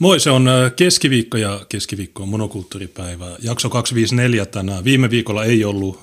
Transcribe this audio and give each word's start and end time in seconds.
Moi, 0.00 0.20
se 0.20 0.30
on 0.30 0.46
keskiviikko 0.76 1.36
ja 1.36 1.66
keskiviikko 1.68 2.22
on 2.22 2.28
monokulttuuripäivä. 2.28 3.36
Jakso 3.42 3.70
254 3.70 4.46
tänään. 4.46 4.84
Viime 4.84 5.10
viikolla 5.10 5.44
ei 5.44 5.64
ollut 5.64 6.00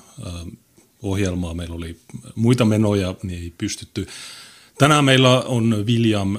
ohjelmaa, 1.02 1.54
meillä 1.54 1.74
oli 1.74 1.96
muita 2.34 2.64
menoja, 2.64 3.14
niin 3.22 3.42
ei 3.42 3.52
pystytty. 3.58 4.06
Tänään 4.78 5.04
meillä 5.04 5.40
on 5.40 5.84
William 5.86 6.38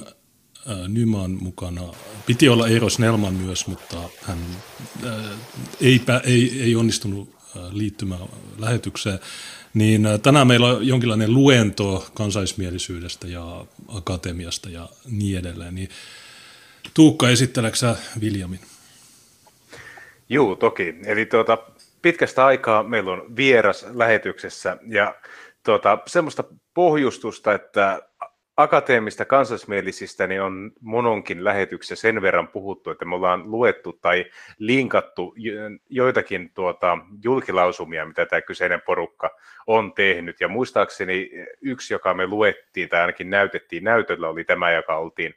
Nyman 0.88 1.30
mukana. 1.30 1.82
Piti 2.26 2.48
olla 2.48 2.68
Eero 2.68 2.88
Snellman 2.88 3.34
myös, 3.34 3.66
mutta 3.66 3.96
hän 4.22 4.38
ei, 5.80 6.00
ei, 6.24 6.62
ei 6.62 6.76
onnistunut 6.76 7.34
liittymään 7.70 8.20
lähetykseen. 8.58 9.18
Niin 9.74 10.08
tänään 10.22 10.46
meillä 10.46 10.66
on 10.66 10.86
jonkinlainen 10.86 11.34
luento 11.34 12.10
kansaismielisyydestä 12.14 13.28
ja 13.28 13.64
akatemiasta 13.88 14.70
ja 14.70 14.88
niin 15.10 15.38
edelleen. 15.38 15.74
Niin 15.74 15.88
Tuukka, 16.94 17.28
esitteleksä 17.28 17.96
Viljamin? 18.20 18.60
Juu, 20.28 20.56
toki. 20.56 20.94
Eli 21.06 21.26
tuota, 21.26 21.58
pitkästä 22.02 22.46
aikaa 22.46 22.82
meillä 22.82 23.12
on 23.12 23.36
vieras 23.36 23.86
lähetyksessä 23.94 24.76
ja 24.86 25.14
tuota, 25.64 25.98
semmoista 26.06 26.44
pohjustusta, 26.74 27.54
että 27.54 28.02
akateemista 28.56 29.24
kansallismielisistä 29.24 30.26
niin 30.26 30.42
on 30.42 30.72
mononkin 30.80 31.44
lähetyksessä 31.44 31.96
sen 31.96 32.22
verran 32.22 32.48
puhuttu, 32.48 32.90
että 32.90 33.04
me 33.04 33.14
ollaan 33.14 33.50
luettu 33.50 33.92
tai 33.92 34.24
linkattu 34.58 35.34
joitakin 35.88 36.50
tuota, 36.54 36.98
julkilausumia, 37.24 38.06
mitä 38.06 38.26
tämä 38.26 38.40
kyseinen 38.40 38.82
porukka 38.86 39.30
on 39.66 39.92
tehnyt. 39.92 40.40
Ja 40.40 40.48
muistaakseni 40.48 41.30
yksi, 41.60 41.94
joka 41.94 42.14
me 42.14 42.26
luettiin 42.26 42.88
tai 42.88 43.00
ainakin 43.00 43.30
näytettiin 43.30 43.84
näytöllä, 43.84 44.28
oli 44.28 44.44
tämä, 44.44 44.72
joka 44.72 44.96
oltiin 44.96 45.34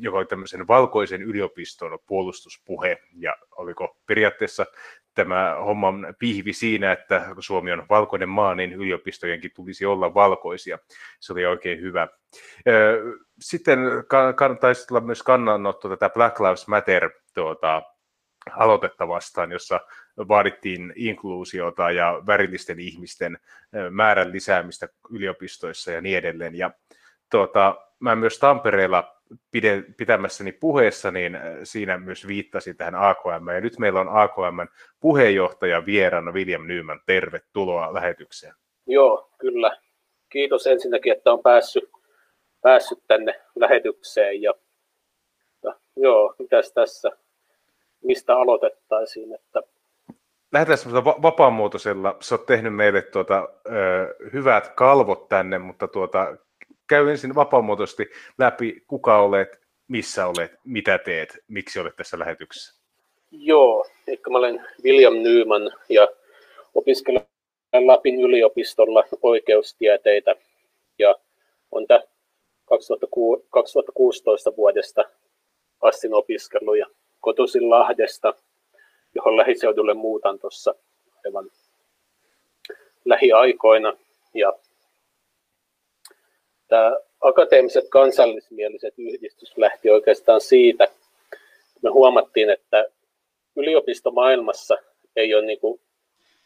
joka 0.00 0.18
oli 0.18 0.26
tämmöisen 0.26 0.68
valkoisen 0.68 1.22
yliopiston 1.22 1.98
puolustuspuhe, 2.06 3.02
ja 3.16 3.36
oliko 3.56 3.96
periaatteessa 4.06 4.66
tämä 5.14 5.56
homman 5.64 6.14
pihvi 6.18 6.52
siinä, 6.52 6.92
että 6.92 7.26
kun 7.34 7.42
Suomi 7.42 7.72
on 7.72 7.86
valkoinen 7.90 8.28
maa, 8.28 8.54
niin 8.54 8.72
yliopistojenkin 8.72 9.50
tulisi 9.56 9.86
olla 9.86 10.14
valkoisia. 10.14 10.78
Se 11.20 11.32
oli 11.32 11.46
oikein 11.46 11.80
hyvä. 11.80 12.08
Sitten 13.40 13.78
taisi 14.60 14.86
olla 14.90 15.00
myös 15.00 15.22
kannanotto 15.22 15.88
tätä 15.88 16.08
Black 16.08 16.40
Lives 16.40 16.68
Matter 16.68 17.10
tuota, 17.34 17.82
aloitetta 18.50 19.08
vastaan, 19.08 19.52
jossa 19.52 19.80
vaadittiin 20.28 20.92
inkluusiota 20.96 21.90
ja 21.90 22.22
värillisten 22.26 22.80
ihmisten 22.80 23.38
määrän 23.90 24.32
lisäämistä 24.32 24.88
yliopistoissa 25.10 25.92
ja 25.92 26.00
niin 26.00 26.18
edelleen. 26.18 26.54
Ja 26.54 26.70
tuota, 27.30 27.76
mä 28.00 28.16
myös 28.16 28.38
Tampereella 28.38 29.21
pide, 29.50 29.84
pitämässäni 29.96 30.52
puheessa, 30.52 31.10
niin 31.10 31.34
äh, 31.34 31.42
siinä 31.62 31.98
myös 31.98 32.26
viittasi 32.26 32.74
tähän 32.74 32.94
AKM. 32.94 33.48
Ja 33.54 33.60
nyt 33.60 33.78
meillä 33.78 34.00
on 34.00 34.08
AKM 34.08 34.60
puheenjohtaja 35.00 35.86
vieraana 35.86 36.32
William 36.32 36.66
Nyman. 36.66 37.00
Tervetuloa 37.06 37.94
lähetykseen. 37.94 38.54
Joo, 38.86 39.30
kyllä. 39.38 39.76
Kiitos 40.28 40.66
ensinnäkin, 40.66 41.12
että 41.12 41.32
on 41.32 41.42
päässyt, 41.42 41.90
päässyt 42.62 42.98
tänne 43.08 43.40
lähetykseen. 43.54 44.42
Ja, 44.42 44.54
ja 45.64 45.74
joo, 45.96 46.34
mitäs 46.38 46.72
tässä, 46.72 47.10
mistä 48.04 48.36
aloitettaisiin? 48.36 49.34
Että... 49.34 49.62
Lähdetään 50.52 50.78
semmoisella 50.78 51.22
vapaamuotoisella. 51.22 52.16
Sä 52.20 52.34
oot 52.34 52.46
tehnyt 52.46 52.74
meille 52.74 53.02
tuota, 53.02 53.48
ö, 53.66 54.14
hyvät 54.32 54.68
kalvot 54.68 55.28
tänne, 55.28 55.58
mutta 55.58 55.88
tuota, 55.88 56.36
käy 56.92 57.10
ensin 57.10 57.34
vapaamuotoisesti 57.34 58.10
läpi, 58.38 58.82
kuka 58.86 59.22
olet, 59.22 59.48
missä 59.88 60.26
olet, 60.26 60.52
mitä 60.64 60.98
teet, 60.98 61.38
miksi 61.48 61.80
olet 61.80 61.96
tässä 61.96 62.18
lähetyksessä. 62.18 62.82
Joo, 63.30 63.86
eli 64.06 64.20
mä 64.30 64.38
olen 64.38 64.66
William 64.84 65.14
Nyman 65.14 65.62
ja 65.88 66.08
opiskelen 66.74 67.26
Lapin 67.86 68.20
yliopistolla 68.20 69.04
oikeustieteitä 69.22 70.34
ja 70.98 71.14
on 71.70 71.86
2016 73.50 74.56
vuodesta 74.56 75.04
astin 75.80 76.14
opiskellut 76.14 76.78
ja 76.78 76.86
kotoisin 77.20 77.70
Lahdesta, 77.70 78.34
johon 79.14 79.36
lähiseudulle 79.36 79.94
muutan 79.94 80.38
tuossa 80.38 80.74
aivan 81.26 81.50
lähiaikoina. 83.04 83.96
Ja 84.34 84.52
tämä 86.72 86.96
akateemiset 87.20 87.88
kansallismieliset 87.88 88.94
yhdistys 88.98 89.58
lähti 89.58 89.90
oikeastaan 89.90 90.40
siitä, 90.40 90.88
me 91.82 91.90
huomattiin, 91.90 92.50
että 92.50 92.84
yliopistomaailmassa 93.56 94.78
ei 95.16 95.34
ole 95.34 95.46
niin 95.46 95.60
kuin 95.60 95.80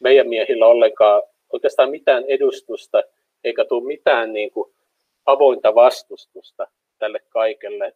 meidän 0.00 0.28
miehillä 0.28 0.66
ollenkaan 0.66 1.22
oikeastaan 1.52 1.90
mitään 1.90 2.24
edustusta, 2.28 3.02
eikä 3.44 3.64
tule 3.64 3.86
mitään 3.86 4.32
niin 4.32 4.50
kuin 4.50 4.72
avointa 5.26 5.74
vastustusta 5.74 6.66
tälle 6.98 7.20
kaikelle, 7.28 7.92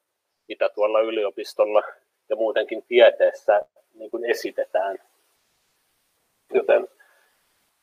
mitä 0.48 0.68
tuolla 0.68 1.00
yliopistolla 1.00 1.82
ja 2.28 2.36
muutenkin 2.36 2.82
tieteessä 2.88 3.60
niin 3.94 4.10
kuin 4.10 4.24
esitetään. 4.24 4.98
Joten 6.54 6.88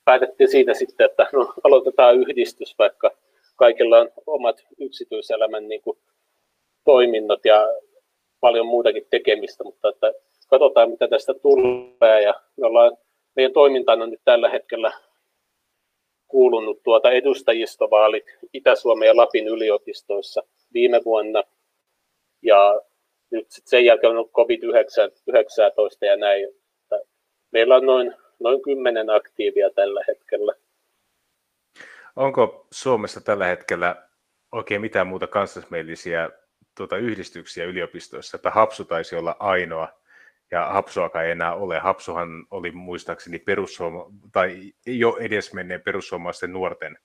päätettiin 0.05 0.51
siitä 0.51 0.73
sitten, 0.73 1.05
että 1.05 1.27
no, 1.33 1.53
aloitetaan 1.63 2.15
yhdistys, 2.15 2.75
vaikka 2.79 3.11
kaikilla 3.57 3.99
on 3.99 4.11
omat 4.27 4.55
yksityiselämän 4.79 5.67
niin 5.67 5.81
kuin, 5.81 5.97
toiminnot 6.85 7.45
ja 7.45 7.67
paljon 8.39 8.65
muutakin 8.65 9.07
tekemistä, 9.09 9.63
mutta 9.63 9.89
että 9.89 10.13
katsotaan 10.47 10.89
mitä 10.89 11.07
tästä 11.07 11.33
tulee 11.33 12.21
ja 12.21 12.33
me 12.57 12.67
ollaan, 12.67 12.97
meidän 13.35 13.53
toimintaan 13.53 14.01
on 14.01 14.09
nyt 14.09 14.21
tällä 14.25 14.49
hetkellä 14.49 14.91
kuulunut 16.27 16.83
tuota 16.83 17.11
edustajistovaalit 17.11 18.25
Itä-Suomen 18.53 19.07
ja 19.07 19.15
Lapin 19.15 19.47
yliopistoissa 19.47 20.43
viime 20.73 21.01
vuonna 21.05 21.43
ja 22.41 22.81
nyt 23.31 23.51
sit 23.51 23.67
sen 23.67 23.85
jälkeen 23.85 24.11
on 24.11 24.17
ollut 24.17 24.31
COVID-19 24.31 26.05
ja 26.05 26.17
näin. 26.17 26.49
Meillä 27.51 27.75
on 27.75 27.85
noin, 27.85 28.13
noin 28.39 28.61
10 28.61 29.09
aktiivia 29.09 29.69
tällä 29.69 30.03
hetkellä. 30.07 30.53
Onko 32.17 32.67
Suomessa 32.71 33.21
tällä 33.21 33.45
hetkellä 33.45 34.07
oikein 34.51 34.81
mitään 34.81 35.07
muuta 35.07 35.27
kansallismielisiä 35.27 36.29
tuota, 36.77 36.97
yhdistyksiä 36.97 37.65
yliopistoissa, 37.65 38.37
että 38.37 38.51
Hapsu 38.51 38.85
taisi 38.85 39.15
olla 39.15 39.35
ainoa, 39.39 39.87
ja 40.51 40.65
Hapsuakaan 40.65 41.25
ei 41.25 41.31
enää 41.31 41.55
ole. 41.55 41.79
Hapsuhan 41.79 42.29
oli 42.51 42.71
muistaakseni 42.71 43.37
perussuoma- 43.37 44.11
tai 44.33 44.73
jo 44.85 45.17
edesmenneen 45.19 45.81
perussuomalaisten 45.81 46.53
nuorten 46.53 46.97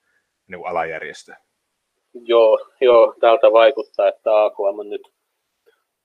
niin 0.47 0.67
alajärjestö. 0.67 1.33
Joo, 2.15 2.59
joo, 2.81 3.15
tältä 3.21 3.53
vaikuttaa, 3.53 4.09
että 4.09 4.45
AKM 4.45 4.79
on 4.79 4.91
nyt 4.91 5.13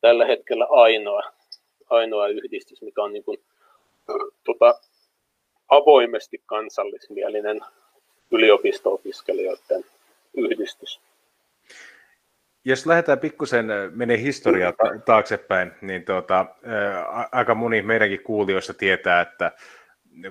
tällä 0.01 0.25
hetkellä 0.25 0.67
ainoa, 0.69 1.21
ainoa 1.89 2.27
yhdistys, 2.27 2.81
mikä 2.81 3.03
on 3.03 3.13
niin 3.13 3.23
kuin, 3.23 3.37
tota, 4.43 4.79
avoimesti 5.69 6.43
kansallismielinen 6.45 7.59
yliopisto-opiskelijoiden 8.31 9.83
yhdistys. 10.37 11.01
Jos 12.65 12.85
lähdetään 12.85 13.19
pikkusen 13.19 13.65
menee 13.91 14.21
historiaa 14.21 14.73
taaksepäin, 15.05 15.71
niin 15.81 16.05
tuota, 16.05 16.45
ää, 16.65 17.29
aika 17.31 17.55
moni 17.55 17.81
meidänkin 17.81 18.23
kuulijoista 18.23 18.73
tietää, 18.73 19.21
että 19.21 19.51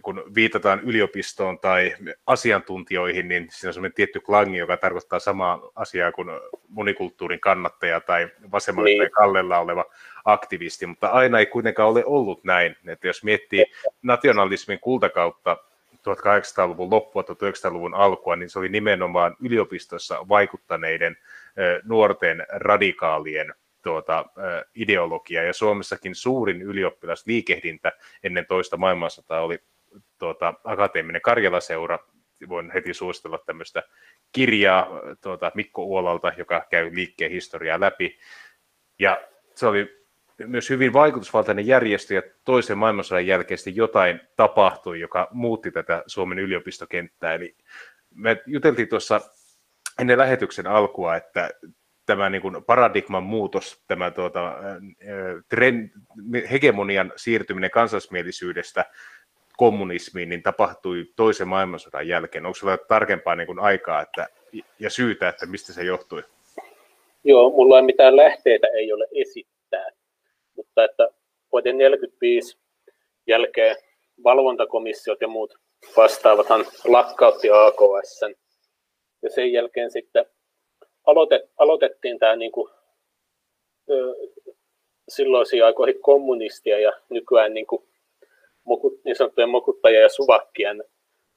kun 0.02 0.24
viitataan 0.34 0.80
yliopistoon 0.80 1.58
tai 1.58 1.94
asiantuntijoihin, 2.26 3.28
niin 3.28 3.48
siinä 3.50 3.70
on 3.70 3.74
sellainen 3.74 3.94
tietty 3.94 4.20
klangi, 4.20 4.56
joka 4.58 4.76
tarkoittaa 4.76 5.18
samaa 5.18 5.70
asiaa 5.74 6.12
kuin 6.12 6.28
monikulttuurin 6.68 7.40
kannattaja 7.40 8.00
tai 8.00 8.28
vasemmalla 8.52 8.86
niin. 8.86 9.10
kallella 9.10 9.58
oleva 9.58 9.84
aktivisti, 10.24 10.86
mutta 10.86 11.08
aina 11.08 11.38
ei 11.38 11.46
kuitenkaan 11.46 11.88
ole 11.88 12.04
ollut 12.04 12.44
näin. 12.44 12.76
Että 12.86 13.06
jos 13.06 13.24
miettii 13.24 13.64
nationalismin 14.02 14.80
kultakautta 14.80 15.56
1800-luvun 16.06 16.90
loppua, 16.90 17.22
1900-luvun 17.22 17.94
alkua, 17.94 18.36
niin 18.36 18.50
se 18.50 18.58
oli 18.58 18.68
nimenomaan 18.68 19.36
yliopistossa 19.40 20.28
vaikuttaneiden 20.28 21.16
nuorten 21.84 22.46
radikaalien 22.48 23.54
tuota, 23.82 24.24
ideologia. 24.74 25.42
Ja 25.42 25.52
Suomessakin 25.52 26.14
suurin 26.14 26.62
ylioppilasliikehdintä 26.62 27.92
ennen 28.22 28.46
toista 28.46 28.76
maailmansotaa 28.76 29.40
oli 29.40 29.58
tuota, 30.18 30.54
akateeminen 30.64 31.22
Karjalaseura. 31.22 31.98
Voin 32.48 32.70
heti 32.70 32.94
suositella 32.94 33.38
tämmöistä 33.38 33.82
kirjaa 34.32 34.88
tuota, 35.20 35.52
Mikko 35.54 35.84
Uolalta, 35.84 36.32
joka 36.38 36.66
käy 36.70 36.94
liikkeen 36.94 37.30
historiaa 37.30 37.80
läpi. 37.80 38.18
Ja 38.98 39.20
se 39.54 39.66
oli 39.66 39.95
myös 40.46 40.70
hyvin 40.70 40.92
vaikutusvaltainen 40.92 41.66
järjestö 41.66 42.14
ja 42.14 42.22
toisen 42.44 42.78
maailmansodan 42.78 43.26
jälkeen 43.26 43.58
jotain 43.74 44.20
tapahtui, 44.36 45.00
joka 45.00 45.28
muutti 45.30 45.70
tätä 45.70 46.02
Suomen 46.06 46.38
yliopistokenttää. 46.38 47.34
Eli 47.34 47.56
me 48.14 48.42
juteltiin 48.46 48.88
tuossa 48.88 49.20
ennen 50.00 50.18
lähetyksen 50.18 50.66
alkua, 50.66 51.16
että 51.16 51.50
tämä 52.06 52.30
niin 52.30 52.42
kuin 52.42 52.64
paradigman 52.64 53.22
muutos, 53.22 53.82
tämä 53.86 54.10
tuota, 54.10 54.54
trend, 55.48 55.90
hegemonian 56.50 57.12
siirtyminen 57.16 57.70
kansallismielisyydestä 57.70 58.84
kommunismiin, 59.56 60.28
niin 60.28 60.42
tapahtui 60.42 61.04
toisen 61.16 61.48
maailmansodan 61.48 62.08
jälkeen. 62.08 62.46
Onko 62.46 62.54
sinulla 62.54 62.78
tarkempaa 62.78 63.36
niin 63.36 63.46
kuin 63.46 63.58
aikaa 63.58 64.02
että, 64.02 64.26
ja 64.78 64.90
syytä, 64.90 65.28
että 65.28 65.46
mistä 65.46 65.72
se 65.72 65.84
johtui? 65.84 66.22
Joo, 67.24 67.50
mulla 67.50 67.76
ei 67.76 67.82
mitään 67.82 68.16
lähteitä 68.16 68.66
ei 68.66 68.92
ole 68.92 69.08
esittää, 69.14 69.55
mutta 70.76 70.84
että 70.84 71.08
vuoden 71.52 71.76
1945 71.78 72.58
jälkeen 73.26 73.76
valvontakomissiot 74.24 75.20
ja 75.20 75.28
muut 75.28 75.54
vastaavathan 75.96 76.64
lakkautti 76.84 77.48
AKS. 77.50 78.20
Ja 79.22 79.30
sen 79.30 79.52
jälkeen 79.52 79.90
sitten 79.90 80.26
aloitet, 81.06 81.50
aloitettiin 81.58 82.18
tämä 82.18 82.36
niin 82.36 82.52
kuin, 82.52 82.70
ö, 83.90 84.14
silloisiin 85.08 85.64
aikoihin 85.64 86.00
kommunistia 86.00 86.78
ja 86.78 86.92
nykyään 87.08 87.54
niin, 87.54 87.66
kuin, 87.66 87.82
niin 89.04 89.16
sanottujen 89.16 89.50
mokuttajia 89.50 90.00
ja 90.00 90.08
suvakkien 90.08 90.84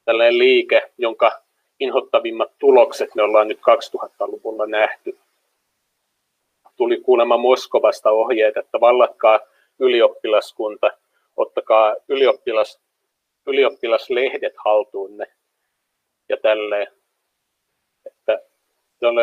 tällainen 0.06 0.38
liike, 0.38 0.92
jonka 0.98 1.42
inhottavimmat 1.80 2.52
tulokset 2.60 3.16
me 3.16 3.24
ollaan 3.24 3.48
nyt 3.48 3.60
2000-luvulla 3.60 4.68
nähty. 4.68 5.18
Tuli 6.80 6.98
kuulemma 6.98 7.38
Moskovasta 7.38 8.12
ohjeet, 8.12 8.58
että 8.58 8.80
vallatkaa 8.80 9.40
ylioppilaskunta, 9.80 10.92
ottakaa 11.38 11.96
ylioppilas, 12.08 12.80
ylioppilaslehdet 13.48 14.54
haltuunne 14.66 15.26
ja 16.30 16.38
tälleen. 16.38 16.88
Että 18.06 18.40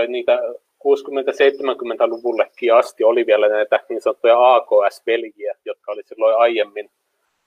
niitä 0.08 0.38
60-70-luvullekin 0.84 2.74
asti 2.74 3.04
oli 3.04 3.26
vielä 3.26 3.48
näitä 3.48 3.80
niin 3.88 4.00
sanottuja 4.00 4.54
AKS-veljiä, 4.54 5.54
jotka 5.64 5.92
oli 5.92 6.02
silloin 6.02 6.36
aiemmin 6.36 6.90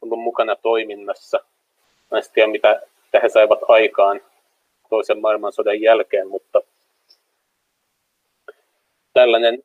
ollut 0.02 0.20
mukana 0.20 0.56
toiminnassa. 0.56 1.40
Mä 2.12 2.18
en 2.18 2.24
tiedä, 2.34 2.52
mitä 2.52 2.82
he 3.24 3.30
saivat 3.30 3.60
aikaan 3.68 4.22
toisen 4.90 5.22
maailmansodan 5.22 5.82
jälkeen, 5.82 6.28
mutta 6.28 6.62
tällainen 9.14 9.64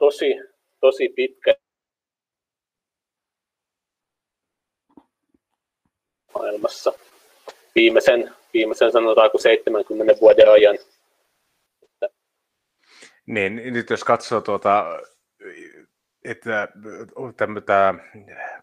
tosi, 0.00 0.34
tosi 0.80 1.08
pitkä 1.08 1.54
maailmassa 6.34 6.92
viimeisen, 7.74 8.34
viimeisen 8.54 8.92
sanotaanko 8.92 9.38
70 9.38 10.20
vuoden 10.20 10.52
ajan. 10.52 10.78
Niin, 13.26 13.56
nyt 13.56 13.90
jos 13.90 14.04
katsoo 14.04 14.40
tuota, 14.40 14.84
että 16.24 16.68
tämä 17.66 17.94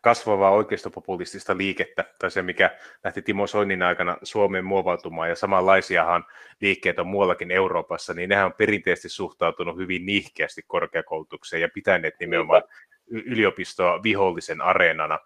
kasvavaa 0.02 0.52
oikeistopopulistista 0.52 1.58
liikettä, 1.58 2.06
tai 2.20 2.32
se 2.32 2.42
mikä 2.42 2.78
lähti 3.04 3.22
Timo 3.22 3.48
Soinin 3.48 3.84
aikana 3.84 4.18
Suomeen 4.24 4.66
muovautumaan, 4.66 5.30
ja 5.30 5.36
samanlaisiahan 5.36 6.26
liikkeet 6.62 7.00
on 7.00 7.08
muuallakin 7.08 7.52
Euroopassa, 7.52 8.14
niin 8.14 8.30
nehän 8.30 8.46
on 8.46 8.54
perinteisesti 8.54 9.10
suhtautunut 9.10 9.78
hyvin 9.78 10.06
nihkeästi 10.06 10.62
korkeakoulutukseen 10.68 11.62
ja 11.62 11.70
pitäneet 11.74 12.16
nimenomaan 12.20 12.64
yliopistoa 13.08 14.04
vihollisen 14.04 14.62
areenana. 14.62 15.20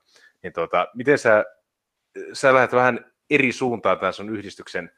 Niin 0.43 0.53
tuota, 0.53 0.87
miten 0.95 1.17
sä 1.17 1.45
sä 2.33 2.53
lähdet 2.53 2.73
vähän 2.73 3.11
eri 3.29 3.51
suuntaan 3.51 3.99
tämän 3.99 4.13
sun 4.13 4.29
yhdistyksen 4.29 4.91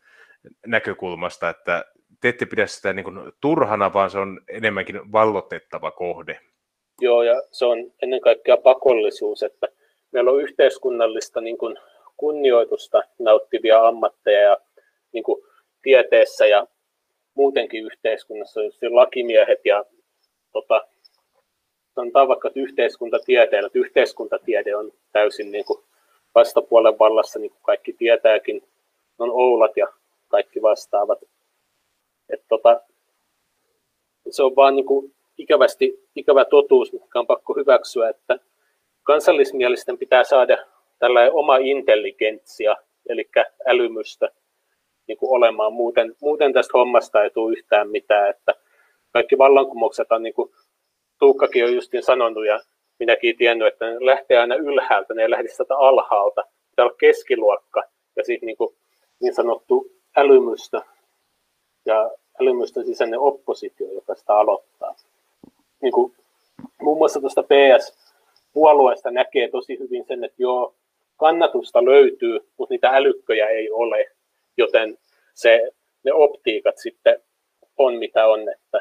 näkökulmasta, 0.65 1.49
että 1.49 1.85
te 2.21 2.29
ette 2.29 2.45
pidä 2.45 2.67
sitä 2.67 2.93
niin 2.93 3.03
kuin 3.03 3.31
turhana, 3.41 3.93
vaan 3.93 4.09
se 4.09 4.19
on 4.19 4.41
enemmänkin 4.47 5.11
vallotettava 5.11 5.91
kohde. 5.91 6.39
Joo, 7.03 7.23
ja 7.23 7.41
se 7.51 7.65
on 7.65 7.91
ennen 8.01 8.21
kaikkea 8.21 8.57
pakollisuus, 8.57 9.43
että 9.43 9.67
meillä 10.11 10.31
on 10.31 10.41
yhteiskunnallista 10.41 11.41
niin 11.41 11.57
kuin 11.57 11.75
kunnioitusta 12.17 13.03
nauttivia 13.19 13.87
ammatteja 13.87 14.41
ja 14.41 14.57
niin 15.11 15.23
kuin 15.23 15.43
tieteessä 15.81 16.45
ja 16.45 16.67
muutenkin 17.33 17.85
yhteiskunnassa, 17.85 18.63
just 18.63 18.77
lakimiehet 18.89 19.59
ja 19.65 19.85
tota, 20.51 20.87
sanotaan 21.95 22.27
vaikka 22.27 22.47
että 22.47 22.59
yhteiskuntatieteellä, 22.59 23.67
että 23.67 23.79
yhteiskuntatiede 23.79 24.75
on 24.75 24.91
täysin 25.11 25.51
niin 25.51 25.65
kuin 25.65 25.83
vastapuolen 26.35 26.99
vallassa, 26.99 27.39
niin 27.39 27.51
kuin 27.51 27.63
kaikki 27.63 27.93
tietääkin, 27.93 28.67
on 29.19 29.29
Oulat 29.31 29.77
ja 29.77 29.87
kaikki 30.27 30.61
vastaavat. 30.61 31.19
Et 32.29 32.43
tota, 32.49 32.81
se 34.29 34.43
on 34.43 34.55
vaan 34.55 34.75
niin 34.75 34.85
kuin 34.85 35.12
ikävästi, 35.37 36.07
ikävä 36.15 36.45
totuus, 36.45 36.93
mikä 36.93 37.19
on 37.19 37.27
pakko 37.27 37.53
hyväksyä, 37.53 38.09
että 38.09 38.39
kansallismielisten 39.03 39.97
pitää 39.97 40.23
saada 40.23 40.57
tällainen 40.99 41.33
oma 41.33 41.57
intelligentsia, 41.57 42.75
eli 43.09 43.29
älymystä 43.65 44.29
niin 45.07 45.17
kuin 45.17 45.31
olemaan. 45.31 45.73
Muuten, 45.73 46.15
muuten 46.21 46.53
tästä 46.53 46.77
hommasta 46.77 47.23
ei 47.23 47.29
tule 47.29 47.51
yhtään 47.51 47.89
mitään. 47.89 48.29
Että 48.29 48.53
kaikki 49.13 49.37
vallankumoukset 49.37 50.11
on, 50.11 50.23
niin 50.23 50.33
kuin 50.33 50.51
Tuukkakin 51.19 51.65
on 51.65 51.75
justin 51.75 52.03
sanonut, 52.03 52.45
ja 52.45 52.59
minäkin 52.99 53.37
tiennyt, 53.37 53.67
että 53.67 53.85
ne 53.85 54.05
lähtee 54.05 54.37
aina 54.37 54.55
ylhäältä, 54.55 55.13
ne 55.13 55.21
ei 55.21 55.29
lähde 55.29 55.47
sieltä 55.47 55.77
alhaalta. 55.77 56.43
Pitää 56.69 56.85
olla 56.85 56.95
keskiluokka 56.99 57.83
ja 58.15 58.23
sitten 58.23 58.47
niin, 58.47 58.57
niin 59.21 59.33
sanottu 59.33 59.91
älymystö 60.17 60.81
ja 61.85 62.11
älymystön 62.41 62.85
sisäinen 62.85 63.19
oppositio, 63.19 63.91
joka 63.91 64.15
sitä 64.15 64.35
aloittaa. 64.35 64.95
Niin 65.83 65.93
kuin, 65.93 66.15
muun 66.81 66.97
muassa 66.97 67.19
tuosta 67.19 67.43
PS-puolueesta 67.43 69.11
näkee 69.11 69.49
tosi 69.49 69.79
hyvin 69.79 70.05
sen, 70.07 70.23
että 70.23 70.43
joo, 70.43 70.75
kannatusta 71.17 71.85
löytyy, 71.85 72.39
mutta 72.57 72.73
niitä 72.73 72.89
älykköjä 72.89 73.47
ei 73.47 73.71
ole, 73.71 74.05
joten 74.57 74.97
se, 75.33 75.71
ne 76.03 76.13
optiikat 76.13 76.77
sitten 76.77 77.23
on 77.77 77.95
mitä 77.95 78.25
on. 78.27 78.39
Että... 78.49 78.79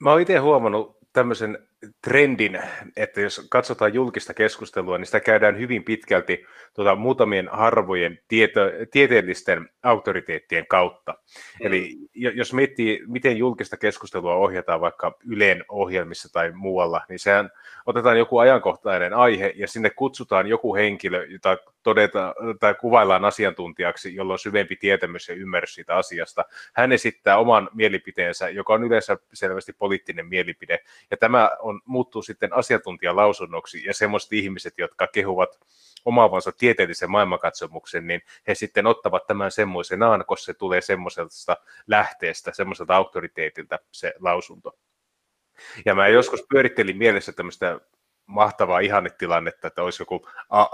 Mä 0.00 0.10
oon 0.10 0.20
itse 0.20 0.36
huomannut 0.36 0.96
tämmöisen 1.12 1.68
trendin, 2.04 2.58
että 2.96 3.20
jos 3.20 3.46
katsotaan 3.50 3.94
julkista 3.94 4.34
keskustelua, 4.34 4.98
niin 4.98 5.06
sitä 5.06 5.20
käydään 5.20 5.58
hyvin 5.58 5.84
pitkälti 5.84 6.44
tuota, 6.74 6.94
muutamien 6.94 7.48
harvojen 7.52 8.18
tieto, 8.28 8.60
tieteellisten 8.90 9.68
auktoriteettien 9.82 10.66
kautta. 10.66 11.12
Mm. 11.12 11.66
Eli 11.66 11.96
jos 12.14 12.52
miettii, 12.52 13.02
miten 13.06 13.36
julkista 13.36 13.76
keskustelua 13.76 14.34
ohjataan 14.34 14.80
vaikka 14.80 15.12
Yleen 15.28 15.64
ohjelmissa 15.68 16.32
tai 16.32 16.52
muualla, 16.52 17.00
niin 17.08 17.18
sehän 17.18 17.50
otetaan 17.86 18.18
joku 18.18 18.38
ajankohtainen 18.38 19.14
aihe 19.14 19.52
ja 19.56 19.68
sinne 19.68 19.90
kutsutaan 19.90 20.46
joku 20.46 20.74
henkilö, 20.74 21.26
jota 21.26 21.58
todeta, 21.86 22.34
tai 22.60 22.74
kuvaillaan 22.74 23.24
asiantuntijaksi, 23.24 24.14
jolla 24.14 24.32
on 24.32 24.38
syvempi 24.38 24.76
tietämys 24.76 25.28
ja 25.28 25.34
ymmärrys 25.34 25.74
siitä 25.74 25.96
asiasta. 25.96 26.44
Hän 26.74 26.92
esittää 26.92 27.38
oman 27.38 27.70
mielipiteensä, 27.74 28.48
joka 28.48 28.74
on 28.74 28.84
yleensä 28.84 29.16
selvästi 29.32 29.72
poliittinen 29.72 30.26
mielipide, 30.26 30.78
ja 31.10 31.16
tämä 31.16 31.50
on, 31.58 31.80
muuttuu 31.84 32.22
sitten 32.22 32.52
asiantuntijalausunnoksi, 32.52 33.84
ja 33.84 33.94
semmoiset 33.94 34.32
ihmiset, 34.32 34.74
jotka 34.78 35.06
kehuvat 35.06 35.60
omaavansa 36.04 36.52
tieteellisen 36.52 37.10
maailmankatsomuksen, 37.10 38.06
niin 38.06 38.22
he 38.48 38.54
sitten 38.54 38.86
ottavat 38.86 39.26
tämän 39.26 39.50
semmoisenaan, 39.50 40.24
koska 40.26 40.44
se 40.44 40.54
tulee 40.54 40.80
semmoiselta 40.80 41.56
lähteestä, 41.86 42.52
semmoiselta 42.54 42.96
auktoriteetilta 42.96 43.78
se 43.92 44.14
lausunto. 44.20 44.78
Ja 45.84 45.94
mä 45.94 46.08
joskus 46.08 46.46
pyörittelin 46.48 46.96
mielessä 46.96 47.32
tämmöistä 47.32 47.80
mahtavaa 48.26 48.80
ihannetilannetta, 48.80 49.66
että 49.66 49.82
olisi 49.82 50.02
joku 50.02 50.28
A- 50.48 50.64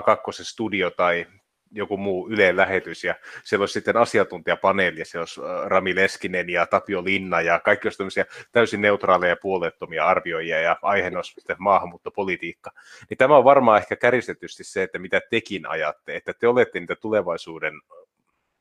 A2-studio 0.00 0.90
tai 0.90 1.26
joku 1.70 1.96
muu 1.96 2.28
Yleen 2.28 2.56
lähetys, 2.56 3.04
ja 3.04 3.14
siellä 3.44 3.62
olisi 3.62 3.72
sitten 3.72 3.96
asiantuntijapaneeli, 3.96 4.98
ja 4.98 5.04
siellä 5.04 5.22
olisi 5.22 5.40
Rami 5.64 5.94
Leskinen 5.94 6.50
ja 6.50 6.66
Tapio 6.66 7.04
Linna, 7.04 7.40
ja 7.40 7.60
kaikki 7.60 7.86
olisi 7.86 7.98
tämmöisiä 7.98 8.24
täysin 8.52 8.80
neutraaleja 8.80 9.32
ja 9.32 9.36
puolettomia 9.42 10.06
arvioijia, 10.06 10.60
ja 10.60 10.76
aiheena 10.82 11.18
olisi 11.18 11.32
sitten 11.32 11.56
maahanmuuttopolitiikka. 11.58 12.70
Niin 13.10 13.18
tämä 13.18 13.36
on 13.36 13.44
varmaan 13.44 13.78
ehkä 13.78 13.96
käristetysti 13.96 14.64
se, 14.64 14.82
että 14.82 14.98
mitä 14.98 15.20
tekin 15.30 15.66
ajatte, 15.66 16.16
että 16.16 16.34
te 16.34 16.48
olette 16.48 16.80
niitä 16.80 16.96
tulevaisuuden 16.96 17.72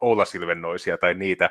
Oula-silvennoisia 0.01 0.97
tai 0.97 1.13
niitä, 1.13 1.49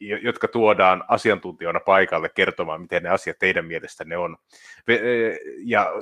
jotka 0.00 0.48
tuodaan 0.48 1.04
asiantuntijoina 1.08 1.80
paikalle 1.80 2.28
kertomaan, 2.28 2.80
miten 2.80 3.02
ne 3.02 3.08
asiat 3.08 3.38
teidän 3.38 3.64
mielestänne 3.64 4.16
on. 4.16 4.36
E, 4.88 4.94
ja 5.64 5.92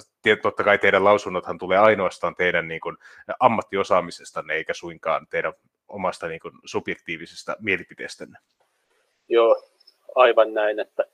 totta 0.42 0.64
kai 0.64 0.78
teidän 0.78 1.04
lausunnothan 1.04 1.58
tulee 1.58 1.78
ainoastaan 1.78 2.34
teidän 2.34 2.68
niin 2.68 2.80
kuin, 2.80 2.96
ammattiosaamisestanne, 3.40 4.54
eikä 4.54 4.74
suinkaan 4.74 5.26
teidän 5.30 5.52
omasta 5.88 6.28
niin 6.28 6.40
kuin, 6.40 6.54
subjektiivisesta 6.64 7.56
mielipiteestänne. 7.60 8.38
Joo, 9.28 9.62
aivan 10.14 10.54
näin, 10.54 10.80
että 10.80 11.04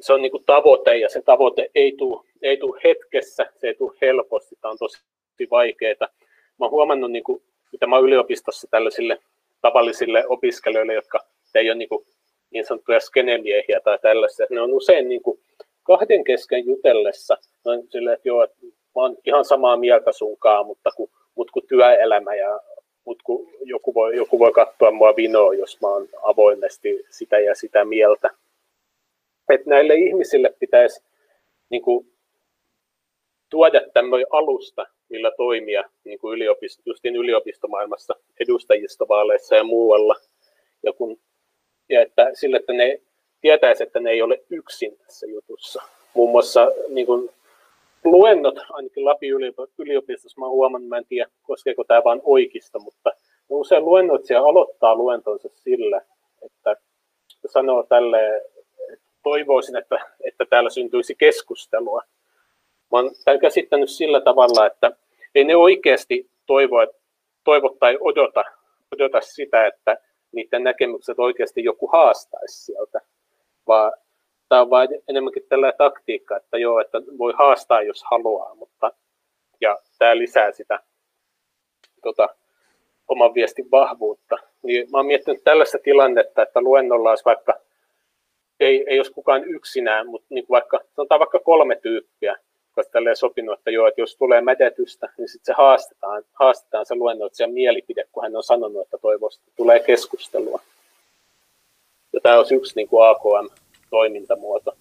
se 0.00 0.12
on 0.12 0.22
niin 0.22 0.32
kuin 0.32 0.44
tavoite 0.44 0.96
ja 0.96 1.08
se 1.08 1.22
tavoite 1.22 1.70
ei 1.74 1.94
tule, 1.98 2.28
ei 2.42 2.56
tule 2.56 2.80
hetkessä, 2.84 3.46
se 3.56 3.66
ei 3.66 3.74
tule 3.74 3.96
helposti, 4.02 4.56
tämä 4.60 4.72
on 4.72 4.78
tosi 4.78 5.02
vaikeaa. 5.50 6.08
Mä 6.58 6.66
oon 6.66 6.70
huomannut, 6.70 7.12
niin 7.12 7.24
kuin, 7.24 7.42
mitä 7.72 7.86
mä 7.86 7.98
yliopistossa 7.98 8.68
tällaisille 8.70 9.18
tavallisille 9.62 10.26
opiskelijoille, 10.26 10.94
jotka 10.94 11.18
ei 11.54 11.70
ole 11.70 11.78
niin 11.78 11.88
kuin 11.88 12.06
niin 12.50 12.66
sanottuja 12.66 13.00
skenemiehiä 13.00 13.80
tai 13.84 13.98
tällaisia. 13.98 14.46
Ne 14.50 14.60
on 14.60 14.72
usein 14.72 15.08
niin 15.08 15.22
kuin 15.22 15.40
kahden 15.82 16.24
kesken 16.24 16.66
jutellessa, 16.66 17.36
noin 17.64 17.88
silleen, 17.90 18.14
että 18.14 18.28
joo, 18.28 18.46
mä 18.64 18.72
oon 18.94 19.16
ihan 19.24 19.44
samaa 19.44 19.76
mieltä 19.76 20.12
sunkaan, 20.12 20.66
mutta 20.66 20.90
kun, 20.96 21.08
mutta 21.34 21.52
kun 21.52 21.66
työelämä 21.68 22.34
ja 22.34 22.60
mutta 23.04 23.22
kun 23.24 23.50
joku 23.60 23.94
voi, 23.94 24.16
joku 24.16 24.38
voi 24.38 24.52
katsoa 24.52 24.90
mua 24.90 25.16
vinoa, 25.16 25.54
jos 25.54 25.80
mä 25.80 25.88
oon 25.88 26.08
avoimesti 26.22 27.04
sitä 27.10 27.38
ja 27.38 27.54
sitä 27.54 27.84
mieltä. 27.84 28.30
Että 29.52 29.70
näille 29.70 29.94
ihmisille 29.94 30.54
pitäisi 30.58 31.04
niin 31.70 31.82
kuin, 31.82 32.12
tuoda 33.50 33.80
tämmöinen 33.94 34.26
alusta, 34.30 34.86
millä 35.12 35.32
toimia 35.36 35.84
niin 36.04 36.18
kuin 36.18 36.34
yliopisto, 36.36 36.82
justin 36.86 37.16
yliopistomaailmassa, 37.16 38.14
edustajistovaaleissa 38.40 39.56
ja 39.56 39.64
muualla. 39.64 40.14
Ja, 40.82 40.92
kun, 40.92 41.20
ja 41.88 42.02
että 42.02 42.30
sille, 42.34 42.56
että 42.56 42.72
ne 42.72 43.00
tietäisi, 43.40 43.82
että 43.82 44.00
ne 44.00 44.10
ei 44.10 44.22
ole 44.22 44.42
yksin 44.50 44.96
tässä 44.96 45.26
jutussa. 45.26 45.82
Muun 46.14 46.30
muassa 46.30 46.68
niin 46.88 47.06
kuin, 47.06 47.30
luennot, 48.04 48.54
ainakin 48.70 49.04
Lapin 49.04 49.32
yliopistossa, 49.78 50.40
mä 50.40 50.48
huomannut, 50.48 50.88
mä 50.88 50.98
en 50.98 51.06
tiedä 51.08 51.30
koskeeko 51.42 51.84
tämä 51.84 52.04
vain 52.04 52.20
oikeista, 52.24 52.78
mutta 52.78 53.10
usein 53.48 53.84
luennoitsija 53.84 54.42
aloittaa 54.42 54.94
luentonsa 54.94 55.48
sillä, 55.54 56.00
että 56.42 56.76
sanoo 57.46 57.82
tälle, 57.82 58.36
että 58.92 59.10
toivoisin, 59.22 59.76
että, 59.76 59.98
että 60.24 60.44
täällä 60.50 60.70
syntyisi 60.70 61.14
keskustelua. 61.14 62.02
Mä 62.92 62.98
oon 62.98 63.40
käsittänyt 63.40 63.90
sillä 63.90 64.20
tavalla, 64.20 64.66
että 64.66 64.92
ei 65.34 65.44
ne 65.44 65.56
oikeasti 65.56 66.30
toivo, 66.46 66.76
toivo 67.44 67.76
tai 67.80 67.98
odota, 68.00 68.44
odota 68.94 69.20
sitä, 69.20 69.66
että 69.66 69.96
niiden 70.32 70.64
näkemykset 70.64 71.18
oikeasti 71.18 71.64
joku 71.64 71.86
haastaisi 71.86 72.64
sieltä, 72.64 73.00
vaan 73.66 73.92
tämä 74.48 74.62
on 74.62 74.70
vain 74.70 74.88
enemmänkin 75.08 75.46
tällainen 75.48 75.78
taktiikka, 75.78 76.36
että 76.36 76.58
joo, 76.58 76.80
että 76.80 76.98
voi 77.18 77.32
haastaa, 77.36 77.82
jos 77.82 78.04
haluaa, 78.10 78.54
mutta 78.54 78.92
ja 79.60 79.78
tämä 79.98 80.18
lisää 80.18 80.52
sitä 80.52 80.78
tota, 82.02 82.28
oman 83.08 83.34
viestin 83.34 83.70
vahvuutta. 83.70 84.36
Niin 84.62 84.90
mä 84.90 84.98
oon 84.98 85.06
miettinyt 85.06 85.44
tällaista 85.44 85.78
tilannetta, 85.84 86.42
että 86.42 86.60
luennolla 86.60 87.10
olisi 87.10 87.24
vaikka, 87.24 87.54
ei, 88.60 88.84
ei 88.86 88.98
olisi 88.98 89.12
kukaan 89.12 89.44
yksinään, 89.44 90.06
mutta 90.06 90.26
niin 90.30 90.46
vaikka, 90.50 90.80
sanotaan 90.96 91.18
vaikka 91.18 91.38
kolme 91.38 91.76
tyyppiä, 91.76 92.36
koska 92.74 92.92
tälleen 92.92 93.16
sopinut, 93.16 93.58
että 93.58 93.70
joo, 93.70 93.86
että 93.86 94.00
jos 94.00 94.16
tulee 94.16 94.40
mädetystä, 94.40 95.08
niin 95.18 95.28
sitten 95.28 95.54
se 95.54 95.56
haastetaan, 95.56 96.22
haastetaan 96.32 96.86
se 96.86 96.94
luennoitsija 96.94 97.48
mielipide, 97.48 98.04
kun 98.12 98.22
hän 98.22 98.36
on 98.36 98.42
sanonut, 98.42 98.82
että 98.82 98.98
toivoisi, 98.98 99.40
että 99.40 99.52
tulee 99.56 99.80
keskustelua. 99.80 100.60
Ja 102.12 102.20
tämä 102.20 102.38
olisi 102.38 102.54
yksi 102.54 102.72
niin 102.76 102.88
kuin 102.88 103.08
AKM-toimintamuoto. 103.08 104.76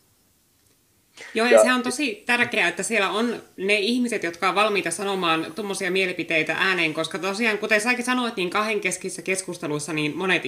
Joo, 1.34 1.48
ja, 1.48 1.54
ja 1.54 1.64
se 1.64 1.74
on 1.74 1.84
tosi 1.84 2.24
tärkeää, 2.26 2.68
että 2.68 2.84
siellä 2.84 3.10
on 3.10 3.36
ne 3.58 3.80
ihmiset, 3.80 4.24
jotka 4.24 4.50
on 4.50 4.56
valmiita 4.56 4.92
sanomaan 4.92 5.54
tuommoisia 5.56 5.92
mielipiteitä 5.92 6.56
ääneen, 6.60 6.94
koska 6.94 7.20
tosiaan, 7.20 7.58
kuten 7.58 7.82
säkin 7.82 8.06
sanoit, 8.06 8.36
niin 8.36 8.50
kahdenkeskisissä 8.50 9.22
keskusteluissa 9.22 9.94
niin 9.94 10.18
monet 10.18 10.44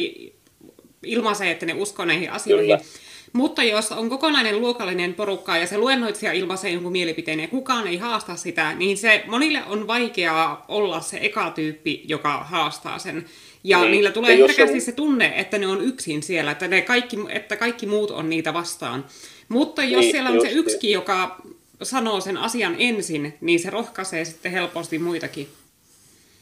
ilmaisee, 1.03 1.51
että 1.51 1.65
ne 1.65 1.73
uskoo 1.73 2.05
näihin 2.05 2.31
asioihin. 2.31 2.77
Kyllä. 2.77 2.89
Mutta 3.33 3.63
jos 3.63 3.91
on 3.91 4.09
kokonainen 4.09 4.61
luokallinen 4.61 5.13
porukka 5.13 5.57
ja 5.57 5.67
se 5.67 5.77
luennoitsija 5.77 6.33
ilmaisee 6.33 6.71
jonkun 6.71 6.91
mielipiteen 6.91 7.39
ja 7.39 7.47
kukaan 7.47 7.87
ei 7.87 7.97
haasta 7.97 8.35
sitä, 8.35 8.73
niin 8.73 8.97
se 8.97 9.23
monille 9.27 9.59
on 9.69 9.87
vaikeaa 9.87 10.65
olla 10.67 11.01
se 11.01 11.17
eka 11.21 11.51
tyyppi, 11.51 12.03
joka 12.07 12.37
haastaa 12.37 12.99
sen. 12.99 13.25
Ja 13.63 13.81
niin. 13.81 13.91
niillä 13.91 14.11
tulee 14.11 14.37
herkästi 14.37 14.75
on... 14.75 14.81
se 14.81 14.91
tunne, 14.91 15.33
että 15.37 15.57
ne 15.57 15.67
on 15.67 15.81
yksin 15.81 16.23
siellä, 16.23 16.51
että, 16.51 16.67
ne 16.67 16.81
kaikki, 16.81 17.17
että 17.29 17.55
kaikki 17.55 17.85
muut 17.85 18.11
on 18.11 18.29
niitä 18.29 18.53
vastaan. 18.53 19.05
Mutta 19.49 19.83
jos 19.83 20.01
niin, 20.01 20.11
siellä 20.11 20.29
on 20.29 20.41
se 20.41 20.51
yksi, 20.51 20.91
joka 20.91 21.35
sanoo 21.81 22.21
sen 22.21 22.37
asian 22.37 22.75
ensin, 22.79 23.33
niin 23.41 23.59
se 23.59 23.69
rohkaisee 23.69 24.25
sitten 24.25 24.51
helposti 24.51 24.99
muitakin. 24.99 25.47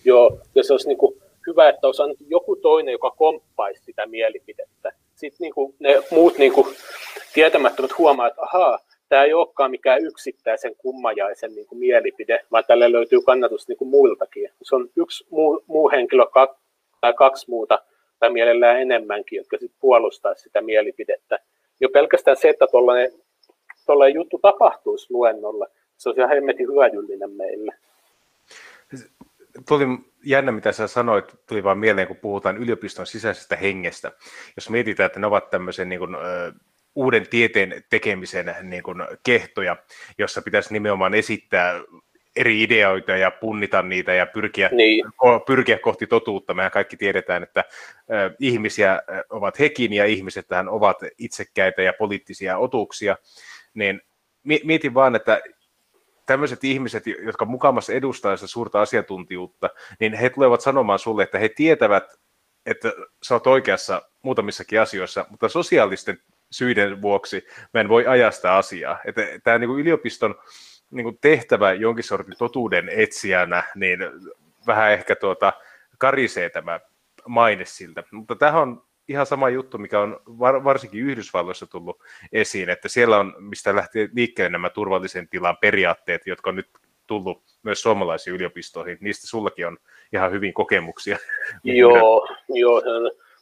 Joo, 0.06 0.40
ja 0.56 0.64
se 0.64 0.74
olisi 0.74 0.88
niin 0.88 0.98
kuin 0.98 1.16
hyvä, 1.48 1.70
että 1.70 1.88
olisi 1.88 2.26
joku 2.30 2.56
toinen, 2.56 2.92
joka 2.92 3.12
komppaisi 3.12 3.82
sitä 3.86 4.06
mielipidettä. 4.06 4.94
Sitten 5.22 5.38
niin 5.40 5.54
kuin 5.54 5.76
ne 5.80 6.04
muut 6.12 6.38
niin 6.38 6.54
kuin 6.54 6.68
tietämättömät 7.34 7.98
huomaa, 7.98 8.28
että 8.28 8.42
ahaa, 8.42 8.80
tämä 9.10 9.24
ei 9.24 9.34
olekaan 9.34 9.72
mikään 9.72 10.06
yksittäisen 10.06 10.76
kummajaisen 10.76 11.56
niin 11.56 11.68
kuin 11.68 11.80
mielipide, 11.80 12.40
vaan 12.52 12.64
tälle 12.68 12.92
löytyy 12.92 13.22
kannatus 13.22 13.68
niin 13.68 13.78
kuin 13.78 13.90
muiltakin. 13.90 14.50
Se 14.62 14.76
on 14.76 14.90
yksi 14.96 15.28
muu, 15.30 15.64
muu 15.68 15.92
henkilö 15.92 16.26
tai 17.02 17.14
kaksi 17.14 17.50
muuta, 17.50 17.80
tai 18.20 18.30
mielellään 18.30 18.82
enemmänkin, 18.82 19.38
jotka 19.38 19.58
sitten 19.58 19.80
puolustaa 19.82 20.36
sitä 20.36 20.62
mielipidettä 20.62 21.40
jo 21.82 21.90
pelkästään 21.90 22.38
se, 22.38 22.50
että 22.50 22.68
tuollainen 22.68 24.16
juttu 24.16 24.40
tapahtuisi 24.42 25.08
luennolla, 25.10 25.68
se 25.98 26.10
olisi 26.10 26.22
ihan 26.22 26.30
hemmetin 26.30 26.68
hyödyllinen 26.68 27.32
meille. 27.32 27.74
Tuli 29.68 29.86
jännä, 30.24 30.52
mitä 30.52 30.72
sä 30.72 30.88
sanoit, 30.88 31.36
tuli 31.48 31.64
vaan 31.64 31.78
mieleen, 31.78 32.08
kun 32.08 32.18
puhutaan 32.18 32.58
yliopiston 32.58 33.08
sisäisestä 33.08 33.56
hengestä. 33.56 34.12
Jos 34.56 34.70
mietitään, 34.70 35.06
että 35.06 35.20
ne 35.20 35.28
ovat 35.28 35.50
tämmöisen 35.50 35.90
niin 35.90 36.00
kuin, 36.00 36.16
uuden 36.96 37.28
tieteen 37.28 37.84
tekemisen 37.90 38.56
niin 38.62 38.84
kuin, 38.84 38.98
kehtoja, 39.24 39.78
jossa 40.18 40.42
pitäisi 40.42 40.74
nimenomaan 40.74 41.14
esittää 41.14 41.82
eri 42.36 42.64
ideoita 42.64 43.12
ja 43.12 43.32
punnita 43.32 43.82
niitä 43.82 44.14
ja 44.14 44.26
pyrkiä, 44.26 44.70
niin. 44.72 45.06
pyrkiä 45.48 45.80
kohti 45.80 46.08
totuutta. 46.08 46.54
Mehän 46.54 46.72
kaikki 46.72 46.98
tiedetään, 46.98 47.44
että 47.44 47.60
äh, 47.60 48.32
ihmisiä 48.40 49.02
ovat 49.30 49.60
hekin 49.60 49.94
ja 49.94 50.06
ihmiset 50.06 50.48
tähän 50.48 50.70
ovat 50.70 50.98
itsekkäitä 51.18 51.82
ja 51.82 51.94
poliittisia 51.94 52.58
otuksia. 52.58 53.18
Niin 53.74 54.02
mietin 54.44 54.94
vaan, 54.94 55.16
että 55.16 55.42
tämmöiset 56.26 56.64
ihmiset, 56.64 57.04
jotka 57.08 57.46
mukamassa 57.46 57.94
edustaa 57.94 58.38
sitä 58.38 58.48
suurta 58.48 58.82
asiantuntijuutta, 58.82 59.70
niin 60.00 60.14
he 60.14 60.30
tulevat 60.30 60.62
sanomaan 60.62 61.00
sulle, 61.00 61.24
että 61.24 61.40
he 61.40 61.50
tietävät, 61.50 62.04
että 62.66 62.94
sä 63.24 63.36
oot 63.36 63.48
oikeassa 63.48 64.02
muutamissakin 64.22 64.82
asioissa, 64.82 65.26
mutta 65.30 65.50
sosiaalisten 65.50 66.18
syiden 66.52 67.02
vuoksi 67.02 67.48
mä 67.74 67.82
en 67.82 67.90
voi 67.90 68.08
ajaa 68.08 68.32
sitä 68.32 68.56
asiaa. 68.56 69.00
Että 69.06 69.22
tämä 69.44 69.58
niin 69.58 69.80
yliopiston 69.80 70.36
niin 70.92 71.04
kuin 71.04 71.18
tehtävä 71.22 71.74
jonkin 71.74 72.04
sortin 72.04 72.38
totuuden 72.38 72.90
etsijänä, 72.90 73.64
niin 73.76 74.00
vähän 74.68 74.92
ehkä 74.92 75.16
tuota, 75.16 75.54
karisee 75.98 76.50
tämä 76.50 76.80
maine 77.28 77.66
siltä. 77.66 78.04
Mutta 78.12 78.36
tähän 78.36 78.62
on 78.62 78.84
ihan 79.12 79.26
sama 79.26 79.50
juttu, 79.50 79.78
mikä 79.78 80.00
on 80.00 80.20
var, 80.26 80.64
varsinkin 80.64 81.04
Yhdysvalloissa 81.04 81.68
tullut 81.68 82.00
esiin, 82.34 82.70
että 82.70 82.90
siellä 82.90 83.18
on, 83.18 83.34
mistä 83.40 83.76
lähtee 83.76 84.10
liikkeelle 84.16 84.50
nämä 84.50 84.70
turvallisen 84.70 85.28
tilan 85.28 85.58
periaatteet, 85.62 86.22
jotka 86.28 86.50
on 86.50 86.56
nyt 86.56 86.70
tullut 87.08 87.44
myös 87.64 87.82
suomalaisiin 87.82 88.36
yliopistoihin. 88.36 88.98
Niistä 89.02 89.28
sullakin 89.28 89.68
on 89.68 89.78
ihan 90.14 90.32
hyvin 90.32 90.54
kokemuksia. 90.54 91.18
Joo, 91.64 92.28
joo 92.50 92.82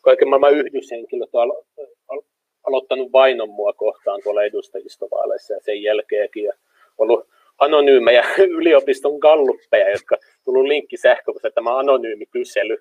kaiken 0.02 0.30
maailman 0.30 0.54
yhdyshenkilöt 0.54 1.30
on 1.34 1.50
alo- 1.50 2.26
aloittanut 2.68 3.12
vainon 3.12 3.50
mua 3.50 3.74
kohtaan 3.74 4.22
tuolla 4.24 4.44
edustajistovaaleissa 4.44 5.54
ja 5.54 5.60
sen 5.62 5.84
jälkeenkin. 5.84 6.44
Ja 6.44 6.54
ollut 6.98 7.28
anonyymejä 7.58 8.24
yliopiston 8.58 9.18
galluppeja, 9.18 9.90
jotka 9.90 10.16
tullut 10.46 10.68
linkki 10.68 10.98
sähköpostiin, 10.98 11.54
tämä 11.54 11.78
anonyymi 11.78 12.26
kysely. 12.26 12.78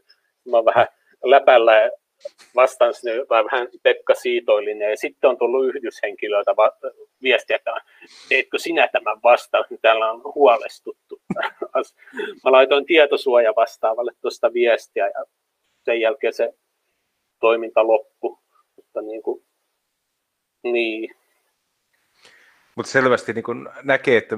Mä 0.50 0.57
oon 0.57 0.64
vähän 0.64 0.87
läpällä 1.25 1.90
vastaan 2.54 2.94
sinne 2.94 3.16
vähän 3.28 3.68
Pekka 3.82 4.14
Siitoillinen, 4.14 4.90
ja 4.90 4.96
sitten 4.96 5.30
on 5.30 5.38
tullut 5.38 5.66
yhdyshenkilöiltä 5.66 6.56
va- 6.56 6.92
viestiä, 7.22 7.56
että 7.56 7.75
teetkö 8.28 8.58
sinä 8.58 8.88
tämän 8.92 9.22
vastaan, 9.22 9.64
niin 9.70 9.80
täällä 9.82 10.10
on 10.12 10.22
huolestuttu. 10.34 11.20
Mä 12.44 12.52
laitoin 12.52 12.87
tietosuoja 12.87 13.52
vastaavalle 13.56 14.12
tuosta 14.20 14.52
viestiä, 14.52 15.06
ja 15.06 15.25
sen 15.84 16.00
jälkeen 16.00 16.32
se 16.32 16.54
toiminta 17.40 17.87
loppui. 17.87 18.37
Mutta 18.76 19.02
niin, 19.02 19.22
kuin, 19.22 19.44
niin 20.62 21.18
mutta 22.78 22.92
selvästi 22.92 23.32
niin 23.32 23.44
kun 23.44 23.70
näkee, 23.82 24.16
että 24.16 24.37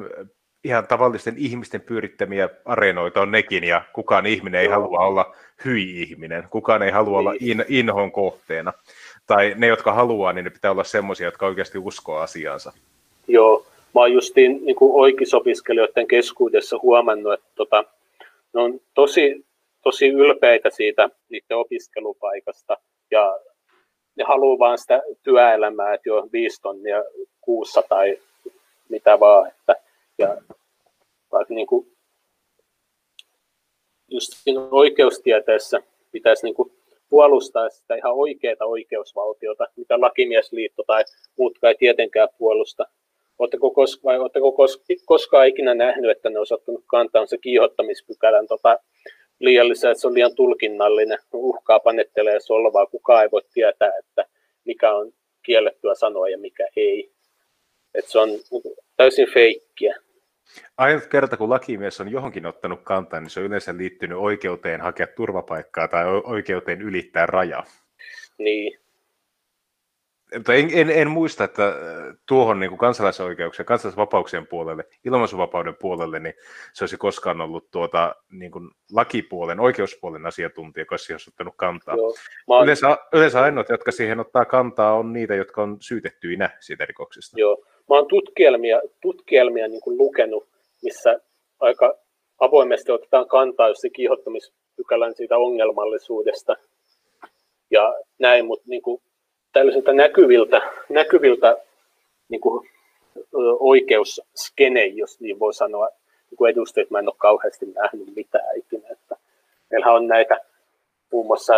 ihan 0.65 0.87
tavallisten 0.87 1.35
ihmisten 1.39 1.81
pyörittämiä 1.81 2.49
areenoita 2.65 3.21
on 3.21 3.31
nekin, 3.31 3.65
ja 3.65 3.83
kukaan 3.93 4.27
ihminen 4.27 4.61
ei 4.61 4.67
Joo. 4.67 4.75
halua 4.75 4.99
olla 4.99 5.37
hyi-ihminen, 5.65 6.49
kukaan 6.51 6.83
ei 6.83 6.91
halua 6.91 7.19
niin. 7.19 7.29
olla 7.29 7.35
in, 7.41 7.65
inhon 7.69 8.13
kohteena. 8.13 8.73
Tai 9.27 9.55
ne, 9.57 9.67
jotka 9.67 9.93
haluaa, 9.93 10.33
niin 10.33 10.45
ne 10.45 10.51
pitää 10.51 10.71
olla 10.71 10.85
semmoisia, 10.85 11.27
jotka 11.27 11.47
oikeasti 11.47 11.79
uskoo 11.79 12.17
asiansa. 12.17 12.73
Joo, 13.29 13.67
mä 13.95 14.01
oon 14.01 14.13
justiin 14.13 14.65
niin 14.65 14.77
kuin 14.77 14.93
oikeisopiskelijoiden 14.95 16.09
keskuudessa 16.09 16.79
huomannut, 16.83 17.33
että 17.33 17.49
tota, 17.55 17.85
ne 18.55 18.61
on 18.61 18.81
tosi, 18.95 19.47
tosi 19.83 20.09
ylpeitä 20.09 20.71
siitä 20.71 21.11
niiden 21.29 21.57
opiskelupaikasta, 21.57 22.77
ja 23.11 23.39
ne 24.17 24.25
haluaa 24.25 24.59
vaan 24.59 24.79
sitä 24.79 25.03
työelämää, 25.23 25.95
että 25.95 26.09
jo 26.09 26.29
viisi 26.33 26.63
tonnia 26.63 27.05
kuussa 27.41 27.83
tai 27.89 28.19
mitä 28.89 29.21
vaan. 29.21 29.49
Että, 29.49 29.90
ja 30.21 30.37
vaikka 31.33 31.55
niin 31.55 31.67
kuin, 31.67 31.97
just 34.09 34.33
oikeustieteessä 34.71 35.83
pitäisi 36.13 36.45
niin 36.45 36.55
kuin 36.55 36.73
puolustaa 37.09 37.71
sitä 37.71 37.95
ihan 37.95 38.15
oikeaa 38.15 38.67
oikeusvaltiota, 38.67 39.67
mitä 39.77 40.01
lakimiesliitto 40.01 40.83
tai 40.87 41.05
muutkaan 41.37 41.71
ei 41.71 41.79
tietenkään 41.79 42.29
puolusta. 42.39 42.85
Oletteko, 43.39 43.69
kos- 43.69 44.05
vai 44.05 44.19
oletteko 44.19 44.51
kos- 44.51 45.03
koskaan 45.05 45.49
ikinä 45.49 45.75
nähnyt, 45.75 46.11
että 46.11 46.31
ne 46.31 46.39
on 46.39 46.47
ottanut 46.51 46.85
kantaa 46.87 47.27
se 47.27 47.39
kiihottamispykälän 47.39 48.47
tota, 48.47 48.79
liiallisen, 49.39 49.91
että 49.91 50.01
se 50.01 50.07
on 50.07 50.15
liian 50.15 50.35
tulkinnallinen, 50.35 51.19
uhkaa, 51.33 51.81
panettelee 51.81 52.41
solvaa, 52.41 52.87
kukaan 52.87 53.23
ei 53.23 53.31
voi 53.31 53.43
tietää, 53.53 53.93
että 53.99 54.25
mikä 54.65 54.93
on 54.93 55.13
kiellettyä 55.43 55.95
sanoa 55.95 56.29
ja 56.29 56.39
mikä 56.39 56.69
ei. 56.77 57.13
Että 57.95 58.11
se 58.11 58.19
on 58.19 58.29
täysin 58.97 59.33
feikkiä. 59.33 59.97
Ainut 60.79 61.07
kerta, 61.07 61.37
kun 61.37 61.51
lakimies 61.51 62.01
on 62.01 62.09
johonkin 62.09 62.47
ottanut 62.47 62.81
kantaa, 62.83 63.21
niin 63.21 63.31
se 63.31 63.41
on 63.41 63.47
yleensä 63.47 63.77
liittynyt 63.77 64.19
oikeuteen 64.19 64.81
hakea 64.81 65.07
turvapaikkaa 65.07 65.89
tai 65.89 66.05
oikeuteen 66.25 66.83
ylittää 66.83 67.27
raja. 67.27 67.65
Niin. 68.39 68.81
En, 70.33 70.69
en, 70.73 70.91
en 70.91 71.11
muista, 71.11 71.45
että 71.45 71.67
äh, 71.67 71.75
tuohon 72.29 72.61
niin 72.61 72.71
kuin 72.71 72.79
kansalaisoikeuksien, 72.79 73.67
kansalaisvapauksien 73.67 74.47
puolelle, 74.47 74.85
ilmaisuvapauden 75.05 75.77
puolelle, 75.81 76.21
niin 76.21 76.35
se 76.73 76.85
olisi 76.85 76.97
koskaan 76.97 77.41
ollut 77.41 77.71
tuota, 77.71 78.15
niin 78.31 78.51
kuin 78.51 78.71
lakipuolen, 78.93 79.61
oikeuspuolen 79.61 80.27
asiantuntija, 80.27 80.83
joka 80.83 80.93
olisi 80.93 81.31
ottanut 81.31 81.55
kantaa. 81.57 81.97
Joo, 81.97 82.15
oon... 82.47 82.65
yleensä, 82.65 82.99
yleensä 83.13 83.43
ainoat, 83.43 83.69
jotka 83.69 83.93
siihen 83.93 84.21
ottaa 84.21 84.45
kantaa, 84.45 84.95
on 84.95 85.13
niitä, 85.13 85.35
jotka 85.35 85.63
on 85.63 85.77
syytettyinä 85.81 86.51
siitä 86.61 86.85
rikoksesta. 86.85 87.41
Joo, 87.41 87.57
mä 87.67 87.97
oon 87.97 88.09
tutkielmia, 88.09 88.81
tutkielmia 89.03 89.69
niin 89.69 89.83
kuin 89.83 89.99
lukenut, 89.99 90.49
missä 90.83 91.21
aika 91.61 91.95
avoimesti 92.39 92.93
otetaan 92.93 93.29
kantaa 93.29 93.69
jos 93.69 93.81
se 93.81 93.91
kiihottamispykälän 93.91 95.15
siitä 95.15 95.37
ongelmallisuudesta 95.37 96.57
ja 97.71 97.95
näin, 98.19 98.47
mutta 98.47 98.65
niin 98.69 98.83
kuin 98.83 99.03
tällaisilta 99.53 99.93
näkyviltä, 99.93 100.63
näkyviltä 100.89 101.57
niin 102.29 102.41
kuin, 102.41 102.71
oikeusskene, 103.61 104.87
jos 104.87 105.21
niin 105.21 105.39
voi 105.39 105.55
sanoa, 105.55 105.89
niin 106.31 106.37
kuin 106.37 106.51
edustajat 106.51 106.91
mä 106.91 106.99
en 106.99 107.09
ole 107.09 107.15
kauheasti 107.19 107.67
nähnyt 107.67 108.15
mitään 108.17 108.59
ikinä. 108.59 108.89
Että 108.91 109.17
meillähän 109.71 109.95
on 109.95 110.07
näitä 110.07 110.41
muun 111.13 111.27
muassa 111.27 111.55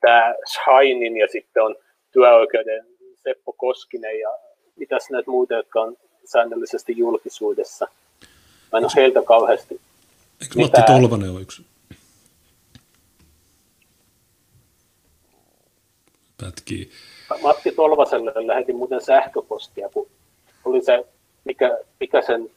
tämä 0.00 0.34
Shainin 0.52 1.16
ja 1.16 1.28
sitten 1.28 1.62
on 1.62 1.76
työoikeuden 2.12 2.86
Seppo 3.14 3.52
Koskinen 3.52 4.20
ja 4.20 4.30
mitäs 4.76 5.10
näitä 5.10 5.30
muita, 5.30 5.54
jotka 5.54 5.80
on 5.80 5.96
säännöllisesti 6.24 6.94
julkisuudessa. 6.96 7.88
Mä 8.72 8.78
en 8.78 8.84
ole 8.84 8.92
heiltä 8.96 9.22
kauheasti 9.22 9.80
Eikö 10.42 10.54
Matti 10.58 10.82
Tolvanen 10.86 11.30
ole 11.30 11.40
yksi? 11.40 11.62
Pätkii. 16.40 16.90
Matti 17.42 17.72
Tolvaselle 17.72 18.32
lähetin 18.46 18.76
muuten 18.76 19.00
sähköpostia, 19.00 19.88
kun 19.88 20.08
oli 20.64 20.82
se, 20.82 21.04
mikä, 21.44 21.78
mikä 22.00 22.22
sen 22.22 22.50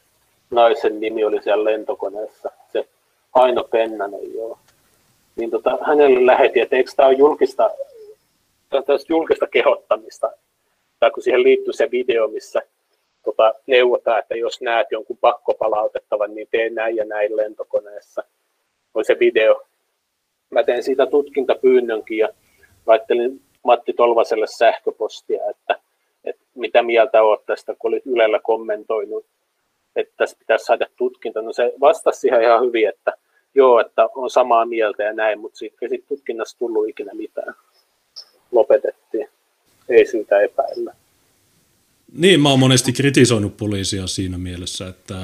naisen 0.52 1.00
nimi 1.00 1.24
oli 1.24 1.44
siellä 1.44 1.63
lentokoneessa, 1.63 2.52
se 2.72 2.88
Aino 3.34 3.63
Pennanen, 3.63 4.34
joo. 4.34 4.60
Niin 5.36 5.52
tota, 5.52 5.78
hänelle 5.88 6.26
lähetin, 6.26 6.63
että 6.63 6.76
eikö 6.76 6.92
tämä 6.96 7.08
ole 7.08 7.18
julkista, 7.18 7.70
julkista 9.10 9.48
kehottamista, 9.48 10.32
tai 11.00 11.12
kun 11.12 11.24
siihen 11.24 11.44
liittyy 11.44 11.74
se 11.74 11.92
video, 11.92 12.28
missä 12.28 12.62
tota, 13.26 13.54
neuvotaan, 13.68 14.20
että 14.20 14.36
jos 14.36 14.62
näet 14.62 14.88
jonkun 14.92 15.18
pakkopalautettavan, 15.18 16.36
niin 16.36 16.48
tee 16.52 16.70
näin 16.70 16.96
ja 16.96 17.06
näin 17.06 17.38
lentokoneessa. 17.38 18.24
On 18.94 19.06
se 19.06 19.18
video. 19.20 19.62
Mä 20.50 20.63
teen 20.63 20.84
siitä 20.84 21.06
tutkintapyynnönkin 21.06 22.18
ja 22.18 22.30
laittelin 22.86 23.42
Matti 23.63 23.93
Tolvaselle 23.93 24.48
sähköpostia, 24.48 25.50
että, 25.50 25.76
että 26.24 26.41
mitä 26.56 26.84
mieltä 26.84 27.24
olet 27.24 27.45
tästä, 27.45 27.76
kun 27.80 27.89
olit 27.89 28.06
Ylellä 28.06 28.39
kommentoinut, 28.43 29.26
että 29.95 30.13
tässä 30.17 30.38
pitäisi 30.39 30.65
saada 30.65 30.88
tutkinta. 30.98 31.41
No 31.41 31.54
se 31.54 31.74
vastasi 31.80 32.19
siihen 32.19 32.43
ihan 32.43 32.65
hyvin, 32.65 32.89
että 32.89 33.13
joo, 33.56 33.80
että 33.80 34.10
on 34.15 34.30
samaa 34.30 34.65
mieltä 34.65 35.04
ja 35.04 35.13
näin, 35.13 35.39
mutta 35.39 35.58
siitä 35.58 35.78
ei 35.82 36.04
tutkinnassa 36.08 36.58
tullut 36.58 36.89
ikinä 36.89 37.12
mitään. 37.13 37.54
Lopetettiin. 38.52 39.30
Ei 39.89 40.06
syytä 40.06 40.41
epäillä. 40.41 40.93
Niin, 42.17 42.39
mä 42.39 42.50
oon 42.50 42.60
monesti 42.60 42.93
kritisoinut 42.93 43.58
poliisia 43.58 44.08
siinä 44.08 44.38
mielessä, 44.38 44.88
että, 44.88 45.15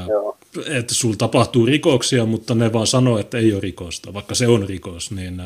että 0.80 0.94
sulla 0.94 1.16
tapahtuu 1.18 1.66
rikoksia, 1.66 2.26
mutta 2.26 2.56
ne 2.56 2.74
vaan 2.74 2.88
sanoo, 2.88 3.20
että 3.20 3.38
ei 3.38 3.54
ole 3.54 3.62
rikosta, 3.62 4.14
vaikka 4.14 4.36
se 4.36 4.48
on 4.48 4.66
rikos. 4.68 5.12
Niin, 5.12 5.38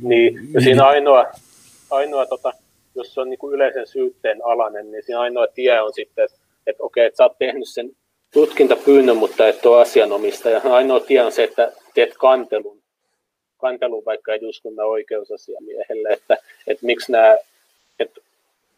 niin 0.00 0.34
ja 0.34 0.40
niin, 0.40 0.62
siinä 0.62 0.84
ainoa, 0.86 1.24
ainoa 1.90 2.26
tota, 2.26 2.52
jos 2.94 3.14
se 3.14 3.20
on 3.20 3.30
niin 3.30 3.38
kuin 3.38 3.54
yleisen 3.54 3.86
syytteen 3.86 4.44
alainen, 4.44 4.90
niin 4.90 5.02
siinä 5.02 5.20
ainoa 5.20 5.46
tie 5.46 5.80
on 5.80 5.92
sitten, 5.94 6.24
että, 6.24 6.38
että 6.66 6.82
okei, 6.82 7.06
että 7.06 7.16
sä 7.16 7.24
oot 7.24 7.38
tehnyt 7.38 7.68
sen 7.68 7.90
tutkintapyynnön, 8.32 9.16
mutta 9.16 9.48
et 9.48 9.66
ole 9.66 9.82
asianomistaja. 9.82 10.60
Ainoa 10.64 11.00
tie 11.00 11.22
on 11.22 11.32
se, 11.32 11.44
että 11.44 11.72
teet 11.94 12.16
kantelun, 12.16 12.82
kantelun 13.58 14.04
vaikka 14.04 14.34
eduskunnan 14.34 14.86
oikeusasiamiehelle, 14.86 16.08
että, 16.08 16.36
että 16.66 16.86
miksi 16.86 17.12
nämä, 17.12 17.36
että 18.00 18.20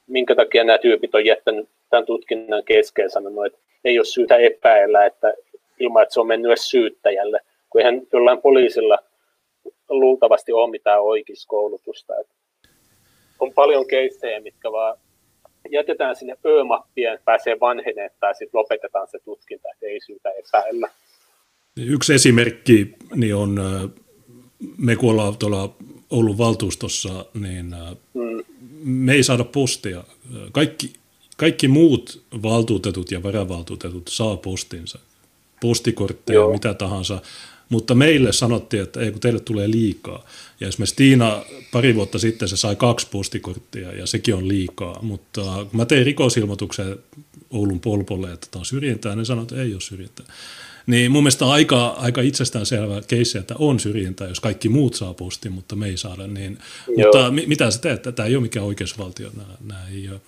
minkä 0.07 0.35
takia 0.35 0.64
nämä 0.64 0.79
tyypit 0.79 1.14
on 1.14 1.25
jättänyt 1.25 1.68
tämän 1.90 2.07
tutkinnan 2.07 2.64
kesken 2.64 3.11
sanonut, 3.11 3.46
että 3.46 3.59
ei 3.85 3.99
ole 3.99 4.07
syytä 4.07 4.37
epäillä, 4.37 5.07
että 5.07 5.35
ilman, 5.81 6.03
että 6.03 6.12
se 6.12 6.20
on 6.20 6.27
mennyt 6.27 6.51
edes 6.51 6.70
syyttäjälle, 6.70 7.40
kun 7.70 7.81
eihän 7.81 8.03
jollain 8.12 8.40
poliisilla 8.40 8.99
luultavasti 9.88 10.53
ole 10.53 10.70
mitään 10.70 11.03
oikeuskoulutusta. 11.03 12.20
Että 12.20 12.35
on 13.40 13.53
paljon 13.53 13.87
keissejä, 13.87 14.40
mitkä 14.40 14.72
vaan 14.72 14.96
jätetään 15.70 16.16
sinne 16.16 16.37
ö-mappien, 16.46 17.18
pääsee 17.24 17.61
vanheneen 17.61 18.11
tai 18.20 18.35
sitten 18.35 18.59
lopetetaan 18.59 19.09
se 19.11 19.18
tutkinta, 19.24 19.68
että 19.72 19.87
ei 19.87 20.00
syytä 20.07 20.31
epäillä. 20.31 20.88
Yksi 21.76 22.14
esimerkki 22.14 22.94
niin 23.14 23.35
on, 23.35 23.61
me 24.79 24.96
kun 24.96 25.11
ollaan 25.11 25.37
tuolla 25.37 25.74
Oulun 26.11 26.38
valtuustossa, 26.38 27.24
niin 27.40 27.74
mm. 28.14 28.44
me 28.85 29.12
ei 29.12 29.22
saada 29.22 29.44
postia. 29.44 30.05
Kaikki, 30.53 30.92
kaikki 31.37 31.68
muut 31.68 32.22
valtuutetut 32.42 33.11
ja 33.11 33.22
varavaltuutetut 33.22 34.09
saa 34.09 34.37
postinsa. 34.37 34.98
Postikortteja, 35.61 36.35
Joo. 36.35 36.53
mitä 36.53 36.74
tahansa. 36.74 37.22
Mutta 37.70 37.94
meille 37.94 38.33
sanottiin, 38.33 38.83
että 38.83 39.00
ei 39.00 39.11
kun 39.11 39.20
teille 39.20 39.40
tulee 39.40 39.70
liikaa. 39.70 40.26
Ja 40.61 40.68
esimerkiksi 40.68 40.96
Tiina 40.96 41.44
pari 41.72 41.94
vuotta 41.94 42.18
sitten 42.18 42.48
se 42.48 42.56
sai 42.56 42.76
kaksi 42.76 43.06
postikorttia 43.11 43.92
ja 43.92 44.06
sekin 44.06 44.35
on 44.35 44.48
liikaa. 44.48 44.98
Mutta 45.02 45.42
kun 45.42 45.76
mä 45.76 45.85
tein 45.85 46.06
rikosilmoituksen 46.06 46.96
Oulun 47.50 47.80
polpolle, 47.80 48.33
että 48.33 48.46
tämä 48.50 48.61
on 48.61 48.66
syrjintää, 48.66 49.16
niin 49.16 49.26
sanoin, 49.26 49.42
että 49.42 49.62
ei 49.62 49.72
ole 49.72 49.80
syrjintää. 49.80 50.26
Niin 50.87 51.12
mun 51.12 51.22
mielestä 51.22 51.44
on 51.44 51.52
aika, 51.52 51.87
aika 51.87 52.20
itsestäänselvä 52.20 53.02
keissi, 53.09 53.38
että 53.38 53.54
on 53.59 53.80
syrjintää, 53.80 54.28
jos 54.28 54.40
kaikki 54.40 54.68
muut 54.68 54.94
saa 54.94 55.14
postin, 55.14 55.52
mutta 55.52 55.76
me 55.76 55.87
ei 55.87 55.96
saada. 55.96 56.26
Niin, 56.26 56.59
mutta 56.96 57.30
mitä 57.46 57.70
se 57.70 57.80
teet? 57.80 58.02
Tämä 58.02 58.26
ei 58.26 58.37
ole 58.37 58.42
mikään 58.42 58.66
oikeusvaltio. 58.66 59.30
Nämä, 59.37 59.54
nämä 59.66 59.80
ei 59.94 60.09
ole, 60.09 60.20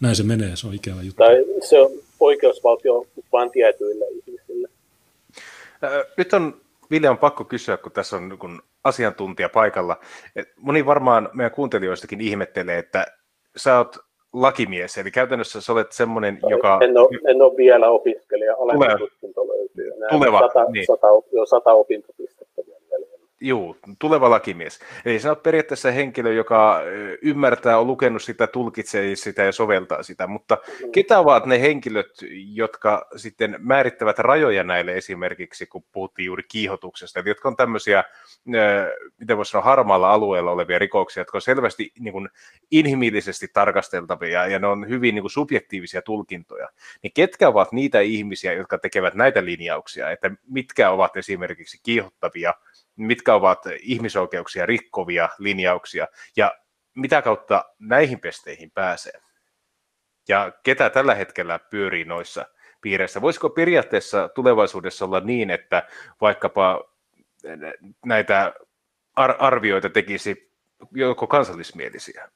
näin 0.00 0.16
se 0.16 0.22
menee, 0.22 0.56
se 0.56 0.66
on 0.66 0.74
ikävä 0.74 1.02
juttu. 1.02 1.22
Tai 1.22 1.44
se 1.68 1.80
on 1.80 1.90
oikeusvaltio 2.20 3.06
vain 3.32 3.50
tietyille 3.50 4.04
ihmisille. 4.08 4.45
Nyt 6.16 6.32
on 6.32 6.60
Ville 6.90 7.10
on 7.10 7.18
pakko 7.18 7.44
kysyä, 7.44 7.76
kun 7.76 7.92
tässä 7.92 8.16
on 8.16 8.38
kun 8.38 8.62
asiantuntija 8.84 9.48
paikalla. 9.48 9.96
Moni 10.56 10.86
varmaan 10.86 11.28
meidän 11.32 11.50
kuuntelijoistakin 11.50 12.20
ihmettelee, 12.20 12.78
että 12.78 13.06
sä 13.56 13.78
oot 13.78 13.96
lakimies, 14.32 14.98
eli 14.98 15.10
käytännössä 15.10 15.60
sä 15.60 15.72
olet 15.72 15.92
semmoinen, 15.92 16.38
joka... 16.48 16.78
En 16.82 16.98
ole, 16.98 17.30
en 17.30 17.42
ole 17.42 17.56
vielä 17.56 17.88
opiskelija, 17.88 18.56
olen 18.56 18.98
tutkinto 18.98 19.48
löytyy. 19.48 19.92
Tuleva, 20.10 20.38
sata, 20.38 20.70
niin. 20.70 20.86
sata, 20.86 21.06
jo 21.32 21.46
sata 21.46 21.72
opintopistettä 21.72 22.35
Juu, 23.46 23.76
tuleva 23.98 24.30
lakimies. 24.30 24.80
Eli 25.04 25.18
sinä 25.18 25.30
olet 25.30 25.42
periaatteessa 25.42 25.90
henkilö, 25.90 26.32
joka 26.32 26.80
ymmärtää, 27.22 27.78
on 27.78 27.86
lukenut 27.86 28.22
sitä, 28.22 28.46
tulkitsee 28.46 29.16
sitä 29.16 29.42
ja 29.42 29.52
soveltaa 29.52 30.02
sitä, 30.02 30.26
mutta 30.26 30.58
ketä 30.92 31.18
ovat 31.18 31.46
ne 31.46 31.60
henkilöt, 31.60 32.10
jotka 32.54 33.06
sitten 33.16 33.56
määrittävät 33.58 34.18
rajoja 34.18 34.64
näille 34.64 34.96
esimerkiksi, 34.96 35.66
kun 35.66 35.84
puhuttiin 35.92 36.26
juuri 36.26 36.42
kiihotuksesta, 36.48 37.20
eli 37.20 37.28
jotka 37.28 37.48
on 37.48 37.56
tämmöisiä, 37.56 38.04
miten 39.18 39.36
voisi 39.36 39.50
sanoa, 39.50 39.64
harmaalla 39.64 40.12
alueella 40.12 40.50
olevia 40.50 40.78
rikoksia, 40.78 41.20
jotka 41.20 41.38
on 41.38 41.42
selvästi 41.42 41.92
niin 41.98 42.12
kuin 42.12 42.28
inhimillisesti 42.70 43.48
tarkasteltavia 43.52 44.46
ja 44.46 44.58
ne 44.58 44.66
on 44.66 44.88
hyvin 44.88 45.14
niin 45.14 45.22
kuin 45.22 45.30
subjektiivisia 45.30 46.02
tulkintoja, 46.02 46.68
niin 47.02 47.12
ketkä 47.14 47.48
ovat 47.48 47.72
niitä 47.72 48.00
ihmisiä, 48.00 48.52
jotka 48.52 48.78
tekevät 48.78 49.14
näitä 49.14 49.44
linjauksia, 49.44 50.10
että 50.10 50.30
mitkä 50.50 50.90
ovat 50.90 51.16
esimerkiksi 51.16 51.80
kiihottavia, 51.82 52.54
mitkä 52.96 53.34
ovat 53.34 53.62
ihmisoikeuksia 53.80 54.66
rikkovia 54.66 55.28
linjauksia 55.38 56.06
ja 56.36 56.52
mitä 56.94 57.22
kautta 57.22 57.64
näihin 57.78 58.20
pesteihin 58.20 58.70
pääsee. 58.70 59.20
Ja 60.28 60.52
ketä 60.62 60.90
tällä 60.90 61.14
hetkellä 61.14 61.58
pyörii 61.58 62.04
noissa 62.04 62.46
piireissä. 62.80 63.20
Voisiko 63.20 63.50
periaatteessa 63.50 64.28
tulevaisuudessa 64.28 65.04
olla 65.04 65.20
niin, 65.20 65.50
että 65.50 65.88
vaikkapa 66.20 66.84
näitä 68.04 68.54
arvioita 69.16 69.90
tekisi 69.90 70.52
joko 70.92 71.26
kansallismielisiä? 71.26 72.28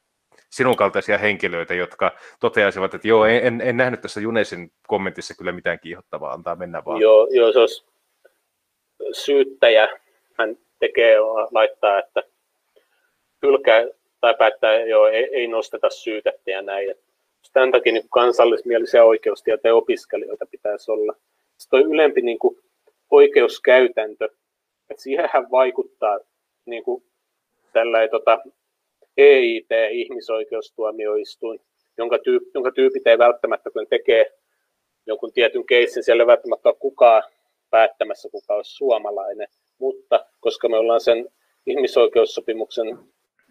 Sinun 0.50 0.76
kaltaisia 0.76 1.18
henkilöitä, 1.18 1.74
jotka 1.74 2.12
toteaisivat, 2.40 2.94
että 2.94 3.08
joo, 3.08 3.24
en, 3.24 3.60
en 3.60 3.76
nähnyt 3.76 4.00
tässä 4.00 4.20
Junesin 4.20 4.72
kommentissa 4.86 5.34
kyllä 5.34 5.52
mitään 5.52 5.80
kiihottavaa, 5.80 6.32
antaa 6.32 6.56
mennä 6.56 6.84
vaan. 6.84 7.00
Joo, 7.00 7.28
joo 7.30 7.52
se 7.52 7.58
olisi 7.58 7.86
syyttäjä, 9.12 9.88
hän 10.38 10.56
tekee, 10.78 11.16
laittaa, 11.50 11.98
että 11.98 12.22
hylkää 13.42 13.86
tai 14.20 14.34
päättää, 14.38 14.80
joo, 14.80 15.06
ei, 15.06 15.28
ei 15.32 15.46
nosteta 15.46 15.90
syytettä 15.90 16.50
ja 16.50 16.62
näin. 16.62 16.94
Tämän 17.52 17.72
takia 17.72 17.92
niin 17.92 18.08
kansallismielisiä 18.10 19.04
oikeustieteen 19.04 19.74
opiskelijoita 19.74 20.46
pitäisi 20.46 20.90
olla. 20.90 21.12
Sitten 21.56 21.80
tuo 21.80 21.94
ylempi 21.94 22.22
niin 22.22 22.38
kuin 22.38 22.58
oikeuskäytäntö, 23.10 24.24
että 24.90 25.02
siihenhän 25.02 25.50
vaikuttaa 25.50 26.18
niin 26.66 26.84
kuin 26.84 27.04
tällainen 27.72 28.10
tota, 28.10 28.38
EIT, 29.16 29.68
ihmisoikeustuomioistuin, 29.90 31.60
jonka, 31.98 32.18
tyyp, 32.18 32.42
jonka 32.54 32.72
tyypit 32.72 33.06
ei 33.06 33.18
välttämättä, 33.18 33.70
kun 33.70 33.86
tekee 33.90 34.32
jonkun 35.06 35.32
tietyn 35.32 35.66
keissin, 35.66 36.02
siellä 36.02 36.22
ei 36.22 36.26
välttämättä 36.26 36.68
ole 36.68 36.76
kukaan 36.78 37.22
päättämässä, 37.70 38.28
kuka 38.32 38.54
olisi 38.54 38.74
suomalainen, 38.74 39.48
mutta 39.80 40.26
koska 40.40 40.68
me 40.68 40.76
ollaan 40.76 41.00
sen 41.00 41.28
ihmisoikeussopimuksen 41.66 42.98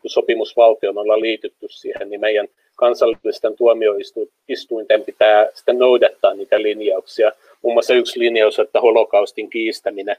sopimusvaltio, 0.08 0.94
me 0.94 1.00
ollaan 1.00 1.22
liitytty 1.22 1.68
siihen, 1.70 2.10
niin 2.10 2.22
meidän 2.22 2.48
kansallisten 2.76 3.56
tuomioistuinten 3.56 5.04
pitää 5.06 5.48
sitten 5.54 5.80
noudattaa 5.80 6.34
niitä 6.34 6.62
linjauksia. 6.62 7.32
Muun 7.62 7.76
muassa 7.76 7.94
yksi 7.94 8.20
linjaus, 8.20 8.60
että 8.60 8.82
holokaustin 8.82 9.50
kiistäminen 9.50 10.16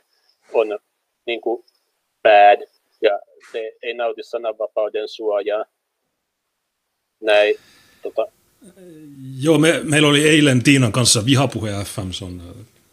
on 0.53 0.79
niin 1.27 1.41
kuin 1.41 1.65
bad 2.23 2.67
ja 3.03 3.21
se 3.53 3.73
ei 3.83 3.95
nauti 3.95 4.23
sananvapauden 4.23 5.09
suojaa. 5.09 5.65
Näin, 7.21 7.55
tota. 8.03 8.27
Joo, 9.43 9.59
me, 9.59 9.81
meillä 9.83 10.09
oli 10.09 10.29
eilen 10.29 10.63
Tiinan 10.63 10.93
kanssa 10.93 11.27
Vihapuhe 11.27 11.71
FM, 11.71 12.11
se 12.11 12.25
on 12.25 12.43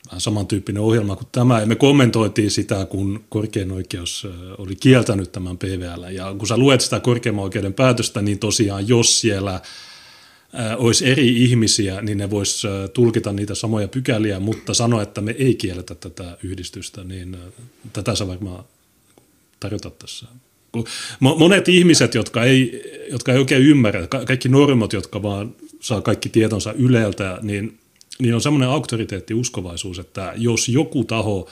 vähän 0.07 0.21
samantyyppinen 0.21 0.81
ohjelma 0.81 1.15
kuin 1.15 1.27
tämä, 1.31 1.59
ja 1.59 1.65
me 1.65 1.75
kommentoitiin 1.75 2.51
sitä, 2.51 2.85
kun 2.85 3.23
korkein 3.29 3.71
oikeus 3.71 4.27
oli 4.57 4.75
kieltänyt 4.75 5.31
tämän 5.31 5.57
PVL, 5.57 6.03
ja 6.11 6.35
kun 6.37 6.47
sä 6.47 6.57
luet 6.57 6.81
sitä 6.81 6.99
korkeimman 6.99 7.43
oikeuden 7.43 7.73
päätöstä, 7.73 8.21
niin 8.21 8.39
tosiaan 8.39 8.87
jos 8.87 9.21
siellä 9.21 9.61
olisi 10.77 11.09
eri 11.09 11.43
ihmisiä, 11.43 12.01
niin 12.01 12.17
ne 12.17 12.29
vois 12.29 12.63
tulkita 12.93 13.33
niitä 13.33 13.55
samoja 13.55 13.87
pykäliä, 13.87 14.39
mutta 14.39 14.73
sanoa, 14.73 15.01
että 15.01 15.21
me 15.21 15.35
ei 15.39 15.55
kielletä 15.55 15.95
tätä 15.95 16.37
yhdistystä, 16.43 17.03
niin 17.03 17.37
tätä 17.93 18.15
sä 18.15 18.27
varmaan 18.27 18.63
tarjota 19.59 19.89
tässä. 19.89 20.25
Monet 21.19 21.69
ihmiset, 21.69 22.15
jotka 22.15 22.43
ei, 22.43 22.83
jotka 23.11 23.31
ei 23.31 23.37
oikein 23.39 23.63
ymmärrä, 23.63 24.07
kaikki 24.07 24.49
normot, 24.49 24.93
jotka 24.93 25.23
vaan 25.23 25.55
saa 25.79 26.01
kaikki 26.01 26.29
tietonsa 26.29 26.73
Yleltä, 26.73 27.39
niin 27.41 27.77
niin 28.19 28.35
on 28.35 28.41
semmoinen 28.41 28.69
auktoriteettiuskovaisuus, 28.69 29.99
että 29.99 30.33
jos 30.35 30.69
joku 30.69 31.03
taho, 31.03 31.49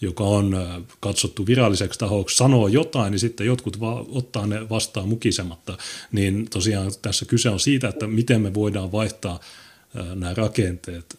joka 0.00 0.24
on 0.24 0.56
katsottu 1.00 1.46
viralliseksi 1.46 1.98
tahoksi, 1.98 2.36
sanoo 2.36 2.68
jotain, 2.68 3.10
niin 3.10 3.18
sitten 3.18 3.46
jotkut 3.46 3.80
va- 3.80 4.06
ottaa 4.08 4.46
ne 4.46 4.68
vastaan 4.68 5.08
mukisematta. 5.08 5.78
Niin 6.12 6.50
tosiaan 6.50 6.92
tässä 7.02 7.24
kyse 7.24 7.50
on 7.50 7.60
siitä, 7.60 7.88
että 7.88 8.06
miten 8.06 8.40
me 8.40 8.54
voidaan 8.54 8.92
vaihtaa 8.92 9.40
nämä 10.14 10.34
rakenteet, 10.34 11.18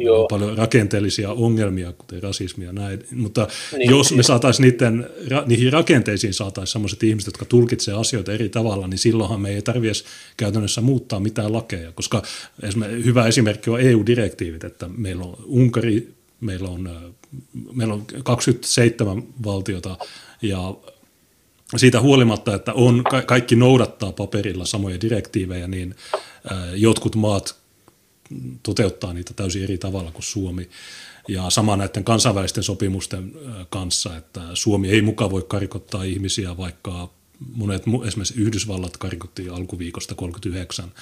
Joo. 0.00 0.22
on 0.22 0.26
paljon 0.30 0.58
rakenteellisia 0.58 1.30
ongelmia, 1.30 1.92
kuten 1.92 2.22
rasismia 2.22 2.66
ja 2.66 2.72
näin. 2.72 3.04
Mutta 3.12 3.48
niin, 3.72 3.90
jos 3.90 4.12
me 4.12 4.22
saataisiin 4.22 4.70
niiden, 4.70 5.10
niihin 5.46 5.72
rakenteisiin 5.72 6.34
saataisiin 6.34 6.72
sellaiset 6.72 7.02
ihmiset, 7.02 7.26
jotka 7.26 7.44
tulkitsevat 7.44 8.00
asioita 8.00 8.32
eri 8.32 8.48
tavalla, 8.48 8.88
niin 8.88 8.98
silloinhan 8.98 9.40
me 9.40 9.50
ei 9.50 9.62
tarvitse 9.62 10.04
käytännössä 10.36 10.80
muuttaa 10.80 11.20
mitään 11.20 11.52
lakeja, 11.52 11.92
koska 11.92 12.22
hyvä 13.04 13.26
esimerkki 13.26 13.70
on 13.70 13.80
EU-direktiivit, 13.80 14.64
että 14.64 14.88
meillä 14.96 15.24
on 15.24 15.36
Unkari, 15.44 16.14
meillä 16.40 16.68
on, 16.68 17.12
meillä 17.72 17.94
on 17.94 18.06
27 18.24 19.22
valtiota 19.44 19.96
ja 20.42 20.74
siitä 21.76 22.00
huolimatta, 22.00 22.54
että 22.54 22.72
on, 22.72 23.04
kaikki 23.26 23.56
noudattaa 23.56 24.12
paperilla 24.12 24.64
samoja 24.66 25.00
direktiivejä, 25.00 25.68
niin 25.68 25.94
jotkut 26.74 27.16
maat 27.16 27.59
toteuttaa 28.62 29.12
niitä 29.12 29.34
täysin 29.34 29.62
eri 29.62 29.78
tavalla 29.78 30.12
kuin 30.12 30.22
Suomi. 30.22 30.68
Ja 31.28 31.50
sama 31.50 31.76
näiden 31.76 32.04
kansainvälisten 32.04 32.62
sopimusten 32.62 33.32
kanssa, 33.70 34.16
että 34.16 34.40
Suomi 34.54 34.90
ei 34.90 35.02
mukaan 35.02 35.30
voi 35.30 35.44
karkottaa 35.48 36.02
ihmisiä, 36.02 36.56
vaikka 36.56 37.10
monet, 37.54 37.82
esimerkiksi 38.06 38.40
Yhdysvallat 38.40 38.96
karkotti 38.96 39.48
alkuviikosta 39.48 40.14
39 40.14 40.92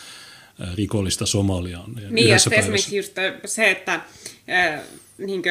rikollista 0.74 1.26
Somaliaan. 1.26 1.94
Niin, 2.10 2.28
ja 2.28 2.36
esimerkiksi 2.36 2.96
just 2.96 3.12
se, 3.44 3.70
että 3.70 4.00
niin 5.18 5.42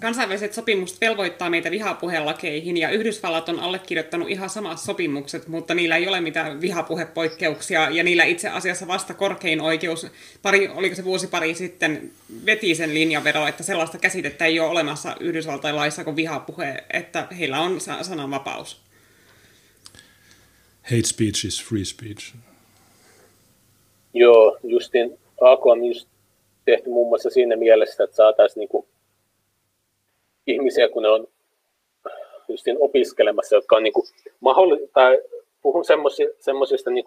kansainväliset 0.00 0.54
sopimukset 0.54 1.00
velvoittaa 1.00 1.50
meitä 1.50 1.70
vihapuhelakeihin, 1.70 2.76
ja 2.76 2.90
Yhdysvallat 2.90 3.48
on 3.48 3.60
allekirjoittanut 3.60 4.28
ihan 4.28 4.50
samat 4.50 4.80
sopimukset, 4.80 5.48
mutta 5.48 5.74
niillä 5.74 5.96
ei 5.96 6.08
ole 6.08 6.20
mitään 6.20 6.60
vihapuhepoikkeuksia, 6.60 7.90
ja 7.90 8.02
niillä 8.02 8.24
itse 8.24 8.48
asiassa 8.48 8.86
vasta 8.86 9.14
korkein 9.14 9.60
oikeus, 9.60 10.06
pari, 10.42 10.68
oliko 10.68 10.94
se 10.94 11.04
vuosi 11.04 11.26
pari 11.26 11.54
sitten, 11.54 12.10
veti 12.46 12.74
sen 12.74 12.94
linjanvedon, 12.94 13.48
että 13.48 13.62
sellaista 13.62 13.98
käsitettä 13.98 14.44
ei 14.44 14.60
ole 14.60 14.68
olemassa 14.68 15.16
Yhdysvaltain 15.20 15.76
laissa 15.76 16.04
kuin 16.04 16.16
vihapuhe, 16.16 16.84
että 16.92 17.28
heillä 17.38 17.60
on 17.60 17.80
sananvapaus. 17.80 18.80
Hate 20.82 21.02
speech 21.02 21.46
is 21.46 21.64
free 21.64 21.84
speech. 21.84 22.34
Joo, 24.14 24.58
justin 24.62 25.18
AK 25.40 25.66
on 25.66 25.84
just 25.84 26.08
tehty 26.70 26.90
muun 26.90 27.08
muassa 27.08 27.30
siinä 27.30 27.56
mielessä, 27.56 28.04
että 28.04 28.16
saataisiin 28.16 28.60
niin 28.60 28.68
kuin 28.68 28.86
ihmisiä, 30.46 30.88
kun 30.88 31.02
ne 31.02 31.08
on 31.08 31.28
justin 32.48 32.76
opiskelemassa, 32.80 33.56
jotka 33.56 33.76
on 33.76 33.82
niin 33.82 33.92
kuin 33.92 34.06
mahdolli- 34.40 34.88
tai 34.92 35.20
puhun 35.62 35.84
semmoisista, 36.40 36.90
niin 36.90 37.04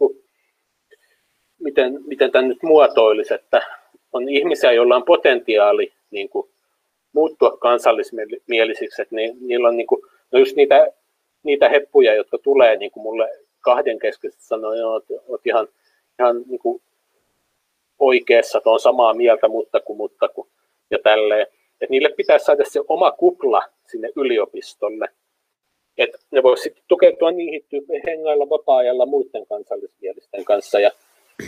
miten, 1.60 2.00
miten 2.06 2.32
tämä 2.32 2.48
nyt 2.48 2.64
muotoilisi, 2.64 3.34
että 3.34 3.62
on 4.14 4.30
ihmisiä, 4.30 4.72
joilla 4.72 4.96
on 4.96 5.04
potentiaali 5.04 5.94
niin 6.12 6.30
kuin, 6.30 6.50
muuttua 7.14 7.58
kansallismielisiksi, 7.58 9.02
että 9.02 9.16
ni, 9.16 9.34
niillä 9.42 9.68
on 9.68 9.78
niin 9.78 9.88
kuin, 9.88 10.02
no 10.32 10.40
just 10.40 10.56
niitä, 10.56 10.88
niitä 11.44 11.70
heppuja, 11.70 12.16
jotka 12.16 12.38
tulee 12.38 12.76
niin 12.76 12.92
kuin 12.92 13.04
mulle 13.04 13.30
kahden 13.60 14.00
keskeisesti 14.00 14.44
sanoo, 14.44 14.98
että 14.98 15.14
olet 15.28 15.48
ihan, 15.48 15.68
ihan 16.20 16.44
niin 16.48 16.60
kuin 16.60 16.82
oikeassa, 18.02 18.62
on 18.66 18.80
samaa 18.80 19.14
mieltä, 19.14 19.48
mutta 19.48 19.80
kun, 19.80 19.98
mutta 19.98 20.30
kun, 20.30 20.48
ja 20.92 21.00
tälleen. 21.04 21.48
Että 21.82 21.86
niille 21.90 22.10
pitäisi 22.18 22.46
saada 22.46 22.64
se 22.68 22.80
oma 22.88 23.12
kupla 23.12 23.62
sinne 23.88 24.10
yliopistolle. 24.16 25.08
Että 25.98 26.18
ne 26.32 26.44
voisi 26.44 26.64
sitten 26.64 26.84
tukeutua 26.88 27.32
niihin 27.32 27.66
tyyppeihin 27.70 28.04
hengailla 28.08 28.50
vapaa-ajalla 28.50 29.06
muiden 29.06 29.46
kansallismielisten 29.48 30.46
kanssa 30.46 30.80
ja 30.80 30.92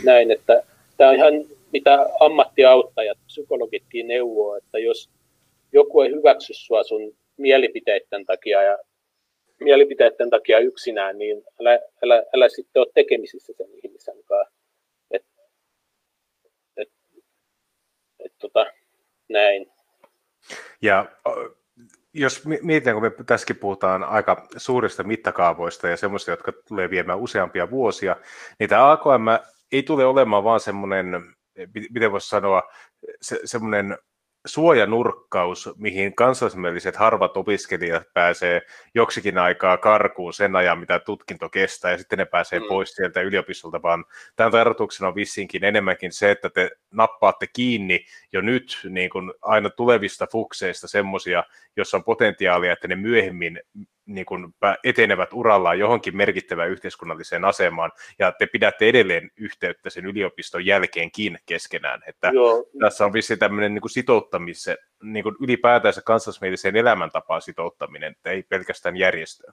näin, 0.04 0.30
että 0.30 0.62
tämä 0.96 1.10
on 1.10 1.16
ihan 1.16 1.34
mitä 1.72 2.06
ammattiauttajat, 2.20 3.18
psykologitkin 3.26 4.08
neuvoo, 4.08 4.56
että 4.56 4.78
jos 4.78 5.10
joku 5.72 6.00
ei 6.00 6.10
hyväksy 6.10 6.54
sua 6.54 6.82
sun 6.82 7.16
mielipiteiden 7.36 8.26
takia 8.26 8.62
ja 8.62 8.78
mielipiteiden 9.60 10.30
takia 10.30 10.58
yksinään, 10.58 11.18
niin 11.18 11.42
älä, 11.60 11.78
älä, 12.04 12.22
älä 12.34 12.48
sitten 12.48 12.80
ole 12.80 12.90
tekemisissä 12.94 13.52
sen 13.56 13.66
ihmisen 13.84 14.24
kanssa. 14.24 14.53
Tota, 18.44 18.66
näin. 19.28 19.66
Ja 20.82 21.06
jos 22.12 22.42
mietitään, 22.62 22.96
kun 22.96 23.02
me 23.02 23.24
tässäkin 23.26 23.56
puhutaan 23.56 24.04
aika 24.04 24.48
suurista 24.56 25.02
mittakaavoista 25.02 25.88
ja 25.88 25.96
semmoista, 25.96 26.30
jotka 26.30 26.52
tulee 26.68 26.90
viemään 26.90 27.18
useampia 27.18 27.70
vuosia, 27.70 28.16
niin 28.58 28.68
tämä 28.68 28.90
AKM 28.92 29.28
ei 29.72 29.82
tule 29.82 30.04
olemaan 30.04 30.44
vaan 30.44 30.60
semmoinen, 30.60 31.34
miten 31.90 32.12
voisi 32.12 32.28
sanoa, 32.28 32.62
se, 33.20 33.40
semmoinen 33.44 33.98
suojanurkkaus, 34.46 35.70
mihin 35.76 36.14
kansallismieliset 36.14 36.96
harvat 36.96 37.36
opiskelijat 37.36 38.02
pääsee 38.14 38.62
joksikin 38.94 39.38
aikaa 39.38 39.76
karkuun 39.76 40.32
sen 40.32 40.56
ajan, 40.56 40.78
mitä 40.78 40.98
tutkinto 40.98 41.48
kestää, 41.48 41.90
ja 41.90 41.98
sitten 41.98 42.18
ne 42.18 42.24
pääsee 42.24 42.58
mm. 42.58 42.66
pois 42.68 42.94
sieltä 42.94 43.20
yliopistolta, 43.20 43.82
vaan 43.82 44.04
tämän 44.36 44.52
tarkoituksena 44.52 45.08
on 45.08 45.14
vissinkin 45.14 45.64
enemmänkin 45.64 46.12
se, 46.12 46.30
että 46.30 46.50
te 46.50 46.70
nappaatte 46.90 47.46
kiinni 47.46 48.04
jo 48.32 48.40
nyt 48.40 48.78
niin 48.88 49.10
kuin 49.10 49.32
aina 49.42 49.70
tulevista 49.70 50.26
fukseista 50.32 50.88
semmoisia, 50.88 51.44
jossa 51.76 51.96
on 51.96 52.04
potentiaalia, 52.04 52.72
että 52.72 52.88
ne 52.88 52.96
myöhemmin 52.96 53.60
niin 54.06 54.26
kuin 54.26 54.54
etenevät 54.84 55.32
urallaan 55.32 55.78
johonkin 55.78 56.16
merkittävään 56.16 56.70
yhteiskunnalliseen 56.70 57.44
asemaan, 57.44 57.92
ja 58.18 58.32
te 58.32 58.46
pidätte 58.46 58.88
edelleen 58.88 59.30
yhteyttä 59.36 59.90
sen 59.90 60.06
yliopiston 60.06 60.66
jälkeenkin 60.66 61.38
keskenään. 61.46 62.00
Että 62.06 62.30
Joo. 62.34 62.64
tässä 62.80 63.04
on 63.04 63.12
vissi 63.12 63.36
tämmöinen 63.36 63.74
niin 63.74 63.82
kuin 63.82 63.90
sitouttamisen, 63.90 64.76
niin 65.02 65.22
kuin 65.22 65.36
ylipäätänsä 65.40 66.02
kansallismieliseen 66.02 66.76
elämäntapaan 66.76 67.42
sitouttaminen, 67.42 68.12
että 68.12 68.30
ei 68.30 68.42
pelkästään 68.42 68.96
järjestöä. 68.96 69.52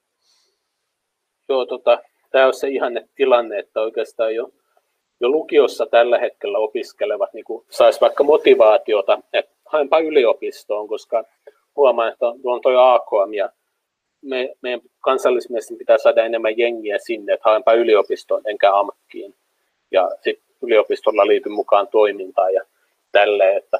joo 1.50 1.66
tota, 1.66 2.02
tämä 2.32 2.48
on 2.48 2.54
se 2.54 2.68
ihanne 2.68 3.08
tilanne, 3.16 3.60
että 3.60 3.82
oikeastaan 3.82 4.36
jo, 4.36 4.50
jo 5.20 5.30
lukiossa 5.30 5.86
tällä 5.86 6.20
hetkellä 6.20 6.58
opiskelevat 6.58 7.34
niin 7.34 7.46
saisi 7.70 8.02
vaikka 8.02 8.24
motivaatiota, 8.24 9.20
että 9.34 9.56
haenpa 9.66 10.00
yliopistoon, 10.00 10.88
koska 10.88 11.24
huomaan, 11.76 12.12
että 12.14 12.26
on 12.28 12.62
tuo 12.62 12.80
AKM 12.80 13.34
ja 13.34 13.50
me, 14.22 14.54
meidän 14.62 14.82
kansallismielestä 15.00 15.76
pitää 15.78 15.98
saada 15.98 16.26
enemmän 16.26 16.58
jengiä 16.58 16.98
sinne, 16.98 17.34
että 17.34 17.50
haenpa 17.50 17.74
yliopistoon 17.74 18.42
enkä 18.46 18.76
amkkiin. 18.76 19.36
Ja 19.92 20.12
sitten 20.22 20.56
yliopistolla 20.62 21.28
liity 21.28 21.50
mukaan 21.50 21.88
toimintaan 21.88 22.54
ja 22.54 22.62
tälleen, 23.12 23.58
että 23.58 23.80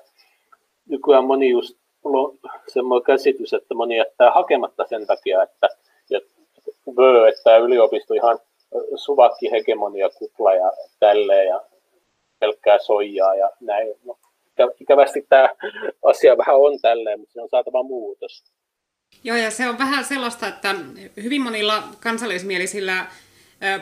nykyään 0.90 1.26
moni 1.26 1.50
just, 1.50 1.78
on 2.04 2.38
semmoinen 2.68 3.06
käsitys, 3.06 3.54
että 3.54 3.74
moni 3.74 3.98
jättää 3.98 4.32
hakematta 4.32 4.86
sen 4.90 5.08
takia, 5.08 5.44
että, 5.44 5.70
että 6.12 6.32
vö, 6.98 7.28
että 7.28 7.58
yliopisto 7.58 8.14
ihan 8.14 8.40
suvakki 8.96 9.52
hegemonia 9.52 10.10
kupla 10.10 10.54
ja 10.54 10.72
tälleen 11.00 11.48
ja 11.48 11.62
pelkkää 12.40 12.78
soijaa 12.78 13.36
ja 13.36 13.50
näin. 13.60 13.96
No, 14.06 14.18
ikävästi 14.80 15.26
tämä 15.30 15.50
asia 16.04 16.38
vähän 16.38 16.56
on 16.56 16.80
tälleen, 16.82 17.20
mutta 17.20 17.34
se 17.34 17.42
on 17.42 17.50
saatava 17.50 17.84
muutos. 17.84 18.44
Joo, 19.24 19.38
ja 19.38 19.52
se 19.52 19.70
on 19.70 19.78
vähän 19.78 20.06
sellaista, 20.06 20.48
että 20.48 20.76
hyvin 21.24 21.42
monilla 21.42 21.84
kansallismielisillä 22.00 23.08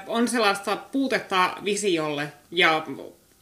on 0.07 0.27
sellaista 0.27 0.75
puutetta 0.75 1.57
visiolle 1.63 2.33
ja 2.51 2.85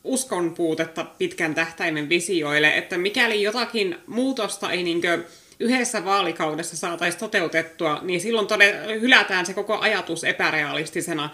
uskon 0.04 0.54
puutetta 0.56 1.04
pitkän 1.04 1.56
tähtäimen 1.56 2.10
visioille, 2.10 2.78
että 2.78 2.98
mikäli 2.98 3.42
jotakin 3.42 3.98
muutosta 4.08 4.72
ei 4.72 4.84
niinkö 4.84 5.24
yhdessä 5.60 6.06
vaalikaudessa 6.06 6.78
saataisiin 6.78 7.20
toteutettua, 7.20 8.00
niin 8.02 8.22
silloin 8.22 8.48
todella 8.48 8.94
hylätään 8.94 9.46
se 9.46 9.54
koko 9.54 9.80
ajatus 9.80 10.24
epärealistisena. 10.24 11.30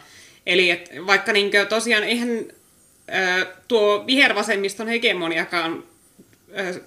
Eli 0.45 0.71
et 0.71 0.89
vaikka 1.07 1.33
niinkö 1.33 1.65
tosiaan 1.65 2.03
eihän 2.03 2.29
ö, 2.29 3.45
tuo 3.67 4.03
vihervasemmiston 4.07 4.87
hegemoniakaan 4.87 5.83
ö, 6.59 6.81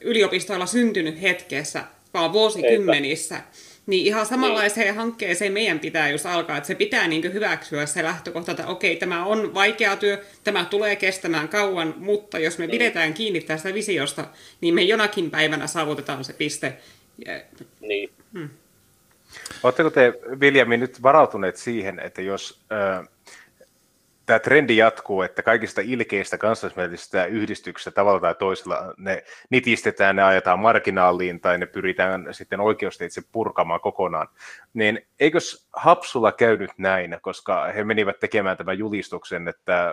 yliopistoilla 0.00 0.66
syntynyt 0.66 1.22
hetkessä, 1.22 1.84
vaan 2.14 2.32
vuosikymmenissä. 2.32 3.34
Eipä. 3.34 3.48
Niin 3.86 4.06
ihan 4.06 4.26
samanlaiseen 4.26 4.86
niin. 4.86 4.96
hankkeeseen 4.96 5.52
meidän 5.52 5.80
pitää 5.80 6.10
just 6.10 6.26
alkaa, 6.26 6.56
että 6.56 6.66
se 6.66 6.74
pitää 6.74 7.08
niin 7.08 7.32
hyväksyä 7.32 7.86
se 7.86 8.02
lähtökohta, 8.02 8.52
että 8.52 8.66
okei, 8.66 8.96
tämä 8.96 9.24
on 9.24 9.54
vaikea 9.54 9.96
työ, 9.96 10.24
tämä 10.44 10.64
tulee 10.64 10.96
kestämään 10.96 11.48
kauan, 11.48 11.94
mutta 11.96 12.38
jos 12.38 12.58
me 12.58 12.66
niin. 12.66 12.70
pidetään 12.70 13.14
kiinni 13.14 13.40
tästä 13.40 13.74
visiosta, 13.74 14.24
niin 14.60 14.74
me 14.74 14.82
jonakin 14.82 15.30
päivänä 15.30 15.66
saavutetaan 15.66 16.24
se 16.24 16.32
piste. 16.32 16.76
Niin. 17.80 18.10
Hmm. 18.32 18.48
Oletteko 19.62 19.90
te, 19.90 20.12
Viljami, 20.40 20.76
nyt 20.76 21.02
varautuneet 21.02 21.56
siihen, 21.56 22.00
että 22.00 22.22
jos 22.22 22.60
äh, 22.72 23.08
tämä 24.28 24.38
trendi 24.38 24.76
jatkuu, 24.76 25.22
että 25.22 25.42
kaikista 25.42 25.80
ilkeistä 25.84 26.38
kansallismielisistä 26.38 27.24
yhdistyksistä 27.24 27.90
tavalla 27.90 28.20
tai 28.20 28.34
toisella 28.34 28.94
ne 28.96 29.24
nitistetään, 29.50 30.16
ne 30.16 30.22
ajetaan 30.22 30.58
marginaaliin 30.58 31.40
tai 31.40 31.58
ne 31.58 31.66
pyritään 31.66 32.34
sitten 32.34 32.60
oikeusteitse 32.60 33.22
purkamaan 33.32 33.80
kokonaan, 33.80 34.28
niin 34.74 35.06
eikös 35.20 35.68
Hapsulla 35.72 36.32
käynyt 36.32 36.70
näin, 36.78 37.18
koska 37.20 37.64
he 37.64 37.84
menivät 37.84 38.18
tekemään 38.18 38.56
tämän 38.56 38.78
julistuksen, 38.78 39.48
että 39.48 39.92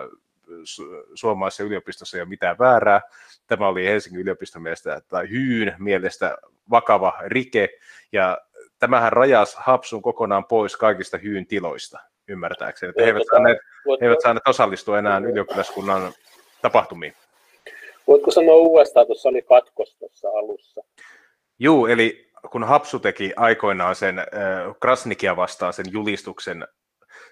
suomalaisessa 1.14 1.64
yliopistossa 1.64 2.16
ei 2.16 2.20
ole 2.20 2.28
mitään 2.28 2.58
väärää. 2.58 3.00
Tämä 3.46 3.68
oli 3.68 3.86
Helsingin 3.86 4.20
yliopiston 4.20 4.62
mielestä 4.62 5.00
tai 5.08 5.30
Hyyn 5.30 5.74
mielestä 5.78 6.36
vakava 6.70 7.18
rike, 7.26 7.68
ja 8.12 8.38
tämähän 8.78 9.12
rajasi 9.12 9.56
Hapsun 9.60 10.02
kokonaan 10.02 10.44
pois 10.44 10.76
kaikista 10.76 11.18
Hyyn 11.18 11.46
tiloista 11.46 12.00
ymmärtääkseni. 12.28 12.90
Että 12.90 13.02
he, 13.02 13.08
eivät 13.08 13.22
saaneet, 13.30 13.58
he 14.00 14.06
eivät 14.06 14.20
saaneet 14.20 14.48
osallistua 14.48 14.98
enää 14.98 15.18
ylioppilaskunnan 15.18 16.12
tapahtumiin. 16.62 17.12
Voitko 18.06 18.30
sanoa 18.30 18.54
uudestaan, 18.54 19.06
tuossa 19.06 19.28
oli 19.28 19.42
katkos 19.42 19.96
tuossa 19.98 20.28
alussa? 20.28 20.84
Juu, 21.58 21.86
eli 21.86 22.30
kun 22.50 22.64
Hapsu 22.64 22.98
teki 22.98 23.32
aikoinaan 23.36 23.94
sen 23.94 24.18
äh, 24.18 24.26
Krasnikia 24.80 25.36
vastaan 25.36 25.72
sen 25.72 25.86
julistuksen 25.90 26.66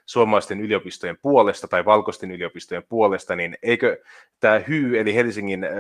suomalaisten 0.07 0.61
yliopistojen 0.61 1.19
puolesta 1.23 1.69
tai 1.69 1.85
valkoisten 1.85 2.31
yliopistojen 2.31 2.83
puolesta, 2.89 3.37
niin 3.37 3.57
eikö 3.63 4.03
tämä 4.41 4.59
HY, 4.59 4.99
eli 4.99 5.15
Helsingin 5.15 5.65
äh, 5.65 5.71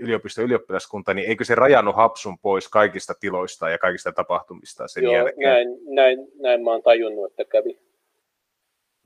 yliopiston 0.00 0.44
ylioppilaskunta, 0.44 1.14
niin 1.14 1.28
eikö 1.28 1.44
se 1.44 1.54
rajannut 1.54 1.96
Hapsun 1.96 2.38
pois 2.38 2.68
kaikista 2.68 3.14
tiloista 3.20 3.70
ja 3.70 3.78
kaikista 3.78 4.12
tapahtumista 4.12 4.88
sen 4.88 5.04
Joo, 5.04 5.14
jälkeen? 5.14 5.50
Näin, 5.50 5.68
näin, 5.84 6.18
näin 6.40 6.64
mä 6.64 6.70
oon 6.70 6.82
tajunnut, 6.82 7.30
että 7.30 7.44
kävi. 7.44 7.78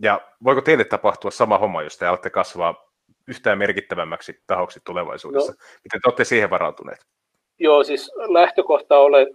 Ja 0.03 0.21
voiko 0.45 0.61
teille 0.61 0.85
tapahtua 0.85 1.31
sama 1.31 1.59
homma, 1.59 1.83
jos 1.83 1.99
te 1.99 2.07
alatte 2.07 2.31
kasvaa 2.31 2.93
yhtään 3.29 3.59
merkittävämmäksi 3.59 4.43
tahoksi 4.47 4.81
tulevaisuudessa? 4.85 5.53
No, 5.53 5.59
Miten 5.85 6.01
te 6.01 6.09
olette 6.09 6.25
siihen 6.25 6.51
varautuneet? 6.51 7.07
Joo, 7.59 7.85
siis 7.85 8.13
lähtökohta 8.17 8.99
ole, 8.99 9.27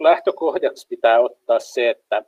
lähtökohdaksi 0.00 0.86
pitää 0.88 1.20
ottaa 1.20 1.60
se, 1.60 1.90
että, 1.90 2.22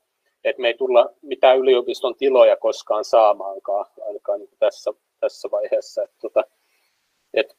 että 0.45 0.63
me 0.63 0.69
ei 0.69 0.75
tulla 0.75 1.11
mitään 1.23 1.59
yliopiston 1.59 2.15
tiloja 2.15 2.57
koskaan 2.57 3.05
saamaankaan, 3.05 3.87
ainakaan 4.07 4.39
niin 4.39 4.51
tässä, 4.59 4.93
tässä 5.21 5.49
vaiheessa. 5.51 6.03
Että, 6.03 6.17
tota, 6.21 6.45
että, 7.35 7.55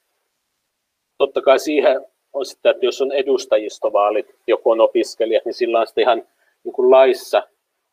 totta 1.17 1.41
kai 1.41 1.59
siihen 1.59 2.05
on 2.33 2.45
sitä, 2.45 2.69
että 2.69 2.85
jos 2.85 3.01
on 3.01 3.11
edustajistovaalit, 3.11 4.35
joku 4.47 4.71
on 4.71 4.81
opiskelija, 4.81 5.41
niin 5.45 5.53
sillä 5.53 5.79
on 5.79 5.87
sitten 5.87 6.01
ihan 6.01 6.27
niin 6.63 6.73
kuin 6.73 6.91
laissa 6.91 7.47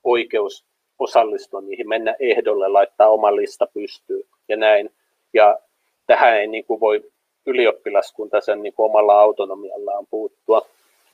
oikeus 0.05 0.67
osallistua 0.99 1.61
niihin, 1.61 1.89
mennä 1.89 2.17
ehdolle, 2.19 2.69
laittaa 2.69 3.09
oma 3.09 3.37
lista 3.37 3.67
pystyyn 3.75 4.23
ja 4.49 4.57
näin. 4.57 4.91
Ja 5.33 5.59
tähän 6.07 6.37
ei 6.37 6.47
niin 6.47 6.65
kuin 6.65 6.81
voi 6.81 7.13
ylioppilaskunta 7.47 8.41
sen 8.41 8.63
niin 8.63 8.73
kuin 8.73 8.91
omalla 8.91 9.21
autonomiallaan 9.21 10.07
puuttua, 10.07 10.67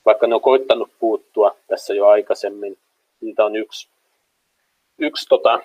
vaikka 0.05 0.27
ne 0.27 0.35
on 0.35 0.41
koittanut 0.41 0.91
puuttua 0.99 1.57
tässä 1.67 1.95
jo 1.95 2.07
aikaisemmin. 2.07 2.79
Niitä 3.21 3.45
on 3.45 3.57
yksi, 3.57 3.89
yksi 4.99 5.27
tota, 5.29 5.61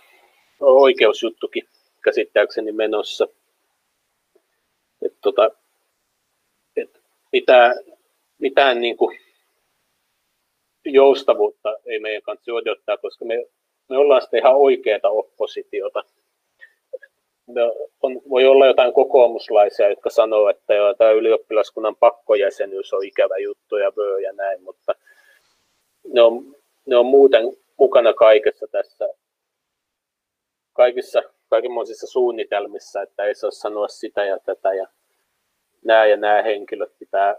oikeusjuttukin 0.60 1.68
käsittääkseni 2.04 2.72
menossa. 2.72 3.28
Et, 5.02 5.14
tota, 5.22 5.52
et 6.76 7.02
mitään, 7.32 7.76
mitään 8.40 8.82
niin 8.82 8.98
kuin 8.98 9.20
joustavuutta 10.86 11.78
ei 11.86 12.00
meidän 12.00 12.22
kanssa 12.22 12.54
odottaa, 12.54 12.98
koska 12.98 13.26
me 13.26 13.46
me 13.90 13.98
ollaan 13.98 14.22
sitten 14.22 14.40
ihan 14.40 14.56
oikeaa 14.56 15.10
oppositiota. 15.10 16.04
Me 17.48 17.62
on, 18.02 18.22
voi 18.30 18.46
olla 18.46 18.68
jotain 18.68 18.94
kokoomuslaisia, 18.94 19.90
jotka 19.90 20.10
sanoo, 20.10 20.50
että 20.50 20.74
joo, 20.74 20.94
tämä 20.94 21.12
ylioppilaskunnan 21.12 21.96
pakkojäsenyys 21.96 22.94
on 22.94 23.06
ikävä 23.06 23.38
juttu 23.38 23.78
ja 23.78 23.92
vöö 23.98 24.20
ja 24.20 24.34
näin, 24.34 24.64
mutta 24.64 24.96
ne 26.14 26.22
on, 26.22 26.56
ne 26.86 26.96
on 26.96 27.06
muuten 27.06 27.58
mukana 27.78 28.14
kaikessa 28.14 28.68
tässä, 28.72 29.10
kaikissa 30.74 31.24
kaikenlaisissa 31.50 32.08
suunnitelmissa, 32.08 33.02
että 33.02 33.24
ei 33.24 33.36
saa 33.36 33.52
sanoa 33.52 33.88
sitä 33.88 34.26
ja 34.26 34.40
tätä 34.40 34.74
ja 34.74 34.88
nämä 35.86 36.06
ja 36.06 36.18
nämä 36.18 36.42
henkilöt 36.42 36.92
pitää 37.00 37.36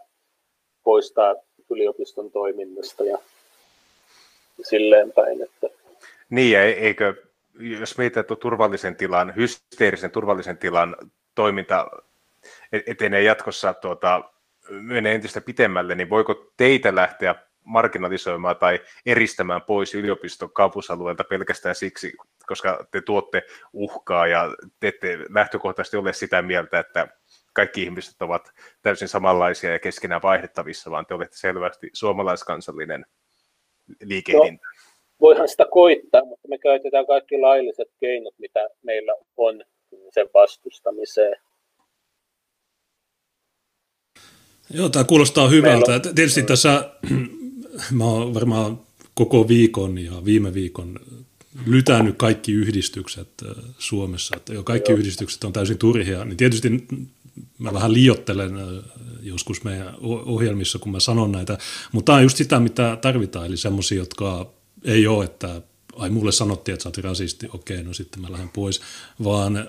poistaa 0.84 1.34
yliopiston 1.70 2.30
toiminnasta 2.30 3.04
ja 3.04 3.18
silleen 4.62 5.12
päin, 5.12 5.42
että 5.42 5.77
niin, 6.30 6.52
ja 6.52 6.64
e- 6.64 6.70
eikö, 6.70 7.14
jos 7.58 7.98
mietitään 7.98 8.26
tuon 8.26 8.40
turvallisen 8.40 8.96
tilan, 8.96 9.36
hysteerisen 9.36 10.10
turvallisen 10.10 10.58
tilan 10.58 10.96
toiminta 11.34 11.90
e- 12.72 12.80
etenee 12.86 13.22
jatkossa 13.22 13.74
tuota, 13.74 14.30
menee 14.70 15.14
entistä 15.14 15.40
pitemmälle, 15.40 15.94
niin 15.94 16.10
voiko 16.10 16.52
teitä 16.56 16.94
lähteä 16.94 17.34
marginalisoimaan 17.64 18.56
tai 18.56 18.80
eristämään 19.06 19.62
pois 19.62 19.94
yliopiston 19.94 20.52
kampusalueelta 20.52 21.24
pelkästään 21.24 21.74
siksi, 21.74 22.12
koska 22.46 22.86
te 22.90 23.00
tuotte 23.00 23.42
uhkaa 23.72 24.26
ja 24.26 24.50
te 24.80 24.88
ette 24.88 25.18
lähtökohtaisesti 25.28 25.96
ole 25.96 26.12
sitä 26.12 26.42
mieltä, 26.42 26.78
että 26.78 27.08
kaikki 27.52 27.82
ihmiset 27.82 28.22
ovat 28.22 28.52
täysin 28.82 29.08
samanlaisia 29.08 29.72
ja 29.72 29.78
keskenään 29.78 30.22
vaihdettavissa, 30.22 30.90
vaan 30.90 31.06
te 31.06 31.14
olette 31.14 31.36
selvästi 31.36 31.90
suomalaiskansallinen 31.92 33.06
liikehdintä. 34.00 34.66
No 34.66 34.77
voihan 35.20 35.48
sitä 35.48 35.66
koittaa, 35.70 36.24
mutta 36.24 36.48
me 36.48 36.58
käytetään 36.58 37.06
kaikki 37.06 37.38
lailliset 37.38 37.88
keinot, 38.00 38.34
mitä 38.38 38.68
meillä 38.82 39.14
on 39.36 39.64
sen 40.10 40.28
vastustamiseen. 40.34 41.36
Joo, 44.70 44.88
tämä 44.88 45.04
kuulostaa 45.04 45.48
hyvältä. 45.48 45.94
On... 45.94 46.00
Tietysti 46.14 46.42
tässä 46.42 46.90
mä 47.98 48.04
oon 48.04 48.34
varmaan 48.34 48.80
koko 49.14 49.48
viikon 49.48 49.98
ja 49.98 50.12
viime 50.24 50.54
viikon 50.54 51.00
lytänyt 51.66 52.16
kaikki 52.18 52.52
yhdistykset 52.52 53.28
Suomessa, 53.78 54.36
että 54.36 54.54
jo 54.54 54.62
kaikki 54.62 54.92
Joo. 54.92 54.98
yhdistykset 54.98 55.44
on 55.44 55.52
täysin 55.52 55.78
turhia, 55.78 56.24
niin 56.24 56.36
tietysti 56.36 56.68
mä 57.58 57.72
vähän 57.72 57.92
liiottelen 57.92 58.52
joskus 59.22 59.64
meidän 59.64 59.94
ohjelmissa, 60.00 60.78
kun 60.78 60.92
mä 60.92 61.00
sanon 61.00 61.32
näitä, 61.32 61.58
mutta 61.92 62.06
tämä 62.06 62.16
on 62.16 62.22
just 62.22 62.36
sitä, 62.36 62.60
mitä 62.60 62.98
tarvitaan, 63.00 63.46
eli 63.46 63.56
semmoisia, 63.56 63.98
jotka 63.98 64.57
ei 64.84 65.06
ole, 65.06 65.24
että 65.24 65.62
ai 65.96 66.10
mulle 66.10 66.32
sanottiin, 66.32 66.72
että 66.72 66.82
sä 66.82 66.88
oot 66.88 66.98
rasisti, 66.98 67.46
okei, 67.52 67.82
no 67.82 67.92
sitten 67.92 68.22
mä 68.22 68.32
lähden 68.32 68.48
pois, 68.48 68.80
vaan 69.24 69.68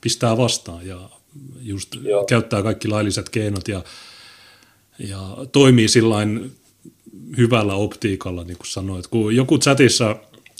pistää 0.00 0.36
vastaan 0.36 0.86
ja 0.86 1.10
just 1.60 1.94
Joo. 2.02 2.24
käyttää 2.24 2.62
kaikki 2.62 2.88
lailliset 2.88 3.28
keinot 3.28 3.68
ja, 3.68 3.84
ja 4.98 5.36
toimii 5.52 5.88
sillain 5.88 6.52
hyvällä 7.36 7.74
optiikalla, 7.74 8.44
niin 8.44 8.56
kuin 8.56 8.66
sanoit. 8.66 9.06
Kun 9.06 9.36
joku 9.36 9.58
chatissa 9.58 10.16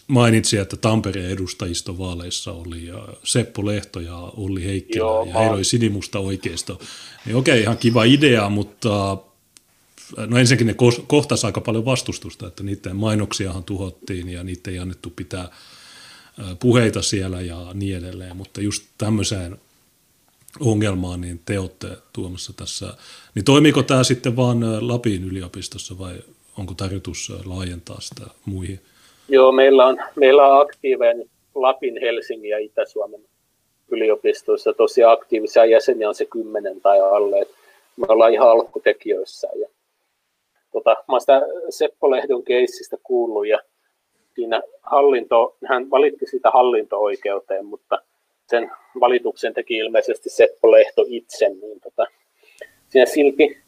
mainitsi, 0.08 0.56
että 0.56 0.76
Tampereen 0.76 1.30
edustajistovaaleissa 1.30 2.52
oli 2.52 2.86
ja 2.86 3.08
Seppo 3.24 3.66
Lehto 3.66 4.00
ja 4.00 4.16
Olli 4.16 4.64
Heikkilä 4.64 5.04
Joo, 5.04 5.26
ja 5.26 5.38
heillä 5.38 5.54
oli 5.54 5.64
sinimusta 5.64 6.18
oikeisto. 6.18 6.80
Niin 7.26 7.36
okei, 7.36 7.60
ihan 7.60 7.78
kiva 7.78 8.04
idea, 8.04 8.48
mutta 8.48 9.18
no 10.16 10.38
ensinnäkin 10.38 10.66
ne 10.66 10.74
kohtasi 11.06 11.46
aika 11.46 11.60
paljon 11.60 11.84
vastustusta, 11.84 12.46
että 12.46 12.62
niiden 12.62 12.96
mainoksiahan 12.96 13.64
tuhottiin 13.64 14.28
ja 14.28 14.44
niitä 14.44 14.70
ei 14.70 14.78
annettu 14.78 15.12
pitää 15.16 15.48
puheita 16.60 17.02
siellä 17.02 17.40
ja 17.40 17.66
niin 17.74 17.96
edelleen, 17.96 18.36
mutta 18.36 18.60
just 18.60 18.84
tämmöiseen 18.98 19.56
ongelmaan 20.60 21.20
niin 21.20 21.40
te 21.46 21.58
olette 21.58 21.88
tuomassa 22.12 22.52
tässä. 22.56 22.86
Niin 23.34 23.44
toimiiko 23.44 23.82
tämä 23.82 24.04
sitten 24.04 24.36
vaan 24.36 24.88
Lapin 24.88 25.24
yliopistossa 25.24 25.98
vai 25.98 26.14
onko 26.58 26.74
tarkoitus 26.74 27.32
laajentaa 27.44 28.00
sitä 28.00 28.24
muihin? 28.44 28.80
Joo, 29.28 29.52
meillä 29.52 29.86
on, 29.86 29.98
meillä 30.16 30.46
on 30.46 30.60
aktiiveja 30.60 31.14
Lapin, 31.54 32.00
Helsingin 32.00 32.50
ja 32.50 32.58
Itä-Suomen 32.58 33.20
yliopistoissa. 33.88 34.72
Tosi 34.72 35.04
aktiivisia 35.04 35.64
jäseniä 35.64 36.08
on 36.08 36.14
se 36.14 36.26
kymmenen 36.26 36.80
tai 36.80 37.00
alle. 37.00 37.46
me 37.96 38.06
ollaan 38.08 38.32
ihan 38.32 38.50
alkutekijöissä. 38.50 39.48
Ja, 39.60 39.68
tota, 40.76 41.04
mä 41.08 41.20
sitä 41.20 41.42
Seppo 41.70 42.10
Lehdon 42.10 42.44
keissistä 42.44 42.96
kuullut 43.02 43.46
ja 43.46 43.58
siinä 44.34 44.62
hallinto, 44.82 45.56
hän 45.64 45.90
valitti 45.90 46.26
sitä 46.26 46.50
hallinto-oikeuteen, 46.50 47.64
mutta 47.64 47.98
sen 48.46 48.70
valituksen 49.00 49.54
teki 49.54 49.76
ilmeisesti 49.76 50.30
Seppo 50.30 50.70
Lehto 50.70 51.04
itse, 51.08 51.48
niin 51.48 51.80
tota, 51.80 52.06
siinä 52.88 53.06
silti, 53.06 53.58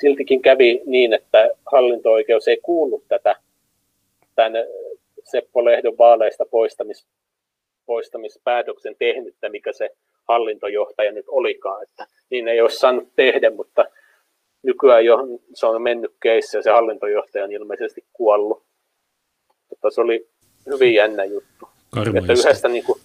siltikin 0.00 0.42
kävi 0.42 0.82
niin, 0.86 1.12
että 1.12 1.50
hallinto-oikeus 1.72 2.48
ei 2.48 2.58
kuullut 2.62 3.04
tätä 3.08 3.36
tämän 4.34 4.52
Seppo 5.24 5.64
Lehdon 5.64 5.98
vaaleista 5.98 6.44
poistamis, 6.50 7.06
poistamispäätöksen 7.86 8.96
tehnyttä, 8.98 9.48
mikä 9.48 9.72
se 9.72 9.90
hallintojohtaja 10.28 11.12
nyt 11.12 11.26
olikaan. 11.28 11.82
Että 11.82 12.06
niin 12.30 12.48
ei 12.48 12.60
olisi 12.60 12.78
saanut 12.78 13.08
tehdä, 13.16 13.50
mutta 13.50 13.84
nykyään 14.66 15.04
jo 15.04 15.18
se 15.54 15.66
on 15.66 15.82
mennyt 15.82 16.14
keissä 16.22 16.58
ja 16.58 16.62
se 16.62 16.70
hallintojohtaja 16.70 17.44
on 17.44 17.52
ilmeisesti 17.52 18.04
kuollut. 18.12 18.62
Mutta 19.70 19.90
se 19.90 20.00
oli 20.00 20.28
hyvin 20.66 20.94
jännä 20.94 21.24
juttu. 21.24 21.68
Että 22.18 22.32
yhdestä, 22.32 22.68
niin 22.68 22.84
kuin, 22.84 23.00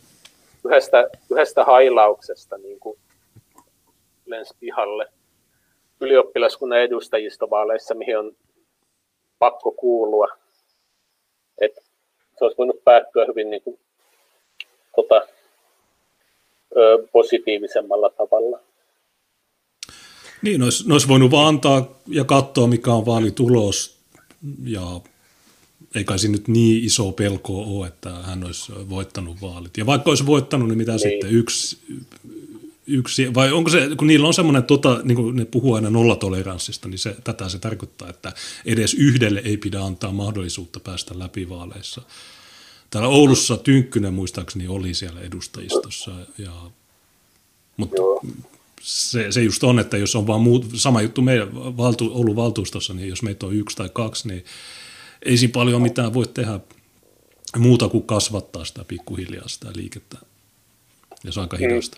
yhdestä, 0.65 1.09
yhdestä 1.31 1.63
hailauksesta 1.63 2.57
niin 2.57 2.79
kuin 2.79 2.99
lensi 4.25 4.53
pihalle 4.59 5.07
ylioppilaskunnan 6.01 6.79
edustajistovaaleissa, 6.79 7.95
mihin 7.95 8.19
on 8.19 8.35
pakko 9.39 9.71
kuulua. 9.71 10.27
Et 11.61 11.75
se 12.39 12.45
olisi 12.45 12.57
voinut 12.57 12.83
päättyä 12.83 13.25
hyvin 13.25 13.49
niin 13.49 13.61
kuin, 13.61 13.79
tota, 14.95 15.27
ö, 16.77 17.07
positiivisemmalla 17.11 18.09
tavalla. 18.09 18.59
Niin, 20.41 20.63
olisi, 20.63 20.91
olisi 20.91 21.07
voinut 21.07 21.31
vaan 21.31 21.47
antaa 21.47 21.87
ja 22.07 22.23
katsoa, 22.23 22.67
mikä 22.67 22.93
on 22.93 23.05
vaalitulos, 23.05 23.97
ja 24.63 25.01
ei 25.95 26.03
kai 26.03 26.19
siinä 26.19 26.31
nyt 26.31 26.47
niin 26.47 26.83
iso 26.83 27.11
pelko 27.11 27.63
ole, 27.63 27.87
että 27.87 28.09
hän 28.09 28.43
olisi 28.43 28.71
voittanut 28.89 29.41
vaalit. 29.41 29.77
Ja 29.77 29.85
vaikka 29.85 30.11
olisi 30.11 30.25
voittanut, 30.25 30.67
niin 30.67 30.77
mitä 30.77 30.91
niin. 30.91 30.99
sitten 30.99 31.31
yksi, 31.31 31.77
yksi, 32.87 33.33
vai 33.33 33.51
onko 33.51 33.69
se, 33.69 33.89
kun 33.97 34.07
niillä 34.07 34.27
on 34.27 34.33
semmoinen, 34.33 34.63
tota, 34.63 34.99
niin 35.03 35.15
kuin 35.15 35.35
ne 35.35 35.45
puhuu 35.45 35.73
aina 35.73 35.89
nollatoleranssista, 35.89 36.87
niin 36.87 36.99
se, 36.99 37.15
tätä 37.23 37.49
se 37.49 37.59
tarkoittaa, 37.59 38.09
että 38.09 38.33
edes 38.65 38.93
yhdelle 38.93 39.41
ei 39.45 39.57
pidä 39.57 39.81
antaa 39.81 40.11
mahdollisuutta 40.11 40.79
päästä 40.79 41.19
läpi 41.19 41.49
vaaleissa. 41.49 42.01
Täällä 42.89 43.09
Oulussa 43.09 43.57
Tynkkynen 43.57 44.13
muistaakseni 44.13 44.67
oli 44.67 44.93
siellä 44.93 45.21
edustajistossa, 45.21 46.11
ja, 46.37 46.53
mutta 47.77 48.01
se, 48.81 49.31
se 49.31 49.41
just 49.41 49.63
on, 49.63 49.79
että 49.79 49.97
jos 49.97 50.15
on 50.15 50.27
vaan 50.27 50.41
muut, 50.41 50.65
sama 50.73 51.01
juttu 51.01 51.21
meidän 51.21 51.77
valtu, 51.77 52.11
Oulun 52.13 52.35
valtuustossa, 52.35 52.93
niin 52.93 53.09
jos 53.09 53.23
meitä 53.23 53.45
on 53.45 53.55
yksi 53.55 53.77
tai 53.77 53.89
kaksi, 53.93 54.27
niin 54.27 54.45
ei 55.25 55.37
siinä 55.37 55.51
paljon 55.51 55.81
mitään 55.81 56.13
voi 56.13 56.27
tehdä 56.27 56.59
muuta 57.57 57.89
kuin 57.89 58.03
kasvattaa 58.03 58.65
sitä 58.65 58.83
pikkuhiljaa 58.83 59.47
sitä 59.47 59.67
liikettä. 59.75 60.17
Ja 61.23 61.31
se 61.31 61.39
on 61.39 61.43
aika 61.43 61.57
mm. 61.57 61.59
hidasta. 61.59 61.97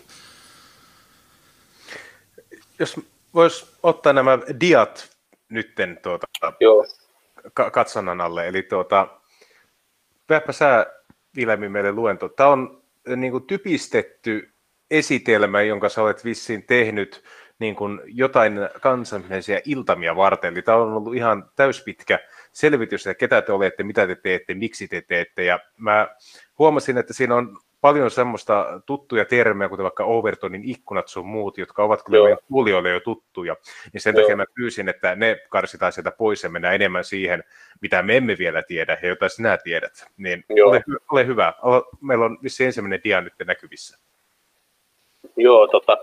Jos 2.78 3.00
vois 3.34 3.66
ottaa 3.82 4.12
nämä 4.12 4.38
diat 4.60 5.10
nytten 5.48 5.98
tuota, 6.02 6.26
Joo. 6.60 6.86
katsonnan 7.72 8.20
alle, 8.20 8.48
eli 8.48 8.62
tuota, 8.62 9.08
Pääpä 10.26 10.52
sä 10.52 10.86
Vilemi 11.36 11.68
meille 11.68 11.92
luento. 11.92 12.28
Tämä 12.28 12.48
on 12.48 12.82
äh, 13.10 13.16
niin 13.16 13.30
kuin 13.30 13.44
typistetty 13.44 14.53
esitelmä, 14.90 15.62
jonka 15.62 15.88
sä 15.88 16.02
olet 16.02 16.24
vissiin 16.24 16.62
tehnyt 16.62 17.24
niin 17.58 17.76
kuin 17.76 18.00
jotain 18.04 18.54
kansainvälisiä 18.80 19.60
iltamia 19.64 20.16
varten. 20.16 20.52
Eli 20.54 20.62
tämä 20.62 20.78
on 20.78 20.92
ollut 20.92 21.14
ihan 21.14 21.50
täyspitkä 21.56 22.18
selvitys, 22.52 23.06
että 23.06 23.18
ketä 23.18 23.42
te 23.42 23.52
olette, 23.52 23.82
mitä 23.82 24.06
te 24.06 24.14
teette, 24.14 24.54
miksi 24.54 24.88
te 24.88 25.00
teette. 25.00 25.44
Ja 25.44 25.60
mä 25.76 26.08
huomasin, 26.58 26.98
että 26.98 27.12
siinä 27.12 27.34
on 27.34 27.58
paljon 27.80 28.10
semmoista 28.10 28.80
tuttuja 28.86 29.24
termejä, 29.24 29.68
kuten 29.68 29.82
vaikka 29.82 30.04
Overtonin 30.04 30.64
ikkunat 30.64 31.08
sun 31.08 31.26
muut, 31.26 31.58
jotka 31.58 31.84
ovat 31.84 32.02
kyllä 32.02 32.22
meidän 32.22 32.38
kuulijoille 32.48 32.90
jo 32.90 33.00
tuttuja, 33.00 33.56
niin 33.92 34.00
sen 34.00 34.14
Joo. 34.14 34.22
takia 34.22 34.36
mä 34.36 34.44
pyysin, 34.54 34.88
että 34.88 35.14
ne 35.14 35.40
karsitaan 35.48 35.92
sieltä 35.92 36.10
pois 36.10 36.42
ja 36.42 36.48
mennään 36.48 36.74
enemmän 36.74 37.04
siihen, 37.04 37.44
mitä 37.80 38.02
me 38.02 38.16
emme 38.16 38.38
vielä 38.38 38.62
tiedä 38.62 38.98
ja 39.02 39.08
jota 39.08 39.28
sinä 39.28 39.56
tiedät. 39.56 40.06
Niin 40.16 40.44
ole, 40.64 40.84
ole 41.10 41.26
hyvä. 41.26 41.52
Meillä 42.00 42.24
on 42.24 42.38
vissi 42.42 42.64
ensimmäinen 42.64 43.00
dia 43.04 43.20
nyt 43.20 43.32
näkyvissä. 43.46 43.98
Joo, 45.36 45.66
tota, 45.66 45.96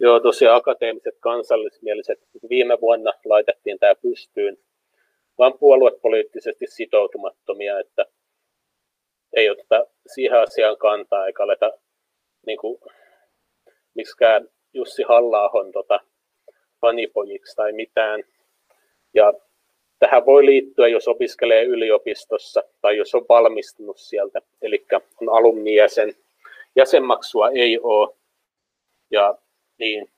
Joo, 0.00 0.20
tosiaan 0.20 0.56
akateemiset 0.56 1.14
kansallismieliset 1.20 2.18
viime 2.48 2.80
vuonna 2.80 3.12
laitettiin 3.24 3.78
tämä 3.78 3.94
pystyyn, 3.94 4.56
vaan 5.38 5.58
puoluepoliittisesti 5.58 6.66
sitoutumattomia, 6.66 7.78
että 7.78 8.06
ei 9.36 9.50
oteta 9.50 9.86
siihen 10.06 10.40
asiaan 10.40 10.76
kantaa 10.76 11.26
eikä 11.26 11.42
aleta 11.42 11.70
niin 12.46 12.58
kuin, 12.58 12.80
miksikään 13.94 14.48
Jussi 14.72 15.02
halla 15.02 15.50
tota, 15.72 16.00
fanipojiksi 16.80 17.56
tai 17.56 17.72
mitään. 17.72 18.22
Ja 19.14 19.32
tähän 19.98 20.26
voi 20.26 20.46
liittyä, 20.46 20.88
jos 20.88 21.08
opiskelee 21.08 21.64
yliopistossa 21.64 22.62
tai 22.80 22.96
jos 22.96 23.14
on 23.14 23.26
valmistunut 23.28 23.98
sieltä, 23.98 24.40
eli 24.62 24.86
on 25.20 25.28
alumnijäsen. 25.36 26.14
Jäsenmaksua 26.76 27.50
ei 27.50 27.78
ole. 27.82 28.14
Ja 29.10 29.38
niin, 29.78 30.10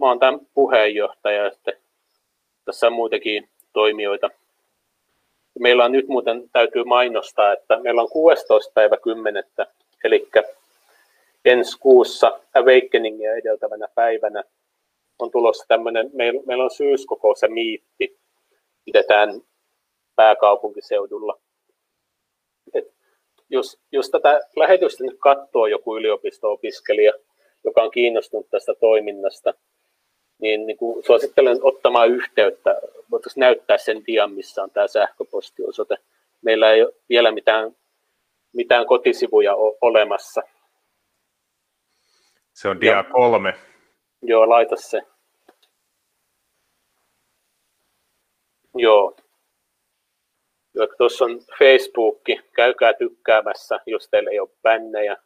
mä 0.00 0.06
oon 0.06 0.18
tämän 0.18 0.40
puheenjohtaja, 0.54 1.46
että 1.46 1.72
tässä 2.64 2.86
on 2.86 2.92
muitakin 2.92 3.48
toimijoita 3.72 4.30
Meillä 5.58 5.84
on 5.84 5.92
nyt 5.92 6.08
muuten, 6.08 6.50
täytyy 6.52 6.84
mainostaa, 6.84 7.52
että 7.52 7.80
meillä 7.80 8.02
on 8.02 8.08
16. 8.08 8.72
päivä 8.74 8.96
10. 8.96 9.44
eli 10.04 10.28
ensi 11.44 11.78
kuussa 11.80 12.40
Awakeningia 12.54 13.34
edeltävänä 13.34 13.88
päivänä 13.94 14.44
on 15.18 15.30
tulossa 15.30 15.64
tämmöinen, 15.68 16.10
meillä, 16.12 16.42
meillä 16.46 16.64
on 16.64 16.70
syyskokous 16.70 17.40
miitti, 17.48 18.18
pidetään 18.84 19.40
pääkaupunkiseudulla. 20.16 21.40
Jos, 23.50 23.78
jos 23.92 24.10
tätä 24.10 24.40
lähetystä 24.56 25.04
nyt 25.04 25.16
katsoo 25.18 25.66
joku 25.66 25.96
yliopisto-opiskelija, 25.96 27.12
joka 27.64 27.82
on 27.82 27.90
kiinnostunut 27.90 28.50
tästä 28.50 28.74
toiminnasta, 28.80 29.54
niin, 30.38 30.66
niin 30.66 30.76
kuin 30.76 31.04
suosittelen 31.04 31.58
ottamaan 31.62 32.10
yhteyttä. 32.10 32.80
Voitaisiin 33.10 33.40
näyttää 33.40 33.78
sen 33.78 34.06
dian, 34.06 34.32
missä 34.32 34.62
on 34.62 34.70
tämä 34.70 34.88
sähköpostiosoite. 34.88 35.96
Meillä 36.42 36.72
ei 36.72 36.82
ole 36.82 36.92
vielä 37.08 37.32
mitään, 37.32 37.76
mitään 38.52 38.86
kotisivuja 38.86 39.54
ole 39.54 39.78
olemassa. 39.80 40.42
Se 42.52 42.68
on 42.68 42.80
dia 42.80 43.04
kolme. 43.12 43.54
Joo, 44.22 44.48
laita 44.48 44.76
se. 44.76 45.02
Joo. 48.74 49.16
Tuossa 50.98 51.24
on 51.24 51.40
Facebook, 51.58 52.20
käykää 52.56 52.92
tykkäämässä, 52.92 53.80
jos 53.86 54.08
teillä 54.08 54.30
ei 54.30 54.40
ole 54.40 54.48
bännejä 54.62 55.16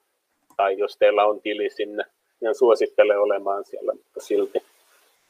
tai 0.57 0.79
jos 0.79 0.97
teillä 0.99 1.25
on 1.25 1.41
tili 1.41 1.71
sinne. 1.71 2.05
Ja 2.41 2.55
suosittelen 2.55 3.21
olemaan 3.21 3.65
siellä, 3.65 3.93
mutta 3.93 4.21
silti 4.21 4.63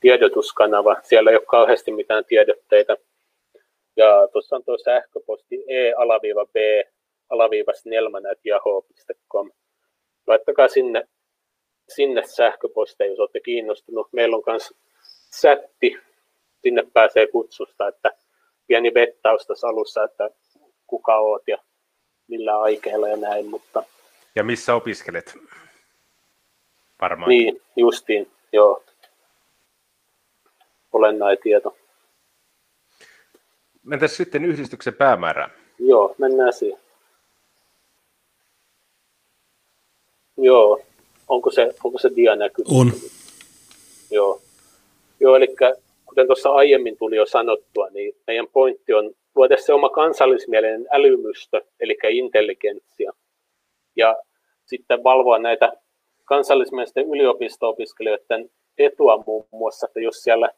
tiedotuskanava. 0.00 0.96
Siellä 1.02 1.30
ei 1.30 1.36
ole 1.36 1.46
kauheasti 1.46 1.92
mitään 1.92 2.24
tiedotteita. 2.24 2.96
Ja 3.96 4.28
tuossa 4.32 4.56
on 4.56 4.64
tuo 4.64 4.78
sähköposti 4.78 5.64
e-b 5.68 6.56
nelmänäyt.yahoo.com. 7.84 9.50
Laittakaa 10.26 10.68
sinne, 10.68 11.08
sinne 11.88 12.22
sähköposteja, 12.26 13.10
jos 13.10 13.18
olette 13.18 13.40
kiinnostunut. 13.40 14.08
Meillä 14.12 14.36
on 14.36 14.42
myös 14.46 14.74
sätti, 15.30 15.96
sinne 16.62 16.84
pääsee 16.92 17.26
kutsusta, 17.26 17.88
että 17.88 18.10
pieni 18.68 18.94
vettaus 18.94 19.46
tässä 19.46 19.66
alussa, 19.68 20.04
että 20.04 20.30
kuka 20.86 21.18
oot 21.18 21.42
ja 21.48 21.58
millä 22.28 22.60
aikeella 22.60 23.08
ja 23.08 23.16
näin. 23.16 23.46
Mutta... 23.46 23.82
Ja 24.34 24.44
missä 24.44 24.74
opiskelet? 24.74 25.34
Varmaan. 27.00 27.28
Niin, 27.28 27.62
justiin, 27.76 28.30
joo. 28.52 28.84
Olennainen 30.92 31.42
tieto. 31.42 31.76
Entäs 33.92 34.16
sitten 34.16 34.44
yhdistyksen 34.44 34.94
päämäärä? 34.94 35.50
Joo, 35.78 36.14
mennään 36.18 36.52
siihen. 36.52 36.80
Joo, 40.36 40.80
onko 41.28 41.50
se, 41.50 41.74
onko 41.84 41.98
se 41.98 42.10
dia 42.16 42.36
näkyy? 42.36 42.64
On. 42.68 42.92
Joo. 44.10 44.42
Joo, 45.20 45.36
eli 45.36 45.48
kuten 46.18 46.26
tuossa 46.26 46.50
aiemmin 46.50 46.96
tuli 46.96 47.16
jo 47.16 47.26
sanottua, 47.26 47.88
niin 47.90 48.12
meidän 48.26 48.48
pointti 48.48 48.94
on 48.94 49.10
luoda 49.34 49.56
se 49.56 49.72
oma 49.72 49.88
kansallismielinen 49.88 50.86
älymystö, 50.90 51.60
eli 51.80 51.96
intelligentsia, 52.10 53.12
ja 53.96 54.16
sitten 54.64 55.04
valvoa 55.04 55.38
näitä 55.38 55.72
kansallismielisten 56.24 57.08
yliopisto-opiskelijoiden 57.08 58.50
etua 58.78 59.22
muun 59.26 59.46
muassa, 59.52 59.86
että 59.86 60.00
jos 60.00 60.22
siellä, 60.22 60.50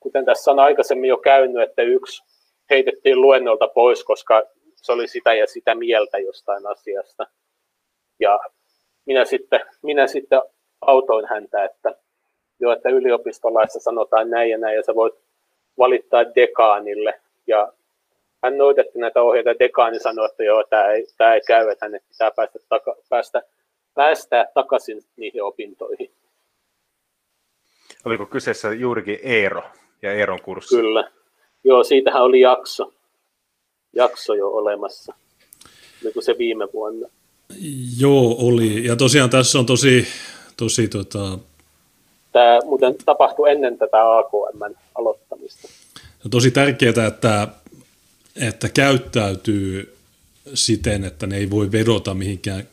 kuten 0.00 0.24
tässä 0.24 0.50
on 0.50 0.58
aikaisemmin 0.58 1.08
jo 1.08 1.16
käynyt, 1.16 1.62
että 1.62 1.82
yksi 1.82 2.22
heitettiin 2.70 3.20
luennolta 3.20 3.68
pois, 3.68 4.04
koska 4.04 4.42
se 4.76 4.92
oli 4.92 5.08
sitä 5.08 5.34
ja 5.34 5.46
sitä 5.46 5.74
mieltä 5.74 6.18
jostain 6.18 6.66
asiasta. 6.66 7.26
Ja 8.20 8.40
minä 9.06 9.24
sitten, 9.24 9.60
minä 9.82 10.06
sitten 10.06 10.42
autoin 10.80 11.26
häntä, 11.28 11.64
että 11.64 11.94
jo, 12.60 12.72
että 12.72 12.88
yliopistolaissa 12.88 13.80
sanotaan 13.80 14.30
näin 14.30 14.50
ja 14.50 14.58
näin, 14.58 14.76
ja 14.76 14.82
sä 14.82 14.94
voit 14.94 15.14
valittaa 15.78 16.34
dekaanille. 16.34 17.20
Ja 17.46 17.72
hän 18.42 18.58
noudatti 18.58 18.98
näitä 18.98 19.22
ohjeita, 19.22 19.58
dekaani 19.58 20.00
sanoi, 20.00 20.26
että 20.26 20.44
joo, 20.44 20.64
tämä 20.70 20.86
ei, 20.86 21.06
tämä 21.16 21.34
ei 21.34 21.40
käy, 21.46 21.68
että 21.68 21.84
hänet 21.84 22.02
pitää 22.08 22.30
päästä, 22.30 22.58
taka, 22.68 22.96
päästä, 23.08 23.42
päästää 23.94 24.46
takaisin 24.54 25.04
niihin 25.16 25.42
opintoihin. 25.42 26.10
Oliko 28.04 28.26
kyseessä 28.26 28.72
juurikin 28.72 29.18
Eero 29.22 29.62
ja 30.02 30.12
Eeron 30.12 30.42
kurssi? 30.42 30.76
Kyllä. 30.76 31.10
Joo, 31.64 31.84
siitähän 31.84 32.22
oli 32.22 32.40
jakso, 32.40 32.92
jakso 33.92 34.34
jo 34.34 34.48
olemassa. 34.48 35.14
Oliko 36.04 36.20
se 36.20 36.38
viime 36.38 36.68
vuonna? 36.72 37.08
Joo, 38.00 38.36
oli. 38.38 38.84
Ja 38.84 38.96
tosiaan 38.96 39.30
tässä 39.30 39.58
on 39.58 39.66
tosi, 39.66 40.06
tosi 40.56 40.88
tota... 40.88 41.38
Tämä 42.38 42.58
muuten 42.64 42.94
tapahtui 43.04 43.50
ennen 43.50 43.78
tätä 43.78 44.16
AKM 44.18 44.74
aloittamista. 44.94 45.68
On 46.24 46.30
tosi 46.30 46.50
tärkeää, 46.50 47.06
että, 47.06 47.48
että 48.36 48.68
käyttäytyy 48.68 49.96
siten, 50.54 51.04
että 51.04 51.26
ne 51.26 51.36
ei 51.36 51.50
voi 51.50 51.72
vedota 51.72 52.14
mihinkään 52.14 52.68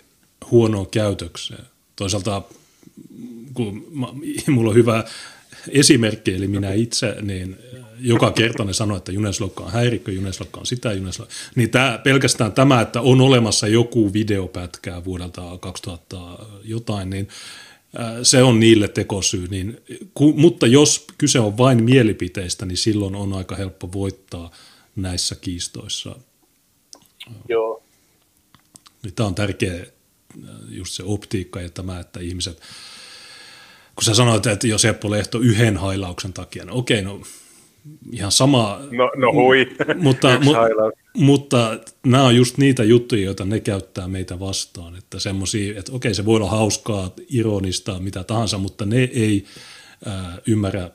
huonoon 0.52 0.88
käytökseen. 0.88 1.64
Toisaalta, 1.96 2.42
kun 3.54 3.88
mulla 4.48 4.70
on 4.70 4.76
hyvä 4.76 5.04
esimerkki, 5.70 6.36
eli 6.36 6.48
minä 6.48 6.74
itse, 6.74 7.16
niin 7.22 7.58
joka 8.00 8.32
kerta 8.32 8.64
ne 8.64 8.74
sanoo, 8.74 8.98
että 8.98 9.12
Juneslokka 9.12 9.64
on 9.64 9.72
häirikkö, 9.72 10.12
Juneslokka 10.12 10.60
on 10.60 10.66
sitä, 10.66 10.94
Juneslokka. 10.94 11.34
Niin 11.56 11.70
tämä, 11.70 12.00
pelkästään 12.04 12.52
tämä, 12.52 12.82
että 12.82 13.02
on 13.02 13.22
olemassa 13.22 13.68
joku 13.68 14.14
videopätkää 14.14 15.06
vuodelta 15.06 15.42
2000 15.60 16.18
jotain, 16.64 17.10
niin 17.10 17.28
se 18.24 18.44
on 18.44 18.60
niille 18.60 18.88
tekosyy. 18.88 19.48
Niin, 19.48 19.82
ku, 20.14 20.34
mutta 20.34 20.68
jos 20.68 21.08
kyse 21.18 21.40
on 21.40 21.58
vain 21.58 21.84
mielipiteistä, 21.84 22.66
niin 22.66 22.78
silloin 22.78 23.16
on 23.16 23.34
aika 23.34 23.56
helppo 23.56 23.92
voittaa 23.92 24.52
näissä 24.96 25.36
kiistoissa. 25.36 26.16
Joo. 27.50 27.84
Niin 29.04 29.14
tämä 29.14 29.28
on 29.28 29.36
tärkeä 29.36 29.86
just 30.70 30.94
se 30.94 31.04
optiikka 31.04 31.62
ja 31.62 31.70
tämä, 31.70 32.00
että 32.00 32.20
ihmiset, 32.20 32.62
kun 33.96 34.04
sä 34.04 34.14
sanoit, 34.14 34.46
että 34.46 34.68
jos 34.68 34.86
Eppo 34.86 35.12
Lehto 35.12 35.40
yhden 35.40 35.78
hailauksen 35.78 36.34
takia, 36.34 36.66
no 36.66 36.76
okei, 36.76 37.02
no 37.02 37.22
ihan 38.12 38.32
sama. 38.32 38.80
No, 38.92 39.12
no 39.16 39.34
hui, 39.34 39.68
mutta, 39.96 40.40
mu, 40.40 40.52
mutta 41.16 41.80
nämä 42.06 42.24
on 42.24 42.36
just 42.36 42.58
niitä 42.58 42.84
juttuja, 42.84 43.26
joita 43.26 43.46
ne 43.46 43.60
käyttää 43.60 44.08
meitä 44.08 44.40
vastaan. 44.40 44.96
Että 44.96 45.20
semmoisia, 45.20 45.80
että 45.80 45.92
okei 45.92 46.14
se 46.14 46.26
voi 46.26 46.36
olla 46.36 46.50
hauskaa, 46.50 47.12
ironista, 47.30 48.00
mitä 48.00 48.24
tahansa, 48.24 48.58
mutta 48.58 48.86
ne 48.86 48.98
ei 48.98 49.46
ää, 50.06 50.38
ymmärrä 50.48 50.92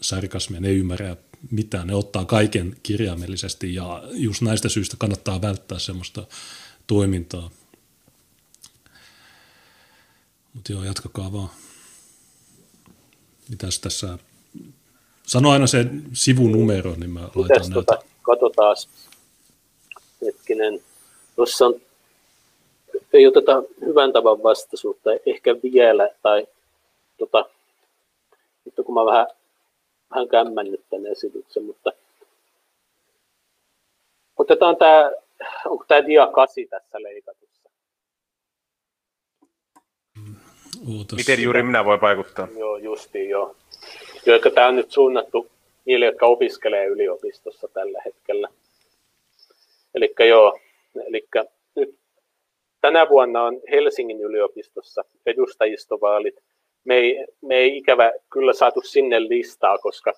sarkasmia, 0.00 0.60
ne 0.60 0.68
ei 0.68 0.76
ymmärrä 0.76 1.16
mitään. 1.50 1.86
Ne 1.86 1.94
ottaa 1.94 2.24
kaiken 2.24 2.76
kirjaimellisesti 2.82 3.74
ja 3.74 4.02
just 4.12 4.42
näistä 4.42 4.68
syistä 4.68 4.96
kannattaa 4.98 5.42
välttää 5.42 5.78
semmoista 5.78 6.26
toimintaa. 6.86 7.50
Mutta 10.54 10.72
joo, 10.72 10.84
jatkakaa 10.84 11.32
vaan. 11.32 11.50
Mitäs 13.48 13.78
tässä 13.78 14.18
Sano 15.28 15.50
aina 15.50 15.66
se 15.66 15.86
sivunumero, 16.12 16.94
niin 16.96 17.10
mä 17.10 17.20
laitan 17.20 17.42
Mitäs, 17.42 17.68
näitä. 17.68 17.74
Tota, 17.74 17.98
katsotaan. 18.22 18.76
Hetkinen. 20.26 20.80
Tuossa 21.36 21.66
on, 21.66 21.80
ei 23.12 23.26
oteta 23.26 23.62
hyvän 23.80 24.12
tavan 24.12 24.42
vastaisuutta 24.42 25.10
ehkä 25.26 25.56
vielä, 25.62 26.10
tai 26.22 26.46
tota, 27.18 27.44
mutta 28.64 28.82
kun 28.82 28.94
mä 28.94 29.04
vähän, 29.04 29.26
vähän 30.10 30.28
kämmännyt 30.28 30.80
tämän 30.90 31.06
esityksen, 31.06 31.64
mutta 31.64 31.92
otetaan 34.36 34.76
tämä, 34.76 35.10
onko 35.66 35.84
tämä 35.88 36.06
dia 36.06 36.26
8 36.26 36.64
tässä 36.70 37.02
leikatussa? 37.02 37.70
Ootas. 40.88 41.16
Miten 41.16 41.42
juuri 41.42 41.62
minä 41.62 41.84
voi 41.84 42.00
vaikuttaa? 42.00 42.48
Joo, 42.56 42.76
justiin 42.76 43.28
joo 43.28 43.56
joita 44.26 44.50
tämä 44.50 44.66
on 44.66 44.76
nyt 44.76 44.90
suunnattu 44.90 45.50
niille, 45.84 46.06
jotka 46.06 46.26
opiskelee 46.26 46.86
yliopistossa 46.86 47.68
tällä 47.68 48.02
hetkellä. 48.04 48.48
Eli 49.94 50.14
joo, 50.28 50.58
eli 51.06 51.28
nyt 51.76 51.98
tänä 52.80 53.08
vuonna 53.08 53.42
on 53.42 53.60
Helsingin 53.70 54.20
yliopistossa 54.20 55.04
edustajistovaalit. 55.26 56.34
Me 56.84 56.94
ei, 56.94 57.26
me 57.40 57.54
ei 57.54 57.76
ikävä 57.76 58.12
kyllä 58.32 58.52
saatu 58.52 58.80
sinne 58.80 59.20
listaa, 59.20 59.78
koska 59.78 60.12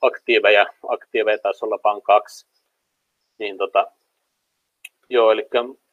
aktiiveja, 0.00 0.66
aktiiveja 0.88 1.38
taisi 1.38 1.64
olla 1.64 1.78
vain 1.84 2.02
kaksi. 2.02 2.46
Niin 3.38 3.58
tota, 3.58 3.90
joo, 5.08 5.32
eli 5.32 5.48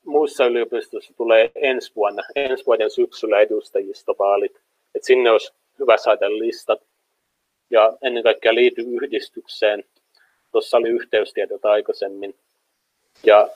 muissa 0.06 0.46
yliopistoissa 0.46 1.14
tulee 1.18 1.52
ensi 1.56 1.96
vuonna, 1.96 2.24
ensi 2.36 2.66
vuoden 2.66 2.92
syksyllä 2.92 3.40
edustajistovaalit. 3.40 4.62
Et 4.96 5.04
sinne 5.04 5.32
olisi 5.32 5.54
hyvä 5.80 5.98
saada 5.98 6.30
listat 6.30 6.82
ja 7.70 7.98
ennen 8.02 8.24
kaikkea 8.24 8.56
liity 8.56 8.82
yhdistykseen. 8.82 9.84
Tuossa 10.52 10.78
oli 10.78 10.90
yhteystiedot 10.90 11.66
aikaisemmin. 11.66 12.36
Ja 13.24 13.50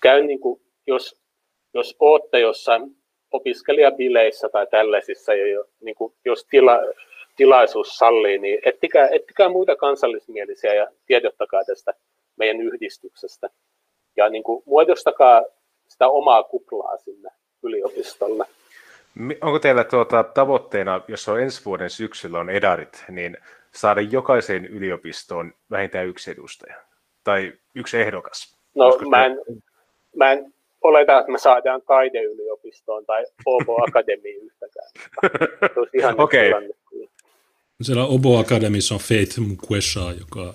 käy 0.00 0.22
niin 0.22 0.40
kuin, 0.40 0.60
jos, 0.86 1.16
jos 1.74 1.96
olette 2.00 2.40
jossain 2.40 2.96
opiskelijabileissä 3.30 4.48
tai 4.48 4.66
tällaisissa, 4.66 5.34
ja 5.34 5.64
niin 5.80 5.94
kuin, 5.94 6.14
jos 6.24 6.46
tila, 6.50 6.78
tilaisuus 7.36 7.96
sallii, 7.96 8.38
niin 8.38 8.58
ettikää, 8.64 9.08
ettikää 9.08 9.48
muita 9.48 9.76
kansallismielisiä 9.76 10.74
ja 10.74 10.86
tiedottakaa 11.06 11.64
tästä 11.64 11.94
meidän 12.36 12.60
yhdistyksestä. 12.60 13.50
Ja 14.16 14.28
niin 14.28 14.42
kuin, 14.42 14.62
muodostakaa 14.66 15.42
sitä 15.88 16.08
omaa 16.08 16.42
kuplaa 16.42 16.96
sinne 16.96 17.30
yliopistolle. 17.62 18.46
Onko 19.40 19.58
teillä 19.58 19.84
tuota, 19.84 20.24
tavoitteena, 20.24 21.00
jos 21.08 21.28
on 21.28 21.40
ensi 21.40 21.64
vuoden 21.64 21.90
syksyllä 21.90 22.38
on 22.38 22.50
edarit, 22.50 23.04
niin 23.08 23.36
saada 23.74 24.00
jokaiseen 24.00 24.66
yliopistoon 24.66 25.54
vähintään 25.70 26.06
yksi 26.06 26.30
edustaja 26.30 26.74
tai 27.24 27.52
yksi 27.74 27.98
ehdokas? 28.00 28.53
No 28.74 28.98
mä 29.10 29.26
en, 29.26 29.38
mä 30.16 30.32
en 30.32 30.54
oleta, 30.82 31.18
että 31.18 31.32
me 31.32 31.38
saadaan 31.38 31.82
taideyliopistoon 31.86 33.06
tai 33.06 33.24
Obo 33.46 33.84
Akademiin 33.88 34.42
yhtäkään. 34.42 34.88
Okei. 36.24 36.52
Okay. 36.52 36.70
Siellä 37.82 38.06
Obo 38.06 38.38
Akademissa 38.38 38.94
on 38.94 39.00
Faith 39.00 39.38
Mukwesha, 39.38 40.12
joka... 40.20 40.54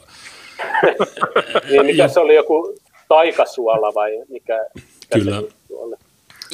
niin, 1.70 1.86
mikä 1.86 2.07
se 2.07 2.20
oli 2.20 2.36
joku 2.36 2.76
taikasuola 3.07 3.93
vai 3.93 4.11
mikä? 4.30 4.65
Kyllä. 5.13 5.43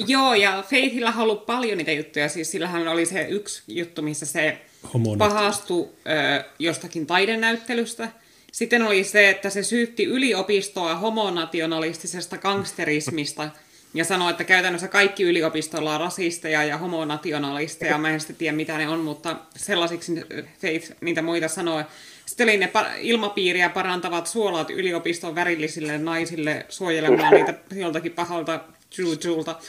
Joo, 0.07 0.33
ja 0.33 0.63
Faithillä 0.69 1.13
on 1.15 1.23
ollut 1.23 1.45
paljon 1.45 1.77
niitä 1.77 1.91
juttuja. 1.91 2.29
Siis 2.29 2.51
sillähän 2.51 2.87
oli 2.87 3.05
se 3.05 3.27
yksi 3.29 3.63
juttu, 3.67 4.01
missä 4.01 4.25
se 4.25 4.57
Homonit. 4.93 5.19
pahastui 5.19 5.87
ö, 5.87 6.43
jostakin 6.59 7.05
taidenäyttelystä. 7.07 8.09
Sitten 8.55 8.81
oli 8.81 9.03
se, 9.03 9.29
että 9.29 9.49
se 9.49 9.63
syytti 9.63 10.03
yliopistoa 10.03 10.95
homonationalistisesta 10.95 12.37
gangsterismista. 12.37 13.49
ja 13.93 14.05
sanoi, 14.05 14.31
että 14.31 14.43
käytännössä 14.43 14.87
kaikki 14.87 15.23
yliopistolla 15.23 15.93
on 15.93 15.99
rasisteja 15.99 16.63
ja 16.63 16.77
homonationalisteja. 16.77 17.97
Mä 17.97 18.09
en 18.09 18.19
sitten 18.19 18.35
tiedä, 18.35 18.55
mitä 18.55 18.77
ne 18.77 18.89
on, 18.89 18.99
mutta 18.99 19.35
sellaisiksi 19.55 20.11
Faith 20.61 20.91
niitä 21.01 21.21
muita 21.21 21.47
sanoi. 21.47 21.83
Sitten 22.25 22.49
oli 22.49 22.57
ne 22.57 22.71
ilmapiiriä 22.99 23.69
parantavat 23.69 24.27
suolaat 24.27 24.69
yliopiston 24.69 25.35
värillisille 25.35 25.97
naisille 25.97 26.65
suojelemaan 26.69 27.33
niitä 27.33 27.53
joltakin 27.75 28.11
pahalta 28.11 28.59
jujulta. 28.97 29.59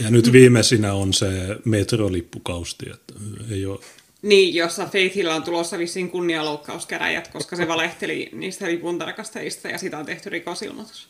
Ja 0.00 0.10
nyt 0.10 0.32
viimeisinä 0.32 0.94
on 0.94 1.12
se 1.12 1.26
metrolippukausti, 1.64 2.86
että 2.90 3.14
ei 3.50 3.66
ole 3.66 3.80
niin, 4.24 4.54
jossa 4.54 4.86
Faithillä 4.86 5.34
on 5.34 5.42
tulossa 5.42 5.78
vissiin 5.78 6.10
kunnianloukkauskäräjät, 6.10 7.28
koska 7.28 7.56
se 7.56 7.68
valehteli 7.68 8.28
niistä 8.32 8.66
lipuntarakastajista 8.66 9.68
ja 9.68 9.78
sitä 9.78 9.98
on 9.98 10.06
tehty 10.06 10.30
rikosilmoitus. 10.30 11.08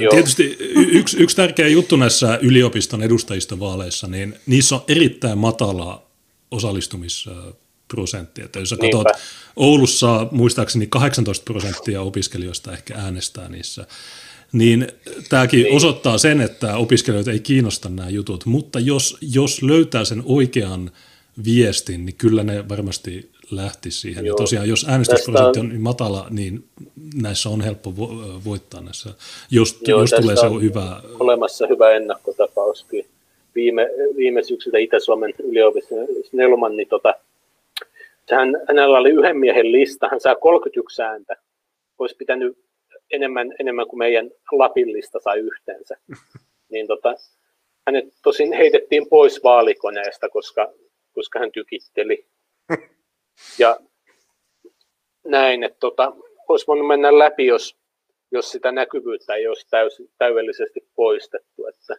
Joo. 0.00 0.10
Tietysti 0.10 0.56
yksi, 0.74 1.16
yksi 1.22 1.36
tärkeä 1.36 1.68
juttu 1.68 1.96
näissä 1.96 2.38
yliopiston 2.42 3.02
edustajista 3.02 3.56
niin 4.08 4.34
niissä 4.46 4.74
on 4.74 4.84
erittäin 4.88 5.38
matala 5.38 6.06
osallistumisprosentti. 6.50 8.42
Että 8.42 8.58
jos 8.58 8.68
sä 8.68 8.76
katsot, 8.76 9.06
Oulussa 9.56 10.26
muistaakseni 10.30 10.86
18 10.86 11.44
prosenttia 11.44 12.02
opiskelijoista 12.02 12.72
ehkä 12.72 12.94
äänestää 12.96 13.48
niissä, 13.48 13.86
niin 14.52 14.88
tämäkin 15.28 15.62
niin. 15.62 15.76
osoittaa 15.76 16.18
sen, 16.18 16.40
että 16.40 16.76
opiskelijoita 16.76 17.30
ei 17.30 17.40
kiinnosta 17.40 17.88
nämä 17.88 18.08
jutut, 18.08 18.46
mutta 18.46 18.80
jos, 18.80 19.16
jos 19.20 19.62
löytää 19.62 20.04
sen 20.04 20.22
oikean 20.24 20.90
viestin, 21.44 22.06
niin 22.06 22.16
kyllä 22.16 22.42
ne 22.42 22.68
varmasti 22.68 23.30
lähtisi 23.50 24.00
siihen. 24.00 24.26
Joo. 24.26 24.34
Ja 24.34 24.36
tosiaan, 24.36 24.68
jos 24.68 24.86
äänestysprosentti 24.88 25.60
on 25.60 25.80
matala, 25.80 26.26
niin 26.30 26.64
näissä 27.22 27.48
on 27.48 27.60
helppo 27.60 27.90
vo- 27.90 28.44
voittaa 28.44 28.80
näissä, 28.80 29.10
jos, 29.50 29.78
Joo, 29.86 30.00
jos 30.00 30.10
tulee 30.10 30.36
se 30.36 30.46
on 30.46 30.62
hyvä. 30.62 31.00
olemassa 31.20 31.66
hyvä 31.66 31.90
ennakkotapauskin. 31.90 33.06
Viime, 33.54 33.88
viime 34.16 34.42
syksyltä 34.42 34.78
Itä-Suomen 34.78 35.34
yliopiston 35.38 35.98
Nelman, 36.32 36.76
niin 36.76 36.88
tota, 36.88 37.14
hän, 38.30 38.48
hänellä 38.68 38.98
oli 38.98 39.10
yhden 39.10 39.36
miehen 39.36 39.72
lista, 39.72 40.08
hän 40.10 40.20
saa 40.20 40.34
31 40.34 41.02
ääntä. 41.02 41.36
Olisi 41.98 42.16
pitänyt 42.16 42.58
enemmän, 43.10 43.54
enemmän 43.60 43.86
kuin 43.86 43.98
meidän 43.98 44.30
Lapin 44.52 44.92
lista 44.92 45.18
sai 45.24 45.38
yhteensä. 45.38 45.96
Niin 46.72 46.86
tota, 46.86 47.14
hänet 47.86 48.04
tosin 48.22 48.52
heitettiin 48.52 49.08
pois 49.08 49.42
vaalikoneesta, 49.44 50.28
koska, 50.28 50.72
koska 51.14 51.38
hän 51.38 51.52
tykitteli. 51.52 52.26
Ja 53.58 53.76
näin, 55.24 55.64
että 55.64 55.78
tota, 55.80 56.12
olisi 56.48 56.66
voinut 56.66 56.86
mennä 56.86 57.18
läpi, 57.18 57.46
jos, 57.46 57.76
jos 58.30 58.50
sitä 58.50 58.72
näkyvyyttä 58.72 59.34
ei 59.34 59.48
olisi 59.48 59.66
täys, 59.70 60.02
täydellisesti 60.18 60.86
poistettu. 60.94 61.66
Että, 61.66 61.94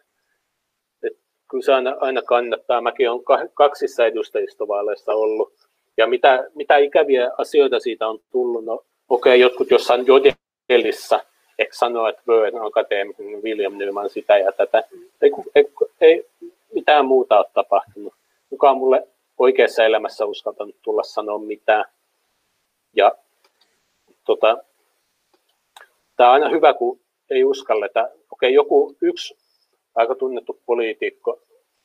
että 1.02 1.22
kyllä 1.50 1.64
se 1.64 1.72
aina, 1.72 1.96
aina 2.00 2.22
kannattaa. 2.22 2.80
Mäkin 2.80 3.10
olen 3.10 3.50
kaksissa 3.54 4.06
edustajistovaaleissa 4.06 5.12
ollut. 5.12 5.52
Ja 5.96 6.06
mitä, 6.06 6.44
mitä 6.54 6.76
ikäviä 6.76 7.30
asioita 7.38 7.80
siitä 7.80 8.08
on 8.08 8.20
tullut? 8.30 8.64
No, 8.64 8.84
okei, 9.08 9.30
okay, 9.30 9.36
jotkut 9.36 9.70
jossain 9.70 10.04
Jodelissa 10.06 11.20
ehkä 11.58 11.74
sanoa, 11.76 12.08
että 12.08 12.22
Böön 12.26 12.66
akateeminen 12.66 13.42
William 13.42 13.78
Nyman 13.78 14.10
sitä 14.10 14.38
ja 14.38 14.52
tätä. 14.52 14.82
Ei, 15.22 15.30
ei, 15.54 15.66
ei 16.00 16.26
mitään 16.74 17.06
muuta 17.06 17.38
ole 17.38 17.46
tapahtunut. 17.54 18.14
Kukaan 18.54 18.78
mulle 18.78 19.08
oikeassa 19.38 19.84
elämässä 19.84 20.26
uskaltanut 20.26 20.76
tulla 20.82 21.02
sanoa 21.02 21.38
mitään. 21.38 21.84
Ja 22.96 23.12
tota, 24.24 24.58
tämä 26.16 26.28
on 26.28 26.34
aina 26.34 26.48
hyvä, 26.48 26.74
kun 26.74 27.00
ei 27.30 27.44
uskalleta. 27.44 28.08
Okei, 28.32 28.54
joku 28.54 28.96
yksi 29.00 29.36
aika 29.94 30.14
tunnettu 30.14 30.60
poliitikko 30.66 31.42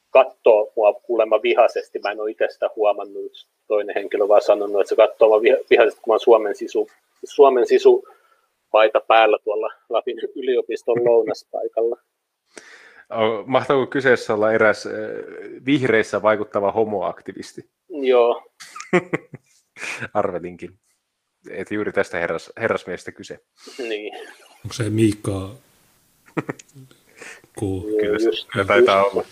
katsoo 0.10 0.72
mua 0.76 0.94
kuulemma 0.94 1.42
vihaisesti. 1.42 2.00
Mä 2.00 2.12
en 2.12 2.22
ole 2.22 2.32
itse 2.32 2.48
sitä 2.50 2.70
huomannut. 2.76 3.48
Toinen 3.68 3.96
henkilö 3.96 4.28
vaan 4.28 4.42
sanonut, 4.42 4.82
että 4.82 4.90
se 4.90 4.96
katsoo 4.96 5.30
mua 5.30 5.42
vihaisesti, 5.70 6.02
kun 6.02 6.14
mä 6.14 6.20
Suomen 6.20 6.56
sisu, 6.56 6.90
Suomen 7.24 7.68
sisu 7.68 8.08
paita 8.72 9.02
päällä 9.08 9.38
tuolla 9.44 9.74
Lapin 9.90 10.18
yliopiston 10.36 11.06
lounaspaikalla. 11.06 11.98
Mahtaako 13.46 13.88
kyseessä 13.88 14.34
olla 14.34 14.52
eräs 14.52 14.88
vihreissä 15.66 16.22
vaikuttava 16.22 16.72
homoaktivisti? 16.72 17.70
Joo. 17.90 18.52
Arvelinkin. 20.14 20.80
Että 21.50 21.74
juuri 21.74 21.92
tästä 21.92 22.18
herras, 22.18 22.52
herrasmiestä 22.58 23.12
kyse. 23.12 23.40
Niin. 23.78 24.14
Onko 24.66 24.74
se 24.74 24.90
Miikka? 24.90 25.56
Kyllä, 27.60 28.18
just, 28.24 28.48
kyllä 28.54 28.66
taitaa 28.66 29.02
just. 29.02 29.14
olla. 29.14 29.26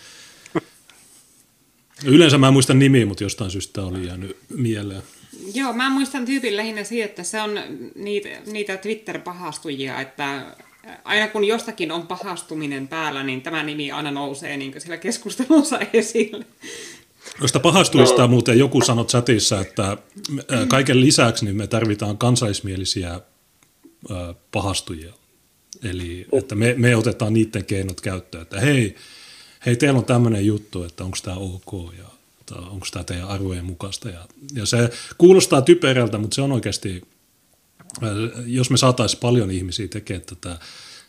Yleensä 2.14 2.38
mä 2.38 2.46
en 2.46 2.52
muista 2.52 2.74
nimiä, 2.74 3.06
mutta 3.06 3.24
jostain 3.24 3.50
syystä 3.50 3.82
oli 3.82 4.06
jäänyt 4.06 4.36
mieleen. 4.48 5.02
Joo, 5.54 5.72
mä 5.72 5.90
muistan 5.90 6.24
tyypin 6.24 6.56
lähinnä 6.56 6.84
siitä, 6.84 7.04
että 7.04 7.22
se 7.22 7.40
on 7.40 7.60
niitä, 7.94 8.28
niitä 8.46 8.76
Twitter-pahastujia, 8.76 10.00
että 10.00 10.56
aina 11.04 11.28
kun 11.28 11.44
jostakin 11.44 11.92
on 11.92 12.06
pahastuminen 12.06 12.88
päällä, 12.88 13.22
niin 13.22 13.42
tämä 13.42 13.62
nimi 13.62 13.92
aina 13.92 14.10
nousee 14.10 14.56
niin 14.56 14.80
sillä 14.80 14.96
keskustelussa 14.96 15.78
esille. 15.92 16.46
Noista 17.40 17.60
pahastuista 17.60 18.22
no. 18.22 18.28
muuten 18.28 18.58
joku 18.58 18.80
sanoi 18.80 19.04
chatissa, 19.04 19.60
että 19.60 19.96
kaiken 20.68 21.00
lisäksi 21.00 21.44
niin 21.44 21.56
me 21.56 21.66
tarvitaan 21.66 22.18
kansaismielisiä 22.18 23.20
pahastujia. 24.52 25.12
Eli 25.82 26.26
että 26.32 26.54
me, 26.54 26.74
me 26.76 26.96
otetaan 26.96 27.32
niiden 27.32 27.64
keinot 27.64 28.00
käyttöön, 28.00 28.42
että 28.42 28.60
hei, 28.60 28.96
hei 29.66 29.76
teillä 29.76 29.98
on 29.98 30.04
tämmöinen 30.04 30.46
juttu, 30.46 30.84
että 30.84 31.04
onko 31.04 31.18
tämä 31.22 31.36
ok 31.36 31.94
ja 31.98 32.04
onko 32.56 32.86
tämä 32.92 33.04
teidän 33.04 33.28
arvojen 33.28 33.64
mukaista. 33.64 34.08
Ja, 34.08 34.24
ja 34.54 34.66
se 34.66 34.90
kuulostaa 35.18 35.62
typerältä, 35.62 36.18
mutta 36.18 36.34
se 36.34 36.42
on 36.42 36.52
oikeasti, 36.52 37.02
jos 38.46 38.70
me 38.70 38.76
saataisiin 38.76 39.20
paljon 39.20 39.50
ihmisiä 39.50 39.88
tekemään 39.88 40.26
tätä, 40.26 40.58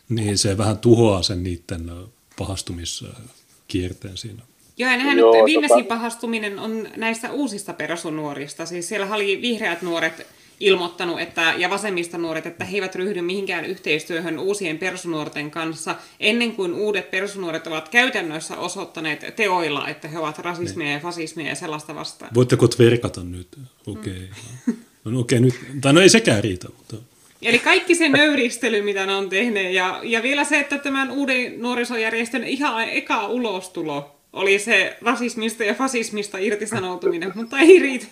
niin 0.08 0.38
se 0.38 0.58
vähän 0.58 0.78
tuhoaa 0.78 1.22
sen 1.22 1.42
niiden 1.42 1.90
pahastumiskierteen 2.38 4.16
siinä. 4.16 4.42
Joo, 4.76 4.90
ja 4.90 4.96
nehän 4.96 5.18
Joo, 5.18 5.32
nyt 5.34 5.44
viimeisin 5.44 5.76
tota... 5.76 5.88
pahastuminen 5.88 6.58
on 6.58 6.88
näistä 6.96 7.32
uusista 7.32 7.72
perusnuorista. 7.72 8.66
Siis 8.66 8.88
siellä 8.88 9.14
oli 9.14 9.42
vihreät 9.42 9.82
nuoret 9.82 10.26
ilmoittanut, 10.60 11.20
että, 11.20 11.54
ja 11.56 11.70
vasemmista 11.70 12.18
nuoret, 12.18 12.46
että 12.46 12.64
he 12.64 12.76
eivät 12.76 12.94
ryhdy 12.94 13.22
mihinkään 13.22 13.64
yhteistyöhön 13.64 14.38
uusien 14.38 14.78
persunuorten 14.78 15.50
kanssa 15.50 15.96
ennen 16.20 16.52
kuin 16.52 16.74
uudet 16.74 17.10
persunuoret 17.10 17.66
ovat 17.66 17.88
käytännössä 17.88 18.56
osoittaneet 18.56 19.36
teoilla, 19.36 19.88
että 19.88 20.08
he 20.08 20.18
ovat 20.18 20.38
rasismia 20.38 20.84
niin. 20.84 20.94
ja 20.94 21.00
fasismia 21.00 21.48
ja 21.48 21.54
sellaista 21.54 21.94
vastaan. 21.94 22.30
Voitteko 22.34 22.68
tverkata 22.68 23.24
nyt? 23.24 23.58
Okei. 23.86 24.12
Okay. 24.12 24.28
Mm. 24.66 24.76
No, 25.04 25.20
okay, 25.20 25.40
nyt. 25.40 25.54
Tai 25.80 25.92
no 25.92 26.00
ei 26.00 26.08
sekään 26.08 26.44
riitä, 26.44 26.68
mutta... 26.76 26.96
Eli 27.42 27.58
kaikki 27.58 27.94
se 27.94 28.08
nöyristely, 28.08 28.82
mitä 28.82 29.06
ne 29.06 29.14
on 29.14 29.28
tehneet, 29.28 29.74
ja, 29.74 30.00
ja 30.02 30.22
vielä 30.22 30.44
se, 30.44 30.60
että 30.60 30.78
tämän 30.78 31.10
uuden 31.10 31.60
nuorisojärjestön 31.60 32.44
ihan 32.44 32.88
eka 32.88 33.26
ulostulo 33.26 34.16
oli 34.32 34.58
se 34.58 34.96
rasismista 35.02 35.64
ja 35.64 35.74
fasismista 35.74 36.38
irtisanoutuminen, 36.38 37.32
mutta 37.34 37.58
ei 37.58 37.78
riitä. 37.78 38.06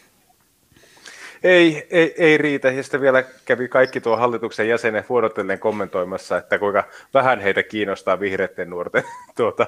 Ei, 1.43 1.87
ei, 1.91 2.15
ei 2.17 2.39
riitä. 2.39 2.71
Ja 2.71 2.83
sitten 2.83 3.01
vielä 3.01 3.25
kävi 3.45 3.69
kaikki 3.69 4.01
tuo 4.01 4.17
hallituksen 4.17 4.69
jäsenet 4.69 5.09
vuorotellen 5.09 5.59
kommentoimassa, 5.59 6.37
että 6.37 6.59
kuinka 6.59 6.85
vähän 7.15 7.41
heitä 7.41 7.63
kiinnostaa 7.63 8.21
vihreiden 8.21 8.71
nuorten 8.71 9.03
tuota, 9.37 9.67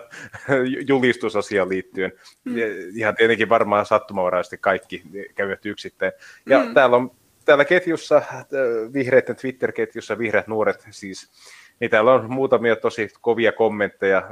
julistusasiaan 0.88 1.68
liittyen. 1.68 2.12
Mm. 2.44 2.54
Ihan 2.94 3.16
tietenkin 3.16 3.48
varmaan 3.48 3.86
sattumavaraisesti 3.86 4.58
kaikki 4.58 5.02
kävivät 5.34 5.66
yksittäin. 5.66 6.12
Ja 6.46 6.64
mm. 6.64 6.74
täällä 6.74 6.96
on 6.96 7.10
täällä 7.44 7.64
ketjussa, 7.64 8.16
äh, 8.16 8.42
vihreiden 8.92 9.36
Twitter-ketjussa, 9.36 10.18
vihreät 10.18 10.46
nuoret 10.46 10.86
siis, 10.90 11.30
niin 11.80 11.90
täällä 11.90 12.12
on 12.12 12.32
muutamia 12.32 12.76
tosi 12.76 13.08
kovia 13.20 13.52
kommentteja, 13.52 14.30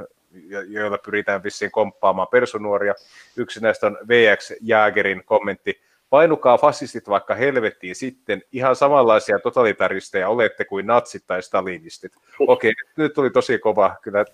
joilla 0.67 0.97
pyritään 0.97 1.43
vissiin 1.43 1.71
komppaamaan 1.71 2.27
persunuoria. 2.27 2.93
Yksi 3.37 3.59
näistä 3.59 3.87
on 3.87 3.97
VX 4.07 4.51
Jaagerin 4.61 5.23
kommentti, 5.25 5.81
painukaa 6.09 6.57
fasistit 6.57 7.09
vaikka 7.09 7.35
helvettiin 7.35 7.95
sitten, 7.95 8.41
ihan 8.51 8.75
samanlaisia 8.75 9.39
totalitaristeja 9.39 10.29
olette 10.29 10.65
kuin 10.65 10.87
natsit 10.87 11.23
tai 11.27 11.43
stalinistit. 11.43 12.11
Okei, 12.39 12.73
nyt 12.95 13.13
tuli 13.13 13.29
tosi 13.29 13.59
kova, 13.59 13.95
kyllä 14.01 14.25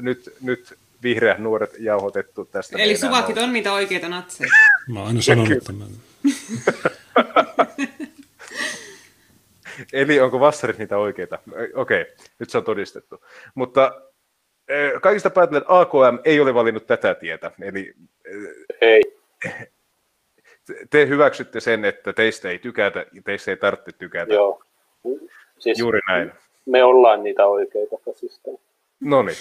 nyt, 0.00 0.34
nyt 0.40 0.78
vihreät 1.02 1.38
nuoret 1.38 1.74
jauhotettu 1.78 2.44
tästä. 2.44 2.78
Eli 2.78 2.96
suvakit 2.96 3.38
on 3.38 3.52
niitä 3.52 3.72
oikeita 3.72 4.08
natseja. 4.08 4.50
Mä 4.88 4.98
oon 4.98 5.08
aina 5.08 5.22
sanonut 5.22 5.64
tämän. 5.64 5.88
Eli 9.92 10.20
onko 10.20 10.40
vassarit 10.40 10.78
niitä 10.78 10.98
oikeita? 10.98 11.38
Okei, 11.74 12.06
nyt 12.38 12.50
se 12.50 12.58
on 12.58 12.64
todistettu. 12.64 13.24
Mutta 13.54 14.02
kaikista 15.02 15.30
päätellen 15.30 15.64
AKM 15.68 16.18
ei 16.24 16.40
ole 16.40 16.54
valinnut 16.54 16.86
tätä 16.86 17.14
tietä. 17.14 17.50
Eli 17.62 17.94
ei 18.80 19.02
te 20.90 21.06
hyväksytte 21.06 21.60
sen, 21.60 21.84
että 21.84 22.12
teistä 22.12 22.50
ei 22.50 22.58
tykätä 22.58 23.06
ja 23.12 23.22
teistä 23.24 23.50
ei 23.50 23.56
tarvitse 23.56 23.92
tykätä. 23.98 24.34
Joo. 24.34 24.62
Siis 25.58 25.78
Juuri 25.78 26.00
näin. 26.08 26.32
Me 26.66 26.84
ollaan 26.84 27.22
niitä 27.22 27.46
oikeita 27.46 27.96
fasisteja. 28.04 28.58
No 29.00 29.22
niin. 29.22 29.36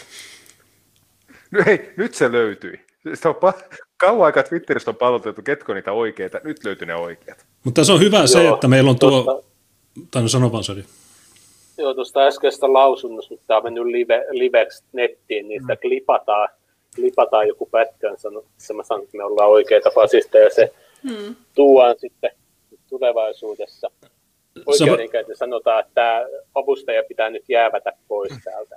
Hei, 1.66 1.94
nyt 1.98 2.14
se 2.14 2.32
löytyi. 2.32 2.80
Se 3.14 3.28
on 3.28 3.36
pa- 3.36 3.78
kauan 3.98 4.26
aikaa 4.26 4.44
Twitteristä 4.44 4.92
on 4.92 4.96
palautettu, 4.96 5.42
ketkä 5.42 5.74
niitä 5.74 5.92
oikeita. 5.92 6.42
Nyt 6.44 6.66
löytyi 6.66 6.88
ne 6.88 6.96
oikeat. 6.96 7.46
Mutta 7.64 7.84
se 7.84 7.92
on 7.92 8.00
hyvä 8.00 8.18
Joo, 8.18 8.28
se, 8.28 8.48
että 8.48 8.68
meillä 8.68 8.90
on 8.90 9.00
tuo... 9.00 9.24
Tosta, 9.24 9.50
tai 10.12 10.22
no 10.22 10.28
sano 10.28 10.52
vaan, 10.52 10.64
sorry. 10.64 10.84
Joo, 11.78 11.94
tuosta 11.94 12.20
äskeistä 12.20 12.74
lausunnosta, 12.74 13.34
mutta 13.34 13.48
tämä 13.48 13.58
on 13.58 13.64
mennyt 13.64 13.86
live, 13.86 14.26
liveksi 14.30 14.84
nettiin, 14.94 15.48
niin 15.48 15.62
sitä 15.62 15.74
mm. 15.74 15.80
klipataan, 15.80 16.50
klipataan 16.96 17.48
joku 17.48 17.66
pätkä, 17.66 18.08
se 18.58 18.74
mä 18.74 18.84
sanon, 18.84 19.04
että 19.04 19.18
me 19.18 19.24
ollaan 19.24 19.50
oikeita 19.50 19.92
fasisteja, 19.96 20.44
ja 20.44 20.50
se 20.50 20.74
hmm. 21.04 21.36
tuodaan 21.56 21.96
sitten 22.00 22.32
tulevaisuudessa 22.90 23.92
oikeudenkäynti 24.66 25.36
sanotaan, 25.36 25.80
että 25.80 25.92
tämä 25.94 26.26
avustaja 26.56 27.04
pitää 27.04 27.30
nyt 27.30 27.44
jäävätä 27.50 27.94
pois 28.08 28.34
täältä. 28.44 28.76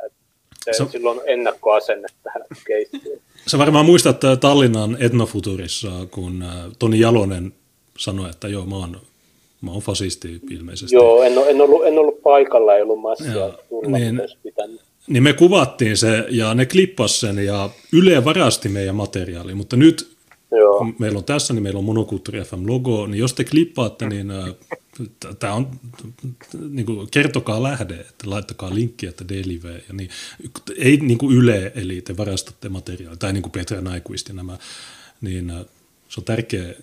Se, 0.64 0.72
se, 0.72 0.90
silloin 0.90 1.20
ennakkoasenne 1.26 2.08
tähän 2.22 2.42
keissiin. 2.66 3.22
Sä 3.46 3.58
varmaan 3.58 3.86
muistat 3.86 4.20
Tallinnan 4.40 4.96
Etnofuturissa, 5.00 5.90
kun 6.10 6.42
äh, 6.42 6.50
Toni 6.78 7.00
Jalonen 7.00 7.52
sanoi, 7.98 8.30
että 8.30 8.48
joo, 8.48 8.66
mä 8.66 8.76
oon, 8.76 9.00
mä 9.60 9.70
oon 9.70 9.82
fasisti 9.82 10.40
ilmeisesti. 10.50 10.94
Joo, 10.94 11.22
en, 11.22 11.32
en, 11.48 11.60
ollut, 11.60 11.86
en 11.86 11.98
ollut 11.98 12.22
paikalla, 12.22 12.76
ei 12.76 12.82
ollut 12.82 13.00
massia 13.00 13.50
tulla, 13.68 13.98
niin, 13.98 14.20
niin 15.06 15.22
me 15.22 15.32
kuvattiin 15.32 15.96
se 15.96 16.24
ja 16.30 16.54
ne 16.54 16.66
klippas 16.66 17.20
sen 17.20 17.38
ja 17.38 17.70
Yle 17.92 18.24
varasti 18.24 18.68
meidän 18.68 18.94
materiaali, 18.94 19.54
mutta 19.54 19.76
nyt 19.76 20.13
Joo. 20.58 20.86
meillä 20.98 21.18
on 21.18 21.24
tässä, 21.24 21.54
niin 21.54 21.62
meillä 21.62 21.78
on 21.78 21.84
Monokulttuuri 21.84 22.40
FM-logo, 22.40 23.06
niin 23.06 23.18
jos 23.18 23.34
te 23.34 23.44
klippaatte, 23.44 24.08
niin 24.08 24.30
äh, 24.30 24.54
tämä 25.38 25.54
on, 25.54 25.70
niin 26.68 26.86
kuin, 26.86 27.10
kertokaa 27.10 27.62
lähde, 27.62 27.94
että 27.94 28.30
laittakaa 28.30 28.74
linkkiä, 28.74 29.10
että 29.10 29.28
Delive, 29.28 29.72
ja 29.72 29.94
niin, 29.94 30.10
ei 30.78 30.96
niin 30.96 31.18
kuin 31.18 31.36
Yle, 31.36 31.72
eli 31.74 32.00
te 32.00 32.16
varastatte 32.16 32.68
materiaalia, 32.68 33.16
tai 33.16 33.32
niin 33.32 33.42
kuin 33.42 33.52
Petra 33.52 33.80
Naikuisti 33.80 34.32
nämä, 34.32 34.58
niin 35.20 35.50
äh, 35.50 35.64
se 36.08 36.20
on 36.20 36.24
tärkeä, 36.24 36.74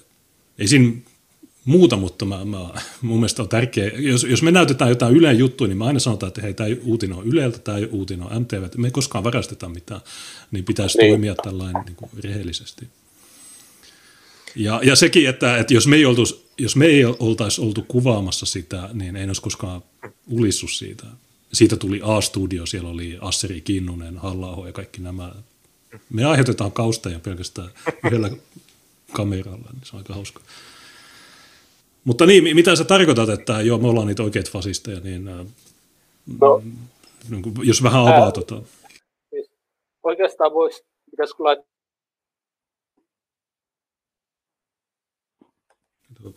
ei 0.60 0.68
siinä 0.68 0.94
muuta, 1.66 1.98
mutta 1.98 2.26
mä, 2.26 2.46
mä, 2.46 2.70
mun 3.02 3.18
mielestä 3.18 3.42
on 3.42 3.50
tärkeä, 3.50 3.92
jos, 3.98 4.24
jos 4.24 4.44
me 4.44 4.52
näytetään 4.52 4.90
jotain 4.90 5.16
Yleen 5.16 5.38
juttuja, 5.38 5.68
niin 5.68 5.78
mä 5.78 5.86
aina 5.86 6.00
sanotaan, 6.00 6.28
että 6.28 6.42
hei, 6.42 6.54
tämä 6.54 6.70
uutinen 6.84 7.18
on 7.18 7.28
Yleltä, 7.28 7.60
tämä 7.60 7.78
uutinen 7.92 8.28
on 8.28 8.42
MTV, 8.42 8.68
me 8.78 8.88
ei 8.88 8.92
koskaan 8.92 9.24
varasteta 9.24 9.70
mitään, 9.70 10.02
niin 10.52 10.66
pitäisi 10.66 10.98
niin. 10.98 11.12
toimia 11.12 11.36
tällainen 11.44 11.84
niin 11.86 11.96
kuin 11.96 12.10
rehellisesti. 12.24 12.88
Ja, 14.56 14.80
ja 14.84 14.96
sekin, 14.96 15.30
että, 15.30 15.58
että 15.58 15.74
jos 15.74 15.88
me 15.88 15.96
ei, 15.96 16.06
oltu, 16.06 16.24
jos 16.58 16.76
me 16.76 16.86
ei 16.86 17.06
oltaisi 17.06 17.62
oltu 17.62 17.86
kuvaamassa 17.88 18.46
sitä, 18.46 18.90
niin 18.94 19.16
ei 19.16 19.28
olisi 19.28 19.42
koskaan 19.42 19.84
ulissu 20.30 20.68
siitä. 20.68 21.06
Siitä 21.54 21.76
tuli 21.78 22.02
A-studio, 22.04 22.66
siellä 22.66 22.90
oli 22.90 23.18
Asseri 23.22 23.62
Kinnunen, 23.62 24.18
halla 24.18 24.68
ja 24.68 24.74
kaikki 24.74 25.02
nämä. 25.02 25.32
Me 26.10 26.26
aiheutetaan 26.26 26.72
kausteja 26.72 27.20
pelkästään 27.20 27.70
yhdellä 28.06 28.32
kameralla, 29.14 29.70
niin 29.74 29.82
se 29.84 29.96
on 29.96 29.98
aika 29.98 30.14
hauska. 30.14 30.42
Mutta 32.04 32.26
niin, 32.26 32.56
mitä 32.56 32.76
sä 32.76 32.84
tarkoitat, 32.84 33.30
että 33.30 33.62
joo, 33.62 33.78
me 33.78 33.88
ollaan 33.88 34.08
niitä 34.08 34.24
oikeita 34.24 34.52
fasisteja, 34.52 35.00
niin 35.00 35.26
no, 36.40 36.64
niin 37.30 37.44
jos 37.64 37.84
vähän 37.84 38.02
avaa 38.02 38.24
ää, 38.24 38.32
tota. 38.32 38.62
Siis 39.30 39.52
oikeastaan 40.04 40.54
voisi, 40.54 40.84
pitäisi 41.12 41.34
laittaa 41.40 41.71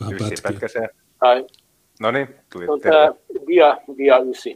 Vähän 0.01 0.15
pätkiä. 0.43 0.89
Ai. 1.21 1.47
No 2.01 2.11
niin, 2.11 2.29
tuli 2.53 2.69
on 2.69 2.81
tämä 2.81 3.13
Dia, 3.47 3.79
Dia 3.99 4.19
9. 4.19 4.53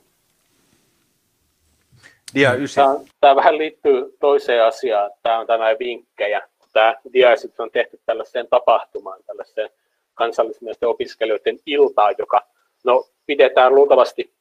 Dia 2.35 2.55
9. 2.55 2.85
Tämä, 2.85 3.05
tämä 3.20 3.37
vähän 3.37 3.59
liittyy 3.59 4.16
toiseen 4.20 4.64
asiaan. 4.64 5.11
Tämä 5.22 5.39
on 5.39 5.47
tämä 5.47 5.76
vinkkejä. 5.79 6.49
Tämä 6.72 6.95
Dia 7.12 7.29
on 7.59 7.70
tehty 7.70 8.01
tällaiseen 8.07 8.47
tapahtumaan, 8.51 9.20
tällaiseen 9.26 9.70
kansallismielisten 10.14 10.89
opiskelijoiden 10.89 11.59
iltaan, 11.66 12.14
joka 12.18 12.47
no, 12.85 13.09
pidetään 13.26 13.74
luultavasti 13.74 14.33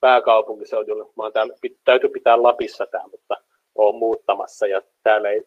pääkaupunkiseudulla. 0.00 1.12
Mä 1.16 1.30
täällä, 1.30 1.54
täytyy 1.84 2.10
pitää 2.10 2.42
Lapissa 2.42 2.86
tämä, 2.86 3.04
mutta 3.10 3.36
olen 3.74 3.96
muuttamassa 3.96 4.66
ja 4.66 4.82
täällä 5.02 5.30
ei 5.30 5.42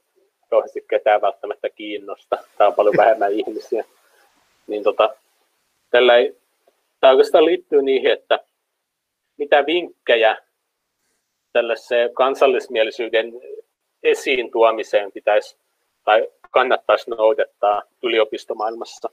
kauheasti 0.50 0.86
ketään 0.90 1.22
välttämättä 1.22 1.70
kiinnosta. 1.70 2.38
Täällä 2.58 2.72
on 2.72 2.76
paljon 2.76 2.98
vähemmän 2.98 3.32
ihmisiä 3.32 3.84
niin 4.70 4.84
tota, 4.84 5.16
tällä 5.90 6.16
ei, 6.18 6.36
tämä 7.00 7.12
oikeastaan 7.12 7.46
liittyy 7.46 7.82
niihin, 7.82 8.12
että 8.12 8.40
mitä 9.38 9.66
vinkkejä 9.66 10.38
tällaiseen 11.54 12.14
kansallismielisyyden 12.14 13.34
esiin 14.04 14.52
tuomiseen 14.52 15.12
pitäisi 15.12 15.58
tai 16.04 16.28
kannattaisi 16.52 17.10
noudattaa 17.10 17.82
yliopistomaailmassa. 18.04 19.10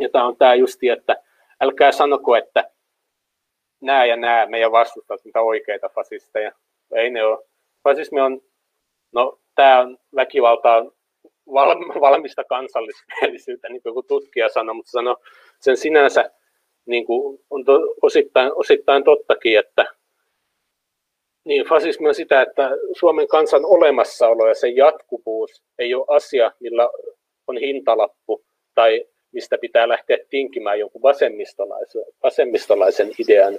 Ja 0.00 0.08
tämä 0.08 0.26
on 0.26 0.36
tämä 0.36 0.54
justi, 0.54 0.88
että 0.88 1.16
älkää 1.60 1.92
sanoko, 1.92 2.36
että 2.36 2.70
nämä 3.80 4.04
ja 4.04 4.16
nämä 4.16 4.46
meidän 4.46 4.72
vastustat 4.72 5.24
mitä 5.24 5.40
oikeita 5.40 5.88
fasisteja. 5.88 6.52
Ei 6.92 7.10
ne 7.10 7.24
ole. 7.24 7.44
Fasismi 7.84 8.20
on, 8.20 8.40
no 9.12 9.38
tämä 9.54 9.80
on 9.80 9.98
väkivaltaa 11.46 12.00
valmista 12.00 12.44
kansallismielisyyttä, 12.44 13.68
niin 13.68 13.82
kuin 13.82 14.06
tutkija 14.06 14.48
sanoi, 14.48 14.74
mutta 14.74 14.90
sanoi 14.90 15.16
sen 15.60 15.76
sinänsä 15.76 16.30
niin 16.86 17.06
kuin 17.06 17.40
on 17.50 17.64
to, 17.64 17.94
osittain, 18.02 18.52
osittain 18.54 19.04
tottakin, 19.04 19.58
että 19.58 19.84
niin 21.44 21.66
fasismi 21.66 22.08
on 22.08 22.14
sitä, 22.14 22.42
että 22.42 22.70
Suomen 22.92 23.28
kansan 23.28 23.64
olemassaolo 23.64 24.48
ja 24.48 24.54
sen 24.54 24.76
jatkuvuus 24.76 25.62
ei 25.78 25.94
ole 25.94 26.04
asia, 26.08 26.52
millä 26.60 26.88
on 27.46 27.56
hintalappu 27.56 28.44
tai 28.74 29.04
mistä 29.32 29.58
pitää 29.60 29.88
lähteä 29.88 30.18
tinkimään 30.30 30.78
jonkun 30.78 31.02
vasemmistolaisen, 31.02 32.04
vasemmistolaisen 32.22 33.10
idean 33.18 33.58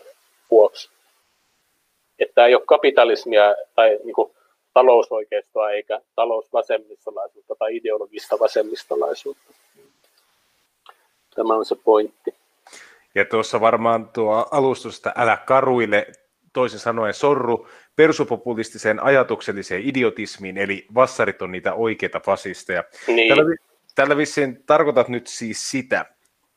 vuoksi. 0.52 0.90
Että 2.20 2.46
ei 2.46 2.56
ole 2.56 2.64
kapitalismia 2.68 3.56
tai 3.76 4.00
niin 4.04 4.16
kuin 4.16 4.32
talousoikeistoa 4.74 5.72
eikä 5.72 6.02
talousvasemmistolaisuutta 6.16 7.56
tai 7.60 7.76
ideologista 7.76 8.40
vasemmistolaisuutta. 8.40 9.54
Tämä 11.36 11.54
on 11.54 11.66
se 11.66 11.76
pointti. 11.76 12.34
Ja 13.16 13.26
tuossa 13.26 13.62
varmaan 13.62 14.10
tuo 14.10 14.48
alustus, 14.52 14.98
että 14.98 15.14
älä 15.16 15.38
karuille, 15.38 16.08
toisin 16.54 16.80
sanoen 16.80 17.14
sorru 17.14 17.68
persupopulistiseen 17.96 19.04
ajatukselliseen 19.04 19.82
idiotismiin, 19.90 20.58
eli 20.58 20.86
vassarit 20.96 21.42
on 21.42 21.52
niitä 21.52 21.74
oikeita 21.74 22.20
fasisteja. 22.20 22.84
Niin. 23.08 23.36
Tällä, 23.36 23.56
tällä 23.96 24.18
vissiin 24.18 24.64
tarkoitat 24.66 25.08
nyt 25.08 25.28
siis 25.28 25.72
sitä, 25.72 26.06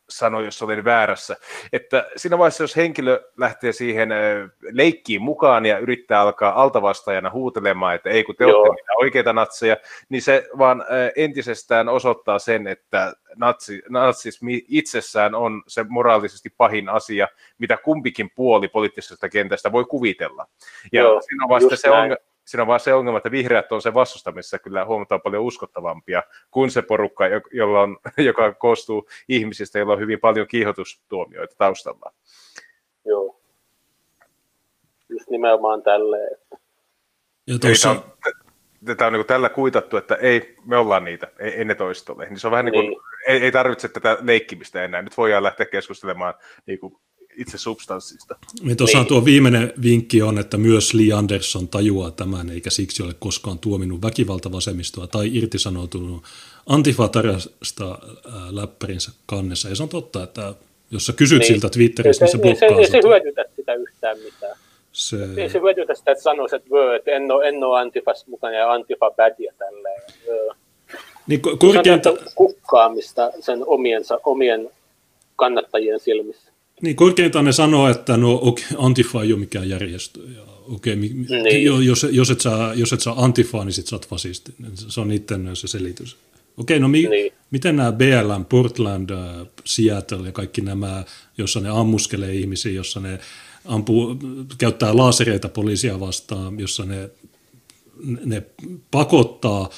sano, 0.08 0.40
jos 0.40 0.62
olen 0.62 0.84
väärässä. 0.84 1.36
Että 1.72 2.08
siinä 2.16 2.38
vaiheessa, 2.38 2.62
jos 2.62 2.76
henkilö 2.76 3.20
lähtee 3.36 3.72
siihen 3.72 4.08
leikkiin 4.70 5.22
mukaan 5.22 5.66
ja 5.66 5.78
yrittää 5.78 6.20
alkaa 6.20 6.62
altavastajana 6.62 7.30
huutelemaan, 7.30 7.94
että 7.94 8.10
ei 8.10 8.24
kun 8.24 8.36
te 8.36 8.46
olette 8.46 8.74
niitä 8.74 8.92
oikeita 8.98 9.32
natseja, 9.32 9.76
niin 10.08 10.22
se 10.22 10.48
vaan 10.58 10.84
entisestään 11.16 11.88
osoittaa 11.88 12.38
sen, 12.38 12.66
että 12.66 13.14
natsi, 13.36 13.82
natsismi 13.88 14.64
itsessään 14.68 15.34
on 15.34 15.62
se 15.66 15.84
moraalisesti 15.88 16.50
pahin 16.56 16.88
asia, 16.88 17.28
mitä 17.58 17.76
kumpikin 17.76 18.30
puoli 18.34 18.68
poliittisesta 18.68 19.28
kentästä 19.28 19.72
voi 19.72 19.84
kuvitella. 19.84 20.46
Ja 20.92 21.02
Joo, 21.02 21.20
siinä 21.20 21.44
on 21.44 21.50
vasta 21.50 21.76
se 21.76 21.90
ongelma, 21.90 22.16
siinä 22.46 22.62
on 22.62 22.68
vaan 22.68 22.80
se 22.80 22.94
ongelma, 22.94 23.16
että 23.16 23.30
vihreät 23.30 23.72
on 23.72 23.82
se 23.82 23.94
vastustamissa 23.94 24.58
kyllä 24.58 24.84
huomattavasti 24.84 25.22
paljon 25.22 25.42
uskottavampia 25.42 26.22
kuin 26.50 26.70
se 26.70 26.82
porukka, 26.82 27.24
jolla 27.52 27.80
on, 27.80 27.98
joka 28.28 28.52
koostuu 28.52 29.08
ihmisistä, 29.28 29.78
joilla 29.78 29.92
on 29.92 30.00
hyvin 30.00 30.20
paljon 30.20 30.46
kiihotustuomioita 30.46 31.54
taustalla. 31.58 32.12
Joo. 33.04 33.40
Just 35.08 35.30
nimenomaan 35.30 35.82
tälleen. 35.82 36.38
Ja 37.46 37.58
tuossa... 37.58 37.96
Tämä 38.96 39.06
on 39.06 39.12
niin 39.12 39.26
tällä 39.26 39.48
kuitattu, 39.48 39.96
että 39.96 40.14
ei, 40.14 40.56
me 40.64 40.76
ollaan 40.76 41.04
niitä, 41.04 41.28
ei, 41.38 41.50
ei 41.50 41.64
ne 41.64 41.74
toista 41.74 42.12
ole. 42.12 42.26
Niin 42.26 42.38
se 42.38 42.46
on 42.46 42.50
vähän 42.50 42.64
niin 42.64 42.72
kuin, 42.72 42.88
niin. 42.88 43.00
ei, 43.26 43.42
ei 43.42 43.52
tarvitse 43.52 43.88
tätä 43.88 44.18
leikkimistä 44.20 44.84
enää. 44.84 45.02
Nyt 45.02 45.16
voidaan 45.16 45.42
lähteä 45.42 45.66
keskustelemaan 45.66 46.34
niin 46.66 46.78
kuin 46.78 46.96
itse 47.36 47.58
substanssista. 47.58 48.36
Niin 48.62 48.76
tuossa 48.76 48.98
niin. 48.98 49.06
tuo 49.06 49.24
viimeinen 49.24 49.72
vinkki 49.82 50.22
on, 50.22 50.38
että 50.38 50.56
myös 50.56 50.94
Lee 50.94 51.12
Anderson 51.12 51.68
tajuaa 51.68 52.10
tämän, 52.10 52.50
eikä 52.50 52.70
siksi 52.70 53.02
ole 53.02 53.14
koskaan 53.18 53.58
tuominut 53.58 54.02
väkivaltavasemmistoa 54.02 55.06
tai 55.06 55.30
irtisanoutunut 55.32 56.24
antifatarasta 56.66 57.90
äh, 57.90 58.32
läppärinsä 58.50 59.12
kannessa. 59.26 59.68
Ja 59.68 59.76
se 59.76 59.82
on 59.82 59.88
totta, 59.88 60.22
että 60.22 60.54
jos 60.90 61.06
sä 61.06 61.12
kysyt 61.12 61.38
niin. 61.38 61.46
siltä 61.46 61.68
Twitterissä, 61.68 62.24
niin 62.24 62.32
se 62.32 62.38
blokkaa 62.38 62.68
Ei 62.68 62.86
se, 62.86 62.90
se 62.90 63.00
hyödytä 63.08 63.44
sitä 63.56 63.74
yhtään 63.74 64.18
mitään. 64.18 64.56
Se... 64.92 65.16
Ei 65.36 65.50
se 65.50 65.60
hyödytä 65.60 65.94
sitä, 65.94 66.12
että 66.12 66.22
sanoisi, 66.22 66.56
että, 66.56 66.70
vö, 66.70 66.96
että 66.96 67.10
en 67.10 67.30
ole, 67.30 67.48
en 67.48 67.64
ole 67.64 67.80
antifas 67.80 68.26
mukana 68.26 68.56
ja 68.56 68.72
antifa 68.72 69.10
bädiä 69.10 69.52
tälleen. 69.58 70.02
Niin, 71.26 71.40
korkeinta... 71.58 72.14
Kukkaamista 72.34 73.32
sen 73.40 73.62
omiensa, 73.66 74.20
omien 74.24 74.70
kannattajien 75.36 76.00
silmissä. 76.00 76.52
Niin, 76.82 76.96
korkeintaan 76.96 77.44
ne 77.44 77.52
sanoo, 77.52 77.88
että 77.88 78.16
no 78.16 78.38
okay, 78.42 78.64
Antifa 78.78 79.22
ei 79.22 79.32
ole 79.32 79.40
mikään 79.40 79.68
järjestö. 79.68 80.20
Ja, 80.36 80.42
okay, 80.74 80.96
mi, 80.96 81.08
niin. 81.08 81.64
jos, 81.64 82.06
jos, 82.10 82.30
et 82.30 82.40
saa, 82.40 82.74
jos 82.74 82.92
et 82.92 83.00
saa 83.00 83.24
Antifaa, 83.24 83.64
niin 83.64 83.72
sit 83.72 83.86
sä 83.86 83.96
oot 83.96 84.08
fasisti. 84.08 84.54
Se 84.74 85.00
on 85.00 85.08
niiden 85.08 85.56
se 85.56 85.68
selitys. 85.68 86.16
Okei, 86.56 86.80
no 86.80 86.88
mi, 86.88 87.02
niin. 87.02 87.32
miten 87.50 87.76
nämä 87.76 87.92
BLM, 87.92 88.44
Portland, 88.44 89.10
äh, 89.10 89.46
Seattle 89.64 90.26
ja 90.26 90.32
kaikki 90.32 90.60
nämä, 90.60 91.04
jossa 91.38 91.60
ne 91.60 91.68
ammuskelee 91.68 92.34
ihmisiä, 92.34 92.72
jossa 92.72 93.00
ne 93.00 93.18
ampuu, 93.64 94.16
käyttää 94.58 94.96
laasereita 94.96 95.48
poliisia 95.48 96.00
vastaan, 96.00 96.60
jossa 96.60 96.84
ne, 96.84 97.10
ne 98.24 98.42
pakottaa 98.90 99.70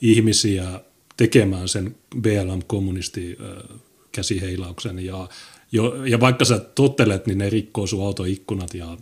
ihmisiä 0.00 0.80
tekemään 1.16 1.68
sen 1.68 1.96
BLM-kommunisti 2.20 3.36
äh, 3.40 3.78
käsiheilauksen 4.12 4.98
ja, 4.98 5.28
jo, 5.76 6.04
ja 6.04 6.20
vaikka 6.20 6.44
sä 6.44 6.58
tottelet, 6.58 7.26
niin 7.26 7.38
ne 7.38 7.50
rikkoo 7.50 7.86
sun 7.86 8.06
autoikkunat 8.06 8.74
ja 8.74 8.96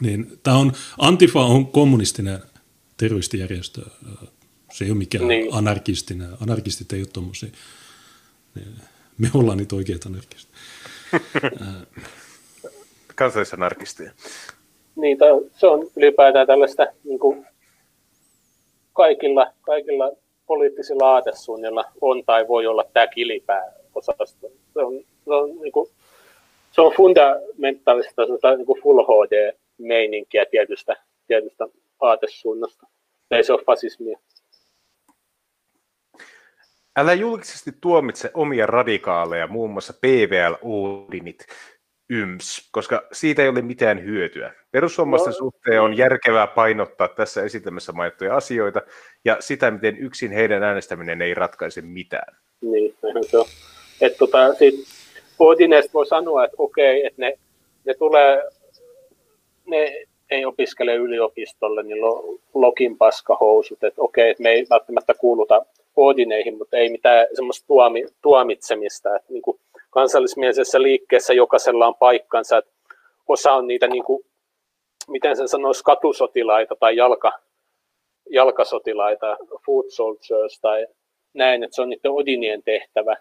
niin 0.00 0.38
tämä 0.42 0.56
on, 0.56 0.72
Antifa 0.98 1.40
on 1.40 1.66
kommunistinen 1.66 2.38
terroristijärjestö, 2.96 3.80
se 4.72 4.84
ei 4.84 4.90
ole 4.90 4.98
mikään 4.98 5.28
niin. 5.28 5.54
anarkistinen, 5.54 6.28
anarkistit 6.40 6.92
ei 6.92 7.00
ole 7.00 7.08
tuommoisia, 7.12 7.48
me 9.18 9.28
ollaan 9.34 9.58
niitä 9.58 9.76
oikeita 9.76 10.08
anarkisteja. 10.08 10.58
Kansallisanarkisteja. 13.14 14.12
Niin, 14.96 15.18
se 15.56 15.66
on 15.66 15.90
ylipäätään 15.96 16.46
tällaista 16.46 16.86
niin 17.04 17.18
kuin 17.18 17.46
kaikilla, 18.92 19.52
kaikilla 19.60 20.10
poliittisilla 20.46 21.12
aatesuunnilla 21.12 21.84
on 22.00 22.24
tai 22.24 22.48
voi 22.48 22.66
olla 22.66 22.84
tämä 22.92 23.06
kilipääosasto. 23.06 24.48
Se 24.74 24.80
on, 24.80 25.04
se 25.30 25.34
on, 25.34 25.56
niin 25.56 25.72
kuin, 25.72 25.90
se 26.72 26.80
on 26.80 26.92
fundamentaalista 26.96 28.22
niin 28.56 28.66
kuin 28.66 28.82
full 28.82 29.02
HD-meininkiä 29.02 30.44
tietystä, 30.50 30.96
tietystä 31.26 31.68
aatesuunnasta. 32.00 32.86
Ei 33.30 33.44
se 33.44 33.52
ole 33.52 33.64
fasismia. 33.64 34.18
Älä 36.96 37.14
julkisesti 37.14 37.70
tuomitse 37.80 38.30
omia 38.34 38.66
radikaaleja, 38.66 39.46
muun 39.46 39.70
muassa 39.70 39.92
PVL 39.92 40.54
Oudinit 40.62 41.46
YMS, 42.10 42.68
koska 42.72 43.06
siitä 43.12 43.42
ei 43.42 43.48
ole 43.48 43.62
mitään 43.62 44.04
hyötyä. 44.04 44.54
Perussuomalaisten 44.70 45.30
no, 45.30 45.38
suhteen 45.38 45.82
on 45.82 45.96
järkevää 45.96 46.46
painottaa 46.46 47.08
tässä 47.08 47.42
esitelmässä 47.42 47.92
mainittuja 47.92 48.36
asioita 48.36 48.82
ja 49.24 49.36
sitä, 49.40 49.70
miten 49.70 49.96
yksin 49.98 50.32
heidän 50.32 50.62
äänestäminen 50.62 51.22
ei 51.22 51.34
ratkaise 51.34 51.82
mitään. 51.82 52.36
Niin, 52.60 52.94
se 53.30 53.38
on. 53.38 53.46
Että 54.00 54.18
tota, 54.18 54.54
sit 54.54 54.99
Odineista 55.40 55.92
voi 55.92 56.06
sanoa, 56.06 56.44
että 56.44 56.56
okei, 56.58 57.06
että 57.06 57.22
ne, 57.22 57.38
ne 57.84 57.94
tulee, 57.94 58.42
ne 59.66 60.06
ei 60.30 60.44
opiskele 60.44 60.94
yliopistolle, 60.94 61.82
niin 61.82 61.98
lokin 62.54 62.98
paskahousut, 62.98 63.84
että 63.84 64.02
okei, 64.02 64.30
että 64.30 64.42
me 64.42 64.50
ei 64.50 64.66
välttämättä 64.70 65.14
kuuluta 65.14 65.66
Odineihin, 65.96 66.58
mutta 66.58 66.76
ei 66.76 66.90
mitään 66.90 67.26
semmoista 67.34 67.66
tuomi, 67.66 68.04
tuomitsemista, 68.22 69.16
että 69.16 69.32
niin 69.32 69.42
kuin 69.42 69.60
kansallismielisessä 69.90 70.82
liikkeessä 70.82 71.34
jokaisella 71.34 71.86
on 71.86 71.94
paikkansa, 71.94 72.58
että 72.58 72.70
osa 73.28 73.52
on 73.52 73.66
niitä, 73.66 73.86
niin 73.86 74.04
kuin, 74.04 74.24
miten 75.08 75.36
sen 75.36 75.48
sanoisi, 75.48 75.84
katusotilaita 75.84 76.76
tai 76.80 76.96
jalka, 76.96 77.32
jalkasotilaita, 78.30 79.36
food 79.66 79.84
soldiers 79.88 80.60
tai 80.60 80.86
näin, 81.34 81.64
että 81.64 81.74
se 81.74 81.82
on 81.82 81.88
niiden 81.88 82.10
Odinien 82.10 82.62
tehtävä. 82.62 83.16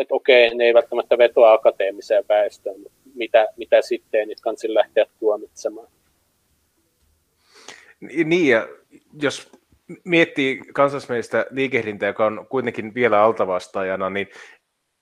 Että 0.00 0.14
okei, 0.14 0.54
ne 0.54 0.64
ei 0.64 0.74
välttämättä 0.74 1.18
vetoa 1.18 1.52
akateemiseen 1.52 2.24
väestöön, 2.28 2.80
mutta 2.80 2.98
mitä, 3.14 3.46
mitä 3.56 3.82
sitten, 3.82 4.28
niitä 4.28 4.42
kansin 4.42 4.74
lähteä 4.74 5.06
tuomitsemaan. 5.20 5.88
Niin, 8.00 8.48
ja 8.48 8.68
jos 9.22 9.52
miettii 10.04 10.60
kansallismielistä 10.74 11.46
liikehdintää, 11.50 12.08
joka 12.08 12.26
on 12.26 12.46
kuitenkin 12.48 12.94
vielä 12.94 13.22
altavastaajana, 13.22 14.10
niin 14.10 14.28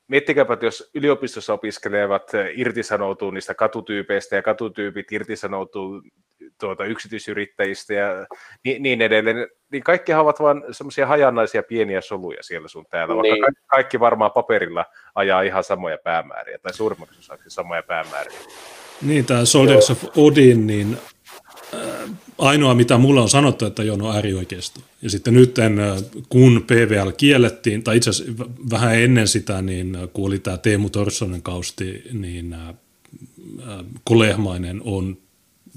miettikääpä, 0.09 0.55
että 0.55 0.67
jos 0.67 0.91
yliopistossa 0.95 1.53
opiskelevat 1.53 2.31
irtisanoutuu 2.55 3.31
niistä 3.31 3.55
katutyypeistä 3.55 4.37
ja 4.37 4.43
katutyypit 4.43 5.13
irtisanoutuu 5.13 6.03
tuota, 6.61 6.85
yksityisyrittäjistä 6.85 7.95
ja 7.95 8.27
niin, 8.65 8.83
niin 8.83 9.03
edelleen, 9.03 9.49
niin 9.73 9.83
kaikki 9.83 10.15
ovat 10.15 10.41
vain 10.41 10.63
semmoisia 10.71 11.07
hajanaisia 11.07 11.63
pieniä 11.63 12.01
soluja 12.01 12.43
siellä 12.43 12.69
sun 12.69 12.87
täällä, 12.91 13.15
vaikka 13.15 13.33
niin. 13.33 13.43
kaikki, 13.43 13.63
kaikki 13.67 14.01
varmaan 14.01 14.33
paperilla 14.33 14.85
ajaa 15.15 15.43
ihan 15.43 15.65
samoja 15.65 15.99
päämääriä, 16.05 16.59
tai 16.59 16.75
suurimmaksi 16.75 17.19
osaksi 17.19 17.51
samoja 17.51 17.83
päämääriä. 17.83 18.39
Niin, 19.03 19.25
tämä 19.25 19.45
Soldiers 19.45 19.91
of 19.91 20.05
Odin, 20.17 20.67
niin 20.67 20.99
ainoa, 22.39 22.75
mitä 22.75 22.99
mulla 22.99 23.23
on 23.23 23.29
sanottu, 23.29 23.67
että 23.67 23.83
joo, 23.83 23.97
no 23.97 24.13
äärioikeisto. 24.13 24.81
Ja 25.03 25.11
sitten 25.11 25.35
nyt, 25.35 25.57
kun 26.29 26.65
PVL 26.67 27.11
kiellettiin, 27.11 27.83
tai 27.83 27.97
itse 27.97 28.11
asiassa 28.11 28.47
vähän 28.71 28.99
ennen 28.99 29.29
sitä, 29.29 29.63
niin 29.63 29.97
kun 30.13 30.27
oli 30.27 30.39
tämä 30.39 30.57
Teemu 30.57 30.91
Torssonen 30.91 31.43
kausti, 31.43 32.03
niin 32.13 32.57
Kolehmainen 34.05 34.81
on 34.85 35.17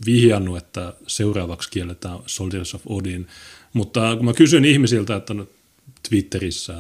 vihjannut, 0.05 0.57
että 0.57 0.93
seuraavaksi 1.07 1.69
kielletään 1.71 2.19
Soldiers 2.25 2.75
of 2.75 2.81
Odin. 2.85 3.27
Mutta 3.73 4.15
kun 4.15 4.25
mä 4.25 4.33
kysyn 4.33 4.65
ihmisiltä, 4.65 5.15
että 5.15 5.33
no 5.33 5.47
Twitterissä 6.09 6.73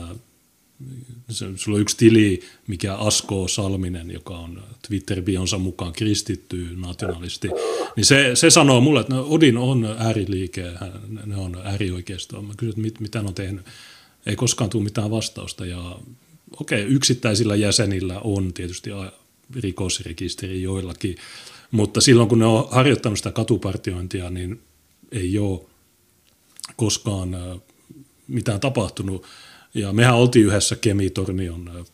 sulla 1.55 1.75
on 1.75 1.81
yksi 1.81 1.97
tili, 1.97 2.41
mikä 2.67 2.95
Asko 2.95 3.47
Salminen, 3.47 4.11
joka 4.11 4.37
on 4.37 4.63
Twitter-bionsa 4.87 5.57
mukaan 5.57 5.93
kristitty 5.93 6.67
nationalisti, 6.75 7.49
niin 7.95 8.05
se, 8.05 8.31
se 8.33 8.49
sanoo 8.49 8.81
mulle, 8.81 8.99
että 8.99 9.13
no 9.13 9.25
Odin 9.29 9.57
on 9.57 9.95
ääriliike, 9.97 10.73
ne 11.25 11.35
on 11.35 11.61
äärioikeistoa. 11.63 12.41
Mä 12.41 12.53
kysyn, 12.57 12.69
että 12.69 12.81
mit, 12.81 12.99
mitä 12.99 13.21
ne 13.21 13.27
on 13.27 13.33
tehnyt. 13.33 13.65
Ei 14.25 14.35
koskaan 14.35 14.69
tule 14.69 14.83
mitään 14.83 15.11
vastausta. 15.11 15.65
Ja 15.65 15.95
okei, 16.59 16.81
okay, 16.83 16.95
yksittäisillä 16.95 17.55
jäsenillä 17.55 18.19
on 18.19 18.53
tietysti 18.53 18.89
rikosrekisteri 19.55 20.61
joillakin, 20.61 21.15
mutta 21.71 22.01
silloin 22.01 22.29
kun 22.29 22.39
ne 22.39 22.45
on 22.45 22.67
harjoittanut 22.71 23.19
sitä 23.19 23.31
katupartiointia, 23.31 24.29
niin 24.29 24.61
ei 25.11 25.37
ole 25.37 25.61
koskaan 26.75 27.37
mitään 28.27 28.59
tapahtunut. 28.59 29.25
Ja 29.73 29.93
mehän 29.93 30.15
oltiin 30.15 30.45
yhdessä 30.45 30.75
Kemitornion 30.75 31.85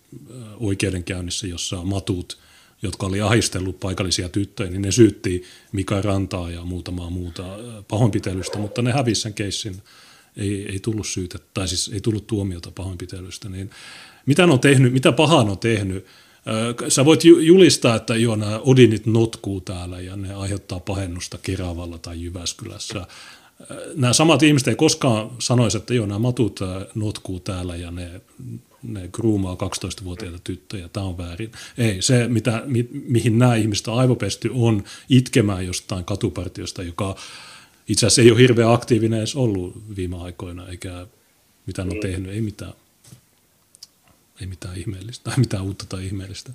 oikeudenkäynnissä, 0.60 1.48
jossa 1.48 1.84
matut, 1.84 2.38
jotka 2.82 3.06
oli 3.06 3.22
ahistellut 3.22 3.80
paikallisia 3.80 4.30
tyttöjä, 4.30 4.70
niin 4.70 4.82
ne 4.82 4.92
syytti 4.92 5.44
Mika 5.72 6.02
Rantaa 6.02 6.52
ja 6.52 6.62
muutamaa 6.62 7.10
muuta 7.10 7.44
pahoinpitelystä, 7.88 8.58
mutta 8.58 8.82
ne 8.82 8.92
hävisi 8.92 9.22
sen 9.22 9.34
keissin. 9.34 9.82
Ei, 10.38 10.72
ei 10.72 10.80
tullut 10.80 11.08
syytä, 11.08 11.40
tai 11.54 11.68
siis 11.68 11.90
ei 11.94 12.02
tullut 12.02 12.28
tuomiota 12.28 12.72
pahoinpitelystä. 12.72 13.50
Niin 13.50 13.70
mitä 14.26 14.44
on 14.44 14.60
tehnyt, 14.60 14.94
mitä 14.94 15.12
pahaa 15.12 15.42
on 15.42 15.58
tehnyt? 15.58 16.06
Sä 16.88 17.06
voit 17.06 17.24
julistaa, 17.24 17.96
että 17.96 18.16
joo, 18.16 18.36
nämä 18.36 18.60
Odinit 18.60 19.06
notkuu 19.06 19.62
täällä 19.62 20.02
ja 20.02 20.16
ne 20.16 20.34
aiheuttaa 20.34 20.80
pahennusta 20.80 21.38
Keravalla 21.42 21.98
tai 21.98 22.24
Jyväskylässä 22.24 23.08
nämä 23.96 24.14
samat 24.14 24.44
ihmiset 24.44 24.68
ei 24.68 24.76
koskaan 24.76 25.30
sanoisi, 25.40 25.78
että 25.78 25.94
joo, 25.94 26.06
nämä 26.06 26.20
matut 26.20 26.60
äh, 26.62 26.88
notkuu 26.96 27.40
täällä 27.40 27.76
ja 27.76 27.92
ne, 27.92 28.22
ne 28.84 29.10
groomaa 29.12 29.56
12-vuotiaita 29.56 30.40
tyttöjä, 30.44 30.90
tämä 30.90 31.06
on 31.06 31.18
väärin. 31.18 31.52
Ei, 31.78 32.02
se 32.02 32.28
mitä, 32.28 32.64
mi, 32.66 32.90
mihin 32.92 33.40
nämä 33.40 33.56
ihmiset 33.56 33.88
on 33.88 34.00
aivopesty 34.00 34.52
on 34.54 34.84
itkemään 35.10 35.66
jostain 35.66 36.06
katupartiosta, 36.06 36.84
joka 36.84 37.16
itse 37.88 38.06
asiassa 38.06 38.22
ei 38.22 38.32
ole 38.32 38.40
hirveän 38.40 38.74
aktiivinen 38.74 39.20
edes 39.20 39.36
ollut 39.36 39.84
viime 39.96 40.18
aikoina, 40.22 40.68
eikä 40.68 41.08
mitään 41.66 41.90
on 41.90 41.96
mm. 41.96 42.02
tehnyt, 42.02 42.32
ei 42.32 42.42
mitään. 42.42 42.74
Ei 44.42 44.48
mitään 44.48 44.78
ihmeellistä, 44.78 45.24
tai 45.24 45.40
mitään 45.40 45.64
uutta 45.64 45.86
tai 45.90 46.06
ihmeellistä. 46.06 46.52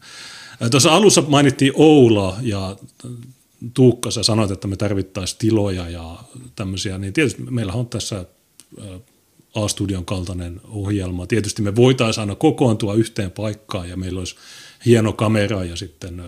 Äh, 0.63 0.71
tuossa 0.71 0.95
alussa 0.95 1.23
mainittiin 1.23 1.73
Oula, 1.77 2.37
ja 2.43 2.77
Tuukka, 3.75 4.11
sä 4.11 4.23
sanoit, 4.23 4.51
että 4.51 4.69
me 4.69 4.77
tarvittaisiin 4.77 5.39
tiloja 5.39 5.89
ja 5.89 6.19
tämmöisiä, 6.57 6.99
niin 6.99 7.13
tietysti 7.13 7.43
meillä 7.43 7.73
on 7.73 7.89
tässä 7.89 8.25
A-studion 9.55 10.05
kaltainen 10.05 10.61
ohjelma. 10.69 11.27
Tietysti 11.27 11.63
me 11.63 11.77
voitaisiin 11.77 12.21
aina 12.23 12.35
kokoontua 12.35 12.95
yhteen 12.95 13.31
paikkaan 13.31 13.89
ja 13.89 13.97
meillä 13.97 14.19
olisi 14.19 14.37
hieno 14.87 15.13
kamera 15.13 15.65
ja 15.65 15.77
sitten 15.77 16.23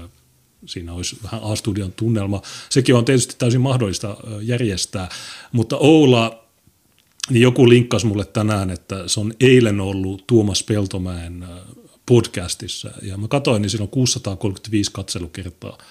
siinä 0.66 0.92
olisi 0.92 1.16
vähän 1.22 1.40
A-studion 1.42 1.92
tunnelma. 1.92 2.42
Sekin 2.70 2.94
on 2.94 3.04
tietysti 3.04 3.34
täysin 3.38 3.60
mahdollista 3.60 4.16
järjestää, 4.42 5.08
mutta 5.52 5.76
Oula, 5.76 6.44
niin 7.30 7.42
joku 7.42 7.68
linkkasi 7.68 8.06
mulle 8.06 8.24
tänään, 8.24 8.70
että 8.70 9.08
se 9.08 9.20
on 9.20 9.34
eilen 9.40 9.80
ollut 9.80 10.24
Tuomas 10.26 10.62
Peltomäen 10.62 11.46
podcastissa 12.06 12.90
ja 13.02 13.16
mä 13.16 13.28
katsoin, 13.28 13.62
niin 13.62 13.70
siinä 13.70 13.82
on 13.82 13.88
635 13.88 14.92
katselukertaa– 14.92 15.78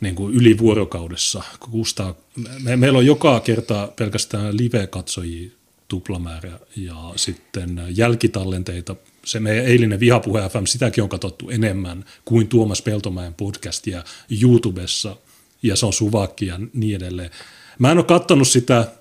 niin 0.00 0.14
kuin 0.14 0.34
yli 0.34 0.58
vuorokaudessa. 0.58 1.42
Kustaa, 1.60 2.14
me, 2.62 2.76
meillä 2.76 2.98
on 2.98 3.06
joka 3.06 3.40
kerta 3.40 3.88
pelkästään 3.96 4.56
live-katsojia 4.56 5.50
tuplamäärä 5.88 6.58
ja 6.76 7.12
sitten 7.16 7.82
jälkitallenteita 7.88 8.96
se 9.24 9.40
meidän 9.40 9.66
eilinen 9.66 10.00
Vihapuhe 10.00 10.48
FM, 10.48 10.64
sitäkin 10.64 11.02
on 11.02 11.08
katsottu 11.08 11.50
enemmän 11.50 12.04
kuin 12.24 12.48
Tuomas 12.48 12.82
Peltomäen 12.82 13.34
podcastia 13.34 14.04
YouTubessa, 14.42 15.16
ja 15.62 15.76
se 15.76 15.86
on 15.86 15.92
suvakki 15.92 16.46
ja 16.46 16.60
niin 16.72 16.96
edelleen. 16.96 17.30
Mä 17.78 17.90
en 17.90 17.98
ole 17.98 18.04
katsonut 18.04 18.48
sitä, 18.48 18.92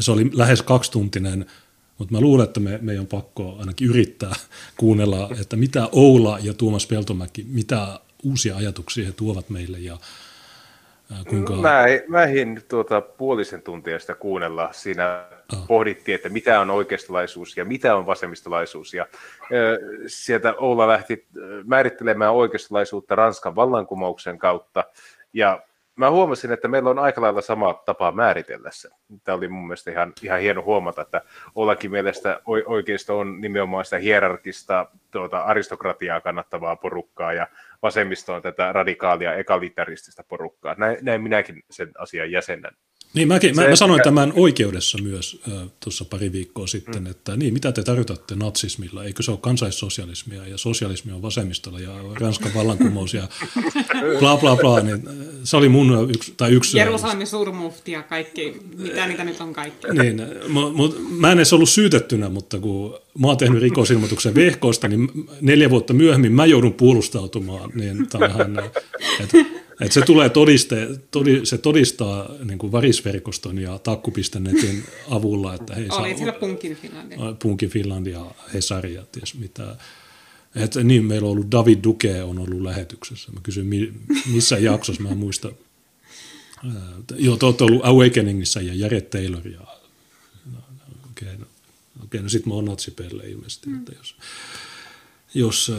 se 0.00 0.12
oli 0.12 0.30
lähes 0.32 0.62
kaksituntinen, 0.62 1.46
mutta 1.98 2.14
mä 2.14 2.20
luulen, 2.20 2.44
että 2.44 2.60
me, 2.60 2.78
meidän 2.82 3.00
on 3.00 3.06
pakko 3.06 3.56
ainakin 3.58 3.88
yrittää 3.88 4.34
kuunnella, 4.76 5.30
että 5.40 5.56
mitä 5.56 5.88
Oula 5.92 6.38
ja 6.42 6.54
Tuomas 6.54 6.86
Peltomäki, 6.86 7.46
mitä 7.48 8.00
uusia 8.22 8.56
ajatuksia 8.56 9.06
he 9.06 9.12
tuovat 9.12 9.50
meille 9.50 9.78
ja 9.78 9.96
kuinka... 11.28 11.52
Mä, 11.52 11.84
mä 12.08 12.22
ehdin 12.22 12.62
tuota 12.68 13.00
puolisen 13.00 13.62
tuntia 13.62 13.98
sitä 13.98 14.14
kuunnella. 14.14 14.72
Siinä 14.72 15.24
oh. 15.52 15.66
pohdittiin, 15.66 16.14
että 16.14 16.28
mitä 16.28 16.60
on 16.60 16.70
oikeistolaisuus 16.70 17.56
ja 17.56 17.64
mitä 17.64 17.96
on 17.96 18.06
vasemmistolaisuus. 18.06 18.94
Ja 18.94 19.06
ö, 19.52 19.78
sieltä 20.06 20.54
Oula 20.58 20.88
lähti 20.88 21.26
määrittelemään 21.64 22.32
oikeistolaisuutta 22.32 23.14
Ranskan 23.14 23.56
vallankumouksen 23.56 24.38
kautta. 24.38 24.84
Ja 25.32 25.62
mä 25.96 26.10
huomasin, 26.10 26.52
että 26.52 26.68
meillä 26.68 26.90
on 26.90 26.98
aika 26.98 27.20
lailla 27.20 27.40
sama 27.40 27.74
tapa 27.74 28.12
määritellä 28.12 28.70
se. 28.72 28.88
Tämä 29.24 29.36
oli 29.36 29.48
mun 29.48 29.66
mielestä 29.66 29.90
ihan, 29.90 30.12
ihan 30.22 30.40
hieno 30.40 30.62
huomata, 30.62 31.02
että 31.02 31.22
Ollakin 31.54 31.90
mielestä 31.90 32.40
oikeisto 32.66 33.18
on 33.18 33.40
nimenomaan 33.40 33.84
sitä 33.84 33.98
hierarkista 33.98 34.86
tuota, 35.10 35.38
aristokratiaa 35.40 36.20
kannattavaa 36.20 36.76
porukkaa 36.76 37.32
ja 37.32 37.46
vasemmisto 37.82 38.34
on 38.34 38.42
tätä 38.42 38.72
radikaalia 38.72 39.34
ekalitaristista 39.34 40.24
porukkaa. 40.28 40.74
Näin, 40.78 40.98
näin 41.02 41.22
minäkin 41.22 41.62
sen 41.70 41.90
asian 41.98 42.30
jäsenän. 42.30 42.76
Niin, 43.14 43.28
mäkin, 43.28 43.56
mä, 43.56 43.68
mä 43.68 43.76
sanoin 43.76 43.98
mikä... 43.98 44.04
tämän 44.04 44.32
oikeudessa 44.36 44.98
myös 45.02 45.40
äh, 45.48 45.68
tuossa 45.80 46.04
pari 46.04 46.32
viikkoa 46.32 46.66
sitten, 46.66 47.02
mm. 47.02 47.10
että 47.10 47.36
niin, 47.36 47.52
mitä 47.52 47.72
te 47.72 47.82
tarkoitatte 47.82 48.34
natsismilla? 48.34 49.04
Eikö 49.04 49.22
se 49.22 49.30
ole 49.30 49.38
kansaissosialismia 49.42 50.46
ja 50.46 50.58
sosialismi 50.58 51.12
on 51.12 51.22
vasemmistolla 51.22 51.80
ja 51.80 51.90
Ranskan 52.20 52.54
vallankumous 52.54 53.14
ja 53.14 53.28
bla 54.20 54.36
bla 54.36 54.56
bla. 54.56 54.80
Niin, 54.80 55.02
se 55.44 55.56
oli 55.56 55.68
mun 55.68 56.10
yksi, 56.10 56.34
tai 56.36 56.52
yksi... 56.52 56.78
Jerusalemin 56.78 57.26
suurmufti 57.26 57.92
ja 57.92 58.02
kaikki, 58.02 58.56
mitä 58.76 59.06
niitä 59.06 59.24
nyt 59.24 59.40
on 59.40 59.52
kaikki. 59.52 59.86
Niin, 60.02 60.22
mut, 60.48 60.74
mut, 60.74 60.96
mä 61.10 61.32
en 61.32 61.38
edes 61.38 61.52
ollut 61.52 61.68
syytettynä, 61.68 62.28
mutta 62.28 62.58
kun 62.58 62.98
mä 63.18 63.26
oon 63.26 63.36
tehnyt 63.36 63.62
rikosilmoituksen 63.62 64.34
vehkoista, 64.34 64.88
niin 64.88 65.10
neljä 65.40 65.70
vuotta 65.70 65.92
myöhemmin 65.92 66.32
mä 66.32 66.46
joudun 66.46 66.74
puolustautumaan. 66.74 67.70
Niin 67.74 68.08
tämähän, 68.08 68.58
että 69.20 69.61
et 69.80 69.92
se 69.92 70.00
tulee 70.00 70.28
todiste, 70.28 70.88
todi, 71.10 71.40
se 71.46 71.58
todistaa 71.58 72.30
niin 72.44 72.58
kuin 72.58 72.72
varisverkoston 72.72 73.58
ja 73.58 73.78
takku.netin 73.78 74.84
avulla, 75.10 75.54
että 75.54 75.74
hei, 75.74 75.86
Oli 75.90 76.16
siellä 76.16 76.32
Punkin 76.32 76.76
Finlandia. 76.76 77.18
Punkin 77.42 77.70
Finlandia, 77.70 78.24
Hesari 78.54 78.94
ja 78.94 79.04
ties 79.12 79.34
mitä. 79.34 79.76
Et, 80.54 80.74
niin, 80.84 81.04
meillä 81.04 81.26
on 81.26 81.32
ollut 81.32 81.50
David 81.50 81.78
Duke 81.84 82.22
on 82.22 82.38
ollut 82.38 82.62
lähetyksessä. 82.62 83.32
Mä 83.32 83.40
kysyin, 83.42 84.00
missä 84.32 84.58
jaksossa, 84.58 85.02
mä 85.02 85.08
en 85.08 85.18
muista. 85.18 85.52
Joo, 87.16 87.36
te 87.36 87.46
olette 87.46 87.64
ollut 87.64 87.84
Awakeningissa 87.84 88.60
ja 88.60 88.74
Jare 88.74 89.00
Taylor. 89.00 89.48
Ja, 89.48 89.60
no, 90.52 90.58
okei, 91.10 91.28
okay, 91.28 91.36
no, 91.38 91.46
okay, 92.04 92.22
no 92.22 92.28
sit 92.28 92.46
mä 92.46 92.54
oon 92.54 92.64
natsipelle 92.64 93.22
ilmeisesti, 93.28 93.68
mm. 93.68 93.78
että 93.78 93.92
jos, 93.98 94.16
jos, 95.34 95.72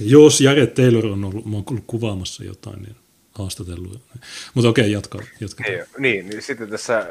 jos 0.00 0.40
Jare 0.40 0.66
Taylor 0.66 1.06
on 1.06 1.24
ollut, 1.24 1.44
mä 1.44 1.56
oon 1.56 1.64
ollut 1.70 1.84
kuvaamassa 1.86 2.44
jotain, 2.44 2.82
niin 2.82 2.96
haastatellut. 3.38 4.00
Mutta 4.54 4.68
okei, 4.68 4.92
jatka. 4.92 5.18
jatka. 5.40 5.64
Niin, 5.64 5.84
niin, 5.98 6.28
niin, 6.28 6.42
sitten 6.42 6.70
tässä 6.70 7.06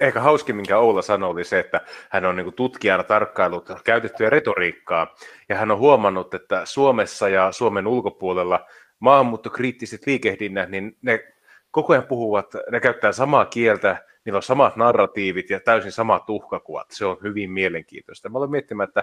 ehkä 0.00 0.20
hauskin, 0.20 0.56
minkä 0.56 0.78
Oula 0.78 1.02
sanoi, 1.02 1.30
oli 1.30 1.44
se, 1.44 1.58
että 1.58 1.80
hän 2.08 2.24
on 2.24 2.36
niin 2.36 2.54
tutkijana 2.54 3.04
tarkkailut 3.04 3.68
käytettyä 3.84 4.30
retoriikkaa, 4.30 5.14
ja 5.48 5.56
hän 5.56 5.70
on 5.70 5.78
huomannut, 5.78 6.34
että 6.34 6.64
Suomessa 6.64 7.28
ja 7.28 7.52
Suomen 7.52 7.86
ulkopuolella 7.86 8.66
maahanmuuttokriittiset 8.98 10.06
liikehdinnät, 10.06 10.70
niin 10.70 10.96
ne 11.02 11.32
koko 11.70 11.92
ajan 11.92 12.06
puhuvat, 12.06 12.46
ne 12.70 12.80
käyttää 12.80 13.12
samaa 13.12 13.44
kieltä, 13.44 14.04
niillä 14.24 14.36
on 14.36 14.42
samat 14.42 14.76
narratiivit 14.76 15.50
ja 15.50 15.60
täysin 15.60 15.92
samat 15.92 16.30
uhkakuvat. 16.30 16.86
Se 16.90 17.06
on 17.06 17.16
hyvin 17.22 17.50
mielenkiintoista. 17.50 18.28
Mä 18.28 18.38
olen 18.38 18.50
miettimään, 18.50 18.88
että 18.88 19.02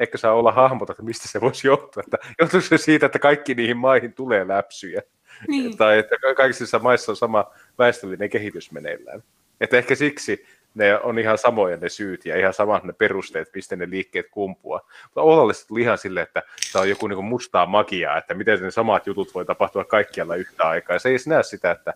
ehkä 0.00 0.18
saa 0.18 0.32
olla 0.32 0.52
hahmota, 0.52 0.92
että 0.92 1.02
mistä 1.02 1.28
se 1.28 1.40
voisi 1.40 1.66
johtua. 1.66 2.02
Että 2.06 2.18
johtuuko 2.40 2.66
se 2.66 2.78
siitä, 2.78 3.06
että 3.06 3.18
kaikki 3.18 3.54
niihin 3.54 3.76
maihin 3.76 4.12
tulee 4.12 4.48
läpsyjä? 4.48 5.02
Niin. 5.48 5.76
tai 5.76 5.98
että 5.98 6.16
kaikissa 6.36 6.78
maissa 6.78 7.12
on 7.12 7.16
sama 7.16 7.52
väestöllinen 7.78 8.30
kehitys 8.30 8.72
meneillään. 8.72 9.22
Että 9.60 9.76
ehkä 9.76 9.94
siksi 9.94 10.46
ne 10.74 11.00
on 11.00 11.18
ihan 11.18 11.38
samoja 11.38 11.76
ne 11.76 11.88
syyt 11.88 12.26
ja 12.26 12.38
ihan 12.38 12.54
samat 12.54 12.84
ne 12.84 12.92
perusteet, 12.92 13.48
mistä 13.54 13.76
ne 13.76 13.90
liikkeet 13.90 14.26
kumpua. 14.30 14.80
Mutta 15.04 15.22
Olalle 15.22 15.52
tuli 15.68 15.80
ihan 15.80 15.98
silleen, 15.98 16.24
että 16.24 16.42
tämä 16.72 16.80
on 16.80 16.88
joku 16.88 17.06
niin 17.06 17.24
mustaa 17.24 17.66
magiaa, 17.66 18.18
että 18.18 18.34
miten 18.34 18.62
ne 18.62 18.70
samat 18.70 19.06
jutut 19.06 19.34
voi 19.34 19.44
tapahtua 19.44 19.84
kaikkialla 19.84 20.36
yhtä 20.36 20.68
aikaa. 20.68 20.96
Ja 20.96 21.00
se 21.00 21.08
ei 21.08 21.12
edes 21.12 21.26
näe 21.26 21.42
sitä, 21.42 21.70
että, 21.70 21.94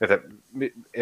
että 0.00 0.18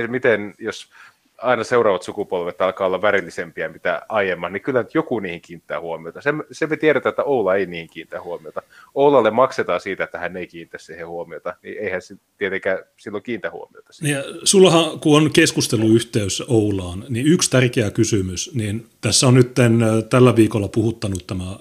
miten 0.09 0.55
jos 0.59 0.91
aina 1.39 1.65
seuraavat 1.65 2.03
sukupolvet 2.03 2.61
alkaa 2.61 2.87
olla 2.87 3.03
värillisempiä 3.03 3.69
mitä 3.69 4.03
aiemman, 4.09 4.53
niin 4.53 4.63
kyllä 4.63 4.85
joku 4.95 5.21
niihin 5.21 5.41
kiinnittää 5.41 5.81
huomiota. 5.81 6.21
Se, 6.21 6.31
se 6.53 6.67
me 6.67 6.77
tiedetään, 6.77 7.11
että 7.11 7.25
Oula 7.25 7.55
ei 7.55 7.67
niihin 7.67 7.89
kiinnitä 7.91 8.23
huomiota. 8.23 8.63
Oulalle 8.95 9.31
maksetaan 9.31 9.81
siitä, 9.81 10.05
että 10.05 10.19
hän 10.19 10.37
ei 10.37 10.47
kiinnitä 10.47 10.79
siihen 10.79 11.09
huomiota, 11.09 11.55
niin 11.63 11.79
eihän 11.79 12.03
se 12.03 12.17
tietenkään 12.39 12.79
silloin 12.97 13.23
kiinnitä 13.23 13.51
huomiota. 13.51 13.93
Siihen. 13.93 14.17
Ja 14.17 14.25
sullahan, 14.45 15.01
kun 15.01 15.17
on 15.17 15.31
keskusteluyhteys 15.33 16.43
Oulaan, 16.49 17.05
niin 17.09 17.27
yksi 17.27 17.51
tärkeä 17.51 17.91
kysymys, 17.91 18.55
niin 18.55 18.87
tässä 19.01 19.27
on 19.27 19.35
nyt 19.35 19.53
tällä 20.11 20.37
viikolla 20.37 20.69
puhuttanut 20.69 21.27
tämä 21.27 21.59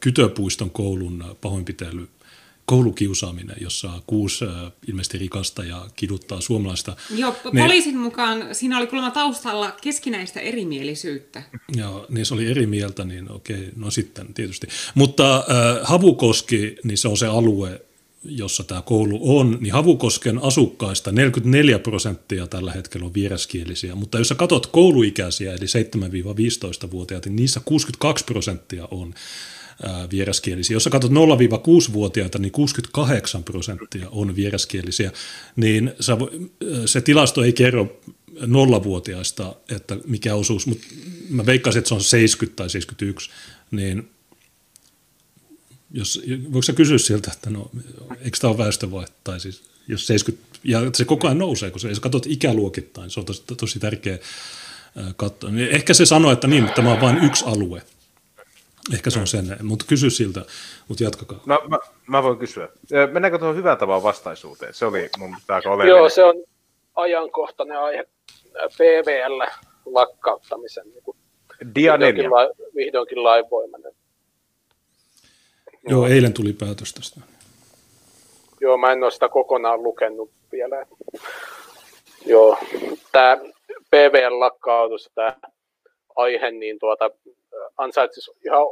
Kytöpuiston 0.00 0.70
koulun 0.70 1.24
pahoinpitely 1.40 2.08
koulukiusaaminen, 2.70 3.56
jossa 3.60 3.90
kuusi 4.06 4.44
ilmeisesti 4.88 5.18
rikasta 5.18 5.64
ja 5.64 5.86
kiduttaa 5.96 6.40
suomalaista. 6.40 6.96
Joo, 7.16 7.36
ne, 7.52 7.62
poliisin 7.62 7.98
mukaan 7.98 8.54
siinä 8.54 8.78
oli 8.78 8.86
kuulemma 8.86 9.10
taustalla 9.10 9.70
keskinäistä 9.70 10.40
erimielisyyttä. 10.40 11.42
Joo, 11.76 12.06
niin 12.08 12.26
se 12.26 12.34
oli 12.34 12.50
eri 12.50 12.66
mieltä, 12.66 13.04
niin 13.04 13.32
okei, 13.32 13.68
no 13.76 13.90
sitten 13.90 14.34
tietysti. 14.34 14.66
Mutta 14.94 15.36
äh, 15.36 15.44
Havukoski, 15.82 16.76
niin 16.84 16.98
se 16.98 17.08
on 17.08 17.16
se 17.16 17.26
alue, 17.26 17.80
jossa 18.24 18.64
tämä 18.64 18.82
koulu 18.82 19.38
on, 19.38 19.58
niin 19.60 19.72
Havukosken 19.72 20.38
asukkaista 20.42 21.12
44 21.12 21.78
prosenttia 21.78 22.46
tällä 22.46 22.72
hetkellä 22.72 23.06
on 23.06 23.14
vieraskielisiä, 23.14 23.94
mutta 23.94 24.18
jos 24.18 24.28
sä 24.28 24.34
katsot 24.34 24.66
kouluikäisiä, 24.66 25.52
eli 25.52 25.66
7-15-vuotiaat, 25.66 27.26
niin 27.26 27.36
niissä 27.36 27.60
62 27.64 28.24
prosenttia 28.24 28.88
on 28.90 29.14
vieraskielisiä. 30.10 30.74
Jos 30.74 30.84
sä 30.84 30.90
katsot 30.90 31.12
0-6-vuotiaita, 31.12 32.38
niin 32.38 32.52
68 32.52 33.44
prosenttia 33.44 34.08
on 34.10 34.36
vieraskielisiä, 34.36 35.12
niin 35.56 35.92
sä, 36.00 36.16
se 36.86 37.00
tilasto 37.00 37.44
ei 37.44 37.52
kerro 37.52 38.00
nollavuotiaista, 38.46 39.56
että 39.68 39.96
mikä 40.06 40.34
osuus, 40.34 40.66
mutta 40.66 40.86
mä 41.28 41.46
veikkaisin, 41.46 41.78
että 41.78 41.88
se 41.88 41.94
on 41.94 42.02
70 42.02 42.56
tai 42.56 42.70
71, 42.70 43.30
niin 43.70 44.10
jos, 45.90 46.22
voiko 46.44 46.62
sä 46.62 46.72
kysyä 46.72 46.98
sieltä, 46.98 47.30
että 47.32 47.50
no, 47.50 47.70
eikö 48.20 48.38
tämä 48.40 48.50
ole 48.50 48.58
väestövaihto, 48.58 49.16
tai 49.24 49.40
siis 49.40 49.62
jos 49.88 50.06
70, 50.06 50.58
ja 50.64 50.80
se 50.94 51.04
koko 51.04 51.26
ajan 51.26 51.38
nousee, 51.38 51.70
kun 51.70 51.80
se, 51.80 51.88
jos 51.88 52.00
katsot 52.00 52.26
ikäluokittain, 52.26 53.10
se 53.10 53.20
on 53.20 53.26
tosi, 53.26 53.42
tosi 53.56 53.78
tärkeä 53.78 54.18
katsoa. 55.16 55.50
Niin 55.50 55.68
ehkä 55.68 55.94
se 55.94 56.06
sanoo, 56.06 56.32
että 56.32 56.46
niin, 56.46 56.62
mutta 56.62 56.76
tämä 56.76 56.92
on 56.92 57.00
vain 57.00 57.24
yksi 57.24 57.44
alue, 57.44 57.82
Ehkä 58.94 59.10
se 59.10 59.20
on 59.20 59.26
sen, 59.26 59.56
mutta 59.62 59.84
kysy 59.88 60.10
siltä, 60.10 60.44
mutta 60.88 61.04
jatkakaa. 61.04 61.40
No, 61.46 61.62
mä, 61.68 61.78
mä 62.06 62.22
voin 62.22 62.38
kysyä. 62.38 62.68
Mennäänkö 63.12 63.38
tuohon 63.38 63.56
hyvän 63.56 63.78
tavan 63.78 64.02
vastaisuuteen? 64.02 64.74
Se 64.74 64.86
oli 64.86 65.08
mun 65.18 65.36
aika 65.48 65.70
oleellinen. 65.70 65.98
Joo, 65.98 66.08
se 66.08 66.24
on 66.24 66.34
ajankohtainen 66.94 67.78
aihe 67.78 68.04
PVL 68.76 69.42
lakkauttamisen. 69.86 70.90
Niin 70.90 71.02
kuin 71.02 71.16
Dia 71.74 71.92
vihdoinkin, 71.92 72.30
la, 72.30 72.50
vihdoinkin 72.76 73.24
lainvoimainen. 73.24 73.92
Joo, 75.88 76.06
eilen 76.06 76.32
tuli 76.32 76.52
päätös 76.52 76.94
tästä. 76.94 77.20
Joo, 78.60 78.76
mä 78.76 78.92
en 78.92 79.02
ole 79.02 79.10
sitä 79.10 79.28
kokonaan 79.28 79.82
lukenut 79.82 80.30
vielä. 80.52 80.86
Joo, 82.26 82.58
tämä 83.12 83.36
PVL-lakkautus, 83.90 85.10
tämä 85.14 85.36
aihe, 86.16 86.50
niin 86.50 86.78
tuota, 86.78 87.10
ansaitsisi 87.76 88.30
ihan 88.44 88.66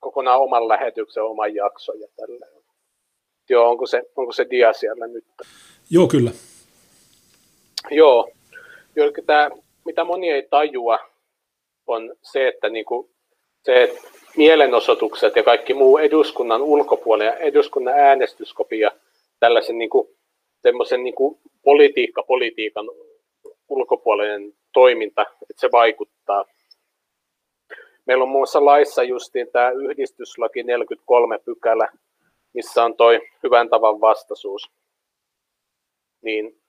kokonaan 0.00 0.40
oman 0.40 0.68
lähetyksen, 0.68 1.22
oman 1.22 1.54
jakson 1.54 2.00
ja 2.00 2.08
tälleen. 2.16 2.62
Joo, 3.48 3.70
onko 3.70 3.86
se, 3.86 4.02
onko 4.16 4.32
se 4.32 4.46
dia 4.50 4.72
siellä 4.72 5.06
nyt? 5.06 5.24
Joo, 5.90 6.08
kyllä. 6.08 6.30
Joo, 7.90 8.28
tämä, 9.26 9.50
mitä 9.84 10.04
moni 10.04 10.30
ei 10.30 10.46
tajua, 10.50 10.98
on 11.86 12.14
se, 12.22 12.48
että 12.48 12.68
niinku, 12.68 13.10
se 13.62 13.82
että 13.82 14.08
mielenosoitukset 14.36 15.36
ja 15.36 15.42
kaikki 15.42 15.74
muu 15.74 15.98
eduskunnan 15.98 16.62
ulkopuolella 16.62 17.32
ja 17.32 17.38
eduskunnan 17.38 17.94
äänestyskopia 17.94 18.90
tällaisen 19.40 19.78
niinku, 19.78 20.16
semmoisen 20.62 21.04
niinku 21.04 21.40
politiikka, 21.64 22.22
politiikan 22.22 22.86
ulkopuolinen 23.68 24.52
toiminta, 24.72 25.22
että 25.22 25.60
se 25.60 25.68
vaikuttaa 25.72 26.44
meillä 28.06 28.22
on 28.22 28.28
muassa 28.28 28.64
laissa 28.64 29.02
justiin 29.02 29.48
tämä 29.52 29.70
yhdistyslaki 29.70 30.62
43 30.62 31.38
pykälä, 31.38 31.88
missä 32.54 32.84
on 32.84 32.96
toi 32.96 33.20
hyvän 33.42 33.68
tavan 33.68 34.00
vastaisuus. 34.00 34.70
Niin 36.22 36.60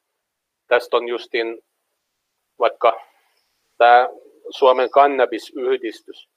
tästä 0.67 0.97
on 0.97 1.07
justiin 1.07 1.63
vaikka 2.59 3.01
tämä 3.77 4.09
Suomen 4.49 4.89
kannabisyhdistys, 4.89 6.29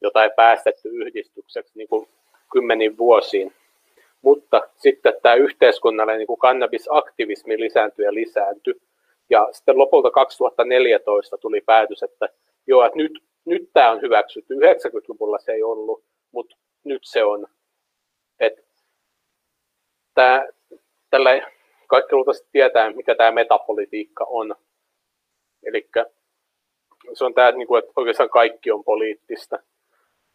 jota 0.00 0.24
ei 0.24 0.30
päästetty 0.36 0.88
yhdistykseksi 0.88 1.78
niin 1.78 1.88
kuin 1.88 2.08
kymmenin 2.52 2.98
vuosiin. 2.98 3.52
Mutta 4.22 4.62
sitten 4.76 5.14
tämä 5.22 5.34
yhteiskunnallinen 5.34 6.18
niin 6.18 6.26
kuin 6.26 6.38
kannabisaktivismi 6.38 7.60
lisääntyi 7.60 8.04
ja 8.04 8.14
lisääntyi. 8.14 8.74
Ja 9.30 9.48
sitten 9.52 9.78
lopulta 9.78 10.10
2014 10.10 11.38
tuli 11.38 11.60
päätös, 11.60 12.02
että 12.02 12.28
joo, 12.66 12.84
että 12.84 12.98
nyt, 12.98 13.22
nyt 13.46 13.70
tämä 13.72 13.90
on 13.90 14.02
hyväksytty. 14.02 14.54
90-luvulla 14.54 15.38
se 15.38 15.52
ei 15.52 15.62
ollut, 15.62 16.04
mutta 16.32 16.56
nyt 16.84 17.02
se 17.04 17.24
on. 17.24 17.46
Että 18.40 18.62
tämä, 20.14 20.46
tällä 21.10 21.30
kaikki 21.86 22.14
luultavasti 22.14 22.48
tietää, 22.52 22.90
mikä 22.90 23.14
tämä 23.14 23.30
metapolitiikka 23.30 24.26
on. 24.28 24.54
Eli 25.62 25.88
se 27.14 27.24
on 27.24 27.34
tämä, 27.34 27.48
että 27.48 27.92
oikeastaan 27.96 28.30
kaikki 28.30 28.70
on 28.70 28.84
poliittista. 28.84 29.58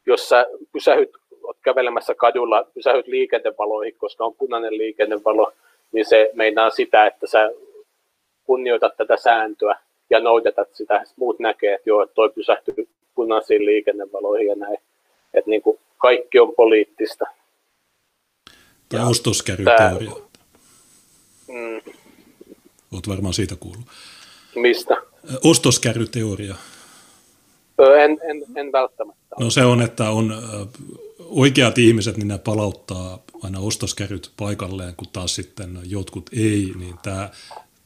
Jos 0.05 0.29
sä 0.29 0.45
pysähyt, 0.73 1.09
oot 1.43 1.57
kävelemässä 1.63 2.15
kadulla, 2.15 2.67
pysähyt 2.73 3.07
liikennevaloihin, 3.07 3.95
koska 3.97 4.25
on 4.25 4.35
punainen 4.35 4.77
liikennevalo, 4.77 5.53
niin 5.91 6.05
se 6.05 6.29
meinaa 6.33 6.69
sitä, 6.69 7.05
että 7.05 7.27
sä 7.27 7.51
kunnioitat 8.43 8.97
tätä 8.97 9.17
sääntöä 9.17 9.75
ja 10.09 10.19
noudatat 10.19 10.73
sitä. 10.73 11.03
Muut 11.15 11.39
näkee, 11.39 11.73
että 11.73 11.89
joo, 11.89 12.05
toi 12.05 12.29
pysähtyy 12.29 12.87
punaisiin 13.15 13.65
liikennevaloihin 13.65 14.47
ja 14.47 14.55
näin. 14.55 14.77
Että 15.33 15.49
niin 15.49 15.61
kuin 15.61 15.79
kaikki 15.97 16.39
on 16.39 16.53
poliittista. 16.55 17.25
Tai 18.89 19.09
ostoskäryteoria. 19.09 20.11
Mm. 21.47 21.93
Olet 22.93 23.07
varmaan 23.07 23.33
siitä 23.33 23.55
kuullut. 23.55 23.85
Mistä? 24.55 24.97
Ostoskärryteoria. 25.43 26.55
En, 28.03 28.19
en, 28.29 28.45
en 28.55 28.71
välttämättä. 28.71 29.35
No 29.39 29.49
se 29.49 29.65
on, 29.65 29.81
että 29.81 30.09
on 30.09 30.33
oikeat 31.19 31.77
ihmiset, 31.77 32.17
niin 32.17 32.27
ne 32.27 32.37
palauttaa 32.37 33.23
aina 33.43 33.59
ostoskärryt 33.59 34.31
paikalleen, 34.37 34.95
kun 34.95 35.07
taas 35.13 35.35
sitten 35.35 35.79
jotkut 35.85 36.29
ei, 36.33 36.71
niin 36.79 36.95
tämä 37.03 37.29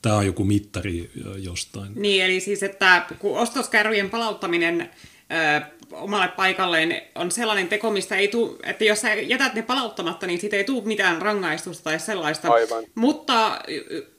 Tämä 0.06 0.18
on 0.18 0.26
joku 0.26 0.44
mittari 0.44 1.12
jostain. 1.38 1.92
Niin, 1.96 2.26
eli 2.26 2.40
siis, 2.40 2.64
että 2.64 3.06
kun 3.20 3.38
ostoskärryjen 3.38 4.10
palauttaminen 4.10 4.90
ö, 5.32 5.62
omalle 5.92 6.28
paikalleen 6.28 7.02
on 7.16 7.32
sellainen 7.32 7.68
teko, 7.68 7.92
mistä 7.92 8.16
ei 8.16 8.28
tule, 8.28 8.58
että 8.64 8.84
jos 8.84 9.02
sä 9.02 9.14
jätät 9.14 9.54
ne 9.54 9.62
palauttamatta, 9.62 10.28
niin 10.28 10.40
siitä 10.40 10.56
ei 10.58 10.64
tule 10.64 10.84
mitään 10.86 11.22
rangaistusta 11.22 11.84
tai 11.84 12.00
sellaista. 12.00 12.52
Aivan. 12.52 12.84
Mutta 12.96 13.62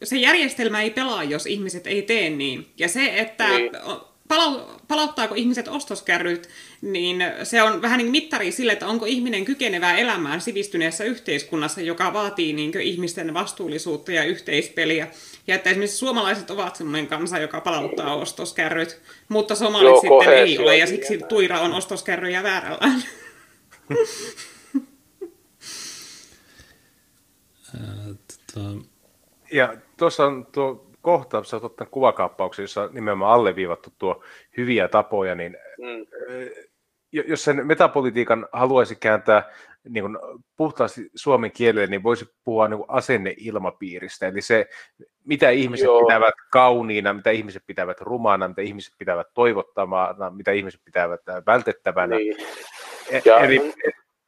se 0.03 0.17
järjestelmä 0.17 0.83
ei 0.83 0.91
pelaa, 0.91 1.25
jos 1.25 1.47
ihmiset 1.47 1.87
ei 1.87 2.03
tee 2.03 2.31
niin. 2.31 2.67
Ja 2.79 2.89
se, 2.89 3.13
että 3.17 3.49
niin. 3.49 3.71
Palau, 4.29 4.61
palauttaako 4.89 5.35
ihmiset 5.35 5.69
ostoskärryt, 5.69 6.49
niin 6.83 7.25
se 7.43 7.63
on 7.63 7.83
vähän 7.83 7.99
niin 7.99 8.11
mittari 8.11 8.53
sille, 8.53 8.73
että 8.73 8.87
onko 8.87 9.07
ihminen 9.07 9.45
kykenevää 9.45 9.99
elämään 9.99 10.41
sivistyneessä 10.41 11.05
yhteiskunnassa, 11.05 11.81
joka 11.81 12.13
vaatii 12.13 12.53
niin 12.53 12.81
ihmisten 12.81 13.35
vastuullisuutta 13.35 14.13
ja 14.13 14.25
yhteispeliä. 14.25 15.09
Ja 15.47 15.55
että 15.55 15.71
esimerkiksi 15.71 15.97
suomalaiset 15.97 16.51
ovat 16.51 16.77
sellainen 16.77 17.07
kansa, 17.07 17.39
joka 17.39 17.61
palauttaa 17.61 18.17
ostoskärryt, 18.17 19.01
mutta 19.29 19.55
somalit 19.55 19.85
Joo, 19.85 20.01
sitten 20.01 20.39
ei 20.39 20.59
ole, 20.59 20.77
ja 20.77 20.87
siksi 20.87 21.21
Tuira 21.29 21.61
on 21.61 21.73
ostoskärryjä 21.73 22.43
väärällään. 22.43 23.03
ja 29.53 29.77
tuossa 29.97 30.27
on 30.27 30.47
tuo 30.47 30.86
kohta, 31.07 31.45
sä 31.45 31.57
oot 31.57 31.65
ottanut 31.65 31.91
kuvakaappauksia, 31.91 32.63
jossa 32.63 32.89
nimenomaan 32.93 33.33
alleviivattu 33.33 33.91
tuo 33.99 34.25
hyviä 34.57 34.89
tapoja, 34.89 35.35
niin 35.35 35.57
mm. 35.79 36.07
jos 37.13 37.45
sen 37.45 37.67
metapolitiikan 37.67 38.49
haluaisi 38.53 38.97
kääntää 38.97 39.51
niin 39.89 40.05
kuin 40.05 40.19
puhtaasti 40.57 41.11
suomen 41.15 41.53
kielelle, 41.53 41.87
niin 41.87 42.03
voisi 42.03 42.27
puhua 42.45 42.69
niin 42.69 42.79
kuin 42.79 42.91
asenneilmapiiristä, 42.91 44.27
eli 44.27 44.41
se, 44.41 44.69
mitä 45.25 45.51
ihmiset 45.51 45.85
Joo. 45.85 46.01
pitävät 46.01 46.35
kauniina, 46.53 47.13
mitä 47.13 47.31
ihmiset 47.31 47.63
pitävät 47.67 48.01
rumana, 48.01 48.49
mitä 48.49 48.63
ihmiset 48.63 48.95
pitävät 48.99 49.27
toivottamana, 49.35 50.31
mitä 50.31 50.53
ihmiset 50.53 50.81
pitävät 50.85 51.21
vältettävänä. 51.47 52.17
Niin. 52.17 52.37
E- 53.11 53.23
ja... 53.25 53.39
Eli, 53.39 53.75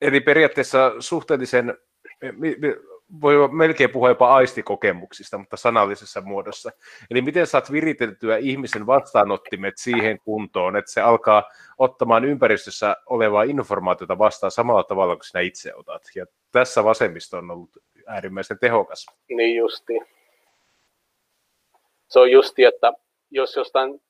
eli 0.01 0.21
periaatteessa 0.21 0.95
suhteellisen 0.99 1.79
voi 3.21 3.49
melkein 3.49 3.91
puhua 3.91 4.09
jopa 4.09 4.35
aistikokemuksista, 4.35 5.39
mutta 5.39 5.57
sanallisessa 5.57 6.21
muodossa. 6.21 6.71
Eli 7.11 7.23
miten 7.23 7.47
saat 7.47 7.73
viriteltyä 7.73 8.37
ihmisen 8.37 8.87
vastaanottimet 8.87 9.75
siihen 9.79 10.19
kuntoon, 10.25 10.77
että 10.77 10.91
se 10.91 11.01
alkaa 11.01 11.51
ottamaan 11.79 12.25
ympäristössä 12.25 12.97
olevaa 13.07 13.43
informaatiota 13.43 14.19
vastaan 14.19 14.51
samalla 14.51 14.85
tavalla 14.85 15.17
kuin 15.17 15.25
sinä 15.25 15.41
itse 15.41 15.75
otat. 15.75 16.03
Ja 16.15 16.27
tässä 16.53 16.85
vasemmisto 16.85 17.39
on 17.39 17.51
ollut 17.51 17.71
äärimmäisen 18.07 18.59
tehokas. 18.59 19.07
Niin 19.29 19.57
justi. 19.57 20.01
Se 22.09 22.19
on 22.19 22.31
justi, 22.31 22.65
että 22.65 22.93
jos 23.31 23.57
jostain 23.57 24.03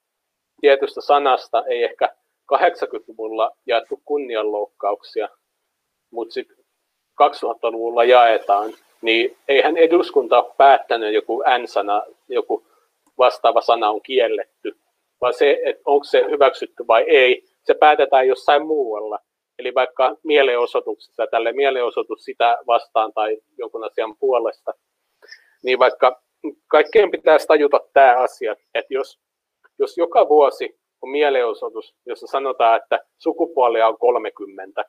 tietystä 0.61 1.01
sanasta 1.01 1.65
ei 1.67 1.85
ehkä 1.85 2.15
80-luvulla 2.55 3.51
jaettu 3.67 4.03
kunnianloukkauksia, 4.05 5.29
mutta 6.11 6.35
sitten 6.35 6.57
2000-luvulla 7.23 8.05
jaetaan, 8.05 8.73
niin 9.03 9.37
eihän 9.49 9.77
eduskunta 9.77 10.43
ole 10.43 10.55
päättänyt 10.57 11.15
joku 11.15 11.43
N-sana, 11.59 12.03
joku 12.29 12.67
vastaava 13.19 13.61
sana 13.61 13.91
on 13.91 14.03
kielletty, 14.03 14.77
vaan 15.21 15.35
se, 15.35 15.61
että 15.65 15.83
onko 15.85 16.05
se 16.05 16.25
hyväksytty 16.31 16.87
vai 16.87 17.03
ei, 17.03 17.45
se 17.65 17.75
päätetään 17.75 18.29
jossain 18.29 18.67
muualla. 18.67 19.19
Eli 19.59 19.75
vaikka 19.75 20.17
mielenosoituksessa, 20.23 21.27
tälle 21.27 21.53
mielenosoitus 21.53 22.25
sitä 22.25 22.59
vastaan 22.67 23.13
tai 23.13 23.39
jonkun 23.59 23.85
asian 23.85 24.17
puolesta, 24.17 24.75
niin 25.63 25.79
vaikka 25.79 26.23
kaikkeen 26.69 27.11
pitäisi 27.11 27.47
tajuta 27.47 27.81
tämä 27.93 28.17
asia, 28.17 28.57
että 28.75 28.95
jos, 28.95 29.21
jos 29.79 29.99
joka 29.99 30.29
vuosi 30.29 30.79
on 31.03 31.11
mielenosoitus, 31.11 31.95
jossa 32.07 32.27
sanotaan, 32.27 32.77
että 32.83 33.01
sukupuolia 33.19 33.89
on 33.89 33.99
30, 33.99 34.85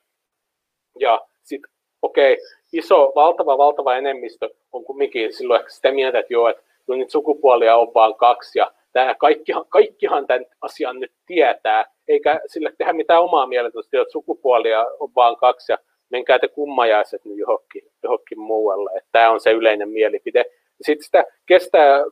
ja 0.99 1.21
sitten 1.43 1.71
okei, 2.01 2.33
okay, 2.33 2.45
iso, 2.73 3.11
valtava, 3.15 3.57
valtava 3.57 3.95
enemmistö 3.95 4.49
on 4.71 4.83
kumminkin 4.83 5.33
silloin 5.33 5.59
ehkä 5.59 5.71
sitä 5.71 5.91
mieltä, 5.91 6.19
että 6.19 6.33
joo, 6.33 6.49
että 6.49 6.63
no 6.87 6.95
nyt 6.95 7.09
sukupuolia 7.09 7.77
on 7.77 7.93
vain 7.93 8.15
kaksi 8.15 8.59
ja 8.59 8.71
tämä 8.93 9.15
kaikkihan, 9.15 9.65
kaikkihan 9.69 10.27
tämän 10.27 10.45
asian 10.61 10.99
nyt 10.99 11.11
tietää, 11.25 11.85
eikä 12.07 12.41
sille 12.45 12.73
tehdä 12.77 12.93
mitään 12.93 13.21
omaa 13.21 13.47
mieltä, 13.47 13.79
että 13.79 14.11
sukupuolia 14.11 14.85
on 14.99 15.09
vain 15.15 15.35
kaksi 15.35 15.71
ja 15.71 15.77
menkää 16.09 16.39
te 16.39 16.47
kummajaiset 16.47 17.25
nyt 17.25 17.37
johonkin, 17.37 17.91
johonkin 18.03 18.39
muualle, 18.39 18.91
että 18.97 19.09
tämä 19.11 19.31
on 19.31 19.39
se 19.39 19.51
yleinen 19.51 19.89
mielipide. 19.89 20.45
Sitten 20.81 21.05
sitä 21.05 21.23
kestää 21.45 21.99
20-30 22.01 22.05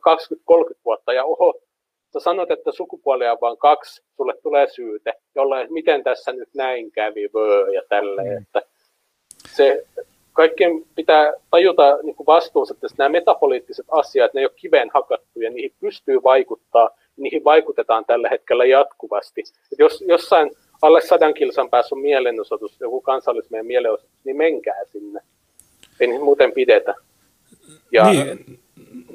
vuotta 0.84 1.12
ja 1.12 1.24
oho, 1.24 1.60
sä 2.12 2.20
sanot, 2.20 2.50
että 2.50 2.72
sukupuolia 2.72 3.32
on 3.32 3.38
vain 3.40 3.58
kaksi, 3.58 4.02
sulle 4.16 4.34
tulee 4.42 4.66
syyte, 4.66 5.12
jolle 5.34 5.66
miten 5.70 6.04
tässä 6.04 6.32
nyt 6.32 6.48
näin 6.54 6.92
kävi, 6.92 7.28
vöö 7.34 7.70
ja 7.70 7.82
tälleen, 7.88 8.42
että 8.42 8.62
se 9.56 9.84
kaikkien 10.38 10.82
pitää 10.94 11.32
tajuta 11.50 11.98
niin 12.02 12.16
vastuunsa, 12.26 12.74
että 12.74 12.86
nämä 12.98 13.08
metapoliittiset 13.08 13.86
asiat, 13.90 14.34
ne 14.34 14.40
ei 14.40 14.44
ole 14.44 14.52
kiveen 14.56 14.90
hakattuja, 14.94 15.50
niihin 15.50 15.72
pystyy 15.80 16.22
vaikuttaa, 16.22 16.90
niihin 17.16 17.44
vaikutetaan 17.44 18.04
tällä 18.04 18.28
hetkellä 18.28 18.64
jatkuvasti. 18.64 19.40
Et 19.72 19.78
jos 19.78 20.04
jossain 20.06 20.50
alle 20.82 21.00
sadan 21.00 21.34
kilsan 21.34 21.70
päässä 21.70 21.94
on 21.94 22.00
mielenosoitus, 22.00 22.80
joku 22.80 23.00
kansallismeen 23.00 23.66
mielenosoitus, 23.66 24.18
niin 24.24 24.36
menkää 24.36 24.84
sinne. 24.92 25.20
Ei 26.00 26.06
niin 26.06 26.22
muuten 26.22 26.52
pidetä. 26.52 26.94
Ja 27.92 28.10
niin, 28.10 28.58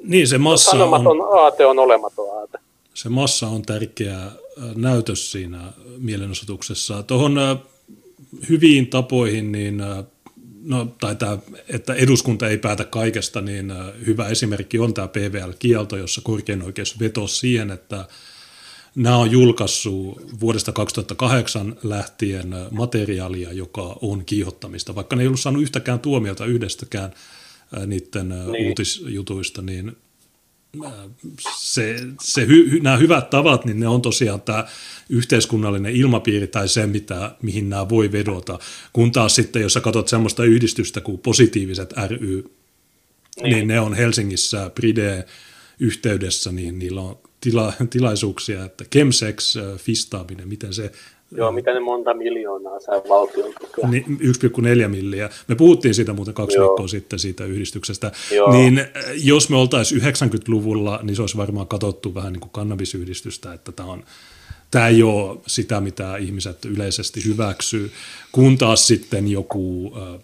niin 0.04 0.28
se 0.28 0.38
massa 0.38 0.72
sanomaton 0.72 1.22
on, 1.22 1.40
aate 1.40 1.66
on 1.66 1.80
olematon 1.80 2.40
aate. 2.40 2.58
Se 2.94 3.10
massa 3.10 3.48
on 3.48 3.62
tärkeä 3.62 4.18
näytös 4.76 5.32
siinä 5.32 5.60
mielenosoituksessa. 5.98 7.04
Tuohon 7.04 7.36
hyviin 8.50 8.88
tapoihin, 8.88 9.52
niin 9.52 9.82
no, 10.64 10.96
tai 11.00 11.16
tämä, 11.16 11.38
että 11.70 11.94
eduskunta 11.94 12.48
ei 12.48 12.58
päätä 12.58 12.84
kaikesta, 12.84 13.42
niin 13.42 13.72
äh, 13.72 13.78
hyvä 14.06 14.28
esimerkki 14.28 14.80
on 14.80 14.94
tämä 14.94 15.08
PVL-kielto, 15.08 15.98
jossa 15.98 16.22
korkein 16.22 16.62
oikeus 16.62 17.00
vetosi 17.00 17.40
siihen, 17.40 17.72
että 17.72 18.08
nämä 18.96 19.18
on 19.18 19.32
julkaissut 19.32 20.40
vuodesta 20.40 20.72
2008 20.72 21.76
lähtien 21.84 22.54
äh, 22.54 22.72
materiaalia, 22.72 23.54
joka 23.54 23.98
on 24.02 24.26
kiihottamista. 24.26 24.96
Vaikka 24.96 25.16
ne 25.16 25.22
ei 25.22 25.28
ollut 25.28 25.40
saanut 25.40 25.62
yhtäkään 25.62 26.00
tuomiota 26.00 26.46
yhdestäkään 26.46 27.14
äh, 27.78 27.88
niiden 27.88 28.30
niin. 28.30 28.68
uutisjutuista, 28.68 29.62
niin 29.62 29.98
se, 31.58 31.96
se 32.22 32.48
hy, 32.48 32.80
nämä 32.80 32.98
hyvät 32.98 33.30
tavat, 33.30 33.66
niin 33.66 33.80
ne 33.80 33.88
on 33.88 34.02
tosiaan 34.02 34.42
tämä 34.42 34.68
yhteiskunnallinen 35.10 35.96
ilmapiiri 35.96 36.48
tai 36.48 36.68
se, 36.68 36.88
mitä, 36.88 37.36
mihin 37.42 37.70
nämä 37.70 37.90
voi 37.90 38.12
vedota. 38.12 38.60
Kun 38.94 39.12
taas 39.12 39.36
sitten, 39.36 39.62
jos 39.62 39.74
sä 39.74 39.82
katsot 39.82 40.08
semmoista 40.08 40.44
yhdistystä 40.44 41.02
kuin 41.02 41.20
positiiviset 41.20 41.94
ry, 42.08 42.44
niin, 43.42 43.52
niin 43.52 43.68
ne 43.68 43.80
on 43.80 43.94
Helsingissä 43.94 44.72
Pride 44.76 45.26
yhteydessä, 45.80 46.52
niin 46.52 46.80
niillä 46.80 47.02
on 47.02 47.20
tila, 47.42 47.74
tilaisuuksia, 47.90 48.66
että 48.66 48.86
chemsex 48.94 49.58
fistaaminen, 49.78 50.48
miten 50.48 50.74
se 50.74 50.92
Joo, 51.38 51.52
mitä 51.52 51.74
ne 51.74 51.80
monta 51.80 52.14
miljoonaa 52.14 52.80
sai 52.80 53.02
valtion 53.10 53.54
tukea. 53.62 53.90
Niin, 53.90 54.06
1,4 54.84 54.88
milliä. 54.88 55.30
Me 55.48 55.56
puhuttiin 55.56 55.94
siitä 55.94 56.14
muuten 56.14 56.34
kaksi 56.34 56.58
Joo. 56.58 56.68
viikkoa 56.68 56.88
sitten 56.88 57.20
siitä 57.20 57.46
yhdistyksestä. 57.46 58.12
Joo. 58.32 58.52
Niin 58.52 58.80
äh, 58.80 58.88
jos 59.24 59.50
me 59.50 59.58
oltaisiin 59.58 60.02
90-luvulla, 60.02 61.00
niin 61.04 61.16
se 61.16 61.22
olisi 61.22 61.38
varmaan 61.38 61.68
katsottu 61.68 62.16
vähän 62.16 62.34
niin 62.34 62.42
kuin 62.42 62.52
kannabisyhdistystä, 62.52 63.54
että 63.54 63.72
tämä 63.72 63.90
on 63.90 64.04
tämä 64.72 64.88
ei 64.88 65.04
ole 65.04 65.38
sitä, 65.48 65.82
mitä 65.82 66.18
ihmiset 66.18 66.66
yleisesti 66.66 67.26
hyväksyy, 67.26 67.92
kun 68.32 68.58
taas 68.58 68.88
sitten 68.88 69.28
joku 69.28 69.94
äh, 69.96 70.20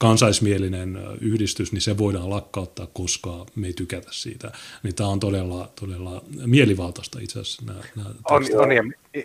kansaismielinen 0.00 0.98
yhdistys, 1.20 1.72
niin 1.72 1.80
se 1.80 1.98
voidaan 1.98 2.30
lakkauttaa, 2.30 2.86
koska 2.92 3.46
me 3.54 3.66
ei 3.66 3.72
tykätä 3.72 4.08
siitä. 4.10 4.52
Niin 4.82 4.94
tämä 4.94 5.08
on 5.08 5.20
todella, 5.20 5.68
todella 5.80 6.24
mielivaltaista 6.46 7.18
itse 7.20 7.40
asiassa. 7.40 7.62
Nämä, 7.66 7.80
nämä 7.96 8.10
on, 8.30 8.44
on, 8.54 8.72
ja, 8.72 8.82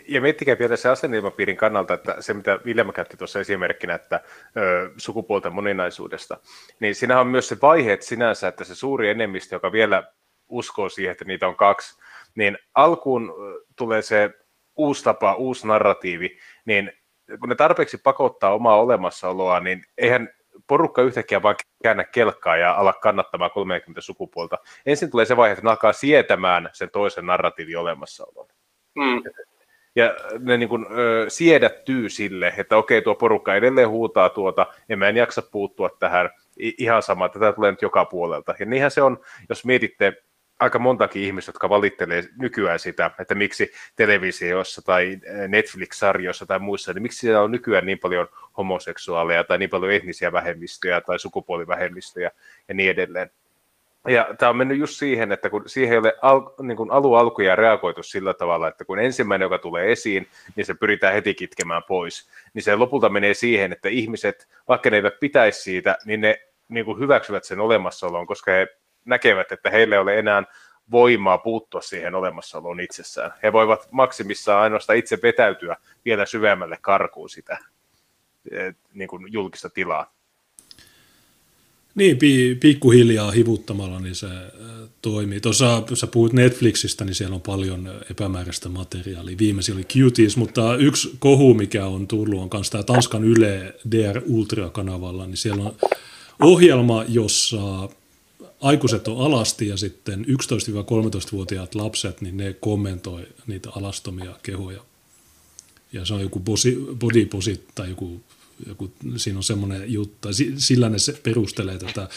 ja 0.07 0.21
miettikää 0.21 0.59
vielä 0.59 0.75
se 0.75 0.89
asenneilmapiirin 0.89 1.57
kannalta, 1.57 1.93
että 1.93 2.15
se 2.19 2.33
mitä 2.33 2.59
Viljelmä 2.65 2.93
käytti 2.93 3.17
tuossa 3.17 3.39
esimerkkinä, 3.39 3.93
että 3.95 4.21
ö, 4.57 4.91
sukupuolten 4.97 5.53
moninaisuudesta, 5.53 6.37
niin 6.79 6.95
siinä 6.95 7.19
on 7.19 7.27
myös 7.27 7.47
se 7.47 7.57
vaiheet 7.61 8.01
sinänsä, 8.01 8.47
että 8.47 8.63
se 8.63 8.75
suuri 8.75 9.09
enemmistö, 9.09 9.55
joka 9.55 9.71
vielä 9.71 10.03
uskoo 10.49 10.89
siihen, 10.89 11.11
että 11.11 11.25
niitä 11.25 11.47
on 11.47 11.55
kaksi, 11.55 12.01
niin 12.35 12.57
alkuun 12.75 13.33
tulee 13.75 14.01
se 14.01 14.29
uusi 14.75 15.03
tapa, 15.03 15.33
uusi 15.33 15.67
narratiivi, 15.67 16.37
niin 16.65 16.91
kun 17.39 17.49
ne 17.49 17.55
tarpeeksi 17.55 17.97
pakottaa 17.97 18.53
omaa 18.53 18.79
olemassaoloa, 18.79 19.59
niin 19.59 19.83
eihän 19.97 20.29
porukka 20.67 21.01
yhtäkkiä 21.01 21.43
vaan 21.43 21.55
käännä 21.83 22.03
kelkkaa 22.03 22.57
ja 22.57 22.73
ala 22.73 22.93
kannattamaan 22.93 23.51
30 23.51 24.01
sukupuolta. 24.01 24.57
Ensin 24.85 25.11
tulee 25.11 25.25
se 25.25 25.37
vaihe, 25.37 25.53
että 25.53 25.65
ne 25.65 25.69
alkaa 25.69 25.93
sietämään 25.93 26.69
sen 26.73 26.89
toisen 26.89 27.25
narratiivin 27.25 27.77
olemassaolon. 27.77 28.47
Mm. 28.95 29.23
Ja 29.95 30.15
ne 30.39 30.57
niin 30.57 30.69
kuin, 30.69 30.85
ö, 30.91 31.25
siedättyy 31.27 32.09
sille, 32.09 32.53
että 32.57 32.77
okei, 32.77 33.01
tuo 33.01 33.15
porukka 33.15 33.55
edelleen 33.55 33.89
huutaa 33.89 34.29
tuota, 34.29 34.67
ja 34.89 34.97
mä 34.97 35.09
en 35.09 35.17
jaksa 35.17 35.41
puuttua 35.41 35.89
tähän, 35.99 36.29
ihan 36.57 37.03
sama, 37.03 37.25
että 37.25 37.39
tämä 37.39 37.53
tulee 37.53 37.71
nyt 37.71 37.81
joka 37.81 38.05
puolelta. 38.05 38.55
Ja 38.59 38.65
niinhän 38.65 38.91
se 38.91 39.01
on, 39.01 39.19
jos 39.49 39.65
mietitte 39.65 40.13
aika 40.59 40.79
montakin 40.79 41.21
ihmistä, 41.23 41.49
jotka 41.49 41.69
valittelee 41.69 42.23
nykyään 42.37 42.79
sitä, 42.79 43.11
että 43.19 43.35
miksi 43.35 43.71
televisiossa 43.95 44.81
tai 44.81 45.19
Netflix-sarjoissa 45.47 46.45
tai 46.45 46.59
muissa, 46.59 46.93
niin 46.93 47.01
miksi 47.01 47.19
siellä 47.19 47.41
on 47.41 47.51
nykyään 47.51 47.85
niin 47.85 47.99
paljon 47.99 48.27
homoseksuaaleja 48.57 49.43
tai 49.43 49.57
niin 49.57 49.69
paljon 49.69 49.91
etnisiä 49.91 50.31
vähemmistöjä 50.31 51.01
tai 51.01 51.19
sukupuolivähemmistöjä 51.19 52.31
ja 52.67 52.73
niin 52.73 52.89
edelleen. 52.89 53.29
Ja 54.07 54.27
tämä 54.37 54.49
on 54.49 54.57
mennyt 54.57 54.77
just 54.77 54.93
siihen, 54.93 55.31
että 55.31 55.49
kun 55.49 55.63
siihen 55.65 55.93
ei 55.93 55.97
ole 55.97 56.13
al, 56.21 56.41
niin 56.61 56.77
kuin 56.77 56.91
alu 56.91 57.13
alkuja 57.13 57.55
reagoitu 57.55 58.03
sillä 58.03 58.33
tavalla, 58.33 58.67
että 58.67 58.85
kun 58.85 58.99
ensimmäinen, 58.99 59.45
joka 59.45 59.59
tulee 59.59 59.91
esiin, 59.91 60.27
niin 60.55 60.65
se 60.65 60.73
pyritään 60.73 61.13
heti 61.13 61.33
kitkemään 61.33 61.83
pois, 61.87 62.29
niin 62.53 62.63
se 62.63 62.75
lopulta 62.75 63.09
menee 63.09 63.33
siihen, 63.33 63.71
että 63.71 63.89
ihmiset, 63.89 64.47
vaikka 64.67 64.89
ne 64.89 64.97
eivät 64.97 65.19
pitäisi 65.19 65.61
siitä, 65.61 65.97
niin 66.05 66.21
ne 66.21 66.41
niin 66.69 66.85
kuin 66.85 66.99
hyväksyvät 66.99 67.43
sen 67.43 67.59
olemassaolon, 67.59 68.27
koska 68.27 68.51
he 68.51 68.67
näkevät, 69.05 69.51
että 69.51 69.69
heille 69.69 69.95
ei 69.95 70.01
ole 70.01 70.19
enää 70.19 70.43
voimaa 70.91 71.37
puuttua 71.37 71.81
siihen 71.81 72.15
olemassaoloon 72.15 72.79
itsessään. 72.79 73.33
He 73.43 73.53
voivat 73.53 73.87
maksimissaan 73.91 74.61
ainoastaan 74.61 74.97
itse 74.97 75.19
vetäytyä 75.23 75.77
vielä 76.05 76.25
syvemmälle 76.25 76.77
karkuun 76.81 77.29
sitä 77.29 77.57
niin 78.93 79.07
kuin 79.07 79.33
julkista 79.33 79.69
tilaa. 79.69 80.13
Niin, 81.95 82.19
pikkuhiljaa 82.59 83.31
hivuttamalla 83.31 83.99
niin 83.99 84.15
se 84.15 84.27
toimii. 85.01 85.41
Tuossa, 85.41 85.83
sä 85.93 86.07
puhut 86.07 86.33
Netflixistä, 86.33 87.05
niin 87.05 87.15
siellä 87.15 87.35
on 87.35 87.41
paljon 87.41 87.89
epämääräistä 88.11 88.69
materiaalia. 88.69 89.37
Viimeisin 89.37 89.75
oli 89.75 89.83
Cuties, 89.83 90.37
mutta 90.37 90.75
yksi 90.75 91.11
kohu, 91.19 91.53
mikä 91.53 91.85
on 91.85 92.07
tullut, 92.07 92.41
on 92.41 92.49
myös 92.53 92.69
tämä 92.69 92.83
Tanskan 92.83 93.23
Yle 93.23 93.75
DR 93.91 94.21
Ultra-kanavalla, 94.25 95.27
niin 95.27 95.37
siellä 95.37 95.63
on 95.63 95.75
ohjelma, 96.41 97.03
jossa 97.07 97.89
aikuiset 98.61 99.07
on 99.07 99.25
alasti 99.25 99.67
ja 99.67 99.77
sitten 99.77 100.25
11-13-vuotiaat 100.25 101.75
lapset, 101.75 102.21
niin 102.21 102.37
ne 102.37 102.53
kommentoi 102.53 103.27
niitä 103.47 103.69
alastomia 103.75 104.35
kehoja. 104.43 104.81
Ja 105.93 106.05
se 106.05 106.13
on 106.13 106.21
joku 106.21 106.39
body 106.99 107.25
posit 107.25 107.63
tai 107.75 107.89
joku, 107.89 108.21
joku 108.67 108.91
siinä 109.17 109.39
on 109.39 109.43
semmoinen 109.43 109.93
juttu, 109.93 110.29
sillä 110.57 110.89
ne 110.89 110.99
se 110.99 111.13
perustelee 111.23 111.77
tätä. 111.77 112.09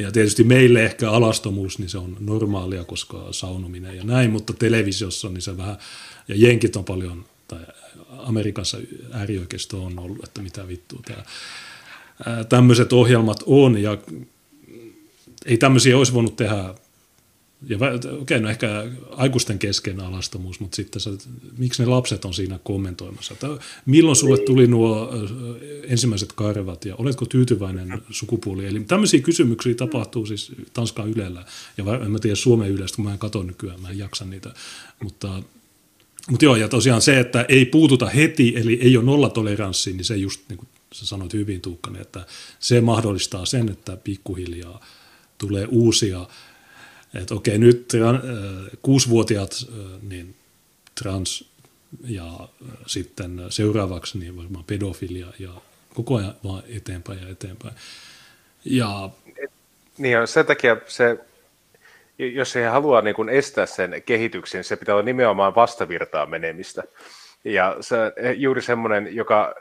Ja 0.00 0.12
tietysti 0.12 0.44
meille 0.44 0.84
ehkä 0.84 1.10
alastomuus, 1.10 1.78
niin 1.78 1.88
se 1.88 1.98
on 1.98 2.16
normaalia, 2.20 2.84
koska 2.84 3.28
saunominen 3.30 3.96
ja 3.96 4.04
näin, 4.04 4.30
mutta 4.30 4.52
televisiossa 4.52 5.28
niin 5.28 5.42
se 5.42 5.56
vähän, 5.56 5.76
ja 6.28 6.34
jenkit 6.36 6.76
on 6.76 6.84
paljon, 6.84 7.24
tai 7.48 7.60
Amerikassa 8.08 8.78
äärioikeisto 9.12 9.84
on 9.84 9.98
ollut, 9.98 10.24
että 10.24 10.42
mitä 10.42 10.68
vittua 10.68 11.00
tämä 11.06 11.24
tämmöiset 12.48 12.92
ohjelmat 12.92 13.42
on, 13.46 13.82
ja 13.82 13.98
ei 15.46 15.58
tämmöisiä 15.58 15.98
olisi 15.98 16.12
voinut 16.12 16.36
tehdä, 16.36 16.74
ja 17.68 17.76
okei, 17.76 18.10
okay, 18.20 18.40
no 18.40 18.50
ehkä 18.50 18.84
aikuisten 19.10 19.58
kesken 19.58 20.00
alastomuus, 20.00 20.60
mutta 20.60 20.76
sitten 20.76 21.00
se, 21.00 21.10
miksi 21.58 21.82
ne 21.82 21.88
lapset 21.88 22.24
on 22.24 22.34
siinä 22.34 22.58
kommentoimassa, 22.64 23.34
että 23.34 23.48
milloin 23.86 24.16
sulle 24.16 24.36
niin. 24.36 24.46
tuli 24.46 24.66
nuo 24.66 25.12
ensimmäiset 25.88 26.32
karvat 26.32 26.84
ja 26.84 26.96
oletko 26.96 27.24
tyytyväinen 27.26 28.02
sukupuoli, 28.10 28.66
eli 28.66 28.80
tämmöisiä 28.80 29.20
kysymyksiä 29.20 29.74
tapahtuu 29.74 30.26
siis 30.26 30.52
Tanskan 30.72 31.10
Ylellä, 31.10 31.44
ja 31.76 31.84
en 32.04 32.10
mä 32.10 32.18
tiedä 32.18 32.36
Suomen 32.36 32.70
Ylestä, 32.70 32.96
kun 32.96 33.04
mä 33.04 33.12
en 33.12 33.18
katso 33.18 33.42
nykyään, 33.42 33.80
mä 33.80 33.90
en 33.90 33.98
jaksa 33.98 34.24
niitä, 34.24 34.54
mutta 35.02 35.42
mutta 36.30 36.44
joo, 36.44 36.56
ja 36.56 36.68
tosiaan 36.68 37.02
se, 37.02 37.20
että 37.20 37.46
ei 37.48 37.64
puututa 37.64 38.06
heti, 38.06 38.52
eli 38.56 38.78
ei 38.82 38.96
ole 38.96 39.04
nollatoleranssi, 39.04 39.92
niin 39.92 40.04
se 40.04 40.16
just, 40.16 40.40
niin 40.48 40.58
kuin 40.58 40.68
sä 40.92 41.06
sanoit 41.06 41.32
hyvin 41.32 41.60
Tuukkanen, 41.60 42.02
että 42.02 42.26
se 42.58 42.80
mahdollistaa 42.80 43.46
sen, 43.46 43.68
että 43.68 43.96
pikkuhiljaa– 43.96 44.80
tulee 45.40 45.66
uusia, 45.70 46.26
että 47.14 47.34
okei 47.34 47.58
nyt 47.58 47.92
äh, 47.94 48.20
kuusivuotiaat 48.82 49.52
niin 50.02 50.34
trans 51.02 51.50
ja 52.04 52.48
sitten 52.86 53.42
seuraavaksi 53.48 54.18
niin 54.18 54.36
varmaan 54.36 54.64
pedofilia 54.64 55.26
ja 55.38 55.50
koko 55.94 56.16
ajan 56.16 56.34
vaan 56.44 56.62
eteenpäin 56.76 57.22
ja 57.22 57.28
eteenpäin. 57.28 57.74
Ja, 58.64 59.10
niin 59.98 60.18
sen 60.24 60.46
takia 60.46 60.76
se, 60.86 61.18
jos 62.18 62.54
he 62.54 62.64
haluaa 62.64 63.02
niin 63.02 63.28
estää 63.28 63.66
sen 63.66 64.02
kehityksen, 64.06 64.64
se 64.64 64.76
pitää 64.76 64.94
olla 64.94 65.04
nimenomaan 65.04 65.54
vastavirtaa 65.54 66.26
menemistä. 66.26 66.82
Ja 67.44 67.76
se 67.80 67.96
juuri 68.36 68.62
semmoinen, 68.62 69.16
joka 69.16 69.54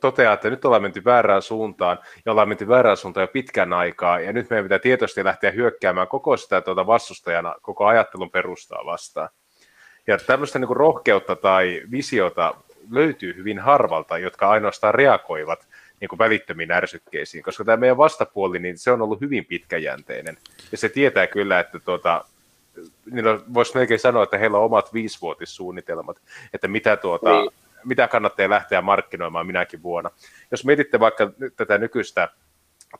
toteaa, 0.00 0.34
että 0.34 0.50
nyt 0.50 0.64
ollaan 0.64 0.82
menty 0.82 1.04
väärään 1.04 1.42
suuntaan 1.42 1.98
ja 2.26 2.32
ollaan 2.32 2.48
menty 2.48 2.68
väärään 2.68 2.96
suuntaan 2.96 3.22
jo 3.22 3.28
pitkän 3.28 3.72
aikaa 3.72 4.20
ja 4.20 4.32
nyt 4.32 4.50
meidän 4.50 4.64
pitää 4.64 4.78
tietoisesti 4.78 5.24
lähteä 5.24 5.50
hyökkäämään 5.50 6.08
koko 6.08 6.36
sitä 6.36 6.60
tuota 6.60 6.86
vastustajana 6.86 7.54
koko 7.62 7.86
ajattelun 7.86 8.30
perustaa 8.30 8.86
vastaan. 8.86 9.28
Ja 10.06 10.18
tämmöistä 10.18 10.58
niin 10.58 10.66
kuin 10.66 10.76
rohkeutta 10.76 11.36
tai 11.36 11.82
visiota 11.90 12.54
löytyy 12.90 13.36
hyvin 13.36 13.58
harvalta, 13.58 14.18
jotka 14.18 14.48
ainoastaan 14.48 14.94
reagoivat 14.94 15.68
niin 16.00 16.08
kuin 16.08 16.18
välittömiin 16.18 16.70
ärsykkeisiin, 16.70 17.42
koska 17.42 17.64
tämä 17.64 17.76
meidän 17.76 17.96
vastapuoli, 17.96 18.58
niin 18.58 18.78
se 18.78 18.90
on 18.90 19.02
ollut 19.02 19.20
hyvin 19.20 19.44
pitkäjänteinen. 19.44 20.36
Ja 20.72 20.78
se 20.78 20.88
tietää 20.88 21.26
kyllä, 21.26 21.60
että 21.60 21.78
tuota, 21.80 22.24
niin 23.10 23.24
voisi 23.54 23.74
melkein 23.74 24.00
sanoa, 24.00 24.22
että 24.22 24.38
heillä 24.38 24.58
on 24.58 24.64
omat 24.64 24.94
viisivuotissuunnitelmat, 24.94 26.16
että 26.54 26.68
mitä 26.68 26.96
tuota, 26.96 27.30
niin 27.30 27.50
mitä 27.88 28.08
kannattaa 28.08 28.50
lähteä 28.50 28.82
markkinoimaan 28.82 29.46
minäkin 29.46 29.82
vuonna. 29.82 30.10
Jos 30.50 30.64
mietitte 30.64 31.00
vaikka 31.00 31.30
nyt 31.38 31.56
tätä 31.56 31.78
nykyistä 31.78 32.28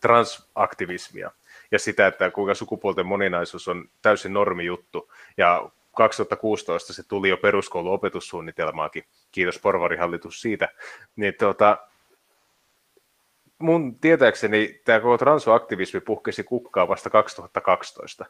transaktivismia 0.01 1.31
ja 1.71 1.79
sitä, 1.79 2.07
että 2.07 2.31
kuinka 2.31 2.55
sukupuolten 2.55 3.07
moninaisuus 3.07 3.69
on 3.69 3.89
täysin 4.03 4.33
normijuttu 4.33 5.13
ja 5.37 5.71
2016 5.97 6.93
se 6.93 7.09
tuli 7.09 7.29
jo 7.29 7.37
peruskoulun 7.37 7.93
opetussuunnitelmaakin, 7.93 9.05
kiitos 9.33 9.59
porvarihallitus 9.59 10.41
siitä, 10.41 10.69
niin 11.17 11.35
tuota, 11.39 11.79
mun 13.59 13.99
tietääkseni 14.01 14.81
tämä 14.85 15.01
koko 15.01 15.19
transoaktivismi 15.19 16.01
puhkesi 16.01 16.45
kukkaa 16.45 16.89
vasta 16.89 17.11
2012. 17.11 18.27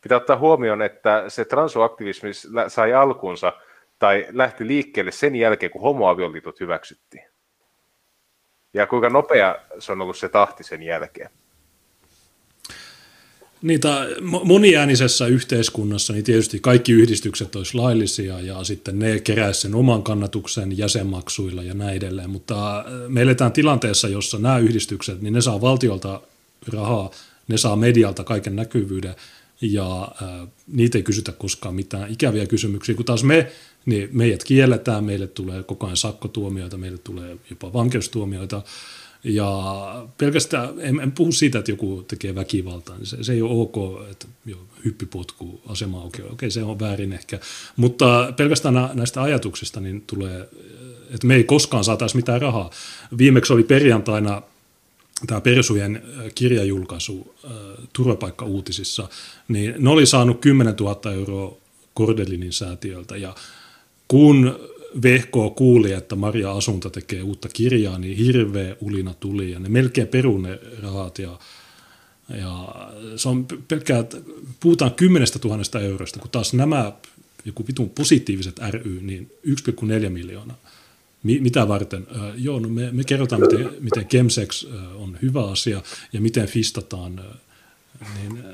Pitää 0.00 0.16
ottaa 0.16 0.38
huomioon, 0.38 0.82
että 0.82 1.24
se 1.28 1.44
transoaktivismi 1.44 2.30
sai 2.68 2.94
alkunsa 2.94 3.52
tai 4.00 4.26
lähti 4.30 4.66
liikkeelle 4.66 5.12
sen 5.12 5.36
jälkeen, 5.36 5.72
kun 5.72 5.82
homoavioliitot 5.82 6.60
hyväksyttiin. 6.60 7.24
Ja 8.74 8.86
kuinka 8.86 9.08
nopea 9.08 9.56
se 9.78 9.92
on 9.92 10.00
ollut 10.00 10.16
se 10.16 10.28
tahti 10.28 10.64
sen 10.64 10.82
jälkeen. 10.82 11.30
Niitä 13.62 14.06
moniäänisessä 14.44 15.26
yhteiskunnassa 15.26 16.12
niin 16.12 16.24
tietysti 16.24 16.60
kaikki 16.60 16.92
yhdistykset 16.92 17.56
olisi 17.56 17.74
laillisia 17.74 18.40
ja 18.40 18.64
sitten 18.64 18.98
ne 18.98 19.20
keräisivät 19.20 19.62
sen 19.62 19.74
oman 19.74 20.02
kannatuksen 20.02 20.78
jäsenmaksuilla 20.78 21.62
ja 21.62 21.74
näin 21.74 21.96
edelleen, 21.96 22.30
mutta 22.30 22.78
äh, 22.78 22.84
me 23.08 23.22
eletään 23.22 23.52
tilanteessa, 23.52 24.08
jossa 24.08 24.38
nämä 24.38 24.58
yhdistykset, 24.58 25.22
niin 25.22 25.34
ne 25.34 25.40
saa 25.40 25.60
valtiolta 25.60 26.20
rahaa, 26.72 27.10
ne 27.48 27.56
saa 27.56 27.76
medialta 27.76 28.24
kaiken 28.24 28.56
näkyvyyden 28.56 29.14
ja 29.60 30.12
äh, 30.22 30.48
niitä 30.66 30.98
ei 30.98 31.02
kysytä 31.02 31.32
koskaan 31.32 31.74
mitään 31.74 32.12
ikäviä 32.12 32.46
kysymyksiä, 32.46 32.94
kun 32.94 33.04
taas 33.04 33.24
me, 33.24 33.52
niin 33.86 34.08
meidät 34.12 34.44
kielletään, 34.44 35.04
meille 35.04 35.26
tulee 35.26 35.62
koko 35.62 35.86
ajan 35.86 35.96
sakkotuomioita, 35.96 36.76
meille 36.76 36.98
tulee 36.98 37.36
jopa 37.50 37.72
vankeustuomioita, 37.72 38.62
ja 39.24 40.06
pelkästään, 40.18 40.68
en, 40.78 41.00
en 41.00 41.12
puhu 41.12 41.32
siitä, 41.32 41.58
että 41.58 41.70
joku 41.70 42.04
tekee 42.08 42.34
väkivaltaa, 42.34 42.96
niin 42.96 43.06
se, 43.06 43.24
se 43.24 43.32
ei 43.32 43.42
ole 43.42 43.60
ok, 43.60 43.76
että 44.10 44.26
jo, 44.46 44.56
hyppipotku 44.84 45.60
asema 45.66 46.02
okei, 46.02 46.24
okei, 46.32 46.50
se 46.50 46.62
on 46.62 46.80
väärin 46.80 47.12
ehkä. 47.12 47.40
Mutta 47.76 48.32
pelkästään 48.36 48.90
näistä 48.94 49.22
ajatuksista 49.22 49.80
niin 49.80 50.04
tulee, 50.06 50.48
että 51.10 51.26
me 51.26 51.34
ei 51.34 51.44
koskaan 51.44 51.84
saataisi 51.84 52.16
mitään 52.16 52.42
rahaa. 52.42 52.70
Viimeksi 53.18 53.52
oli 53.52 53.64
perjantaina 53.64 54.42
tämä 55.26 55.40
Persujen 55.40 55.96
äh, 55.96 56.24
kirjajulkaisu 56.34 57.34
äh, 57.44 57.50
turvapaikka-uutisissa, 57.92 59.08
niin 59.48 59.74
ne 59.78 59.90
oli 59.90 60.06
saanut 60.06 60.40
10 60.40 60.74
000 60.80 61.12
euroa 61.12 61.56
Kordelinin 61.94 62.52
säätiöltä 62.52 63.16
ja 63.16 63.34
kun 64.10 64.60
VK 65.02 65.54
kuuli, 65.56 65.92
että 65.92 66.16
Maria 66.16 66.52
Asunta 66.52 66.90
tekee 66.90 67.22
uutta 67.22 67.48
kirjaa, 67.48 67.98
niin 67.98 68.16
hirveä 68.16 68.76
ulina 68.80 69.14
tuli 69.14 69.50
ja 69.50 69.58
ne 69.58 69.68
melkein 69.68 70.08
peru 70.08 70.38
ne 70.38 70.58
rahat 70.82 71.18
ja, 71.18 71.38
ja 72.40 72.68
se 73.16 73.28
on 73.28 73.46
pelkkää, 73.68 74.04
puhutaan 74.60 74.94
kymmenestä 74.94 75.38
tuhannesta 75.38 75.80
eurosta, 75.80 76.20
kun 76.20 76.30
taas 76.30 76.54
nämä 76.54 76.92
joku 77.44 77.66
vitun 77.66 77.90
positiiviset 77.90 78.60
ry, 78.70 79.00
niin 79.02 79.30
1,4 79.46 80.08
miljoonaa. 80.08 80.56
Mitä 81.22 81.68
varten? 81.68 82.06
Joo, 82.36 82.60
no 82.60 82.68
me, 82.68 82.90
me 82.92 83.04
kerrotaan, 83.04 83.40
miten, 83.40 83.70
miten 83.80 84.06
Chemsex 84.06 84.66
on 84.94 85.18
hyvä 85.22 85.50
asia 85.50 85.82
ja 86.12 86.20
miten 86.20 86.48
fistataan 86.48 87.20
niin, 88.14 88.44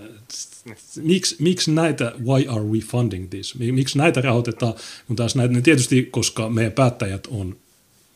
miksi, 0.97 1.37
miksi 1.39 1.71
näitä, 1.71 2.13
why 2.25 2.49
are 2.49 2.65
we 2.65 2.79
funding 2.79 3.31
this? 3.31 3.59
Miksi 3.59 3.99
näitä 3.99 4.21
rahoitetaan, 4.21 4.75
kun 5.07 5.17
taas 5.17 5.37
näitä, 5.37 5.61
tietysti, 5.61 6.03
koska 6.03 6.49
meidän 6.49 6.73
päättäjät 6.73 7.27
on, 7.27 7.57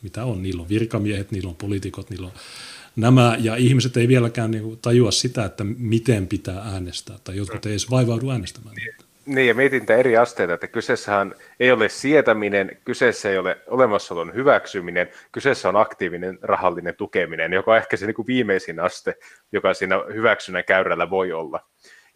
mitä 0.02 0.24
on, 0.24 0.42
niillä 0.42 0.62
on 0.62 0.68
virkamiehet, 0.68 1.30
niillä 1.32 1.48
on 1.48 1.56
poliitikot, 1.56 2.10
niillä 2.10 2.26
on 2.26 2.32
nämä, 2.96 3.36
ja 3.40 3.56
ihmiset 3.56 3.96
ei 3.96 4.08
vieläkään 4.08 4.50
niin 4.50 4.78
tajua 4.82 5.10
sitä, 5.10 5.44
että 5.44 5.64
miten 5.64 6.26
pitää 6.26 6.58
äänestää, 6.58 7.18
tai 7.24 7.36
jotkut 7.36 7.66
ei 7.66 7.72
edes 7.72 7.90
vaivaudu 7.90 8.30
äänestämään. 8.30 8.76
Niin, 9.34 9.48
ja 9.48 9.54
mietin 9.54 9.92
eri 9.92 10.16
asteita, 10.16 10.54
että 10.54 10.66
kyseessähän 10.66 11.34
ei 11.60 11.72
ole 11.72 11.88
sietäminen, 11.88 12.78
kyseessä 12.84 13.30
ei 13.30 13.38
ole 13.38 13.58
olemassaolon 13.66 14.34
hyväksyminen, 14.34 15.10
kyseessä 15.32 15.68
on 15.68 15.76
aktiivinen 15.76 16.38
rahallinen 16.42 16.94
tukeminen, 16.96 17.52
joka 17.52 17.70
on 17.70 17.76
ehkä 17.76 17.96
se 17.96 18.06
niin 18.06 18.14
kuin 18.14 18.26
viimeisin 18.26 18.80
aste, 18.80 19.14
joka 19.52 19.74
siinä 19.74 19.96
hyväksynnän 20.14 20.64
käyrällä 20.64 21.10
voi 21.10 21.32
olla. 21.32 21.60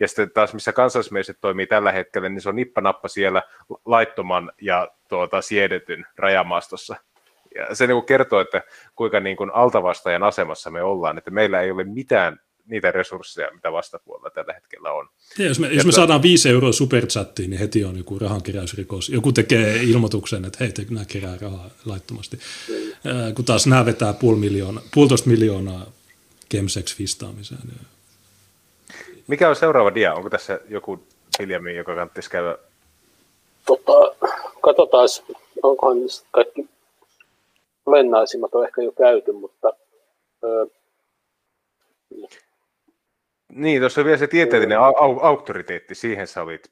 Ja 0.01 0.09
sitten 0.09 0.31
taas, 0.31 0.55
missä 0.55 0.73
kansallismieliset 0.73 1.39
toimii 1.41 1.67
tällä 1.67 1.93
hetkellä, 1.93 2.29
niin 2.29 2.41
se 2.41 2.49
on 2.49 2.57
nippanappa 2.57 3.09
siellä 3.09 3.43
laittoman 3.85 4.53
ja 4.61 4.89
tuota, 5.09 5.43
siedetyn 5.43 6.07
rajamaastossa. 6.17 6.97
Ja 7.55 7.75
se 7.75 7.87
niin 7.87 7.97
kuin 7.97 8.07
kertoo, 8.07 8.41
että 8.41 8.63
kuinka 8.97 9.21
niin 9.21 9.37
kuin 9.37 9.51
altavastajan 9.55 10.23
asemassa 10.23 10.71
me 10.71 10.83
ollaan, 10.83 11.19
että 11.19 11.31
meillä 11.31 11.61
ei 11.61 11.71
ole 11.71 11.85
mitään 11.85 12.41
niitä 12.67 12.91
resursseja, 12.91 13.51
mitä 13.55 13.73
vastapuolella 13.73 14.31
tällä 14.31 14.53
hetkellä 14.53 14.93
on. 14.93 15.09
Ja 15.39 15.45
jos 15.47 15.61
me, 15.61 15.69
jos 15.69 15.87
me 15.87 15.93
saadaan 15.93 16.23
5 16.23 16.49
euroa 16.49 16.73
superchattiin, 16.73 17.51
niin 17.51 17.61
heti 17.61 17.85
on 17.85 17.99
joku 17.99 18.19
rahankeräysrikos. 18.19 19.09
Joku 19.09 19.33
tekee 19.33 19.83
ilmoituksen, 19.83 20.45
että 20.45 20.59
hei, 20.61 20.73
te 20.73 20.87
nämä 20.91 21.05
kerää 21.09 21.37
rahaa 21.41 21.71
laittomasti. 21.85 22.37
Mm. 22.37 23.35
Kun 23.35 23.45
taas 23.45 23.67
nämä 23.67 23.87
vetää 23.87 24.13
puoli 24.13 24.39
miljoona, 24.39 24.81
puolitoista 24.95 25.29
miljoonaa 25.29 25.87
kemsex 26.49 26.97
fistaamiseen. 26.97 27.61
Mikä 29.27 29.49
on 29.49 29.57
seuraava 29.57 29.95
dia? 29.95 30.15
Onko 30.15 30.31
tässä 30.31 30.61
joku 30.69 31.03
Viljami, 31.39 31.77
joka 31.77 31.95
kannattaisi 31.95 32.31
käydä? 32.31 32.59
Tota, 33.67 33.93
katsotaan, 34.61 35.09
onkohan 35.63 35.99
kaikki 36.31 36.69
lennaisimmat 37.87 38.55
on 38.55 38.65
ehkä 38.65 38.83
jo 38.83 38.93
käyty, 38.93 39.33
mutta 39.33 39.73
öö, 40.45 40.67
niin, 43.55 43.83
tuossa 43.83 44.01
on 44.01 44.05
vielä 44.05 44.19
se 44.19 44.27
tieteellinen 44.27 44.79
au- 44.79 44.97
au- 44.97 45.21
auktoriteetti, 45.23 45.95
siihen 45.95 46.27
sä 46.27 46.43
olit, 46.43 46.71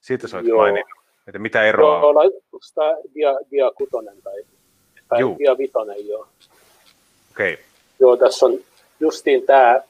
siitä 0.00 0.28
sä 0.28 0.36
olit 0.36 0.48
Joo. 0.48 0.58
maininnut, 0.58 0.90
että 1.26 1.38
mitä 1.38 1.62
eroa 1.62 2.00
on. 2.00 2.16
Onko 2.16 2.58
tämä 2.74 2.96
dia, 3.14 3.30
dia 3.50 3.70
kutonen 3.70 4.22
tai, 4.22 4.42
tai 5.08 5.20
Juu. 5.20 5.38
dia 5.38 5.58
vitonen, 5.58 6.08
joo. 6.08 6.28
Okei. 7.32 7.52
Okay. 7.54 7.64
Joo, 8.00 8.16
tässä 8.16 8.46
on 8.46 8.58
justiin 9.00 9.42
tämä 9.42 9.80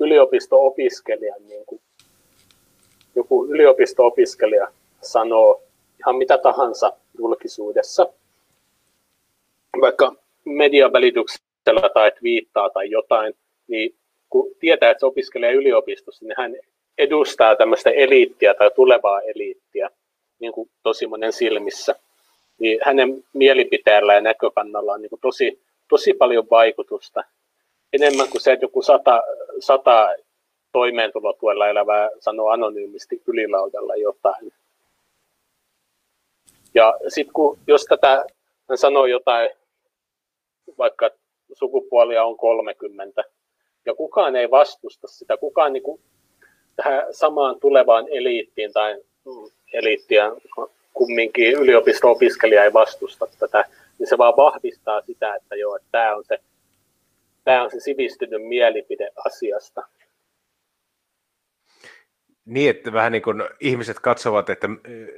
yliopisto-opiskelija, 0.00 1.34
niin 1.48 1.66
kuin 1.66 1.80
joku 3.14 3.46
yliopisto-opiskelija 3.46 4.68
sanoo 5.02 5.62
ihan 5.98 6.16
mitä 6.16 6.38
tahansa 6.38 6.92
julkisuudessa, 7.18 8.06
vaikka 9.80 10.14
median 10.44 10.92
välityksellä 10.92 11.90
tai 11.94 12.12
viittaa 12.22 12.70
tai 12.70 12.90
jotain, 12.90 13.34
niin 13.68 13.97
kun 14.30 14.50
tietää, 14.60 14.90
että 14.90 15.00
se 15.00 15.06
opiskelee 15.06 15.52
yliopistossa, 15.52 16.24
niin 16.24 16.34
hän 16.38 16.56
edustaa 16.98 17.56
tämmöistä 17.56 17.90
eliittiä 17.90 18.54
tai 18.54 18.70
tulevaa 18.76 19.20
eliittiä 19.20 19.90
niin 20.38 20.52
kuin 20.52 20.70
tosi 20.82 21.06
monen 21.06 21.32
silmissä. 21.32 21.94
Niin 22.58 22.78
hänen 22.82 23.24
mielipiteellä 23.32 24.14
ja 24.14 24.20
näkökannalla 24.20 24.92
on 24.92 25.02
niin 25.02 25.10
kuin 25.10 25.20
tosi, 25.20 25.62
tosi 25.88 26.14
paljon 26.14 26.46
vaikutusta. 26.50 27.24
Enemmän 27.92 28.28
kuin 28.28 28.40
se, 28.40 28.52
että 28.52 28.64
joku 28.64 28.82
sata, 28.82 29.22
sata 29.60 30.08
toimeentulotuella 30.72 31.68
elävää 31.68 32.10
sanoo 32.18 32.48
anonyymisti 32.48 33.22
ylilaudalla 33.26 33.96
jotain. 33.96 34.52
Ja 36.74 36.94
sitten 37.08 37.32
kun, 37.32 37.58
jos 37.66 37.84
tätä 37.84 38.24
hän 38.68 38.78
sanoo 38.78 39.06
jotain, 39.06 39.50
vaikka 40.78 41.10
sukupuolia 41.52 42.24
on 42.24 42.36
30, 42.36 43.24
ja 43.88 43.94
kukaan 43.94 44.36
ei 44.36 44.50
vastusta 44.50 45.08
sitä, 45.08 45.36
kukaan 45.36 45.72
niin 45.72 45.82
kuin, 45.82 46.00
tähän 46.76 47.14
samaan 47.14 47.60
tulevaan 47.60 48.06
eliittiin 48.10 48.72
tai 48.72 48.94
mm, 49.24 49.50
eliittiä 49.72 50.32
kumminkin 50.94 51.54
yliopisto-opiskelija 51.54 52.64
ei 52.64 52.72
vastusta 52.72 53.26
tätä, 53.38 53.64
niin 53.98 54.06
se 54.08 54.18
vaan 54.18 54.36
vahvistaa 54.36 55.00
sitä, 55.00 55.34
että 55.34 55.56
joo, 55.56 55.76
että 55.76 55.88
tämä 55.92 56.16
on 56.16 56.24
se, 56.24 56.38
tämä 57.44 57.62
on 57.62 57.70
se 57.70 57.80
sivistynyt 57.80 58.42
mielipide 58.42 59.10
asiasta. 59.24 59.82
Niin, 62.48 62.70
että 62.70 62.92
vähän 62.92 63.12
niin 63.12 63.22
kuin 63.22 63.42
ihmiset 63.60 64.00
katsovat, 64.00 64.50
että 64.50 64.68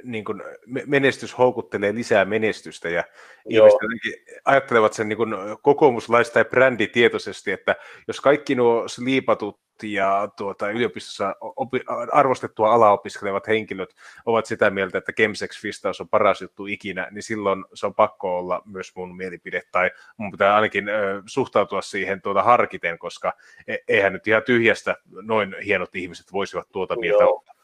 niin 0.03 0.25
kuin 0.25 0.43
menestys 0.85 1.37
houkuttelee 1.37 1.95
lisää 1.95 2.25
menestystä 2.25 2.89
ja 2.89 3.03
Joo. 3.45 3.67
ihmiset 3.67 4.41
ajattelevat 4.45 4.93
sen 4.93 5.09
niin 5.09 5.17
kuin 5.17 5.33
kokoomuslaista 5.61 6.39
ja 6.39 6.45
bränditietoisesti, 6.45 7.51
että 7.51 7.75
jos 8.07 8.21
kaikki 8.21 8.55
nuo 8.55 8.87
sliipatut 8.87 9.59
ja 9.83 10.29
tuota, 10.37 10.69
yliopistossa 10.69 11.35
opi, 11.41 11.79
arvostettua 12.11 12.73
alaopiskelevat 12.73 13.47
henkilöt 13.47 13.95
ovat 14.25 14.45
sitä 14.45 14.69
mieltä, 14.69 14.97
että 14.97 15.11
Chemsex 15.11 15.61
Fistaus 15.61 16.01
on 16.01 16.09
paras 16.09 16.41
juttu 16.41 16.65
ikinä, 16.65 17.07
niin 17.11 17.23
silloin 17.23 17.65
se 17.73 17.85
on 17.85 17.95
pakko 17.95 18.37
olla 18.37 18.61
myös 18.65 18.95
mun 18.95 19.15
mielipide, 19.15 19.61
tai 19.71 19.91
mun 20.17 20.31
pitää 20.31 20.55
ainakin 20.55 20.89
ö, 20.89 21.21
suhtautua 21.25 21.81
siihen 21.81 22.21
tuota 22.21 22.43
harkiten, 22.43 22.99
koska 22.99 23.33
e, 23.67 23.75
eihän 23.87 24.13
nyt 24.13 24.27
ihan 24.27 24.43
tyhjästä 24.43 24.95
noin 25.21 25.55
hienot 25.65 25.95
ihmiset 25.95 26.33
voisivat 26.33 26.67
tuota 26.71 26.95
mieltä 26.95 27.23
Joo. 27.23 27.31
olla. 27.31 27.55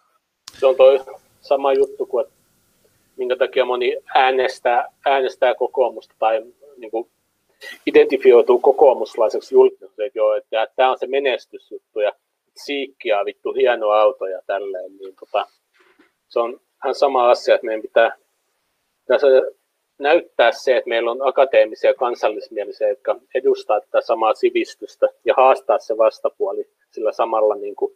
Se 0.54 0.66
on 0.66 0.76
toi 0.76 1.00
sama 1.42 1.74
juttu 1.74 2.06
kuin, 2.06 2.26
että 2.26 2.38
minkä 3.18 3.36
takia 3.36 3.66
moni 3.66 3.98
äänestää, 4.16 4.86
äänestää 5.06 5.56
kokoomusta 5.56 6.16
tai 6.20 6.46
niin 6.78 6.92
kuin 6.92 7.10
identifioituu 7.86 8.60
kokoomuslaiseksi 8.60 9.56
julkisesti, 9.56 10.04
että, 10.04 10.20
joo, 10.20 10.36
että 10.36 10.68
tämä 10.76 10.92
on 10.92 11.00
se 11.00 11.08
menestysjuttu 11.08 12.00
ja 12.00 12.12
siikkiä 12.56 13.26
vittu 13.26 13.54
hieno 13.54 13.90
auto 13.90 14.26
ja 14.26 14.42
tälleen, 14.48 14.98
niin 14.98 15.16
tota, 15.20 15.48
se 16.30 16.40
on 16.40 16.60
ihan 16.84 16.96
sama 16.96 17.30
asia, 17.30 17.56
että 17.56 17.66
meidän 17.66 17.82
pitää 17.82 18.18
tässä 19.08 19.28
näyttää 20.00 20.52
se, 20.52 20.78
että 20.78 20.90
meillä 20.90 21.12
on 21.12 21.28
akateemisia 21.28 21.94
kansallismielisiä, 21.94 22.90
jotka 22.90 23.20
edustaa 23.36 23.82
tätä 23.82 24.02
samaa 24.02 24.34
sivistystä 24.34 25.08
ja 25.26 25.34
haastaa 25.38 25.80
se 25.80 25.98
vastapuoli 25.98 26.70
sillä 26.92 27.12
samalla 27.12 27.56
niin 27.56 27.76
kuin 27.76 27.94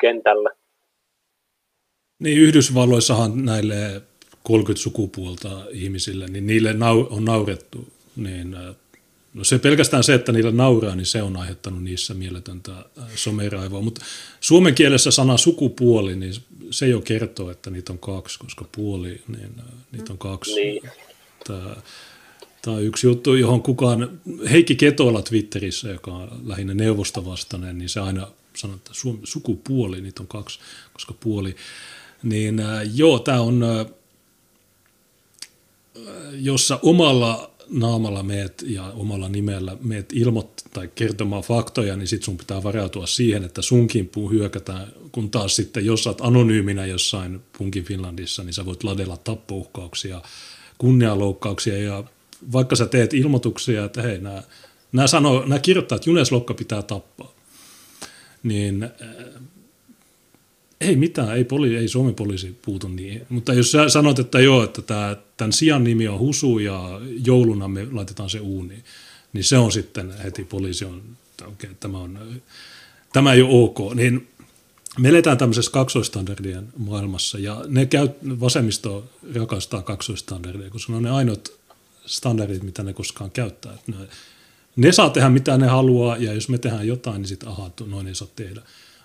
kentällä. 0.00 0.50
Niin 2.18 2.38
Yhdysvalloissahan 2.38 3.44
näille 3.44 4.02
30 4.42 4.82
sukupuolta 4.82 5.48
ihmisille, 5.70 6.26
niin 6.26 6.46
niille 6.46 6.74
on 7.10 7.24
naurettu, 7.24 7.78
niin 8.16 8.56
No 9.34 9.44
se 9.44 9.58
pelkästään 9.58 10.04
se, 10.04 10.14
että 10.14 10.32
niillä 10.32 10.50
nauraa, 10.50 10.96
niin 10.96 11.06
se 11.06 11.22
on 11.22 11.36
aiheuttanut 11.36 11.82
niissä 11.82 12.14
mieletöntä 12.14 12.72
äh, 12.72 13.04
someraivoa. 13.14 13.82
Mutta 13.82 14.04
suomen 14.40 14.74
kielessä 14.74 15.10
sana 15.10 15.36
sukupuoli, 15.36 16.16
niin 16.16 16.34
se 16.70 16.88
jo 16.88 17.00
kertoo, 17.00 17.50
että 17.50 17.70
niitä 17.70 17.92
on 17.92 17.98
kaksi, 17.98 18.38
koska 18.38 18.64
puoli, 18.72 19.20
niin 19.28 19.54
äh, 19.58 19.64
niitä 19.92 20.12
on 20.12 20.18
kaksi. 20.18 20.54
Niin. 20.54 20.82
Tämä, 21.46 21.76
tämä 22.62 22.76
on 22.76 22.82
yksi 22.82 23.06
juttu, 23.06 23.34
johon 23.34 23.62
kukaan, 23.62 24.20
Heikki 24.50 24.74
Ketola 24.74 25.22
Twitterissä, 25.22 25.88
joka 25.88 26.10
on 26.10 26.40
lähinnä 26.44 26.74
neuvostovastainen, 26.74 27.78
niin 27.78 27.88
se 27.88 28.00
aina 28.00 28.28
sanoo, 28.56 28.76
että 28.76 28.90
sukupuoli, 29.24 30.00
niitä 30.00 30.22
on 30.22 30.28
kaksi, 30.28 30.58
koska 30.92 31.14
puoli. 31.20 31.56
Niin 32.22 32.60
äh, 32.60 32.82
joo, 32.94 33.18
tämä 33.18 33.40
on, 33.40 33.64
jossa 36.32 36.78
omalla 36.82 37.51
naamalla 37.72 38.22
meet 38.22 38.64
ja 38.66 38.84
omalla 38.84 39.28
nimellä 39.28 39.76
meet 39.80 40.12
ilmoittaa 40.12 40.68
tai 40.72 40.88
kertomaan 40.94 41.42
faktoja, 41.42 41.96
niin 41.96 42.08
sitten 42.08 42.24
sun 42.24 42.36
pitää 42.36 42.62
varautua 42.62 43.06
siihen, 43.06 43.44
että 43.44 43.62
sun 43.62 43.88
kimppuun 43.88 44.32
hyökätään, 44.32 44.86
kun 45.12 45.30
taas 45.30 45.56
sitten 45.56 45.86
jos 45.86 46.06
olet 46.06 46.20
anonyyminä 46.20 46.86
jossain 46.86 47.40
Punkin 47.58 47.84
Finlandissa, 47.84 48.42
niin 48.42 48.52
sä 48.52 48.66
voit 48.66 48.84
ladella 48.84 49.16
tappouhkauksia, 49.16 50.22
kunnianloukkauksia 50.78 51.78
ja 51.78 52.04
vaikka 52.52 52.76
sä 52.76 52.86
teet 52.86 53.14
ilmoituksia, 53.14 53.84
että 53.84 54.02
hei, 54.02 54.18
nämä, 54.18 54.42
nämä, 54.92 55.06
sanoo, 55.06 55.40
nämä 55.40 55.58
kirjoittaa, 55.58 55.96
että 55.96 56.10
Junes 56.10 56.32
Lokka 56.32 56.54
pitää 56.54 56.82
tappaa, 56.82 57.32
niin 58.42 58.88
ei 60.82 60.96
mitään, 60.96 61.36
ei, 61.36 61.44
poli, 61.44 61.76
ei 61.76 61.88
Suomen 61.88 62.14
poliisi 62.14 62.58
puutu 62.62 62.88
niin. 62.88 63.26
Mutta 63.28 63.52
jos 63.52 63.72
sä 63.72 63.88
sanot, 63.88 64.18
että 64.18 64.40
joo, 64.40 64.64
että 64.64 64.82
tämä, 64.82 65.16
tämän 65.36 65.52
sijan 65.52 65.84
nimi 65.84 66.08
on 66.08 66.18
Husu 66.18 66.58
ja 66.58 67.00
jouluna 67.26 67.68
me 67.68 67.86
laitetaan 67.92 68.30
se 68.30 68.40
uuni, 68.40 68.74
niin 69.32 69.44
se 69.44 69.58
on 69.58 69.72
sitten 69.72 70.12
heti 70.24 70.44
poliisi 70.44 70.84
on, 70.84 71.02
okay, 71.46 71.70
tämä, 71.80 71.98
on, 71.98 72.18
tämä 73.12 73.32
ei 73.32 73.42
ole 73.42 73.64
ok. 73.64 73.94
Niin 73.94 74.28
me 74.98 75.08
eletään 75.08 75.38
tämmöisessä 75.38 75.70
kaksoistandardien 75.70 76.68
maailmassa 76.76 77.38
ja 77.38 77.64
ne 77.68 77.86
käy, 77.86 78.08
vasemmisto 78.40 79.10
rakastaa 79.34 79.82
kaksoistandardia, 79.82 80.70
koska 80.70 80.92
ne 80.92 80.96
on 80.96 81.02
ne 81.02 81.10
ainoat 81.10 81.52
standardit, 82.06 82.62
mitä 82.62 82.82
ne 82.82 82.92
koskaan 82.92 83.30
käyttää. 83.30 83.78
Ne, 83.86 83.96
ne 84.76 84.92
saa 84.92 85.10
tehdä 85.10 85.28
mitä 85.28 85.58
ne 85.58 85.66
haluaa 85.66 86.16
ja 86.16 86.32
jos 86.32 86.48
me 86.48 86.58
tehdään 86.58 86.86
jotain, 86.86 87.16
niin 87.22 87.28
sitten 87.28 87.48
ahaa, 87.48 87.70
noin 87.86 88.06
ei 88.06 88.14
saa 88.14 88.28
tehdä 88.36 88.62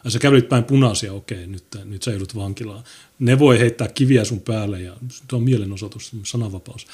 ja 0.08 0.12
sä 0.12 0.20
kävelit 0.20 0.50
päin 0.50 0.64
punaisia, 0.64 1.14
okei, 1.14 1.48
nyt, 1.48 1.64
nyt 1.86 2.04
sä 2.04 2.12
joudut 2.12 2.36
vankilaan. 2.36 2.84
Ne 3.20 3.40
voi 3.40 3.60
heittää 3.60 3.88
kiviä 3.88 4.26
sun 4.26 4.42
päälle 4.42 4.82
ja 4.82 4.98
tuo 5.28 5.38
on 5.38 5.44
mielenosoitus, 5.44 6.12
sananvapaus. 6.24 6.88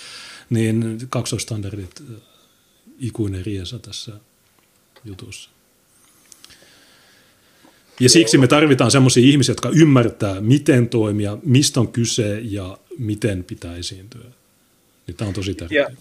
Niin 0.50 0.98
kaksoistandardit, 1.10 2.04
ikuinen 3.00 3.46
riesa 3.46 3.80
tässä 3.80 4.12
jutussa. 5.06 5.50
Ja 8.00 8.10
siksi 8.10 8.38
me 8.38 8.48
tarvitaan 8.48 8.92
sellaisia 8.92 9.24
ihmisiä, 9.24 9.52
jotka 9.52 9.70
ymmärtää, 9.70 10.42
miten 10.42 10.90
toimia, 10.90 11.38
mistä 11.44 11.80
on 11.80 11.88
kyse 11.88 12.40
ja 12.44 12.78
miten 12.98 13.44
pitää 13.44 13.76
esiintyä. 13.76 14.26
Niin 15.08 15.18
tämä 15.18 15.28
on 15.28 15.34
tosi 15.34 15.54
tärkeää. 15.54 15.90
Ja 15.90 15.96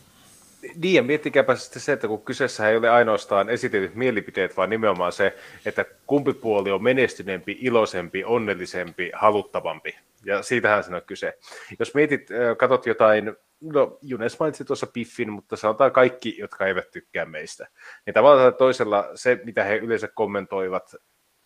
niin, 0.76 0.94
ja 0.94 1.02
miettikääpä 1.02 1.54
sitten 1.54 1.82
se, 1.82 1.92
että 1.92 2.08
kun 2.08 2.24
kyseessä 2.24 2.68
ei 2.68 2.76
ole 2.76 2.90
ainoastaan 2.90 3.50
esitetyt 3.50 3.94
mielipiteet, 3.94 4.56
vaan 4.56 4.70
nimenomaan 4.70 5.12
se, 5.12 5.36
että 5.66 5.84
kumpi 6.06 6.32
puoli 6.32 6.70
on 6.70 6.82
menestyneempi, 6.82 7.58
iloisempi, 7.60 8.24
onnellisempi, 8.24 9.10
haluttavampi. 9.14 9.98
Ja 10.24 10.42
siitähän 10.42 10.84
se 10.84 10.94
on 10.94 11.02
kyse. 11.06 11.38
Jos 11.78 11.94
mietit, 11.94 12.28
katsot 12.58 12.86
jotain, 12.86 13.36
no 13.60 13.98
Junes 14.02 14.40
mainitsi 14.40 14.64
tuossa 14.64 14.86
Piffin, 14.86 15.32
mutta 15.32 15.56
sanotaan 15.56 15.92
kaikki, 15.92 16.38
jotka 16.38 16.66
eivät 16.66 16.90
tykkää 16.90 17.24
meistä. 17.24 17.68
Niin 18.06 18.14
tavallaan 18.14 18.54
toisella 18.54 19.10
se, 19.14 19.40
mitä 19.44 19.64
he 19.64 19.76
yleensä 19.76 20.08
kommentoivat, 20.08 20.94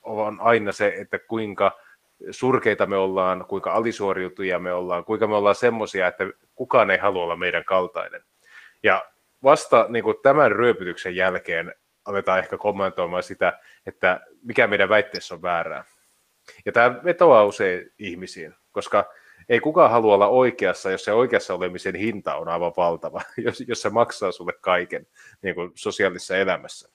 on 0.02 0.40
aina 0.40 0.72
se, 0.72 0.94
että 0.96 1.18
kuinka 1.18 1.80
surkeita 2.30 2.86
me 2.86 2.96
ollaan, 2.96 3.44
kuinka 3.48 3.72
alisuoriutujia 3.72 4.58
me 4.58 4.72
ollaan, 4.72 5.04
kuinka 5.04 5.26
me 5.26 5.34
ollaan 5.34 5.54
semmoisia, 5.54 6.06
että 6.06 6.24
kukaan 6.54 6.90
ei 6.90 6.98
halua 6.98 7.22
olla 7.22 7.36
meidän 7.36 7.64
kaltainen. 7.64 8.22
Ja 8.82 9.04
vasta 9.42 9.86
niin 9.88 10.04
kuin 10.04 10.16
tämän 10.22 10.52
ryöpytyksen 10.52 11.16
jälkeen 11.16 11.74
aletaan 12.04 12.38
ehkä 12.38 12.58
kommentoimaan 12.58 13.22
sitä, 13.22 13.60
että 13.86 14.20
mikä 14.42 14.66
meidän 14.66 14.88
väitteessä 14.88 15.34
on 15.34 15.42
väärää. 15.42 15.84
Ja 16.64 16.72
tämä 16.72 17.00
vetoaa 17.04 17.44
usein 17.44 17.92
ihmisiin, 17.98 18.54
koska 18.72 19.12
ei 19.48 19.60
kukaan 19.60 19.90
halua 19.90 20.14
olla 20.14 20.28
oikeassa, 20.28 20.90
jos 20.90 21.04
se 21.04 21.12
oikeassa 21.12 21.54
olemisen 21.54 21.94
hinta 21.94 22.36
on 22.36 22.48
aivan 22.48 22.72
valtava, 22.76 23.22
jos, 23.46 23.64
jos 23.68 23.82
se 23.82 23.90
maksaa 23.90 24.32
sulle 24.32 24.52
kaiken 24.60 25.06
niin 25.42 25.54
kuin 25.54 25.72
sosiaalisessa 25.74 26.36
elämässä. 26.36 26.88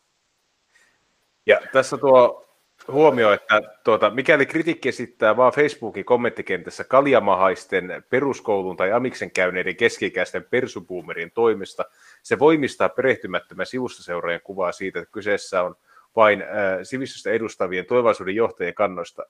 Ja 1.46 1.62
tässä 1.72 1.98
tuo 1.98 2.51
huomio, 2.88 3.34
että 3.34 3.62
tuota, 3.84 4.10
mikäli 4.10 4.46
kritiikki 4.46 4.90
esittää 4.90 5.38
vaan 5.38 5.54
Facebookin 5.54 6.06
kommenttikentässä 6.06 6.84
kaljamahaisten 6.84 8.04
peruskoulun 8.10 8.78
tai 8.78 8.92
amiksen 8.92 9.32
käyneiden 9.32 9.76
keskikäisten 9.76 10.44
persubuumerin 10.44 11.32
toimesta, 11.32 11.86
se 12.24 12.40
voimistaa 12.40 12.90
perehtymättömän 12.90 13.66
sivustoseuraajan 13.66 14.42
kuvaa 14.44 14.72
siitä, 14.72 15.00
että 15.00 15.12
kyseessä 15.12 15.64
on 15.64 15.76
vain 16.16 16.42
äh, 16.42 16.48
sivistystä 16.84 17.32
edustavien 17.32 17.86
tulevaisuuden 17.86 18.36
johtajien 18.36 18.74
kannoista, 18.74 19.26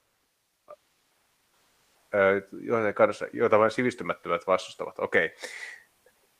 äh, 2.14 2.94
kannoista, 2.94 3.26
joita 3.32 3.58
vain 3.58 3.70
sivistymättömät 3.70 4.46
vastustavat. 4.46 4.98
Okei. 4.98 5.26
Okay. 5.26 5.38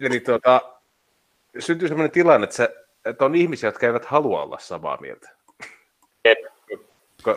Eli 0.00 0.20
tuota, 0.20 0.60
syntyy 1.58 1.88
sellainen 1.88 2.10
tilanne, 2.10 2.44
että, 2.44 2.56
se, 2.56 2.76
että 3.04 3.24
on 3.24 3.34
ihmisiä, 3.34 3.68
jotka 3.68 3.86
eivät 3.86 4.04
halua 4.04 4.42
olla 4.42 4.58
samaa 4.58 5.00
mieltä. 5.00 5.28
Jep 6.24 6.51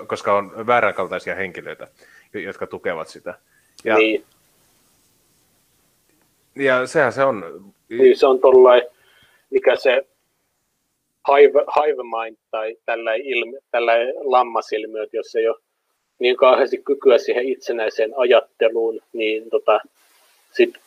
koska 0.07 0.38
on 0.38 0.68
vääränkaltaisia 0.68 1.36
henkilöitä, 1.36 1.88
jotka 2.34 2.68
tukevat 2.68 3.07
sitä. 3.07 3.34
Ja, 3.84 3.98
niin. 3.98 4.26
ja 6.56 6.88
sehän 6.88 7.14
se 7.14 7.24
on. 7.24 7.66
Niin 7.90 8.18
se 8.18 8.28
on 8.28 8.40
tuollainen, 8.40 8.90
mikä 9.49 9.76
se 9.76 10.07
hive, 11.28 11.60
hive 11.60 12.03
mind 12.03 12.38
tai 12.52 12.78
tällainen, 12.86 13.28
ilmi, 13.28 13.57
tällainen 13.72 14.14
lammasilmiö, 14.18 15.03
että 15.03 15.18
jos 15.18 15.36
ei 15.36 15.48
ole 15.48 15.57
niin 16.20 16.38
kauheasti 16.38 16.78
kykyä 16.78 17.18
siihen 17.18 17.45
itsenäiseen 17.45 18.14
ajatteluun, 18.18 19.02
niin 19.14 19.49
tota, 19.49 19.80
sit 20.52 20.78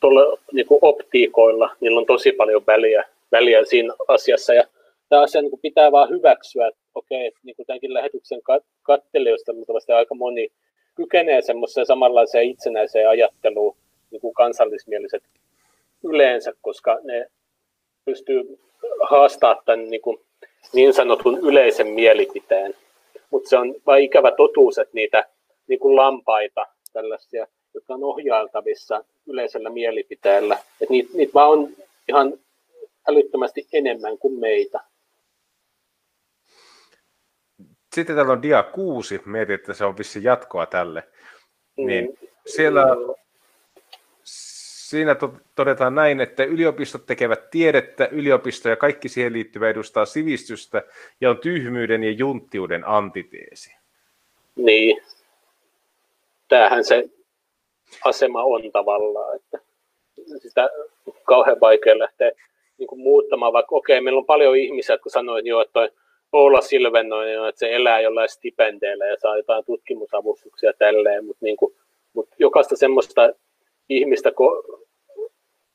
tuolla 0.00 0.38
niin 0.52 0.66
optiikoilla, 0.70 1.76
niillä 1.80 2.00
on 2.00 2.06
tosi 2.06 2.32
paljon 2.32 2.62
väliä, 2.66 3.04
väliä 3.32 3.64
siinä 3.64 3.94
asiassa. 4.08 4.54
Ja 4.54 4.64
tämä 5.08 5.22
asia 5.22 5.42
niin 5.42 5.52
pitää 5.62 5.92
vaan 5.92 6.10
hyväksyä, 6.10 6.66
että 6.66 6.80
okei, 6.94 7.28
okay, 7.28 7.40
niin 7.42 7.56
tämänkin 7.66 7.94
lähetyksen 7.94 8.40
kattelijoista 8.82 9.52
mutta 9.52 9.96
aika 9.96 10.14
moni 10.14 10.48
kykenee 10.94 11.42
semmoiseen 11.42 11.86
samanlaiseen 11.86 12.50
itsenäiseen 12.50 13.08
ajatteluun, 13.08 13.76
niin 14.10 14.20
kuin 14.20 14.34
kansallismieliset 14.34 15.22
yleensä, 16.04 16.52
koska 16.62 16.98
ne 17.02 17.26
pystyy 18.04 18.58
haastamaan 19.00 19.62
tämän 19.64 19.90
niin, 19.90 20.00
kuin 20.00 20.20
niin 20.72 20.92
sanotun 20.92 21.38
yleisen 21.38 21.86
mielipiteen. 21.86 22.74
Mutta 23.30 23.48
se 23.48 23.58
on 23.58 23.74
vain 23.86 24.04
ikävä 24.04 24.32
totuus, 24.36 24.78
että 24.78 24.94
niitä 24.94 25.24
niin 25.68 25.80
kuin 25.80 25.96
lampaita, 25.96 26.66
tällaisia, 26.92 27.46
jotka 27.74 27.94
on 27.94 28.04
ohjailtavissa 28.04 29.04
yleisellä 29.26 29.70
mielipiteellä, 29.70 30.54
että 30.54 30.92
niitä, 30.92 31.10
niitä 31.14 31.34
vaan 31.34 31.50
on 31.50 31.68
ihan 32.08 32.38
älyttömästi 33.08 33.66
enemmän 33.72 34.18
kuin 34.18 34.40
meitä. 34.40 34.80
Sitten 37.92 38.16
täällä 38.16 38.32
on 38.32 38.42
dia 38.42 38.62
6, 38.62 39.20
mietin, 39.24 39.54
että 39.54 39.74
se 39.74 39.84
on 39.84 39.98
vissi 39.98 40.24
jatkoa 40.24 40.66
tälle. 40.66 41.02
Mm. 41.78 41.86
Niin 41.86 42.18
siellä 42.46 42.86
siinä 44.24 45.16
todetaan 45.54 45.94
näin, 45.94 46.20
että 46.20 46.44
yliopistot 46.44 47.06
tekevät 47.06 47.50
tiedettä, 47.50 48.06
yliopisto 48.06 48.68
ja 48.68 48.76
kaikki 48.76 49.08
siihen 49.08 49.32
liittyvä 49.32 49.68
edustaa 49.68 50.04
sivistystä 50.04 50.82
ja 51.20 51.30
on 51.30 51.38
tyhmyyden 51.38 52.04
ja 52.04 52.10
junttiuden 52.10 52.88
antiteesi. 52.88 53.74
Niin. 54.56 55.02
Tämähän 56.48 56.84
se 56.84 57.04
asema 58.04 58.42
on 58.42 58.72
tavallaan, 58.72 59.36
että 59.36 59.58
sitä 60.38 60.68
kauhean 61.24 61.60
vaikea 61.60 61.98
lähteä 61.98 62.30
niin 62.78 62.86
kuin 62.86 63.00
muuttamaan, 63.00 63.52
vaikka 63.52 63.76
okei, 63.76 63.96
okay, 63.96 64.04
meillä 64.04 64.18
on 64.18 64.26
paljon 64.26 64.56
ihmisiä, 64.56 64.94
jotka 64.94 65.10
sanoivat 65.10 65.46
jo, 65.46 65.60
että 65.60 66.01
Oula 66.32 66.60
Silvennoinen, 66.60 67.48
että 67.48 67.58
se 67.58 67.74
elää 67.74 68.00
jollain 68.00 68.28
stipendeillä 68.28 69.06
ja 69.06 69.16
saa 69.22 69.36
jotain 69.36 69.64
tutkimusavustuksia 69.64 70.72
tälleen, 70.78 71.24
mutta 71.24 71.44
niin 71.44 71.56
kuin, 71.56 71.74
mutta 72.12 72.36
jokaista 72.38 72.76
semmoista 72.76 73.32
ihmistä, 73.88 74.32
ko, 74.32 74.62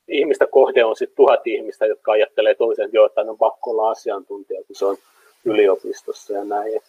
ihmistä 0.08 0.48
kohde 0.52 0.86
on 0.86 0.96
sitten 0.96 1.16
tuhat 1.16 1.48
ihmistä, 1.48 1.86
jotka 1.86 2.12
ajattelee 2.12 2.56
toisen, 2.56 2.86
että, 2.86 2.98
jo, 2.98 3.06
että 3.06 3.22
on 3.22 3.38
pakko 3.38 3.72
olla 3.72 3.90
asiantuntija, 3.90 4.64
kun 4.68 4.76
se 4.76 4.86
on 4.86 4.98
yliopistossa 5.46 6.34
ja 6.34 6.44
näin. 6.44 6.82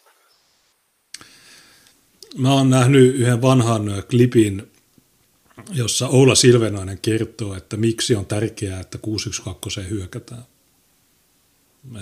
Mä 2.39 2.55
oon 2.55 2.71
nähnyt 2.71 3.15
yhden 3.15 3.43
vanhan 3.43 3.83
klipin, 4.11 4.63
jossa 5.75 6.09
Oula 6.09 6.35
Silvenainen 6.35 6.99
kertoo, 7.03 7.55
että 7.55 7.77
miksi 7.77 8.15
on 8.15 8.27
tärkeää, 8.27 8.81
että 8.81 8.99
612 9.03 9.81
hyökätään. 9.81 10.43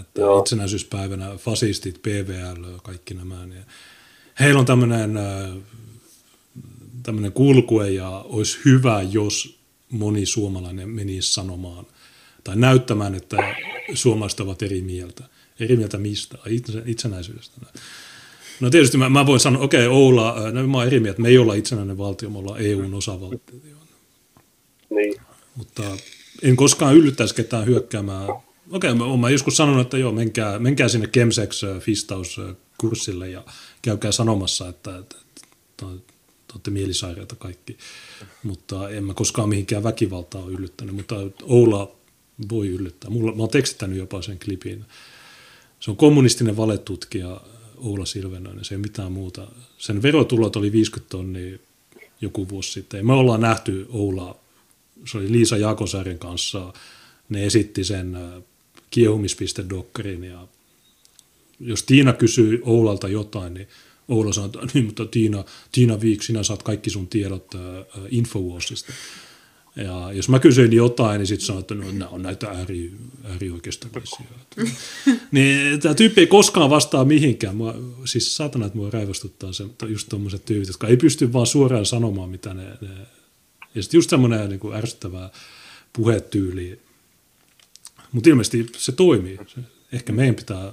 Että 0.00 0.20
Joo. 0.20 0.40
itsenäisyyspäivänä 0.40 1.36
fasistit, 1.36 2.02
PVL, 2.02 2.78
kaikki 2.82 3.14
nämä. 3.14 3.46
Niin 3.46 3.64
heillä 4.40 4.60
on 4.60 4.66
tämmöinen, 4.66 5.18
tämmöinen 7.02 7.32
kulkue 7.32 7.90
ja 7.90 8.10
olisi 8.10 8.58
hyvä, 8.64 9.02
jos 9.02 9.58
moni 9.90 10.26
suomalainen 10.26 10.88
menisi 10.88 11.32
sanomaan 11.32 11.86
tai 12.44 12.56
näyttämään, 12.56 13.14
että 13.14 13.36
suomalaiset 13.94 14.40
ovat 14.40 14.62
eri 14.62 14.82
mieltä. 14.82 15.24
Eri 15.60 15.76
mieltä 15.76 15.98
mistä? 15.98 16.38
Itsenäisyydestä. 16.86 17.60
No 18.60 18.70
tietysti 18.70 18.98
mä, 18.98 19.08
mä 19.08 19.26
voin 19.26 19.40
sanoa, 19.40 19.62
okei 19.62 19.86
okay, 19.86 19.98
Oula, 19.98 20.50
no 20.52 20.66
mä 20.66 20.76
oon 20.76 20.86
eri 20.86 21.00
mieltä, 21.00 21.22
me 21.22 21.28
ei 21.28 21.38
olla 21.38 21.54
itsenäinen 21.54 21.98
valtio, 21.98 22.30
me 22.30 22.38
ollaan 22.38 22.60
EUn 22.60 22.94
osavaltio. 22.94 23.60
Niin. 24.90 25.20
Mutta 25.54 25.82
en 26.42 26.56
koskaan 26.56 26.96
yllyttäisi 26.96 27.34
ketään 27.34 27.66
hyökkäämään. 27.66 28.28
Okei, 28.70 28.90
okay, 28.90 29.08
mä, 29.08 29.16
mä 29.16 29.30
joskus 29.30 29.56
sanonut, 29.56 29.80
että 29.80 29.98
joo, 29.98 30.12
menkää, 30.12 30.58
menkää 30.58 30.88
sinne 30.88 31.06
Kemsex 31.06 31.62
Fistaus-kurssille 31.80 33.28
ja 33.28 33.44
käykää 33.82 34.12
sanomassa, 34.12 34.68
että, 34.68 34.98
että, 34.98 35.16
että 35.70 35.86
olette 36.52 36.70
mielisairaita 36.70 37.36
kaikki. 37.36 37.78
Mutta 38.42 38.90
en 38.90 39.04
mä 39.04 39.14
koskaan 39.14 39.48
mihinkään 39.48 39.82
väkivaltaa 39.82 40.42
ole 40.42 40.52
yllyttänyt, 40.52 40.94
mutta 40.94 41.14
Oula 41.42 41.96
voi 42.50 42.68
yllyttää. 42.68 43.10
Mulla, 43.10 43.34
mä 43.34 43.42
oon 43.42 43.50
tekstittänyt 43.50 43.98
jopa 43.98 44.22
sen 44.22 44.38
klipin. 44.38 44.84
Se 45.80 45.90
on 45.90 45.96
kommunistinen 45.96 46.56
valetutkija 46.56 47.40
Oula 47.76 48.06
Silvenoinen, 48.06 48.64
se 48.64 48.74
ei 48.74 48.78
mitään 48.78 49.12
muuta. 49.12 49.48
Sen 49.78 50.02
verotulot 50.02 50.56
oli 50.56 50.72
50 50.72 51.10
tonnia 51.10 51.58
joku 52.20 52.48
vuosi 52.48 52.72
sitten. 52.72 53.06
Me 53.06 53.12
ollaan 53.12 53.40
nähty 53.40 53.86
Oula, 53.88 54.36
se 55.06 55.18
oli 55.18 55.32
Liisa 55.32 55.56
Jaakonsaaren 55.56 56.18
kanssa, 56.18 56.72
ne 57.28 57.46
esitti 57.46 57.84
sen 57.84 58.16
äh, 58.86 58.90
kiehumispiste-dokkarin 58.90 60.24
ja 60.24 60.48
jos 61.60 61.82
Tiina 61.82 62.12
kysyy 62.12 62.60
Oulalta 62.64 63.08
jotain, 63.08 63.54
niin 63.54 63.68
Oula 64.08 64.32
sanoo, 64.32 64.46
että 64.46 64.58
niin, 64.74 64.84
mutta 64.84 65.06
Tiina, 65.06 65.44
Tiina 65.72 66.00
Viik, 66.00 66.22
sinä 66.22 66.42
saat 66.42 66.62
kaikki 66.62 66.90
sun 66.90 67.08
tiedot 67.08 67.54
äh, 67.54 67.60
Infowarsista. 68.10 68.92
Ja 69.76 70.12
jos 70.12 70.28
mä 70.28 70.38
kysyin 70.38 70.72
jotain, 70.72 71.18
niin 71.18 71.26
sitten 71.26 71.46
sanoin, 71.46 71.60
että 71.60 71.74
no, 71.74 71.92
nämä 71.92 72.08
on 72.08 72.22
näitä 72.22 72.48
ääri, 72.48 72.92
äärioikeistolaisia. 73.24 74.26
niin 75.32 75.80
tämä 75.80 75.94
tyyppi 75.94 76.20
ei 76.20 76.26
koskaan 76.26 76.70
vastaa 76.70 77.04
mihinkään. 77.04 77.56
Mua, 77.56 77.74
siis 78.04 78.36
saatana, 78.36 78.66
että 78.66 78.78
mua 78.78 78.90
raivostuttaa 78.90 79.52
se, 79.52 79.64
just 79.88 80.08
tuommoiset 80.08 80.44
tyypit, 80.44 80.68
jotka 80.68 80.86
ei 80.86 80.96
pysty 80.96 81.32
vaan 81.32 81.46
suoraan 81.46 81.86
sanomaan, 81.86 82.30
mitä 82.30 82.54
ne... 82.54 82.64
ne 82.80 82.88
ja 83.76 83.82
sitten 83.82 83.98
just 83.98 84.10
semmoinen 84.10 84.48
niin 84.48 84.74
ärsyttävä 84.74 85.30
puhetyyli. 85.92 86.80
Mutta 88.16 88.30
ilmeisesti 88.30 88.66
se 88.76 88.92
toimii. 88.92 89.38
Ehkä 89.92 90.12
meidän 90.12 90.34
pitää 90.34 90.72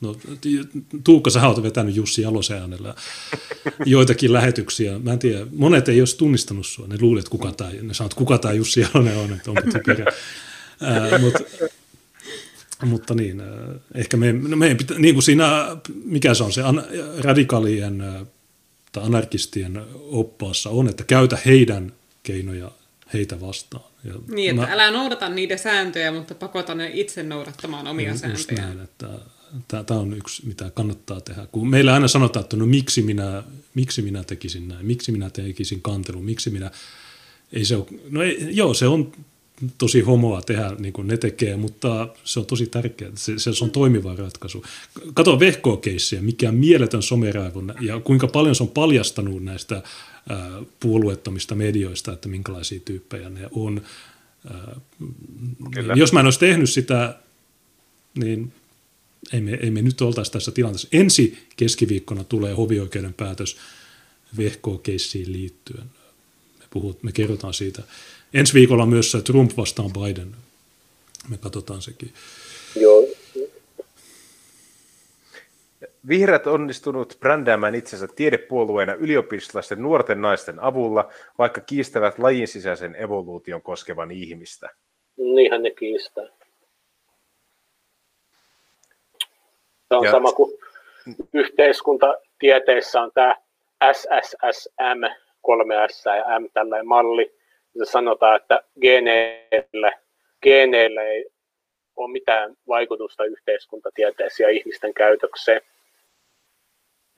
No, 0.00 0.16
Tuukka, 1.04 1.30
sä 1.30 1.48
oot 1.48 1.62
vetänyt 1.62 1.96
Jussi 1.96 2.22
Jalosen 2.22 2.58
äänellä 2.58 2.94
joitakin 3.86 4.32
lähetyksiä. 4.32 4.98
Mä 4.98 5.12
en 5.12 5.18
tiedä, 5.18 5.46
monet 5.52 5.88
ei 5.88 6.00
olisi 6.00 6.16
tunnistanut 6.16 6.66
sua. 6.66 6.86
Ne 6.86 6.96
luulet, 7.00 7.28
kuka 7.28 7.52
tämä, 7.52 7.70
ne 7.82 7.94
sanoo, 7.94 8.10
kuka 8.16 8.38
tämä 8.38 8.54
Jussi 8.54 8.80
Jalonen 8.80 9.16
on, 9.16 9.32
että 9.32 9.50
onko 9.50 9.62
typerä. 9.62 10.12
mutta, 11.20 11.38
mutta 12.84 13.14
niin, 13.14 13.42
ehkä 13.94 14.16
me, 14.16 14.32
no 14.32 14.56
meidän 14.56 14.76
pitää, 14.76 14.98
niin 14.98 15.14
kuin 15.14 15.22
siinä, 15.22 15.76
mikä 16.04 16.34
se 16.34 16.44
on 16.44 16.52
se 16.52 16.62
an, 16.62 16.84
radikaalien 17.18 18.02
tai 18.92 19.04
anarkistien 19.04 19.82
oppaassa 19.94 20.70
on, 20.70 20.88
että 20.88 21.04
käytä 21.04 21.38
heidän 21.46 21.92
keinoja 22.22 22.70
heitä 23.12 23.40
vastaan. 23.40 23.89
Ja 24.04 24.14
niin, 24.28 24.50
että 24.50 24.66
mä, 24.66 24.72
älä 24.72 24.90
noudata 24.90 25.28
niiden 25.28 25.58
sääntöjä, 25.58 26.12
mutta 26.12 26.34
pakota 26.34 26.74
ne 26.74 26.90
itse 26.94 27.22
noudattamaan 27.22 27.86
omia 27.86 28.16
sääntöjä. 28.16 28.66
Näin, 28.66 28.80
että 28.80 29.08
Tämä 29.68 30.00
on 30.00 30.12
yksi, 30.12 30.46
mitä 30.46 30.70
kannattaa 30.74 31.20
tehdä. 31.20 31.46
Kun 31.52 31.70
meillä 31.70 31.94
aina 31.94 32.08
sanotaan, 32.08 32.44
että 32.44 32.56
no 32.56 32.66
miksi 32.66 33.02
minä, 33.02 33.42
miksi 33.74 34.02
minä 34.02 34.24
tekisin 34.24 34.68
näin, 34.68 34.86
miksi 34.86 35.12
minä 35.12 35.30
tekisin 35.30 35.82
kantelun, 35.82 36.24
miksi 36.24 36.50
minä... 36.50 36.70
Ei 37.52 37.64
se 37.64 37.76
ole, 37.76 37.86
no 38.10 38.22
ei, 38.22 38.48
joo, 38.50 38.74
se 38.74 38.86
on 38.86 39.12
tosi 39.78 40.00
homoa 40.00 40.42
tehdä, 40.42 40.74
niin 40.78 40.92
kuin 40.92 41.06
ne 41.06 41.16
tekee, 41.16 41.56
mutta 41.56 42.08
se 42.24 42.40
on 42.40 42.46
tosi 42.46 42.66
tärkeää. 42.66 43.10
Se, 43.14 43.38
se 43.38 43.64
on 43.64 43.70
toimiva 43.70 44.16
ratkaisu. 44.16 44.64
Kato 45.14 45.40
vehkookeissiä, 45.40 46.22
mikä 46.22 46.48
on 46.48 46.54
mieletön 46.54 47.02
someraivo 47.02 47.62
ja 47.80 48.00
kuinka 48.00 48.26
paljon 48.26 48.54
se 48.54 48.62
on 48.62 48.68
paljastanut 48.68 49.44
näistä 49.44 49.82
puolueettomista 50.80 51.54
medioista, 51.54 52.12
että 52.12 52.28
minkälaisia 52.28 52.80
tyyppejä 52.84 53.30
ne 53.30 53.48
on. 53.50 53.82
Ää, 54.50 54.80
jos 55.96 56.12
mä 56.12 56.20
en 56.20 56.26
olisi 56.26 56.38
tehnyt 56.38 56.70
sitä, 56.70 57.18
niin 58.14 58.52
ei 59.32 59.40
me, 59.40 59.58
ei 59.62 59.70
me 59.70 59.82
nyt 59.82 60.00
oltaisi 60.00 60.32
tässä 60.32 60.50
tilanteessa. 60.50 60.88
Ensi 60.92 61.38
keskiviikkona 61.56 62.24
tulee 62.24 62.54
hovioikeuden 62.54 63.14
päätös 63.14 63.56
vehko-keissiin 64.36 65.32
liittyen. 65.32 65.84
Me, 66.58 66.64
puhut, 66.70 67.02
me 67.02 67.12
kerrotaan 67.12 67.54
siitä. 67.54 67.82
Ensi 68.34 68.54
viikolla 68.54 68.86
myös 68.86 69.16
Trump 69.24 69.56
vastaan 69.56 69.92
Biden. 69.92 70.36
Me 71.28 71.38
katsotaan 71.38 71.82
sekin. 71.82 72.14
Joo. 72.76 73.06
Vihreät 76.10 76.46
onnistunut 76.46 77.16
brändäämään 77.20 77.74
itsensä 77.74 78.08
tiedepuolueena 78.16 78.94
yliopistollaisten 78.94 79.82
nuorten 79.82 80.20
naisten 80.20 80.60
avulla, 80.60 81.08
vaikka 81.38 81.60
kiistävät 81.60 82.18
lajin 82.18 82.48
sisäisen 82.48 82.96
evoluution 82.96 83.62
koskevan 83.62 84.10
ihmistä. 84.10 84.68
Niinhän 85.16 85.62
ne 85.62 85.70
kiistää. 85.70 86.26
Se 89.88 89.94
on 89.94 90.04
ja... 90.04 90.10
sama 90.10 90.32
kuin 90.32 90.58
yhteiskuntatieteissä 91.34 93.00
on 93.00 93.10
tämä 93.14 93.36
SSSM, 93.92 95.02
3S 95.46 96.16
ja 96.16 96.40
M 96.40 96.44
tällainen 96.54 96.86
malli. 96.86 97.34
Se 97.78 97.84
sanotaan, 97.84 98.36
että 98.36 98.62
geneillä, 98.80 99.92
geneillä 100.42 101.02
ei 101.02 101.26
ole 101.96 102.12
mitään 102.12 102.54
vaikutusta 102.68 103.24
yhteiskuntatieteeseen 103.24 104.46
ja 104.46 104.56
ihmisten 104.58 104.94
käytökseen. 104.94 105.60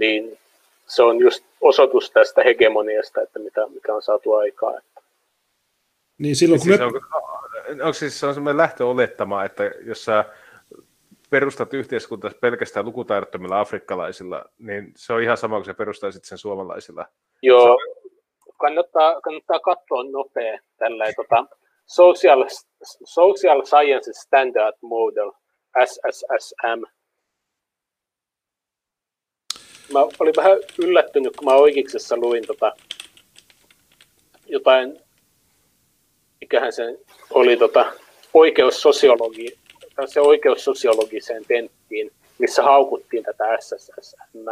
Niin 0.03 0.39
se 0.87 1.03
on 1.03 1.21
just 1.21 1.45
osoitus 1.61 2.11
tästä 2.11 2.43
hegemoniasta, 2.43 3.23
että 3.23 3.39
mitä, 3.39 3.67
mikä 3.69 3.95
on 3.95 4.03
saatu 4.03 4.33
aikaa. 4.33 4.73
Niin 6.19 6.37
silloin, 6.37 6.61
kun 6.61 6.69
siis 6.69 6.81
me... 6.81 6.85
on, 6.87 6.93
onko 7.81 7.93
siis 7.93 8.21
se 8.21 8.27
on 8.27 8.35
semmoinen 8.35 8.57
lähtöolettama, 8.57 9.45
että 9.45 9.65
jos 9.85 10.05
sä 10.05 10.25
perustat 11.31 11.75
yhteiskuntaa 11.75 12.31
pelkästään 12.41 12.87
lukutaidottomilla 12.87 13.61
afrikkalaisilla, 13.61 14.45
niin 14.59 14.93
se 14.97 15.13
on 15.13 15.23
ihan 15.23 15.37
sama 15.37 15.57
kuin 15.57 15.65
se 15.65 15.75
perustaisit 15.75 16.25
sen 16.25 16.39
suomalaisilla. 16.39 17.07
Joo, 17.43 17.79
kannattaa, 18.57 19.21
kannattaa 19.21 19.61
katsoa 19.61 20.05
nopea 20.13 20.59
tällä 20.79 21.05
tota, 21.17 21.47
social, 21.87 22.45
social 23.05 23.65
Science 23.65 24.13
Standard 24.13 24.77
Model, 24.81 25.31
SSSM. 25.85 27.02
Mä 29.93 30.01
olin 30.19 30.37
vähän 30.37 30.59
yllättynyt, 30.79 31.37
kun 31.37 31.45
mä 31.45 31.55
oikeiksessa 31.55 32.17
luin 32.17 32.47
tota, 32.47 32.73
jotain, 34.47 35.01
mikähän 36.41 36.73
se 36.73 36.99
oli 37.31 37.57
tota, 37.57 37.93
oikeussosiologi 38.35 39.63
se 40.07 40.21
oikeussosiologiseen 40.21 41.45
tenttiin, 41.49 42.11
missä 42.39 42.63
haukuttiin 42.63 43.25
tätä 43.25 43.45
SSSM. 43.61 44.49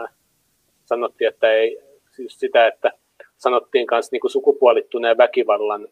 Sanottiin, 0.85 1.29
että 1.29 1.53
ei, 1.53 1.83
siis 2.17 2.41
sitä, 2.41 2.67
että 2.67 2.93
sanottiin 3.37 3.87
myös 3.91 4.13
niin 4.13 4.21
sukupuolittuneen 4.27 5.19
väkivallan 5.19 5.89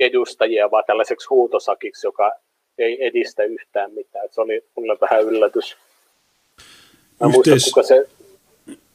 edustajia, 0.00 0.70
vaan 0.70 0.84
tällaiseksi 0.86 1.26
huutosakiksi, 1.30 2.06
joka 2.06 2.32
ei 2.78 3.06
edistä 3.06 3.42
yhtään 3.42 3.92
mitään. 3.92 4.28
Se 4.30 4.40
oli 4.40 4.64
mulle 4.76 4.96
vähän 5.00 5.22
yllätys. 5.22 5.76
Mä 7.20 7.26
Yhteis- 7.26 7.46
muista, 7.48 7.70
kuka 7.70 7.82
se 7.82 8.08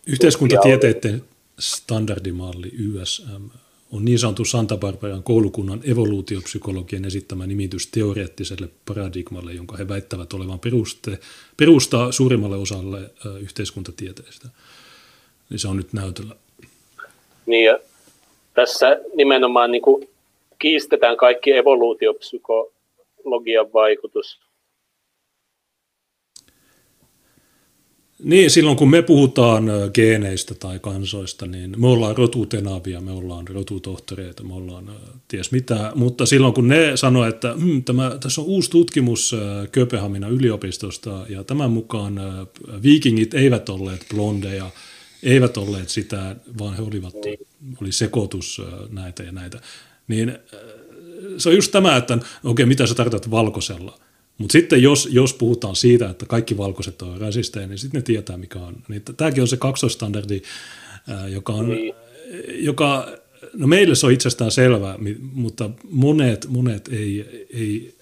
Yhteiskuntatieteiden 0.08 1.24
standardimalli 1.60 2.72
YSM 2.78 3.46
on 3.92 4.06
niin 4.06 4.20
sanottu 4.20 4.46
Santa 4.46 4.78
Barbaran 4.78 5.24
koulukunnan 5.24 5.82
evoluutiopsykologian 5.92 7.06
esittämä 7.06 7.48
nimitys 7.48 7.88
teoreettiselle 7.88 8.70
paradigmalle, 8.88 9.54
jonka 9.54 9.78
he 9.78 9.88
väittävät 9.88 10.34
olevan 10.34 10.60
peruste, 10.60 11.20
perustaa 11.58 12.12
suurimmalle 12.12 12.58
osalle 12.58 13.00
yhteiskuntatieteistä. 13.42 14.48
Niin 15.50 15.60
se 15.60 15.68
on 15.68 15.78
nyt 15.78 15.94
näytöllä. 15.94 16.36
Niin 17.46 17.66
ja 17.66 17.80
tässä 18.54 19.00
nimenomaan 19.16 19.72
niin 19.72 19.84
kiistetään 20.60 21.18
kaikki 21.18 21.52
evoluutiopsykologian 21.52 23.74
vaikutus. 23.74 24.40
Niin, 28.24 28.52
silloin 28.52 28.78
kun 28.78 28.90
me 28.90 29.02
puhutaan 29.02 29.66
geeneistä 29.94 30.56
tai 30.56 30.80
kansoista, 30.80 31.46
niin 31.46 31.82
me 31.82 31.88
ollaan 31.88 32.18
rotutenavia, 32.18 33.02
me 33.02 33.12
ollaan 33.12 33.48
rotutohtoreita, 33.48 34.44
me 34.44 34.54
ollaan 34.54 34.92
ties 35.28 35.52
mitä, 35.52 35.92
mutta 35.96 36.26
silloin 36.26 36.54
kun 36.54 36.68
ne 36.68 36.98
sanoo, 36.98 37.26
että 37.26 37.54
hm, 37.54 37.84
tämä, 37.84 38.18
tässä 38.20 38.42
on 38.42 38.48
uusi 38.48 38.70
tutkimus 38.70 39.36
Kööpenhaminan 39.72 40.32
yliopistosta 40.32 41.26
ja 41.30 41.44
tämän 41.44 41.72
mukaan 41.72 42.20
viikingit 42.84 43.34
eivät 43.34 43.70
olleet 43.70 44.06
blondeja, 44.14 44.70
eivät 45.24 45.58
olleet 45.58 45.90
sitä, 45.90 46.36
vaan 46.60 46.76
he 46.76 46.82
olivat, 46.82 47.16
oli 47.82 47.92
sekoitus 47.92 48.62
näitä 48.90 49.24
ja 49.24 49.32
näitä, 49.32 49.62
niin 50.08 50.38
se 51.38 51.50
on 51.50 51.56
just 51.56 51.72
tämä, 51.72 51.98
että 51.98 52.14
okei, 52.14 52.28
okay, 52.44 52.66
mitä 52.66 52.88
sä 52.88 52.96
tarkoitat 52.96 53.32
valkoisella? 53.32 54.00
Mutta 54.38 54.52
sitten 54.52 54.82
jos, 54.84 55.08
jos 55.12 55.34
puhutaan 55.34 55.76
siitä, 55.76 56.10
että 56.10 56.26
kaikki 56.26 56.58
valkoiset 56.58 57.02
on 57.02 57.22
rasisteja, 57.22 57.68
niin 57.68 57.78
sitten 57.78 58.00
ne 58.00 58.02
tietää, 58.02 58.38
mikä 58.38 58.60
on. 58.60 58.76
Niin 58.88 59.02
tämäkin 59.18 59.42
on 59.42 59.48
se 59.48 59.58
kaksoistandardi, 59.58 60.42
joka 61.30 61.54
on, 61.54 61.70
niin. 61.70 61.94
joka, 62.48 63.18
no 63.54 63.68
meille 63.68 63.96
se 63.96 64.06
on 64.06 64.12
itsestään 64.12 64.52
selvää, 64.52 64.96
mutta 65.34 65.70
monet, 65.90 66.46
monet 66.50 66.88
ei, 66.88 67.46
ei, 67.54 67.96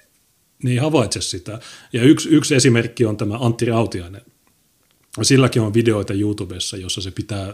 ne 0.64 0.72
ei 0.72 0.78
havaitse 0.78 1.22
sitä. 1.22 1.60
Ja 1.94 2.04
yksi, 2.04 2.30
yksi 2.30 2.56
esimerkki 2.56 3.06
on 3.06 3.18
tämä 3.18 3.38
Antti 3.40 3.66
Rautiainen. 3.66 4.22
Silläkin 5.22 5.62
on 5.62 5.74
videoita 5.74 6.14
YouTubessa, 6.14 6.78
jossa 6.78 7.02
se 7.02 7.12
pitää 7.12 7.54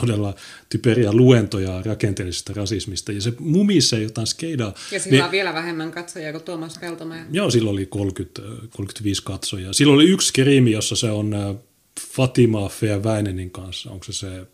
todella 0.00 0.34
typeriä 0.68 1.12
luentoja 1.12 1.82
rakenteellisesta 1.84 2.52
rasismista, 2.56 3.12
ja 3.12 3.20
se 3.20 3.32
mumisee 3.38 4.02
jotain 4.02 4.26
skeidaa. 4.26 4.74
Ja 4.92 5.00
sillä 5.00 5.16
niin, 5.16 5.24
on 5.24 5.30
vielä 5.30 5.54
vähemmän 5.54 5.90
katsojia 5.90 6.32
kuin 6.32 6.44
Tuomas 6.44 6.78
Peltomäe. 6.78 7.24
Joo, 7.30 7.50
sillä 7.50 7.70
oli 7.70 7.86
30, 7.86 8.42
35 8.70 9.22
katsojaa. 9.22 9.72
Sillä 9.72 9.92
oli 9.92 10.04
yksi 10.04 10.28
skriimi, 10.28 10.70
jossa 10.70 10.96
se 10.96 11.10
on 11.10 11.34
äh, 11.34 11.56
Fatima 12.00 12.68
Fea 12.68 13.02
Väinenin 13.02 13.50
kanssa. 13.50 13.90
Onko 13.90 14.04
se 14.04 14.12
se, 14.12 14.46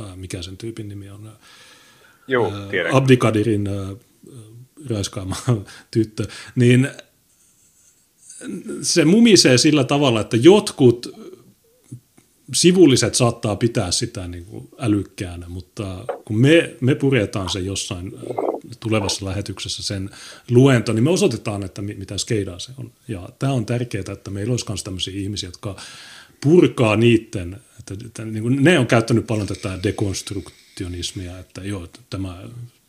äh, 0.00 0.16
mikä 0.16 0.42
sen 0.42 0.56
tyypin 0.56 0.88
nimi 0.88 1.10
on? 1.10 1.32
Joo, 2.28 2.52
tiedän. 2.70 2.94
Abdikadirin 2.94 3.68
raiskaama 4.90 5.36
tyttö. 5.90 6.26
Niin 6.54 6.88
se 8.82 9.04
mumisee 9.04 9.58
sillä 9.58 9.84
tavalla, 9.84 10.20
että 10.20 10.36
jotkut 10.36 11.12
sivulliset 12.54 13.14
saattaa 13.14 13.56
pitää 13.56 13.90
sitä 13.90 14.28
niin 14.28 14.44
kuin 14.44 14.68
älykkäänä, 14.78 15.48
mutta 15.48 16.04
kun 16.24 16.38
me, 16.38 16.74
me 16.80 16.94
puretaan 16.94 17.50
se 17.50 17.60
jossain 17.60 18.06
äh, 18.06 18.22
tulevassa 18.80 19.24
lähetyksessä 19.24 19.82
sen 19.82 20.10
luento, 20.50 20.92
niin 20.92 21.04
me 21.04 21.10
osoitetaan, 21.10 21.62
että 21.62 21.82
mitä 21.82 22.18
skeidaa 22.18 22.58
se 22.58 22.72
on. 22.78 22.92
Ja 23.08 23.28
tämä 23.38 23.52
on 23.52 23.66
tärkeää, 23.66 24.12
että 24.12 24.30
meillä 24.30 24.50
olisi 24.50 24.64
myös 24.68 24.84
tämmöisiä 24.84 25.14
ihmisiä, 25.16 25.48
jotka 25.48 25.76
purkaa 26.40 26.96
niiden, 26.96 27.56
että, 27.78 28.06
että 28.06 28.24
niin 28.24 28.42
kuin 28.42 28.64
ne 28.64 28.78
on 28.78 28.86
käyttänyt 28.86 29.26
paljon 29.26 29.46
tätä 29.46 29.78
dekonstruktionismia, 29.82 31.38
että 31.38 31.60
joo, 31.64 31.88
tämä, 32.10 32.42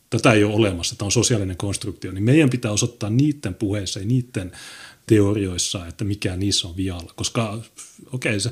tätä 0.10 0.34
ei 0.34 0.44
ole 0.44 0.56
olemassa, 0.56 0.96
tämä 0.96 1.08
on 1.08 1.12
sosiaalinen 1.12 1.58
konstruktio, 1.58 2.12
niin 2.12 2.24
meidän 2.24 2.50
pitää 2.50 2.72
osoittaa 2.72 3.10
niiden 3.10 3.56
puheissa 3.56 4.00
ja 4.00 4.06
niiden 4.06 4.52
teorioissa, 5.08 5.88
että 5.88 6.04
mikä 6.04 6.36
niissä 6.36 6.68
on 6.68 6.78
vialla, 6.78 7.14
koska 7.16 7.62
okei, 8.14 8.32
okay, 8.32 8.40
se 8.40 8.52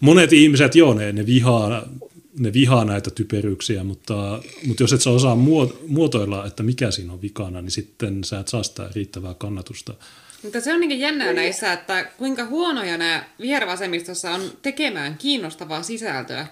monet 0.00 0.32
ihmiset, 0.32 0.74
joo, 0.74 0.94
ne, 0.94 1.12
ne, 1.12 1.26
vihaa, 1.26 1.88
ne 2.38 2.52
vihaa 2.52 2.84
näitä 2.84 3.10
typeryyksiä, 3.10 3.84
mutta, 3.84 4.42
mutta 4.66 4.82
jos 4.82 4.92
et 4.92 5.02
sä 5.02 5.10
osaa 5.10 5.36
muotoilla, 5.86 6.46
että 6.46 6.62
mikä 6.62 6.90
siinä 6.90 7.12
on 7.12 7.22
vikana, 7.22 7.62
niin 7.62 7.70
sitten 7.70 8.24
sä 8.24 8.40
et 8.40 8.48
saa 8.48 8.62
sitä 8.62 8.90
riittävää 8.94 9.34
kannatusta. 9.34 9.94
Mutta 10.42 10.60
se 10.60 10.74
on 10.74 10.80
niin 10.80 11.00
jännää 11.00 11.32
näissä, 11.32 11.72
että 11.72 12.04
kuinka 12.04 12.44
huonoja 12.44 12.98
nämä 12.98 13.24
vihervasemmistossa 13.40 14.30
on 14.30 14.52
tekemään 14.62 15.18
kiinnostavaa 15.18 15.82
sisältöä. 15.82 16.46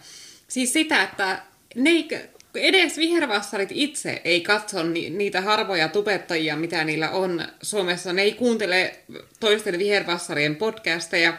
Siis 0.49 0.73
sitä, 0.73 1.03
että 1.03 1.43
ne 1.75 1.91
ei, 1.91 2.09
edes 2.55 2.97
vihervassarit 2.97 3.69
itse 3.73 4.23
ei 4.25 4.41
katso 4.41 4.83
ni, 4.83 5.11
niitä 5.11 5.41
harvoja 5.41 5.89
tubettajia, 5.89 6.57
mitä 6.57 6.85
niillä 6.85 7.11
on 7.11 7.45
Suomessa. 7.63 8.13
Ne 8.13 8.23
ei 8.23 8.33
kuuntele 8.33 8.99
toisten 9.41 9.79
vihervassarien 9.79 10.57
podcasteja, 10.57 11.39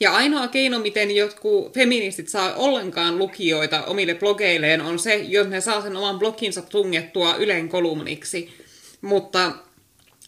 ja 0.00 0.12
ainoa 0.12 0.48
keino, 0.48 0.78
miten 0.78 1.16
jotkut 1.16 1.74
feministit 1.74 2.28
saa 2.28 2.54
ollenkaan 2.54 3.18
lukijoita 3.18 3.84
omille 3.84 4.14
blogeilleen, 4.14 4.80
on 4.80 4.98
se, 4.98 5.14
jos 5.14 5.46
ne 5.46 5.60
saa 5.60 5.82
sen 5.82 5.96
oman 5.96 6.18
bloginsa 6.18 6.62
tungettua 6.62 7.36
Ylen 7.36 7.68
kolumniksi. 7.68 8.54
Mutta 9.00 9.52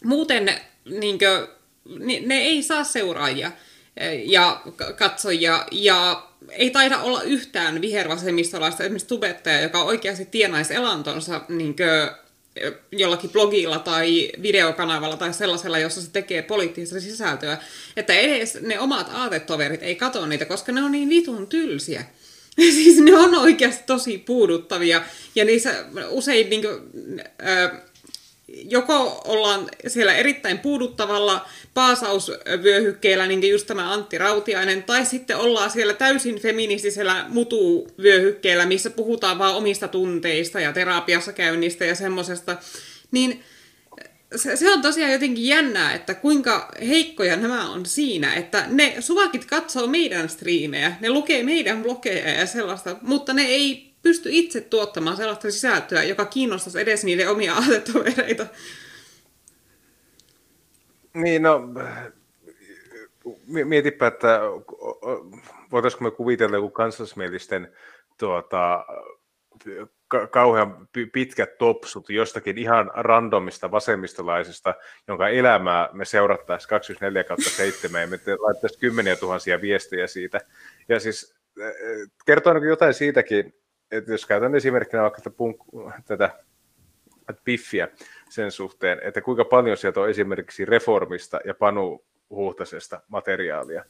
muuten 0.03 0.53
niin 0.85 1.19
kuin, 1.19 1.47
ne, 2.25 2.37
ei 2.37 2.63
saa 2.63 2.83
seuraajia 2.83 3.51
eh, 3.97 4.23
ja 4.25 4.61
katsojia, 4.95 5.65
ja 5.71 6.27
ei 6.51 6.69
taida 6.69 6.97
olla 6.97 7.21
yhtään 7.21 7.81
vihervasemmistolaista 7.81 8.83
esimerkiksi 8.83 9.07
tubettajaa, 9.07 9.61
joka 9.61 9.83
oikeasti 9.83 10.25
tienaisi 10.25 10.73
elantonsa 10.73 11.41
niin 11.49 11.75
kuin, 11.75 12.28
jollakin 12.91 13.29
blogilla 13.29 13.79
tai 13.79 14.31
videokanavalla 14.41 15.17
tai 15.17 15.33
sellaisella, 15.33 15.79
jossa 15.79 16.01
se 16.01 16.11
tekee 16.11 16.41
poliittista 16.41 16.99
sisältöä, 16.99 17.57
että 17.95 18.13
edes 18.13 18.57
ne 18.61 18.79
omat 18.79 19.09
aatetoverit 19.13 19.83
ei 19.83 19.95
katso 19.95 20.25
niitä, 20.25 20.45
koska 20.45 20.71
ne 20.71 20.83
on 20.83 20.91
niin 20.91 21.09
vitun 21.09 21.47
tylsiä. 21.47 22.03
siis 22.59 22.97
ne 22.97 23.15
on 23.17 23.35
oikeasti 23.35 23.83
tosi 23.85 24.17
puuduttavia 24.17 25.01
ja 25.35 25.45
niissä 25.45 25.85
usein 26.09 26.49
niin 26.49 26.61
kuin, 26.61 26.81
äh, 27.47 27.71
joko 28.53 29.21
ollaan 29.25 29.69
siellä 29.87 30.15
erittäin 30.15 30.59
puuduttavalla 30.59 31.45
paasausvyöhykkeellä, 31.73 33.27
niin 33.27 33.39
kuin 33.39 33.51
just 33.51 33.67
tämä 33.67 33.93
Antti 33.93 34.17
Rautiainen, 34.17 34.83
tai 34.83 35.05
sitten 35.05 35.37
ollaan 35.37 35.71
siellä 35.71 35.93
täysin 35.93 36.39
feministisellä 36.39 37.25
mutuvyöhykkeellä, 37.27 38.65
missä 38.65 38.89
puhutaan 38.89 39.39
vaan 39.39 39.55
omista 39.55 39.87
tunteista 39.87 40.59
ja 40.59 40.73
terapiassa 40.73 41.33
käynnistä 41.33 41.85
ja 41.85 41.95
semmosesta, 41.95 42.57
niin 43.11 43.43
se, 44.35 44.55
se 44.55 44.73
on 44.73 44.81
tosiaan 44.81 45.11
jotenkin 45.11 45.47
jännää, 45.47 45.93
että 45.93 46.13
kuinka 46.13 46.71
heikkoja 46.87 47.35
nämä 47.35 47.69
on 47.69 47.85
siinä, 47.85 48.33
että 48.33 48.65
ne 48.67 48.95
suvakit 48.99 49.45
katsoo 49.45 49.87
meidän 49.87 50.29
striimejä, 50.29 50.95
ne 51.01 51.09
lukee 51.09 51.43
meidän 51.43 51.83
blogeja 51.83 52.29
ja 52.29 52.45
sellaista, 52.45 52.95
mutta 53.01 53.33
ne 53.33 53.45
ei 53.45 53.88
pysty 54.01 54.29
itse 54.31 54.61
tuottamaan 54.61 55.17
sellaista 55.17 55.51
sisältöä, 55.51 56.03
joka 56.03 56.25
kiinnostaisi 56.25 56.79
edes 56.79 57.03
niille 57.03 57.27
omia 57.27 57.53
aatetovereita. 57.53 58.47
Niin, 61.13 61.41
no 61.41 61.61
mietipä, 63.45 64.07
että 64.07 64.39
voitaisiinko 65.71 66.03
me 66.03 66.11
kuvitella 66.11 66.57
joku 66.57 66.69
kansallismielisten 66.69 67.73
tuota, 68.17 68.85
ka- 70.07 70.27
kauhean 70.27 70.87
pitkät 71.13 71.57
topsut 71.57 72.09
jostakin 72.09 72.57
ihan 72.57 72.91
randomista 72.93 73.71
vasemmistolaisesta, 73.71 74.75
jonka 75.07 75.29
elämää 75.29 75.89
me 75.93 76.05
seurattaisiin 76.05 76.69
24 76.69 77.23
kautta 77.23 77.49
7 77.49 78.01
ja 78.01 78.07
me 78.07 78.19
laittaisiin 78.39 78.79
kymmeniä 78.79 79.15
tuhansia 79.15 79.61
viestejä 79.61 80.07
siitä. 80.07 80.39
Ja 80.89 80.99
siis 80.99 81.35
kertoo 82.25 82.53
jotain 82.57 82.93
siitäkin, 82.93 83.53
että 83.91 84.11
jos 84.11 84.25
käytän 84.25 84.55
esimerkkinä 84.55 85.03
vaikka 85.03 85.21
tätä, 85.21 85.35
punk- 85.35 85.91
tätä 86.05 86.29
piffiä 87.43 87.87
sen 88.29 88.51
suhteen, 88.51 88.99
että 89.03 89.21
kuinka 89.21 89.45
paljon 89.45 89.77
sieltä 89.77 89.99
on 89.99 90.09
esimerkiksi 90.09 90.65
reformista 90.65 91.39
ja 91.45 91.53
Panu 91.53 92.03
Huhtasesta 92.29 93.01
materiaalia, 93.07 93.85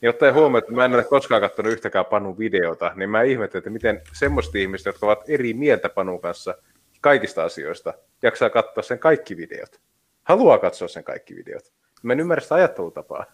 niin 0.00 0.10
ottaen 0.10 0.34
huomioon, 0.34 0.58
että 0.58 0.72
mä 0.72 0.84
en 0.84 0.94
ole 0.94 1.04
koskaan 1.04 1.40
katsonut 1.40 1.72
yhtäkään 1.72 2.04
Panun 2.04 2.38
videota, 2.38 2.92
niin 2.94 3.10
mä 3.10 3.22
ihmettelen, 3.22 3.60
että 3.60 3.70
miten 3.70 4.00
semmoista 4.12 4.58
ihmistä, 4.58 4.88
jotka 4.88 5.06
ovat 5.06 5.24
eri 5.28 5.54
mieltä 5.54 5.88
Panun 5.88 6.20
kanssa 6.20 6.54
kaikista 7.00 7.44
asioista, 7.44 7.94
jaksaa 8.22 8.50
katsoa 8.50 8.82
sen 8.82 8.98
kaikki 8.98 9.36
videot. 9.36 9.80
Haluaa 10.22 10.58
katsoa 10.58 10.88
sen 10.88 11.04
kaikki 11.04 11.36
videot. 11.36 11.72
Mä 12.02 12.12
en 12.12 12.20
ymmärrä 12.20 12.42
sitä 12.42 12.54
ajattelutapaa. 12.54 13.24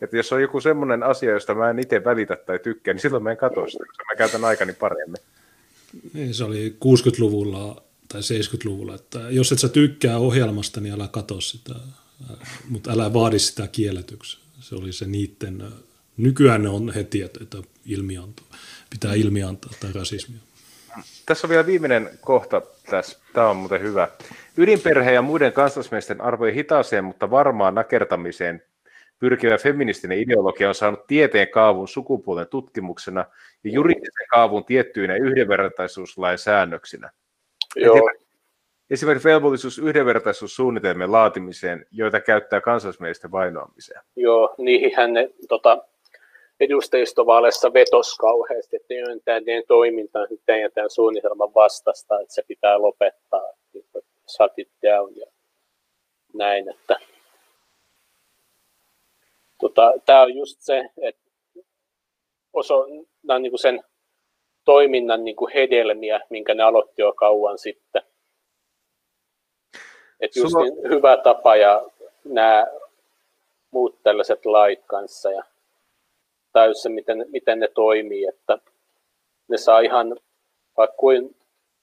Että 0.00 0.16
jos 0.16 0.32
on 0.32 0.42
joku 0.42 0.60
semmoinen 0.60 1.02
asia, 1.02 1.30
josta 1.30 1.54
mä 1.54 1.70
en 1.70 1.78
itse 1.78 2.04
välitä 2.04 2.36
tai 2.36 2.58
tykkää, 2.58 2.94
niin 2.94 3.00
silloin 3.00 3.22
mä 3.22 3.30
en 3.30 3.36
katso 3.36 3.66
sitä, 3.66 3.84
koska 3.86 4.04
mä 4.04 4.16
käytän 4.16 4.44
aikani 4.44 4.72
paremmin. 4.72 5.22
Niin, 6.12 6.34
se 6.34 6.44
oli 6.44 6.76
60-luvulla 6.84 7.82
tai 8.08 8.20
70-luvulla, 8.20 8.94
että 8.94 9.18
jos 9.30 9.52
et 9.52 9.58
sä 9.58 9.68
tykkää 9.68 10.18
ohjelmasta, 10.18 10.80
niin 10.80 10.94
älä 10.94 11.08
katso 11.08 11.40
sitä, 11.40 11.74
mutta 12.68 12.92
älä 12.92 13.12
vaadi 13.12 13.38
sitä 13.38 13.68
kielletyksi. 13.68 14.38
Se 14.60 14.74
oli 14.74 14.92
se 14.92 15.06
niiden, 15.06 15.64
nykyään 16.16 16.62
ne 16.62 16.68
on 16.68 16.92
heti, 16.94 17.22
että, 17.22 17.58
ilmianto, 17.86 18.42
pitää 18.90 19.14
ilmiantaa 19.14 19.72
tai 19.80 19.92
rasismia. 19.92 20.40
Tässä 21.26 21.46
on 21.46 21.48
vielä 21.48 21.66
viimeinen 21.66 22.10
kohta 22.20 22.62
tässä. 22.90 23.18
Tämä 23.32 23.48
on 23.48 23.56
muuten 23.56 23.80
hyvä. 23.80 24.08
Ydinperhe 24.56 25.12
ja 25.12 25.22
muiden 25.22 25.52
kansallismiesten 25.52 26.20
arvojen 26.20 26.54
hitaaseen, 26.54 27.04
mutta 27.04 27.30
varmaan 27.30 27.74
nakertamiseen 27.74 28.62
pyrkivä 29.20 29.58
feministinen 29.58 30.18
ideologia 30.18 30.68
on 30.68 30.74
saanut 30.74 31.06
tieteen 31.06 31.48
kaavun 31.48 31.88
sukupuolen 31.88 32.48
tutkimuksena 32.48 33.24
ja 33.64 33.70
juridisen 33.70 34.26
kaavun 34.30 34.64
tiettyinä 34.64 35.16
yhdenvertaisuuslain 35.16 36.38
säännöksinä. 36.38 37.10
Joo. 37.76 38.10
Esimerkiksi 38.90 39.28
velvollisuus 39.28 39.78
yhdenvertaisuussuunnitelmien 39.78 41.12
laatimiseen, 41.12 41.86
joita 41.90 42.20
käyttää 42.20 42.60
kansallismielisten 42.60 43.32
vainoamiseen. 43.32 44.00
Joo, 44.16 44.54
niihinhän 44.58 45.12
ne 45.12 45.30
tota, 45.48 45.84
edustajistovaaleissa 46.60 47.72
vetos 47.72 48.16
kauheasti, 48.16 48.76
että 48.76 48.88
teidän 48.88 49.62
toiminta 49.68 50.18
on 50.20 50.28
ja 50.60 50.70
tämän 50.70 50.90
suunnitelman 50.90 51.54
vastasta, 51.54 52.20
että 52.20 52.34
se 52.34 52.42
pitää 52.48 52.82
lopettaa, 52.82 53.52
shut 54.36 54.52
it 54.56 54.70
down 54.82 55.16
ja 55.16 55.26
näin, 56.34 56.70
että 56.70 56.96
tota, 59.60 59.92
tämä 60.06 60.22
on 60.22 60.36
just 60.36 60.60
se, 60.60 60.90
että 61.02 61.30
oso, 62.52 62.86
nämä 63.22 63.36
on 63.36 63.42
niin 63.42 63.50
kuin 63.50 63.60
sen 63.60 63.84
toiminnan 64.64 65.24
niin 65.24 65.36
kuin 65.36 65.52
hedelmiä, 65.52 66.20
minkä 66.30 66.54
ne 66.54 66.62
aloitti 66.62 67.02
jo 67.02 67.12
kauan 67.12 67.58
sitten. 67.58 68.02
Että 70.20 70.38
just 70.38 70.52
Sulla... 70.52 70.64
niin 70.64 70.90
hyvä 70.90 71.16
tapa 71.16 71.56
ja 71.56 71.90
nämä 72.24 72.66
muut 73.70 74.02
tällaiset 74.02 74.46
lait 74.46 74.82
kanssa 74.86 75.30
ja 75.30 75.44
täyssä, 76.52 76.88
miten, 76.88 77.26
miten 77.28 77.60
ne 77.60 77.68
toimii, 77.68 78.26
että 78.26 78.58
ne 79.48 79.58
saa 79.58 79.80
ihan 79.80 80.16
vaikka 80.76 80.96
kuin 80.96 81.36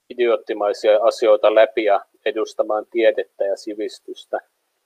idioottimaisia 0.10 1.00
asioita 1.02 1.56
läpi 1.56 1.84
ja 1.84 2.06
edustamaan 2.26 2.86
tiedettä 2.92 3.46
ja 3.46 3.58
sivistystä, 3.58 4.40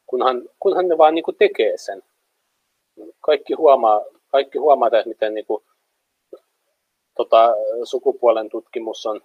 kunhan, 0.06 0.50
kunhan 0.60 0.88
ne 0.88 0.98
vaan 0.98 1.16
niin 1.16 1.24
kuin 1.24 1.38
tekee 1.38 1.78
sen. 1.78 2.04
Kaikki 3.20 3.54
huomaa, 3.54 4.02
kaikki 4.28 4.58
huomaa 4.58 4.88
että 4.88 5.08
miten 5.10 5.34
niin 5.34 5.46
kuin, 5.46 5.64
tota, 7.18 7.56
sukupuolen 7.84 8.50
tutkimus 8.50 9.06
on 9.06 9.22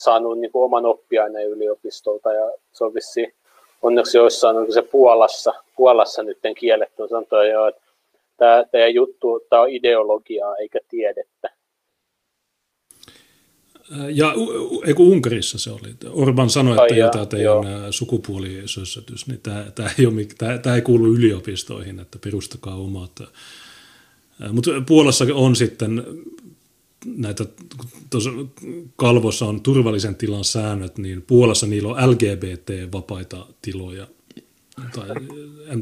saanut 0.00 0.38
niin 0.38 0.52
kuin 0.52 0.64
oman 0.64 0.86
oppiaineen 0.86 1.48
yliopistolta 1.48 2.32
ja 2.32 2.52
se 2.72 2.84
on 2.84 2.94
vissi, 2.94 3.34
onneksi 3.82 4.18
joissain 4.18 4.56
on 4.56 4.72
se 4.72 4.82
Puolassa, 4.82 5.54
Puolassa 5.76 6.22
nyt 6.22 6.38
kielletty, 6.56 7.08
sanottu 7.08 7.36
jo, 7.36 7.66
että 7.66 7.82
tämä 8.36 8.64
teidän 8.70 8.94
juttu, 8.94 9.46
tämä 9.50 9.62
on 9.62 9.70
ideologiaa 9.70 10.56
eikä 10.56 10.78
tiedettä. 10.88 11.61
Ja 14.10 14.34
eikö 14.84 15.02
Unkarissa 15.02 15.58
se 15.58 15.70
oli? 15.70 15.94
Orban 16.10 16.50
sanoi, 16.50 16.72
että 16.72 16.82
Ai 16.82 16.98
jo 16.98 17.10
tämä 17.10 17.26
teidän 17.26 17.44
joo. 17.44 17.64
sukupuolisössötys, 17.90 19.26
niin 19.26 19.40
tämä, 19.40 19.66
tämä, 19.74 19.90
ei 19.98 20.06
ole, 20.06 20.24
tämä, 20.38 20.58
tämä 20.58 20.76
ei 20.76 20.82
kuulu 20.82 21.14
yliopistoihin, 21.14 22.00
että 22.00 22.18
perustakaa 22.18 22.74
omat. 22.74 23.20
Mutta 24.52 24.70
Puolassa 24.86 25.26
on 25.34 25.56
sitten 25.56 26.04
näitä, 27.06 27.46
tuossa 28.10 28.30
kalvossa 28.96 29.46
on 29.46 29.60
turvallisen 29.60 30.14
tilan 30.14 30.44
säännöt, 30.44 30.98
niin 30.98 31.22
Puolassa 31.22 31.66
niillä 31.66 31.88
on 31.88 32.10
LGBT-vapaita 32.10 33.46
tiloja, 33.62 34.06
tai 34.94 35.08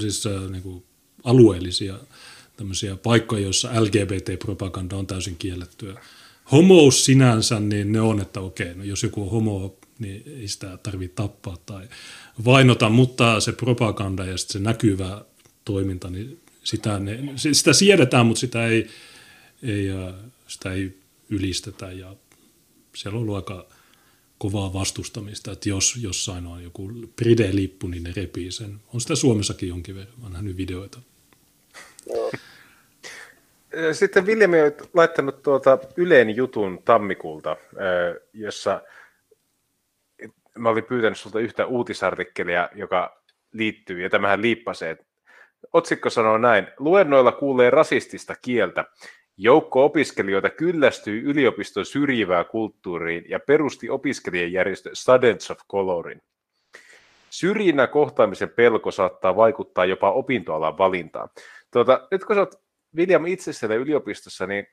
siis 0.01 0.25
niin 0.51 0.63
kuin 0.63 0.85
alueellisia 1.25 1.95
tämmöisiä 2.57 2.97
paikkoja, 2.97 3.43
joissa 3.43 3.81
LGBT-propaganda 3.81 4.97
on 4.97 5.07
täysin 5.07 5.37
kiellettyä. 5.37 6.01
Homous 6.53 7.05
sinänsä, 7.05 7.61
niin 7.61 7.93
ne 7.93 8.01
on, 8.01 8.21
että 8.21 8.41
okei, 8.41 8.75
no 8.75 8.85
jos 8.85 9.03
joku 9.03 9.23
on 9.23 9.31
homo, 9.31 9.79
niin 9.99 10.23
ei 10.41 10.49
sitä 10.49 10.79
tarvitse 10.83 11.15
tappaa 11.15 11.57
tai 11.67 11.89
vainota, 12.45 12.89
mutta 12.89 13.41
se 13.41 13.53
propaganda 13.53 14.25
ja 14.25 14.39
se 14.39 14.59
näkyvä 14.59 15.25
toiminta, 15.65 16.11
niin 16.11 16.41
sitä, 16.65 16.99
ne, 16.99 17.19
sitä 17.37 17.73
siedetään, 17.73 18.27
mutta 18.27 18.41
sitä 18.41 18.67
ei, 18.67 18.87
ei, 19.63 19.89
sitä 20.47 20.73
ei 20.73 20.99
ylistetä 21.29 21.93
ja 21.93 22.17
siellä 22.97 23.17
on 23.17 23.23
ollut 23.23 23.37
aika 23.37 23.67
kovaa 24.39 24.73
vastustamista, 24.73 25.53
että 25.53 25.69
jos 25.69 25.97
jossain 26.01 26.47
on 26.47 26.63
joku 26.63 26.93
Pride-lippu, 27.17 27.89
niin 27.89 28.03
ne 28.03 28.13
repii 28.17 28.53
sen. 28.53 28.81
On 28.95 29.01
sitä 29.01 29.15
Suomessakin 29.15 29.69
jonkin 29.69 29.95
verran, 29.95 30.15
olen 30.21 30.33
nähnyt 30.33 30.57
videoita. 30.57 30.99
Sitten 33.93 34.27
William 34.27 34.51
on 34.51 34.89
laittanut 34.95 35.43
tuota 35.43 35.79
Yleen 35.97 36.37
jutun 36.37 36.83
tammikuulta, 36.85 37.57
jossa 38.33 38.83
mä 40.59 40.69
olin 40.69 40.85
pyytänyt 40.85 41.19
sulta 41.19 41.41
yhtä 41.41 41.67
uutisartikkelia, 41.67 42.69
joka 42.75 43.23
liittyy, 43.53 44.03
ja 44.03 44.11
tämähän 44.11 44.43
liippasee. 44.43 44.97
Otsikko 45.73 46.11
sanoo 46.11 46.39
näin, 46.39 46.67
luennoilla 46.79 47.33
kuulee 47.33 47.71
rasistista 47.71 48.35
kieltä. 48.43 48.85
Joukko 49.37 49.85
opiskelijoita 49.85 50.51
kyllästyi 50.51 51.23
yliopiston 51.23 51.85
syrjivää 51.85 52.45
kulttuuriin 52.45 53.25
ja 53.29 53.41
perusti 53.41 53.91
opiskelijajärjestö 53.91 54.91
Students 54.93 55.51
of 55.51 55.59
Colorin. 55.71 56.23
Syrjinnän 57.31 57.89
kohtaamisen 57.89 58.49
pelko 58.49 58.91
saattaa 58.91 59.37
vaikuttaa 59.37 59.85
jopa 59.85 60.13
opintoalan 60.13 60.79
valintaan. 60.79 61.29
Tuota, 61.73 62.09
nyt 62.11 62.25
kun 62.25 62.37
sä 62.37 62.41
oot 62.41 62.61
William 62.97 63.27
itse 63.27 63.53
siellä 63.53 63.75
yliopistossa, 63.77 64.47
niin 64.47 64.67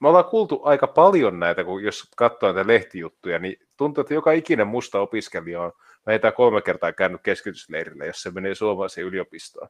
me 0.00 0.08
ollaan 0.08 0.24
kuultu 0.24 0.60
aika 0.64 0.86
paljon 0.86 1.40
näitä, 1.40 1.64
kun 1.64 1.84
jos 1.84 2.10
katsoo 2.16 2.52
näitä 2.52 2.72
lehtijuttuja, 2.72 3.38
niin 3.38 3.56
tuntuu, 3.76 4.00
että 4.00 4.14
joka 4.14 4.32
ikinen 4.32 4.66
musta 4.66 5.00
opiskelija 5.00 5.62
on 5.62 5.72
vähintään 6.06 6.34
kolme 6.34 6.62
kertaa 6.62 6.92
käynyt 6.92 7.20
keskitysleirillä, 7.22 8.04
jos 8.04 8.22
se 8.22 8.30
menee 8.30 8.54
suomalaiseen 8.54 9.06
yliopistoon. 9.06 9.68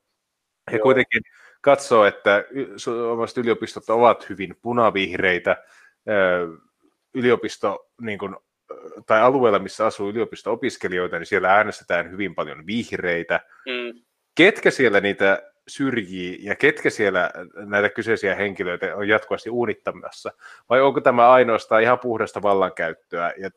He 0.73 0.79
kuitenkin 0.79 1.23
katsoo, 1.61 2.05
että 2.05 2.45
suomalaiset 2.77 3.39
yliopistot 3.39 3.91
ovat 3.91 4.29
hyvin 4.29 4.57
punavihreitä. 4.63 5.57
Yliopisto, 7.15 7.91
niin 8.01 8.19
kuin, 8.19 8.37
tai 9.07 9.21
alueella, 9.21 9.59
missä 9.59 9.87
asuu 9.87 10.11
yliopisto-opiskelijoita, 10.11 11.19
niin 11.19 11.27
siellä 11.27 11.55
äänestetään 11.55 12.11
hyvin 12.11 12.35
paljon 12.35 12.67
vihreitä. 12.67 13.41
Mm. 13.67 14.01
Ketkä 14.35 14.71
siellä 14.71 15.01
niitä 15.01 15.53
syrjii 15.69 16.39
ja 16.43 16.57
ketkä 16.57 16.91
siellä 16.91 17.31
näitä 17.55 17.89
kyseisiä 17.89 18.35
henkilöitä 18.35 18.97
on 18.97 19.09
jatkuvasti 19.09 19.51
uunittamassa? 19.51 20.33
Vai 20.71 20.81
onko 20.81 21.01
tämä 21.01 21.31
ainoastaan 21.31 21.83
ihan 21.83 21.99
puhdasta 21.99 22.43
vallankäyttöä 22.43 23.33
ja 23.37 23.51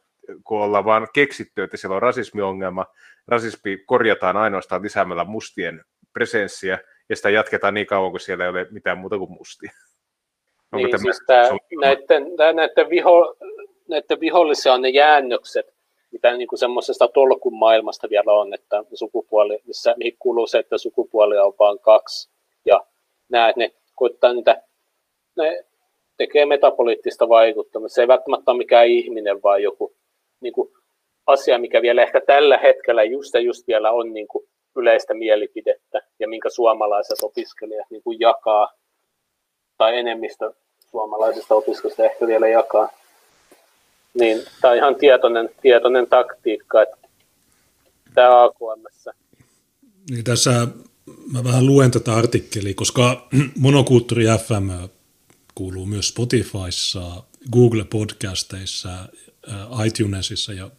kun 0.44 0.62
ollaan 0.62 0.86
vaan 0.86 1.08
keksitty, 1.14 1.64
että 1.64 1.78
siellä 1.78 1.96
on 1.96 2.02
rasismiongelma, 2.02 2.86
rasismi 3.28 3.78
korjataan 3.86 4.38
ainoastaan 4.38 4.82
lisäämällä 4.82 5.24
mustien 5.24 5.84
presenssiä 6.14 6.80
ja 7.10 7.16
sitä 7.16 7.30
jatketaan 7.30 7.74
niin 7.74 7.88
kauan, 7.88 8.12
kun 8.12 8.20
siellä 8.20 8.44
ei 8.44 8.50
ole 8.50 8.68
mitään 8.72 8.98
muuta 8.98 9.18
kuin 9.18 9.32
mustia. 9.32 9.72
Onko 10.72 10.78
niin, 10.78 10.92
tämä, 10.92 11.02
siis 11.02 11.24
tämä, 11.28 11.50
näiden, 11.82 12.24
näiden, 12.56 12.90
viho, 12.90 13.36
näiden 13.90 14.20
vihollisia 14.20 14.74
on 14.74 14.82
ne 14.82 14.90
jäännökset, 14.90 15.66
mitä 16.12 16.38
niin 16.38 16.48
kuin 16.48 16.60
semmoisesta 16.60 17.08
tolkun 17.08 17.58
maailmasta 17.58 18.10
vielä 18.10 18.34
on, 18.34 18.54
että 18.54 18.84
sukupuoli, 18.94 19.60
missä 19.66 19.96
mihin 19.98 20.16
kuuluu 20.20 20.48
se, 20.48 20.60
että 20.60 20.78
sukupuolia 20.78 21.44
on 21.44 21.54
vain 21.60 21.80
kaksi. 21.80 22.30
Ja 22.66 22.86
nämä, 23.30 23.54
ne 23.56 23.72
koittaa 23.96 24.34
niitä, 24.34 24.64
ne 25.38 25.66
tekee 26.18 26.46
metapoliittista 26.46 27.30
vaikuttamista. 27.30 27.96
Se 27.96 28.02
ei 28.02 28.08
välttämättä 28.08 28.52
ole 28.52 28.58
mikään 28.58 28.88
ihminen, 28.88 29.44
vaan 29.44 29.64
joku 29.64 29.96
niin 30.42 30.54
kuin 30.54 30.70
asia, 31.26 31.58
mikä 31.58 31.82
vielä 31.82 32.02
ehkä 32.02 32.22
tällä 32.22 32.58
hetkellä 32.58 33.04
just 33.04 33.34
ja 33.34 33.40
just 33.40 33.68
vielä 33.68 33.92
on 33.92 34.14
niin 34.14 34.28
kuin 34.28 34.50
yleistä 34.76 35.14
mielipidettä 35.14 36.02
ja 36.20 36.28
minkä 36.28 36.50
suomalaiset 36.50 37.18
opiskelijat 37.24 37.88
niin 37.90 38.04
kuin 38.04 38.20
jakaa, 38.20 38.74
tai 39.78 39.98
enemmistö 39.98 40.54
suomalaisista 40.92 41.56
opiskelijoista 41.56 42.06
ehkä 42.06 42.28
vielä 42.28 42.48
jakaa. 42.48 42.90
Niin 44.14 44.42
tämä 44.62 44.72
on 44.72 44.78
ihan 44.78 44.96
tietoinen, 44.96 45.50
tietoinen 45.62 46.08
taktiikka, 46.08 46.82
että 46.82 46.98
tämä 48.14 48.44
AKM. 48.44 49.14
Niin 50.10 50.24
tässä 50.24 50.68
mä 51.32 51.44
vähän 51.44 51.66
luen 51.66 51.92
tätä 51.92 52.14
artikkelia, 52.14 52.74
koska 52.74 53.28
monokulttuuri 53.58 54.26
FM 54.26 54.90
kuuluu 55.56 55.86
myös 55.86 56.08
Spotifyssa, 56.08 57.24
Google 57.52 57.84
Podcasteissa, 57.84 58.90
iTunesissa 59.86 60.54
ja 60.54 60.70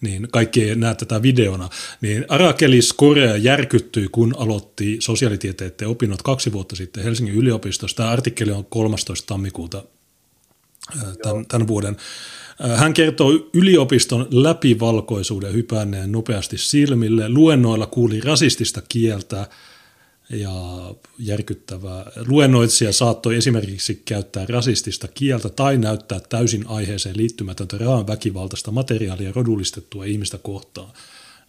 niin 0.00 0.28
kaikki 0.30 0.64
ei 0.64 0.76
näe 0.76 0.94
tätä 0.94 1.22
videona, 1.22 1.68
niin 2.00 2.24
Arakelis 2.28 2.92
Korea 2.92 3.36
järkyttyi, 3.36 4.08
kun 4.12 4.34
aloitti 4.38 4.96
sosiaalitieteiden 5.00 5.88
opinnot 5.88 6.22
kaksi 6.22 6.52
vuotta 6.52 6.76
sitten 6.76 7.04
Helsingin 7.04 7.34
yliopistosta. 7.34 7.96
Tämä 7.96 8.10
artikkeli 8.10 8.52
on 8.52 8.64
13. 8.64 9.26
tammikuuta 9.26 9.82
tämän, 11.22 11.46
tämän 11.46 11.68
vuoden. 11.68 11.96
Hän 12.76 12.94
kertoo 12.94 13.30
yliopiston 13.52 14.28
läpivalkoisuuden 14.30 15.52
hypänneen 15.52 16.12
nopeasti 16.12 16.58
silmille. 16.58 17.28
Luennoilla 17.28 17.86
kuuli 17.86 18.20
rasistista 18.20 18.82
kieltä, 18.88 19.48
ja 20.30 20.52
järkyttävää. 21.18 22.12
Luennoitsija 22.26 22.92
saattoi 22.92 23.36
esimerkiksi 23.36 24.02
käyttää 24.04 24.46
rasistista 24.48 25.08
kieltä 25.08 25.48
tai 25.48 25.78
näyttää 25.78 26.20
täysin 26.20 26.66
aiheeseen 26.66 27.16
liittymätöntä 27.16 27.78
rahan 27.78 28.06
väkivaltaista 28.06 28.70
materiaalia 28.70 29.32
rodullistettua 29.34 30.04
ihmistä 30.04 30.38
kohtaan. 30.38 30.92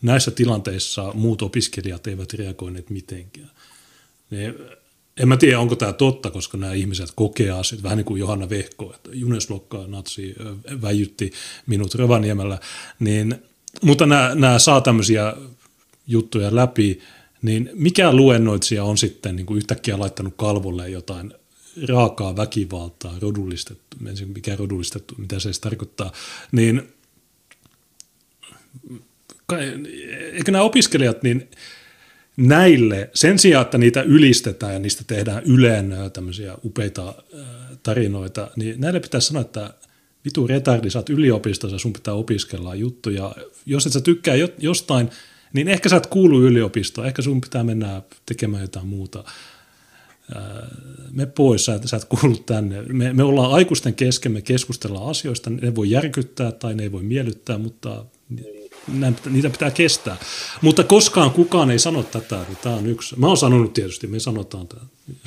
Näissä 0.01 0.31
tilanteissa 0.31 1.11
muut 1.13 1.41
opiskelijat 1.41 2.07
eivät 2.07 2.33
reagoineet 2.33 2.89
mitenkään. 2.89 3.51
Ne, 4.29 4.53
en 5.19 5.27
mä 5.27 5.37
tiedä, 5.37 5.59
onko 5.59 5.75
tämä 5.75 5.93
totta, 5.93 6.31
koska 6.31 6.57
nämä 6.57 6.73
ihmiset 6.73 7.11
kokee 7.15 7.51
asiat, 7.51 7.83
vähän 7.83 7.97
niin 7.97 8.05
kuin 8.05 8.19
Johanna 8.19 8.49
Vehko, 8.49 8.93
että 8.95 9.09
Juneslokka 9.13 9.83
natsi 9.87 10.35
väijytti 10.81 11.31
minut 11.67 11.95
Rovaniemellä, 11.95 12.59
niin, 12.99 13.35
mutta 13.81 14.05
nämä, 14.05 14.35
nämä 14.35 14.59
saa 14.59 14.81
tämmöisiä 14.81 15.33
juttuja 16.07 16.55
läpi, 16.55 16.99
niin 17.41 17.69
mikä 17.73 18.13
luennoitsija 18.13 18.83
on 18.83 18.97
sitten 18.97 19.35
niin 19.35 19.45
kuin 19.45 19.57
yhtäkkiä 19.57 19.99
laittanut 19.99 20.33
kalvolle 20.37 20.89
jotain 20.89 21.33
raakaa 21.87 22.35
väkivaltaa, 22.35 23.19
rodullistettu, 23.19 23.97
mikä 24.25 24.55
rodullistettu, 24.55 25.15
mitä 25.17 25.39
se 25.39 25.49
edes 25.49 25.59
tarkoittaa, 25.59 26.11
niin 26.51 26.93
eikö 30.33 30.51
nämä 30.51 30.63
opiskelijat, 30.63 31.23
niin 31.23 31.49
näille, 32.37 33.09
sen 33.13 33.39
sijaan, 33.39 33.61
että 33.61 33.77
niitä 33.77 34.01
ylistetään 34.01 34.73
ja 34.73 34.79
niistä 34.79 35.03
tehdään 35.07 35.43
yleen 35.43 35.93
tämmöisiä 36.13 36.57
upeita 36.65 37.13
tarinoita, 37.83 38.51
niin 38.55 38.81
näille 38.81 38.99
pitäisi 38.99 39.27
sanoa, 39.27 39.41
että 39.41 39.73
vitu 40.25 40.47
retardi, 40.47 40.89
sä 40.89 40.99
oot 40.99 41.09
yliopistossa, 41.09 41.77
sun 41.77 41.93
pitää 41.93 42.13
opiskella 42.13 42.75
juttuja. 42.75 43.35
Jos 43.65 43.85
et 43.85 43.93
sä 43.93 44.01
tykkää 44.01 44.35
jostain, 44.59 45.09
niin 45.53 45.67
ehkä 45.67 45.89
sä 45.89 45.95
et 45.95 46.07
kuulu 46.07 46.41
yliopistoon, 46.41 47.07
ehkä 47.07 47.21
sun 47.21 47.41
pitää 47.41 47.63
mennä 47.63 48.01
tekemään 48.25 48.61
jotain 48.61 48.87
muuta. 48.87 49.23
Me 51.11 51.25
pois, 51.25 51.65
sä, 51.65 51.79
sä 51.85 51.97
et 51.97 52.05
kuulu 52.05 52.37
tänne. 52.37 52.81
Me, 52.81 53.13
me 53.13 53.23
ollaan 53.23 53.51
aikuisten 53.51 53.93
kesken, 53.93 54.31
me 54.31 54.41
keskustellaan 54.41 55.09
asioista, 55.09 55.49
ne 55.49 55.75
voi 55.75 55.91
järkyttää 55.91 56.51
tai 56.51 56.75
ne 56.75 56.83
ei 56.83 56.91
voi 56.91 57.03
miellyttää, 57.03 57.57
mutta 57.57 58.05
niitä 59.29 59.49
pitää 59.49 59.71
kestää. 59.71 60.17
Mutta 60.61 60.83
koskaan 60.83 61.31
kukaan 61.31 61.71
ei 61.71 61.79
sano 61.79 62.03
tätä, 62.03 62.41
että 62.41 62.63
tämä 62.63 62.75
on 62.75 62.87
yksi. 62.87 63.19
Mä 63.19 63.27
oon 63.27 63.37
sanonut 63.37 63.73
tietysti, 63.73 64.07
me 64.07 64.19
sanotaan 64.19 64.67
tämä 64.67 64.81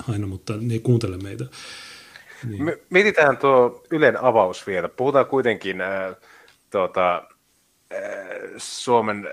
aina, 0.09 0.27
mutta 0.27 0.53
ne 0.61 0.75
ei 0.75 0.81
kuuntele 0.81 1.17
meitä. 1.17 1.45
Niin. 2.49 2.65
Me, 2.65 2.79
mietitään 2.91 3.37
tuo 3.37 3.83
Ylen 3.91 4.23
avaus 4.23 4.67
vielä. 4.67 4.89
Puhutaan 4.89 5.27
kuitenkin 5.27 5.81
äh, 5.81 6.17
tuota, 6.71 7.17
äh, 7.95 8.01
Suomen 8.57 9.29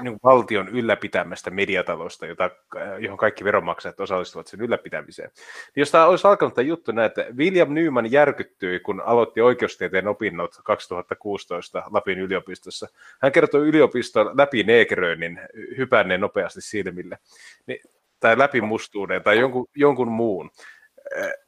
niin 0.00 0.18
valtion 0.22 0.68
ylläpitämästä 0.68 1.50
mediatalosta, 1.50 2.26
jota, 2.26 2.50
johon 2.98 3.18
kaikki 3.18 3.44
veronmaksajat 3.44 4.00
osallistuvat 4.00 4.46
sen 4.46 4.60
ylläpitämiseen. 4.60 5.30
Niin 5.36 5.80
jos 5.80 5.90
tämä 5.90 6.06
olisi 6.06 6.26
alkanut 6.26 6.54
tämä 6.54 6.66
juttu 6.66 6.92
näin, 6.92 7.06
että 7.06 7.26
William 7.36 7.74
Nyman 7.74 8.12
järkyttyi, 8.12 8.80
kun 8.80 9.00
aloitti 9.00 9.40
oikeustieteen 9.40 10.08
opinnot 10.08 10.60
2016 10.64 11.82
Lapin 11.90 12.18
yliopistossa. 12.18 12.88
Hän 13.22 13.32
kertoi 13.32 13.68
yliopiston 13.68 14.36
läpi 14.36 14.62
neekeröinnin 14.62 15.40
hypänneen 15.76 16.20
nopeasti 16.20 16.60
silmille, 16.60 17.18
niin, 17.66 17.80
tai 18.20 18.38
läpi 18.38 18.60
mustuuden 18.60 19.22
tai 19.22 19.38
jonkun, 19.38 19.66
jonkun 19.76 20.12
muun 20.12 20.50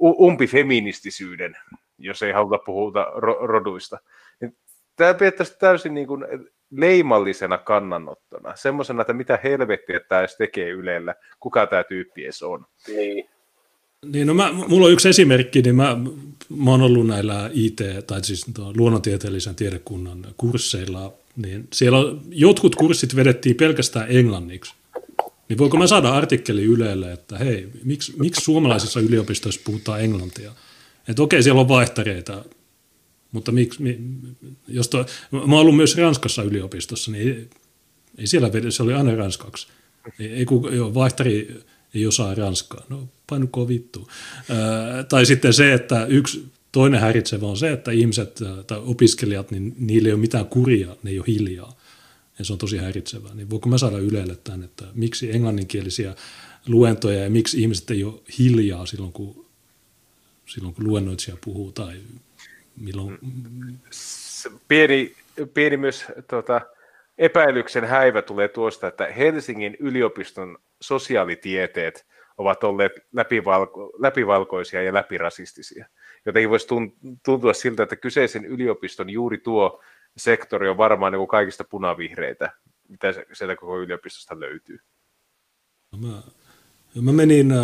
umpifeministisyyden, 0.01 1.57
jos 1.99 2.23
ei 2.23 2.33
haluta 2.33 2.59
puhuta 2.59 3.07
roduista. 3.41 3.99
Niin 4.41 4.57
tämä 4.97 5.15
pidettäisiin 5.15 5.59
täysin 5.59 5.95
niin 5.95 6.07
kuin 6.07 6.25
leimallisena 6.77 7.59
kannanottona, 7.59 8.57
semmoisena, 8.57 9.01
että 9.01 9.13
mitä 9.13 9.39
helvettiä 9.45 10.01
tämä 10.01 10.21
edes 10.21 10.37
tekee 10.37 10.71
Ylellä, 10.71 11.15
kuka 11.41 11.67
tämä 11.67 11.85
tyyppi 11.85 12.25
edes 12.25 12.43
on. 12.43 12.67
Niin. 12.89 13.29
Niin, 14.13 14.27
no 14.27 14.35
mä, 14.35 14.53
mulla 14.53 14.87
on 14.87 14.93
yksi 14.93 15.09
esimerkki, 15.09 15.63
niin 15.63 15.77
mä, 15.77 15.97
mä 16.57 16.71
oon 16.71 16.83
ollut 16.83 17.07
näillä 17.07 17.51
IT- 17.53 18.07
tai 18.07 18.25
siis 18.25 18.47
luonnontieteellisen 18.77 19.55
tiedekunnan 19.55 20.27
kursseilla, 20.37 21.13
niin 21.37 21.69
siellä 21.73 21.99
on, 21.99 22.21
jotkut 22.29 22.75
kurssit 22.75 23.17
vedettiin 23.17 23.57
pelkästään 23.57 24.07
englanniksi. 24.09 24.75
Niin 25.49 25.59
voiko 25.59 25.77
mä 25.77 25.87
saada 25.87 26.09
artikkeli 26.09 26.65
Ylelle, 26.65 27.13
että 27.13 27.39
hei, 27.39 27.69
miksi, 27.85 28.13
miksi 28.19 28.45
suomalaisissa 28.45 29.01
yliopistoissa 29.01 29.61
puhutaan 29.65 30.01
englantia? 30.01 30.53
Että 31.09 31.23
okei, 31.23 31.43
siellä 31.43 31.61
on 31.61 31.69
vaihtareita, 31.69 32.45
mutta 33.35 33.53
miksi, 33.53 33.83
mi, 33.83 33.99
jos 34.69 34.89
to, 34.89 35.07
mä 35.31 35.59
ollut 35.59 35.77
myös 35.77 35.97
Ranskassa 35.97 36.43
yliopistossa, 36.43 37.11
niin 37.11 37.51
ei, 38.19 38.27
siellä 38.27 38.53
vede, 38.53 38.71
se 38.71 38.83
oli 38.83 38.95
aina 38.95 39.15
ranskaksi. 39.15 39.67
Ei, 40.19 40.33
ei 40.33 40.45
kun, 40.45 40.77
joo, 40.77 40.95
vaihtari 40.95 41.61
ei 41.95 42.07
osaa 42.07 42.35
ranskaa. 42.35 42.85
No 42.89 43.09
painukoon 43.27 43.69
vittu. 43.69 44.09
Ää, 44.49 45.05
tai 45.05 45.27
sitten 45.27 45.53
se, 45.53 45.73
että 45.73 46.07
yksi 46.07 46.45
toinen 46.73 47.01
häiritsevä 47.01 47.47
on 47.47 47.57
se, 47.57 47.73
että 47.73 47.91
ihmiset 47.91 48.41
tai 48.67 48.79
opiskelijat, 48.85 49.51
niin 49.51 49.75
niillä 49.79 50.09
ei 50.09 50.13
ole 50.13 50.21
mitään 50.21 50.47
kuria, 50.47 50.97
ne 51.03 51.11
ei 51.11 51.19
ole 51.19 51.27
hiljaa. 51.29 51.77
Ja 52.39 52.45
se 52.45 52.53
on 52.53 52.59
tosi 52.59 52.77
häiritsevää. 52.79 53.35
Niin 53.35 53.51
voiko 53.51 53.69
mä 53.69 53.79
saada 53.79 53.99
Ylelle 53.99 54.37
tämän, 54.45 54.65
että 54.65 54.85
miksi 54.95 55.35
englanninkielisiä 55.35 56.15
luentoja 56.67 57.23
ja 57.23 57.31
miksi 57.31 57.61
ihmiset 57.61 57.91
ei 57.91 58.05
ole 58.05 58.21
hiljaa 58.39 58.87
silloin, 58.87 59.13
kun, 59.13 59.47
silloin, 60.47 60.75
kun 60.75 60.89
luennoitsija 60.89 61.37
puhuu 61.45 61.73
tai 61.73 61.97
milloin... 62.77 63.19
Pieni, 64.69 65.15
pieni 65.55 65.77
myös 65.77 66.05
tuota, 66.31 66.61
epäilyksen 67.19 67.85
häivä 67.85 68.23
tulee 68.23 68.49
tuosta, 68.49 68.87
että 68.87 69.07
Helsingin 69.07 69.77
yliopiston 69.81 70.59
sosiaalitieteet 70.81 72.07
ovat 72.39 72.65
olleet 72.65 72.93
läpivalko, 73.13 73.93
läpivalkoisia 73.99 74.83
ja 74.83 74.95
läpirasistisia. 74.95 75.89
Jotenkin 76.27 76.51
voisi 76.51 76.69
tuntua 77.25 77.53
siltä, 77.53 77.83
että 77.83 77.97
kyseisen 77.97 78.45
yliopiston 78.45 79.11
juuri 79.11 79.39
tuo 79.39 79.83
sektori 80.17 80.69
on 80.69 80.77
varmaan 80.77 81.13
niin 81.13 81.21
kuin 81.21 81.29
kaikista 81.29 81.65
punavihreitä, 81.65 82.53
mitä 82.89 83.15
sieltä 83.33 83.57
koko 83.57 83.81
yliopistosta 83.81 84.41
löytyy. 84.41 84.79
No 85.93 85.99
mä, 85.99 86.23
mä 87.03 87.13
menin 87.13 87.53
äh, 87.53 87.59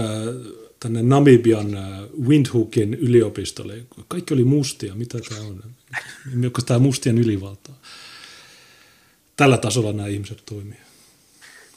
tänne 0.80 1.02
Namibian 1.02 1.76
äh, 1.76 1.82
Windhookin 2.28 2.94
yliopistolle. 2.94 3.74
Kaikki 4.08 4.34
oli 4.34 4.44
mustia. 4.44 4.94
Mitä 4.94 5.18
tämä 5.28 5.40
on? 5.40 5.62
Onko 6.44 6.60
tämä 6.66 6.78
mustien 6.78 7.18
ylivaltaa? 7.18 7.74
Tällä 9.36 9.58
tasolla 9.58 9.92
nämä 9.92 10.08
ihmiset 10.08 10.42
toimii. 10.46 10.78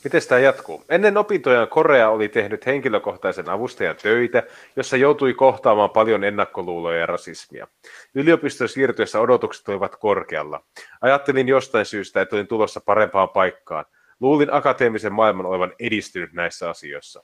Miten 0.04 0.22
tämä 0.28 0.40
jatkuu? 0.40 0.84
Ennen 0.90 1.18
opintoja 1.18 1.66
Korea 1.66 2.10
oli 2.10 2.30
tehnyt 2.30 2.66
henkilökohtaisen 2.66 3.50
avustajan 3.50 3.96
töitä, 3.96 4.44
jossa 4.76 4.98
joutui 4.98 5.34
kohtaamaan 5.34 5.90
paljon 5.90 6.24
ennakkoluuloja 6.24 7.00
ja 7.00 7.06
rasismia. 7.06 7.68
Yliopiston 8.16 8.70
siirtyessä 8.70 9.20
odotukset 9.20 9.70
olivat 9.70 9.96
korkealla. 9.96 10.64
Ajattelin 11.02 11.48
jostain 11.48 11.86
syystä, 11.86 12.22
että 12.22 12.36
olin 12.36 12.48
tulossa 12.48 12.82
parempaan 12.86 13.30
paikkaan. 13.30 13.86
Luulin 14.20 14.54
akateemisen 14.54 15.14
maailman 15.14 15.46
olevan 15.46 15.74
edistynyt 15.80 16.34
näissä 16.34 16.70
asioissa. 16.70 17.24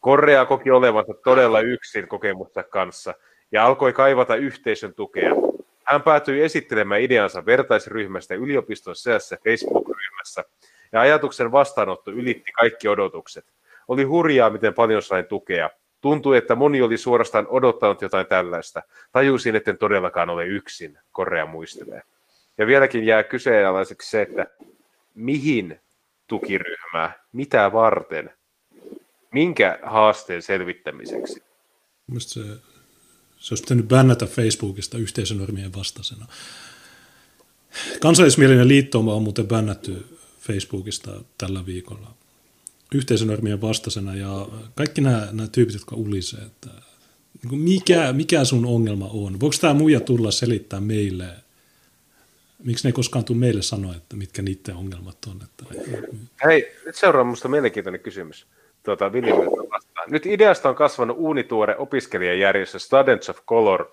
Korea 0.00 0.44
koki 0.44 0.70
olevansa 0.70 1.14
todella 1.24 1.60
yksin 1.60 2.08
kokemusta 2.08 2.62
kanssa 2.62 3.14
ja 3.52 3.66
alkoi 3.66 3.92
kaivata 3.92 4.36
yhteisön 4.36 4.94
tukea. 4.94 5.30
Hän 5.84 6.02
päätyi 6.02 6.42
esittelemään 6.42 7.00
ideansa 7.00 7.46
vertaisryhmästä 7.46 8.34
yliopiston 8.34 8.96
sisässä 8.96 9.38
Facebook-ryhmässä– 9.44 10.44
ja 10.92 11.00
ajatuksen 11.00 11.52
vastaanotto 11.52 12.10
ylitti 12.10 12.52
kaikki 12.52 12.88
odotukset. 12.88 13.44
Oli 13.88 14.04
hurjaa, 14.04 14.50
miten 14.50 14.74
paljon 14.74 15.02
sain 15.02 15.26
tukea. 15.26 15.70
Tuntui, 16.00 16.36
että 16.36 16.54
moni 16.54 16.82
oli 16.82 16.96
suorastaan 16.96 17.46
odottanut 17.48 18.02
jotain 18.02 18.26
tällaista. 18.26 18.82
Tajusin, 19.12 19.56
etten 19.56 19.78
todellakaan 19.78 20.30
ole 20.30 20.46
yksin, 20.46 20.98
Korea 21.12 21.46
muistelee. 21.46 22.02
Ja 22.58 22.66
vieläkin 22.66 23.06
jää 23.06 23.22
kyseenalaiseksi 23.22 24.10
se, 24.10 24.22
että 24.22 24.46
mihin 25.14 25.80
tukiryhmää, 26.26 27.12
mitä 27.32 27.72
varten, 27.72 28.32
minkä 29.32 29.78
haasteen 29.82 30.42
selvittämiseksi. 30.42 31.42
Mielestäni 32.06 32.46
se, 32.46 32.52
se 33.38 33.52
olisi 33.52 33.62
pitänyt 33.62 33.88
bännätä 33.88 34.26
Facebookista 34.26 34.98
yhteisönormien 34.98 35.74
vastaisena. 35.74 36.26
Kansallismielinen 38.00 38.68
liittouma 38.68 39.14
on 39.14 39.22
muuten 39.22 39.48
bännätty 39.48 40.06
Facebookista 40.40 41.10
tällä 41.38 41.66
viikolla 41.66 42.14
yhteisönormien 42.94 43.60
vastaisena 43.60 44.14
ja 44.14 44.48
kaikki 44.74 45.00
nämä, 45.00 45.28
nämä 45.32 45.48
tyypit, 45.48 45.74
jotka 45.74 45.96
ulisee, 45.96 46.40
että 46.40 46.70
niin 47.42 47.60
mikä, 47.60 48.12
mikä 48.12 48.44
sun 48.44 48.66
ongelma 48.66 49.08
on? 49.12 49.40
Voiko 49.40 49.56
tämä 49.60 49.74
muija 49.74 50.00
tulla 50.00 50.30
selittää 50.30 50.80
meille, 50.80 51.26
miksi 52.64 52.84
ne 52.84 52.88
ei 52.88 52.92
koskaan 52.92 53.24
tule 53.24 53.38
meille 53.38 53.62
sanoa, 53.62 53.94
että 53.96 54.16
mitkä 54.16 54.42
niiden 54.42 54.74
ongelmat 54.74 55.18
on? 55.26 55.40
Että... 55.42 55.64
Hei, 56.44 56.76
nyt 56.86 56.96
seuraa 56.96 57.24
minusta 57.24 57.48
mielenkiintoinen 57.48 58.00
kysymys. 58.00 58.46
Tuota, 58.82 59.10
Nyt 60.10 60.26
ideasta 60.26 60.68
on 60.68 60.74
kasvanut 60.74 61.16
uunituore 61.18 61.76
opiskelijajärjestö 61.76 62.78
Students 62.78 63.30
of 63.30 63.38
Color, 63.46 63.86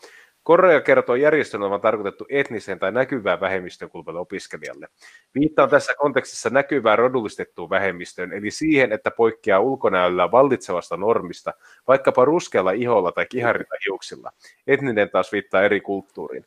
Korea 0.47 0.81
kertoo 0.81 1.15
järjestön 1.15 1.61
olevan 1.61 1.81
tarkoitettu 1.81 2.26
etniseen 2.30 2.80
tai 2.80 2.91
näkyvään 2.91 3.39
vähemmistöön 3.39 3.91
kuuluvalle 3.91 4.19
opiskelijalle. 4.19 4.88
Viittaan 5.35 5.69
tässä 5.69 5.93
kontekstissa 5.97 6.49
näkyvään 6.49 6.97
rodullistettuun 6.97 7.69
vähemmistöön, 7.69 8.34
eli 8.34 8.51
siihen, 8.51 8.91
että 8.91 9.11
poikkeaa 9.11 9.59
ulkonäöllä 9.59 10.31
vallitsevasta 10.31 10.97
normista, 10.97 11.53
vaikkapa 11.88 12.26
ruskealla 12.26 12.72
iholla 12.72 13.11
tai 13.11 13.26
kiharilla 13.26 13.77
hiuksilla. 13.85 14.31
Etninen 14.68 15.09
taas 15.09 15.31
viittaa 15.31 15.61
eri 15.61 15.81
kulttuuriin. 15.81 16.45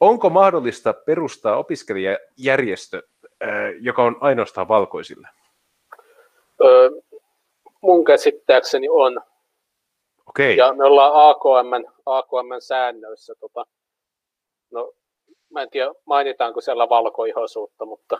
Onko 0.00 0.30
mahdollista 0.30 0.92
perustaa 0.92 1.56
opiskelijajärjestö, 1.56 3.02
äh, 3.42 3.48
joka 3.80 4.04
on 4.04 4.16
ainoastaan 4.20 4.68
valkoisille? 4.68 5.28
Mun 7.86 8.04
käsittääkseni 8.04 8.88
on. 8.88 9.20
Okei. 10.28 10.56
Ja 10.56 10.74
me 10.74 10.84
ollaan 10.84 11.30
AKM, 11.30 11.88
AKM 12.06 12.60
säännöissä, 12.60 13.34
tota, 13.34 13.66
no 14.70 14.92
mä 15.50 15.62
en 15.62 15.70
tiedä 15.70 15.94
mainitaanko 16.04 16.60
siellä 16.60 16.88
valkoihoisuutta, 16.88 17.84
mutta 17.84 18.18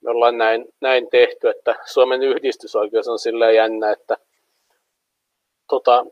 me 0.00 0.10
ollaan 0.10 0.38
näin, 0.38 0.68
näin 0.80 1.08
tehty, 1.10 1.48
että 1.48 1.74
Suomen 1.84 2.22
yhdistysoikeus 2.22 3.08
on 3.08 3.18
silleen 3.18 3.54
jännä, 3.54 3.90
että 3.90 4.16
tota, 5.68 6.06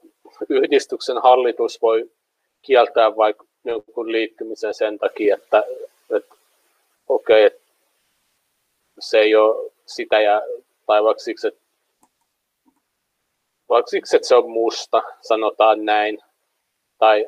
yhdistyksen 0.49 1.19
hallitus 1.19 1.83
voi 1.83 2.11
kieltää 2.63 3.17
vaikka 3.17 3.45
jonkun 3.65 4.13
liittymisen 4.13 4.75
sen 4.75 4.99
takia, 4.99 5.35
että, 5.35 5.65
että 6.17 6.35
okei, 7.09 7.47
okay, 7.47 7.57
että 7.57 7.71
se 8.99 9.19
ei 9.19 9.35
ole 9.35 9.73
sitä 9.87 10.21
ja, 10.21 10.43
tai 10.87 11.05
vaikka 11.05 11.23
siksi, 11.23 11.49
että, 11.49 11.60
vaikka 13.71 13.91
siksi, 13.91 14.17
että 14.17 14.29
se 14.29 14.35
on 14.35 14.51
musta, 14.51 15.03
sanotaan 15.21 15.85
näin, 15.85 16.19
tai 16.99 17.27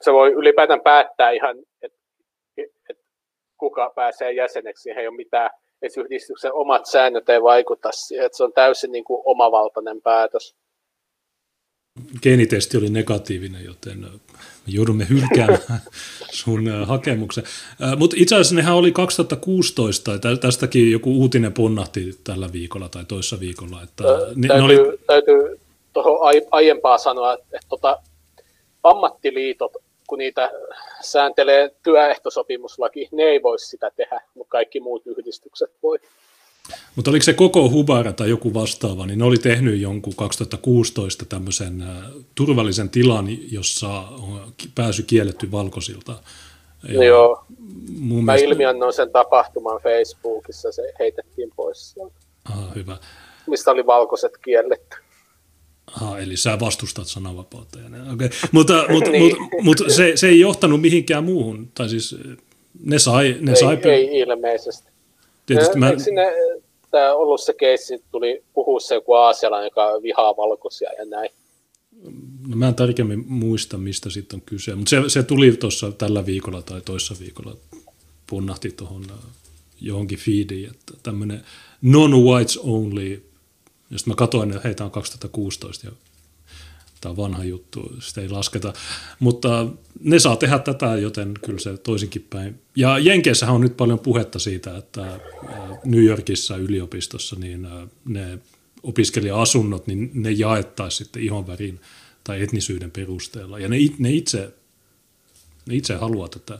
se 0.00 0.12
voi 0.12 0.32
ylipäätään 0.32 0.80
päättää 0.80 1.30
ihan, 1.30 1.58
että, 1.82 1.98
että 2.90 3.04
kuka 3.58 3.92
pääsee 3.94 4.32
jäseneksi, 4.32 4.82
siihen 4.82 5.00
ei 5.00 5.08
ole 5.08 5.16
mitään, 5.16 5.50
että 5.82 6.00
yhdistyksen 6.00 6.54
omat 6.54 6.86
säännöt 6.86 7.28
ei 7.28 7.42
vaikuta 7.42 7.92
siihen, 7.92 8.26
että 8.26 8.36
se 8.36 8.44
on 8.44 8.52
täysin 8.52 8.92
niin 8.92 9.04
kuin 9.04 9.22
omavaltainen 9.24 10.02
päätös. 10.02 10.56
Geenitesti 12.22 12.76
oli 12.76 12.90
negatiivinen, 12.90 13.64
joten 13.64 14.04
joudumme 14.74 15.06
hylkäämään 15.08 15.80
sun 16.32 16.68
hakemuksen. 16.86 17.44
Mutta 17.96 18.16
itse 18.18 18.34
asiassa 18.34 18.54
nehän 18.54 18.74
oli 18.74 18.92
2016, 18.92 20.18
tästäkin 20.40 20.92
joku 20.92 21.20
uutinen 21.20 21.52
ponnahti 21.52 22.18
tällä 22.24 22.52
viikolla 22.52 22.88
tai 22.88 23.04
toissa 23.04 23.40
viikolla. 23.40 23.82
Että 23.82 24.04
ne, 24.34 24.48
täytyy, 24.48 24.76
ne 24.76 24.80
oli... 24.82 24.98
täytyy 25.06 25.60
tuohon 25.92 26.18
aiempaa 26.50 26.98
sanoa, 26.98 27.32
että, 27.32 27.46
että 27.52 27.68
tota, 27.68 27.98
ammattiliitot, 28.82 29.76
kun 30.06 30.18
niitä 30.18 30.50
sääntelee 31.00 31.70
työehtosopimuslaki, 31.82 33.08
ne 33.12 33.22
ei 33.22 33.42
voi 33.42 33.58
sitä 33.58 33.90
tehdä, 33.96 34.20
mutta 34.34 34.50
kaikki 34.50 34.80
muut 34.80 35.02
yhdistykset 35.06 35.70
voi. 35.82 35.98
Mutta 36.96 37.10
oliko 37.10 37.22
se 37.22 37.32
koko 37.32 37.70
Hubara 37.70 38.12
tai 38.12 38.30
joku 38.30 38.54
vastaava, 38.54 39.06
niin 39.06 39.18
ne 39.18 39.24
oli 39.24 39.38
tehnyt 39.38 39.80
jonkun 39.80 40.16
2016 40.16 41.24
tämmöisen 41.24 41.84
turvallisen 42.34 42.88
tilan, 42.88 43.26
jossa 43.52 43.88
on 43.90 44.52
pääsy 44.74 45.02
kielletty 45.02 45.50
valkoisilta. 45.50 46.22
Ja 46.88 47.04
Joo, 47.04 47.44
mun 47.98 48.24
mä 48.24 48.32
mielestä... 48.32 48.52
ilmiannoin 48.52 48.92
sen 48.92 49.10
tapahtuman 49.10 49.80
Facebookissa, 49.82 50.72
se 50.72 50.82
heitettiin 50.98 51.50
pois 51.56 51.90
sieltä. 51.90 52.14
Aha, 52.44 52.72
hyvä. 52.74 52.96
Mistä 53.46 53.70
oli 53.70 53.86
valkoiset 53.86 54.32
kielletty. 54.44 54.96
Aha, 55.96 56.18
eli 56.18 56.36
sä 56.36 56.60
vastustat 56.60 57.06
sananvapautta. 57.06 57.78
Ja 57.78 57.86
okay. 58.12 58.28
Mutta, 58.52 58.84
mutta, 58.92 59.10
niin. 59.10 59.40
mutta, 59.40 59.56
mutta 59.62 59.84
se, 59.88 60.12
se 60.14 60.28
ei 60.28 60.40
johtanut 60.40 60.80
mihinkään 60.80 61.24
muuhun. 61.24 61.70
Tai 61.74 61.88
siis 61.88 62.16
ne 62.84 62.98
sai... 62.98 63.36
Ne 63.40 63.52
ei, 63.52 63.56
sai... 63.56 63.78
ei 63.84 64.18
ilmeisesti. 64.18 64.89
Tietysti 65.54 65.78
mä... 65.78 65.90
Eikö 65.90 66.02
sinne 66.02 66.32
tämä 66.90 67.14
ollut 67.14 67.40
se 67.40 67.54
keissi, 67.54 68.04
tuli 68.10 68.44
puhua 68.54 68.80
se 68.80 68.94
joku 68.94 69.12
aasialainen, 69.12 69.66
joka 69.66 70.02
vihaa 70.02 70.36
valkoisia 70.36 70.90
ja 70.98 71.04
näin? 71.04 71.30
No, 72.48 72.56
mä 72.56 72.68
en 72.68 72.74
tarkemmin 72.74 73.24
muista, 73.28 73.78
mistä 73.78 74.10
sitten 74.10 74.36
on 74.36 74.42
kyse, 74.46 74.74
mutta 74.74 74.90
se, 74.90 74.96
se 75.08 75.22
tuli 75.22 75.52
tuossa 75.52 75.92
tällä 75.92 76.26
viikolla 76.26 76.62
tai 76.62 76.80
toissa 76.80 77.14
viikolla, 77.20 77.56
punnahti 78.26 78.70
tuohon 78.70 79.04
äh, 79.10 79.16
johonkin 79.80 80.18
feediin, 80.18 80.70
että 80.70 80.94
tämmöinen 81.02 81.44
non-whites 81.82 82.58
only, 82.58 83.22
ja 83.90 83.98
sitten 83.98 84.10
mä 84.10 84.14
katsoin, 84.14 84.50
että 84.50 84.60
heitä 84.64 84.84
on 84.84 84.90
2016 84.90 85.86
ja 85.86 85.92
tämä 87.00 87.10
on 87.10 87.16
vanha 87.16 87.44
juttu, 87.44 87.92
sitä 87.98 88.20
ei 88.20 88.28
lasketa. 88.28 88.72
Mutta 89.18 89.66
ne 90.00 90.18
saa 90.18 90.36
tehdä 90.36 90.58
tätä, 90.58 90.86
joten 90.96 91.34
kyllä 91.44 91.58
se 91.58 91.76
toisinkin 91.76 92.26
päin. 92.30 92.60
Ja 92.76 92.98
Jenkeissähän 92.98 93.54
on 93.54 93.60
nyt 93.60 93.76
paljon 93.76 93.98
puhetta 93.98 94.38
siitä, 94.38 94.76
että 94.76 95.14
äh, 95.14 95.20
New 95.84 96.04
Yorkissa 96.04 96.56
yliopistossa 96.56 97.36
niin 97.36 97.64
äh, 97.64 97.88
ne 98.04 98.38
opiskelija-asunnot, 98.82 99.86
niin 99.86 100.10
ne 100.14 100.30
jaettaisiin 100.30 100.98
sitten 100.98 101.22
ihonvärin 101.22 101.80
tai 102.24 102.42
etnisyyden 102.42 102.90
perusteella. 102.90 103.58
Ja 103.58 103.68
ne, 103.68 103.76
ne, 103.98 104.10
itse, 104.10 104.54
ne 105.66 105.74
itse 105.74 105.94
haluaa 105.94 106.28
tätä, 106.28 106.58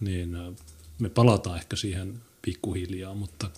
niin 0.00 0.34
äh, 0.34 0.52
me 0.98 1.08
palataan 1.08 1.58
ehkä 1.58 1.76
siihen 1.76 2.14
pikkuhiljaa, 2.42 3.14
mutta 3.14 3.50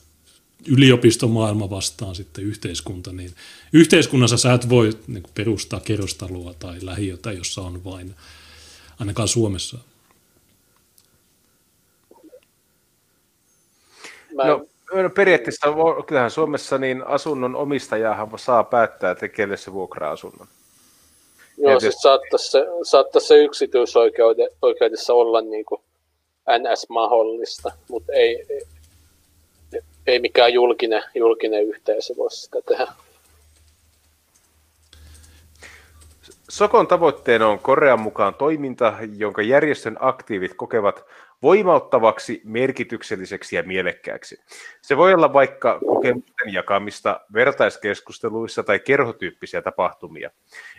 yliopistomaailma 0.69 1.71
vastaan 1.71 2.15
sitten 2.15 2.45
yhteiskunta, 2.45 3.13
niin 3.13 3.35
yhteiskunnassa 3.73 4.37
sä 4.37 4.55
et 4.55 4.69
voi 4.69 4.91
niin 5.07 5.25
perustaa 5.35 5.81
kerrostaloa 5.81 6.55
tai 6.59 6.79
lähiötä, 6.83 7.33
jossa 7.33 7.63
on 7.63 7.85
vain, 7.85 8.15
ainakaan 9.01 9.29
Suomessa. 9.29 9.79
Mä... 14.35 14.45
No, 14.45 14.67
no 15.03 15.11
periaatteessa 15.11 15.67
kyllähän 16.07 16.31
Suomessa 16.31 16.79
niin 16.79 17.07
asunnon 17.07 17.57
omistajahan 17.57 18.29
saa 18.37 18.65
päättää, 18.65 19.11
että 19.11 19.29
kelle 19.29 19.57
se 19.57 19.73
vuokra-asunnon. 19.73 20.49
Joo, 21.59 21.81
siis 21.81 21.95
saattaisi 21.95 22.51
se, 22.51 22.67
saattaisi 22.83 23.27
se 23.27 23.45
yksityisoikeudessa 23.45 25.15
olla 25.15 25.41
niin 25.41 25.65
kuin 25.65 25.81
NS 26.59 26.89
mahdollista, 26.89 27.73
mutta 27.89 28.13
ei, 28.13 28.47
ei 30.07 30.21
mikään 30.21 30.53
julkinen, 30.53 31.03
julkinen 31.15 31.65
yhteisö 31.65 32.15
voi 32.17 32.31
sitä 32.31 32.59
tehdä. 32.69 32.87
Sokon 36.49 36.87
tavoitteena 36.87 37.49
on 37.49 37.59
Korean 37.59 38.01
mukaan 38.01 38.35
toiminta, 38.35 38.95
jonka 39.17 39.43
järjestön 39.43 39.97
aktiivit 40.01 40.55
kokevat 40.55 41.05
voimauttavaksi, 41.43 42.41
merkitykselliseksi 42.45 43.57
ja 43.57 43.63
mielekkääksi. 43.63 44.41
Se 44.83 44.97
voi 44.97 45.15
olla 45.15 45.33
vaikka 45.33 45.81
kokemusten 45.87 46.53
jakamista 46.53 47.21
vertaiskeskusteluissa 47.35 48.63
tai 48.63 48.79
kerhotyyppisiä 48.79 49.63
tapahtumia. 49.63 50.31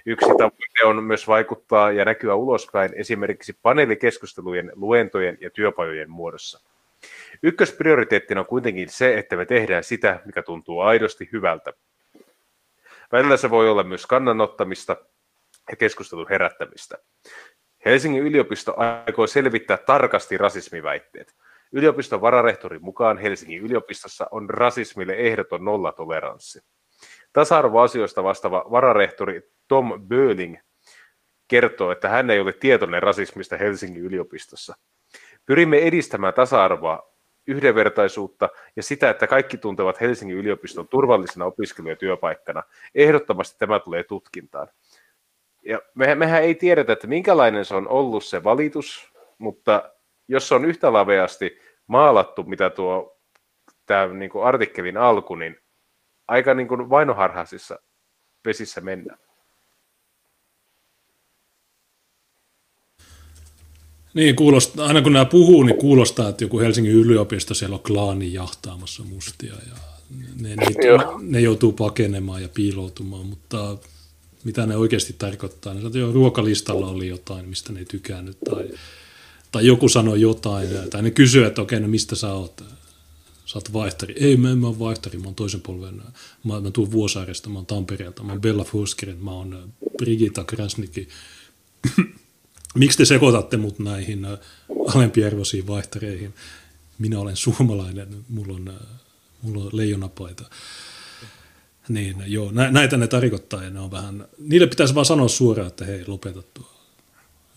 Yksi 0.05 0.29
tavoite 0.29 0.85
on 0.85 1.03
myös 1.03 1.27
vaikuttaa 1.27 1.91
ja 1.91 2.05
näkyä 2.05 2.35
ulospäin 2.35 2.91
esimerkiksi 2.95 3.57
paneelikeskustelujen, 3.61 4.71
luentojen 4.75 5.37
ja 5.41 5.49
työpajojen 5.49 6.09
muodossa. 6.09 6.74
Ykkösprioriteettina 7.45 8.41
on 8.41 8.45
kuitenkin 8.47 8.89
se, 8.89 9.17
että 9.17 9.35
me 9.35 9.45
tehdään 9.45 9.83
sitä, 9.83 10.19
mikä 10.25 10.43
tuntuu 10.43 10.79
aidosti 10.79 11.29
hyvältä. 11.31 11.73
Välillä 13.11 13.37
se 13.37 13.49
voi 13.49 13.69
olla 13.69 13.83
myös 13.83 14.05
kannanottamista 14.05 14.97
ja 15.69 15.75
keskustelun 15.75 16.29
herättämistä. 16.29 16.97
Helsingin 17.85 18.23
yliopisto 18.23 18.73
aikoo 18.77 19.27
selvittää 19.27 19.77
tarkasti 19.77 20.37
rasismiväitteet. 20.37 21.35
Yliopiston 21.71 22.21
vararehtorin 22.21 22.83
mukaan 22.83 23.17
Helsingin 23.17 23.61
yliopistossa 23.61 24.27
on 24.31 24.49
rasismille 24.49 25.13
ehdoton 25.13 25.65
nollatoleranssi. 25.65 26.59
Tasa-arvoasioista 27.33 28.23
vastaava 28.23 28.65
vararehtori 28.71 29.51
Tom 29.67 30.07
Böling 30.07 30.57
kertoo, 31.47 31.91
että 31.91 32.09
hän 32.09 32.29
ei 32.29 32.39
ole 32.39 32.53
tietoinen 32.53 33.03
rasismista 33.03 33.57
Helsingin 33.57 34.03
yliopistossa. 34.03 34.75
Pyrimme 35.45 35.77
edistämään 35.77 36.33
tasa-arvoa, 36.33 37.14
yhdenvertaisuutta 37.47 38.49
ja 38.75 38.83
sitä, 38.83 39.09
että 39.09 39.27
kaikki 39.27 39.57
tuntevat 39.57 40.01
Helsingin 40.01 40.37
yliopiston 40.37 40.87
turvallisena 40.87 41.45
opiskelu- 41.45 41.89
ja 41.89 41.95
työpaikkana. 41.95 42.63
Ehdottomasti 42.95 43.59
tämä 43.59 43.79
tulee 43.79 44.03
tutkintaan. 44.03 44.67
Ja 45.63 45.81
me, 45.95 46.15
mehän 46.15 46.43
ei 46.43 46.55
tiedetä, 46.55 46.93
että 46.93 47.07
minkälainen 47.07 47.65
se 47.65 47.75
on 47.75 47.87
ollut 47.87 48.25
se 48.25 48.43
valitus, 48.43 49.13
mutta 49.37 49.91
jos 50.27 50.47
se 50.47 50.55
on 50.55 50.65
yhtä 50.65 50.93
laveasti 50.93 51.59
maalattu, 51.87 52.43
mitä 52.43 52.69
tuo 52.69 53.19
tämä 53.85 54.07
niin 54.07 54.31
artikkelin 54.43 54.97
alku, 54.97 55.35
niin 55.35 55.59
aika 56.27 56.53
niin 56.53 56.67
kuin 56.67 56.89
vainoharhaisissa 56.89 57.79
vesissä 58.45 58.81
mennään. 58.81 59.24
Niin, 64.15 64.35
kuulostaa, 64.35 64.87
aina 64.87 65.01
kun 65.01 65.13
nämä 65.13 65.25
puhuu, 65.25 65.63
niin 65.63 65.77
kuulostaa, 65.77 66.29
että 66.29 66.43
joku 66.43 66.59
Helsingin 66.59 66.93
yliopisto 66.93 67.53
siellä 67.53 67.73
on 67.73 67.83
klaani 67.83 68.33
jahtaamassa 68.33 69.03
mustia 69.03 69.53
ja 69.53 69.75
ne, 70.39 70.55
ne, 70.55 70.65
ne 71.21 71.41
joutuu 71.41 71.71
pakenemaan 71.71 72.41
ja 72.41 72.49
piiloutumaan, 72.49 73.25
mutta 73.25 73.77
mitä 74.43 74.65
ne 74.65 74.77
oikeasti 74.77 75.15
tarkoittaa, 75.17 75.73
niin 75.73 75.85
että 75.85 75.99
jo 75.99 76.11
ruokalistalla 76.11 76.87
oli 76.87 77.07
jotain, 77.07 77.49
mistä 77.49 77.73
ne 77.73 77.79
ei 77.79 77.85
tykännyt 77.85 78.37
tai, 78.49 78.69
tai 79.51 79.65
joku 79.65 79.89
sanoi 79.89 80.21
jotain 80.21 80.67
tai 80.89 81.01
ne 81.01 81.11
kysyy, 81.11 81.45
että 81.45 81.61
okei, 81.61 81.79
no 81.79 81.87
mistä 81.87 82.15
sä 82.15 82.33
oot? 82.33 82.63
Sä 83.45 83.57
oot 83.57 83.73
vaihtari. 83.73 84.15
Ei, 84.19 84.37
mä 84.37 84.51
en 84.51 84.57
mä 84.57 84.67
oon 84.67 84.79
vaihtari, 84.79 85.17
mä 85.17 85.25
oon 85.25 85.35
toisen 85.35 85.61
polven. 85.61 86.01
Mä, 86.43 86.61
mä 86.61 86.71
tuun 86.71 86.91
Vuosaaresta, 86.91 87.49
mä 87.49 87.59
oon 87.59 87.65
Tampereelta, 87.65 88.23
mä 88.23 88.31
oon 88.31 88.41
Bella 88.41 88.63
Forsgren, 88.63 89.17
mä 89.17 89.31
oon 89.31 89.73
Brigitta 89.97 90.43
Krasniki 90.43 91.07
miksi 92.75 92.97
te 92.97 93.05
sekoitatte 93.05 93.57
mut 93.57 93.79
näihin 93.79 94.25
äh, 94.25 94.39
alempiarvoisiin 94.95 95.67
vaihtareihin? 95.67 96.33
Minä 96.99 97.19
olen 97.19 97.35
suomalainen, 97.35 98.07
mulla 98.29 98.53
on, 98.53 98.67
äh, 98.67 98.87
mulla 99.41 99.63
on 99.63 99.69
leijonapaita. 99.73 100.43
Niin, 101.89 102.23
joo, 102.25 102.51
näitä 102.51 102.97
ne 102.97 103.07
tarkoittaa 103.07 103.63
ja 103.63 103.69
ne 103.69 103.79
on 103.79 103.91
vähän, 103.91 104.27
niille 104.39 104.67
pitäisi 104.67 104.95
vaan 104.95 105.05
sanoa 105.05 105.27
suoraan, 105.27 105.67
että 105.67 105.85
hei, 105.85 106.03
lopeta 106.07 106.41
tuo. 106.53 106.65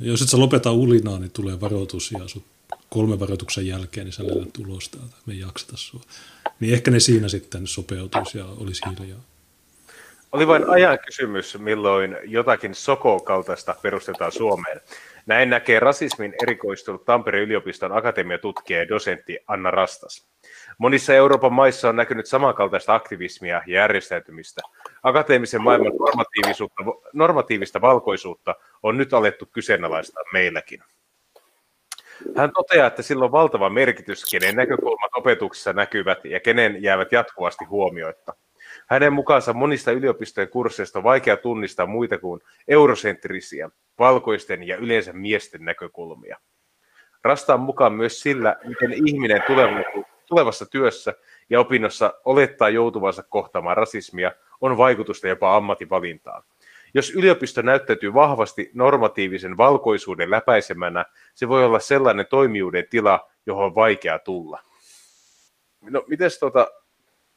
Jos 0.01 0.23
et 0.23 0.29
sä 0.29 0.39
lopeta 0.39 0.73
ulinaa, 0.73 1.19
niin 1.19 1.31
tulee 1.31 1.61
varoitus 1.61 2.13
ja 2.13 2.29
sut 2.29 2.45
kolme 2.91 3.21
varoituksen 3.21 3.67
jälkeen, 3.67 4.05
niin 4.05 4.13
sä 4.13 4.27
löydät 4.27 4.59
ulos 4.59 4.89
täältä, 4.89 5.17
me 5.27 5.33
ei 5.33 5.41
jakseta 5.41 5.77
sua. 5.77 6.01
Niin 6.61 6.75
ehkä 6.75 6.91
ne 6.91 7.01
siinä 7.01 7.29
sitten 7.29 7.67
sopeutuisi 7.67 8.39
ja 8.39 8.45
olisi 8.45 8.83
hiljaa. 8.91 9.21
Oli 10.33 10.47
vain 10.47 10.71
ajan 10.71 10.99
kysymys, 11.07 11.59
milloin 11.59 12.17
jotakin 12.25 12.75
Soko-kaltaista 12.75 13.75
perustetaan 13.83 14.33
Suomeen. 14.33 14.81
Näin 15.29 15.51
näkee 15.51 15.81
rasismin 15.81 16.35
erikoistunut 16.43 17.05
Tampereen 17.05 17.45
yliopiston 17.45 17.93
akatemiatutkija 17.93 18.79
ja 18.79 18.89
dosentti 18.89 19.39
Anna 19.47 19.71
Rastas. 19.71 20.29
Monissa 20.79 21.15
Euroopan 21.15 21.53
maissa 21.53 21.89
on 21.89 21.97
näkynyt 21.97 22.27
samankaltaista 22.27 22.95
aktivismia 22.95 23.63
ja 23.67 23.81
järjestäytymistä. 23.81 24.61
Akateemisen 25.03 25.63
maailman 25.63 25.93
normatiivisuutta, 25.93 26.85
normatiivista 27.13 27.81
valkoisuutta 27.81 28.55
on 28.83 28.97
nyt 28.97 29.15
alettu 29.15 29.47
kyseenalaistaa 29.47 30.23
meilläkin. 30.33 30.83
Hän 32.37 32.51
toteaa, 32.55 32.87
että 32.87 33.03
sillä 33.03 33.25
on 33.25 33.33
valtava 33.33 33.71
merkitys, 33.71 34.25
kenen 34.31 34.57
näkökulmat 34.57 35.11
opetuksessa 35.17 35.73
näkyvät 35.73 36.25
ja 36.25 36.41
kenen 36.41 36.83
jäävät 36.83 37.13
jatkuvasti 37.13 37.65
huomioitta. 37.65 38.35
Hänen 38.87 39.13
mukaansa 39.13 39.53
monista 39.53 39.93
yliopistojen 39.93 40.49
kursseista 40.49 40.99
on 40.99 41.03
vaikea 41.03 41.37
tunnistaa 41.37 41.87
muita 41.87 42.19
kuin 42.19 42.41
eurosentrisiä, 42.69 43.71
valkoisten 43.99 44.63
ja 44.63 44.77
yleensä 44.77 45.13
miesten 45.13 45.65
näkökulmia. 45.65 46.39
Rastaan 47.25 47.61
mukaan 47.61 47.93
myös 47.93 48.21
sillä, 48.21 48.57
miten 48.65 48.93
ihminen 49.07 49.43
tulevassa 50.27 50.67
työssä 50.67 51.15
ja 51.51 51.61
opinnossa 51.61 52.15
olettaa 52.25 52.69
joutuvansa 52.69 53.23
kohtaamaan 53.23 53.77
rasismia, 53.77 54.33
on 54.61 54.77
vaikutusta 54.77 55.29
jopa 55.29 55.57
ammattivalintaan. 55.57 56.43
Jos 56.95 57.11
yliopisto 57.11 57.63
näyttäytyy 57.63 58.15
vahvasti 58.15 58.71
normatiivisen 58.75 59.57
valkoisuuden 59.57 60.31
läpäisemänä, 60.31 61.05
se 61.35 61.49
voi 61.49 61.65
olla 61.65 61.81
sellainen 61.81 62.27
toimijuuden 62.27 62.85
tila, 62.91 63.31
johon 63.47 63.65
on 63.65 63.75
vaikea 63.75 64.19
tulla. 64.19 64.63
No, 65.81 66.05
miten 66.07 66.31
tuota, 66.41 66.69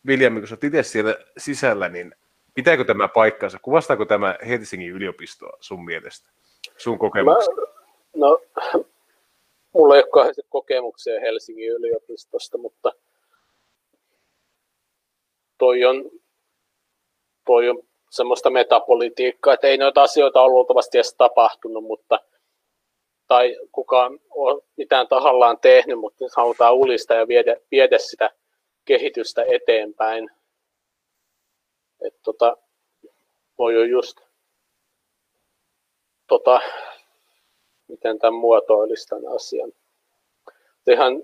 William, 0.08 0.34
kun 0.34 0.44
olet 0.52 0.64
itse 0.64 0.84
siellä 0.84 1.16
sisällä, 1.38 1.90
niin 1.90 2.16
pitääkö 2.54 2.84
tämä 2.84 3.08
paikkansa? 3.08 3.60
Kuvastaako 3.62 4.06
tämä 4.06 4.36
Helsingin 4.48 4.92
yliopistoa 4.92 5.58
sun 5.60 5.86
mielestä, 5.86 6.30
sun 6.78 7.00
kokemuksesta? 7.00 7.62
no, 8.16 8.42
mulla 9.74 9.96
ei 9.96 10.04
ole 10.14 10.34
kokemuksia 10.50 11.20
Helsingin 11.20 11.72
yliopistosta, 11.72 12.58
mutta 12.58 12.92
toi 15.58 15.86
on, 15.86 16.12
toi 17.46 17.70
on 17.70 17.84
semmoista 18.10 18.50
metapolitiikkaa, 18.50 19.54
että 19.54 19.68
ei 19.68 19.78
noita 19.78 20.04
asioita 20.04 20.42
ole 20.42 20.52
luultavasti 20.52 20.98
edes 20.98 21.16
tapahtunut, 21.18 21.84
mutta 21.84 22.20
tai 23.28 23.58
kukaan 23.72 24.20
ole 24.30 24.62
mitään 24.78 25.08
tahallaan 25.08 25.60
tehnyt, 25.60 26.00
mutta 26.00 26.26
halutaan 26.38 26.74
ulistaa 26.74 27.18
ja 27.18 27.28
viedä, 27.28 27.56
viedä 27.72 27.98
sitä 27.98 28.30
kehitystä 28.86 29.44
eteenpäin. 29.48 30.30
Et 32.02 32.16
tota, 32.22 32.58
voi 33.58 33.74
jo 33.74 33.84
just, 33.84 34.22
tota, 36.28 36.62
miten 37.88 38.20
tämän 38.20 38.34
muotoilisi 38.34 39.08
tämän 39.08 39.36
asian. 39.36 39.72
Ihan 40.88 41.24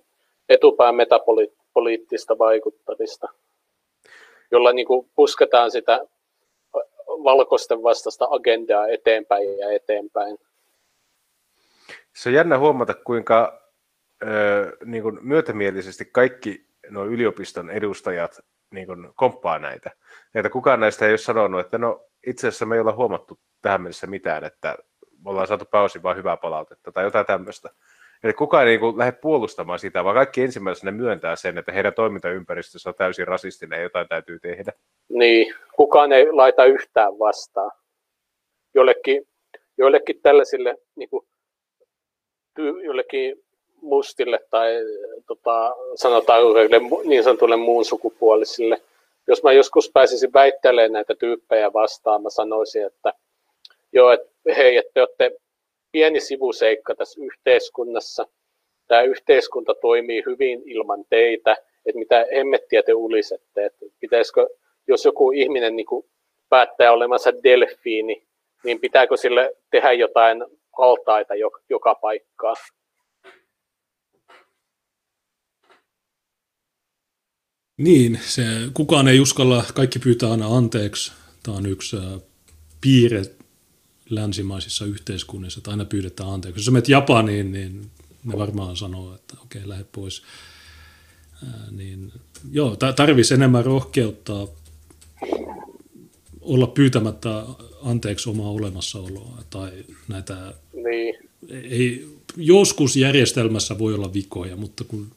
etupään 0.50 0.96
metapoliittista 0.96 2.38
vaikuttamista, 2.38 3.28
jolla 4.52 4.74
niin 4.74 4.88
kuin 4.88 5.10
pusketaan 5.16 5.72
sitä 5.72 6.06
valkoisten 7.08 7.84
vastaista 7.84 8.28
agendaa 8.30 8.88
eteenpäin 8.88 9.58
ja 9.58 9.72
eteenpäin. 9.72 10.38
Se 12.14 12.30
on 12.30 12.36
jännä 12.36 12.60
huomata, 12.60 12.94
kuinka 12.94 13.62
ö, 14.24 14.28
niin 14.86 15.04
kuin 15.04 15.20
myötämielisesti 15.22 16.06
kaikki 16.06 16.66
nuo 16.90 17.06
yliopiston 17.06 17.70
edustajat 17.70 18.40
niin 18.72 18.88
kuin 18.88 19.10
komppaa 19.16 19.60
näitä. 19.60 19.92
Että 20.36 20.50
kukaan 20.50 20.80
näistä 20.80 21.06
ei 21.06 21.12
ole 21.12 21.18
sanonut, 21.18 21.60
että 21.60 21.78
no 21.78 22.06
itse 22.28 22.48
asiassa 22.48 22.66
me 22.66 22.76
ei 22.76 22.82
olla 22.82 22.96
huomattu 22.96 23.40
tähän 23.62 23.82
mennessä 23.82 24.08
mitään, 24.08 24.44
että 24.44 24.78
me 25.24 25.30
ollaan 25.30 25.48
saatu 25.48 25.66
pääosin 25.66 26.04
vain 26.04 26.18
hyvää 26.18 26.38
palautetta 26.38 26.92
tai 26.92 27.04
jotain 27.04 27.26
tämmöistä. 27.26 27.70
Eli 28.24 28.34
kukaan 28.34 28.64
ei 28.64 28.70
niin 28.70 28.80
kuin 28.80 28.98
lähde 28.98 29.12
puolustamaan 29.12 29.80
sitä, 29.80 30.04
vaan 30.04 30.16
kaikki 30.16 30.42
ensimmäisenä 30.42 30.92
myöntää 30.92 31.36
sen, 31.36 31.58
että 31.58 31.72
heidän 31.72 31.94
toimintaympäristössä 31.94 32.90
on 32.90 32.96
täysin 32.96 33.28
rasistinen 33.28 33.78
ja 33.78 33.84
jotain 33.84 34.08
täytyy 34.08 34.40
tehdä. 34.40 34.74
Niin, 35.10 35.56
kukaan 35.76 36.12
ei 36.12 36.32
laita 36.32 36.66
yhtään 36.66 37.20
vastaan. 37.20 37.72
Jollekin, 38.74 39.28
joillekin 39.78 40.22
tällaisille 40.22 40.76
niin 40.96 41.10
kuin, 41.10 41.28
jollekin 42.84 43.47
mustille 43.82 44.40
tai 44.50 44.74
tota, 45.28 45.76
sanotaan 45.96 46.44
niin 47.04 47.24
sanotulle 47.24 47.56
muun 47.56 47.86
sukupuolisille. 47.86 48.82
Jos 49.28 49.44
mä 49.44 49.52
joskus 49.52 49.92
pääsisin 49.94 50.34
väittelemään 50.34 50.92
näitä 50.92 51.16
tyyppejä 51.16 51.74
vastaan, 51.74 52.24
mä 52.24 52.30
sanoisin, 52.30 52.86
että 52.86 53.14
joo, 53.94 54.12
että 54.12 54.30
hei, 54.58 54.78
että 54.78 54.92
te 54.94 55.00
olette 55.00 55.32
pieni 55.92 56.20
sivuseikka 56.20 56.96
tässä 56.96 57.22
yhteiskunnassa. 57.24 58.28
Tämä 58.88 59.02
yhteiskunta 59.02 59.74
toimii 59.74 60.24
hyvin 60.26 60.62
ilman 60.66 61.06
teitä, 61.10 61.52
että 61.86 62.00
mitä 62.00 62.26
hemmettiä 62.36 62.84
te 62.84 62.94
ulisette, 62.94 63.66
että 63.66 63.86
pitäisikö, 64.00 64.48
jos 64.88 65.06
joku 65.06 65.32
ihminen 65.32 65.76
niin 65.76 65.86
kuin 65.86 66.06
päättää 66.50 66.92
olemansa 66.92 67.44
delfiini, 67.44 68.24
niin 68.64 68.80
pitääkö 68.80 69.18
sille 69.18 69.56
tehdä 69.72 69.92
jotain 69.92 70.46
altaita 70.78 71.34
joka 71.70 71.96
paikkaa? 71.96 72.54
Niin, 77.78 78.20
se, 78.26 78.44
kukaan 78.74 79.08
ei 79.08 79.20
uskalla, 79.20 79.66
kaikki 79.74 80.00
pyytää 80.00 80.32
aina 80.32 80.58
anteeksi. 80.58 81.12
Tämä 81.44 81.58
on 81.58 81.66
yksi 81.66 81.98
piirre 82.82 83.22
länsimaisissa 84.10 84.86
yhteiskunnissa, 84.86 85.60
että 85.60 85.72
aina 85.72 85.86
pyydetään 85.86 86.30
anteeksi. 86.30 86.60
Jos 86.60 86.72
menet 86.72 86.90
Japaniin, 86.90 87.52
niin 87.52 87.92
ne 88.24 88.38
varmaan 88.38 88.78
sanoo, 88.78 89.16
että 89.16 89.34
okei, 89.44 89.60
okay, 89.60 89.70
lähde 89.70 89.86
pois. 89.92 90.24
Ää, 91.46 91.68
niin, 91.72 92.12
joo, 92.52 92.76
tarvitsisi 92.76 93.34
enemmän 93.34 93.66
rohkeutta 93.66 94.48
olla 96.42 96.68
pyytämättä 96.68 97.44
anteeksi 97.84 98.30
omaa 98.30 98.50
olemassaoloa 98.50 99.44
tai 99.50 99.72
näitä... 100.08 100.54
Niin. 100.74 101.16
Ei, 101.50 102.08
joskus 102.38 102.96
järjestelmässä 102.96 103.78
voi 103.78 103.94
olla 103.94 104.14
vikoja, 104.14 104.56
mutta 104.56 104.84
kun 104.84 105.12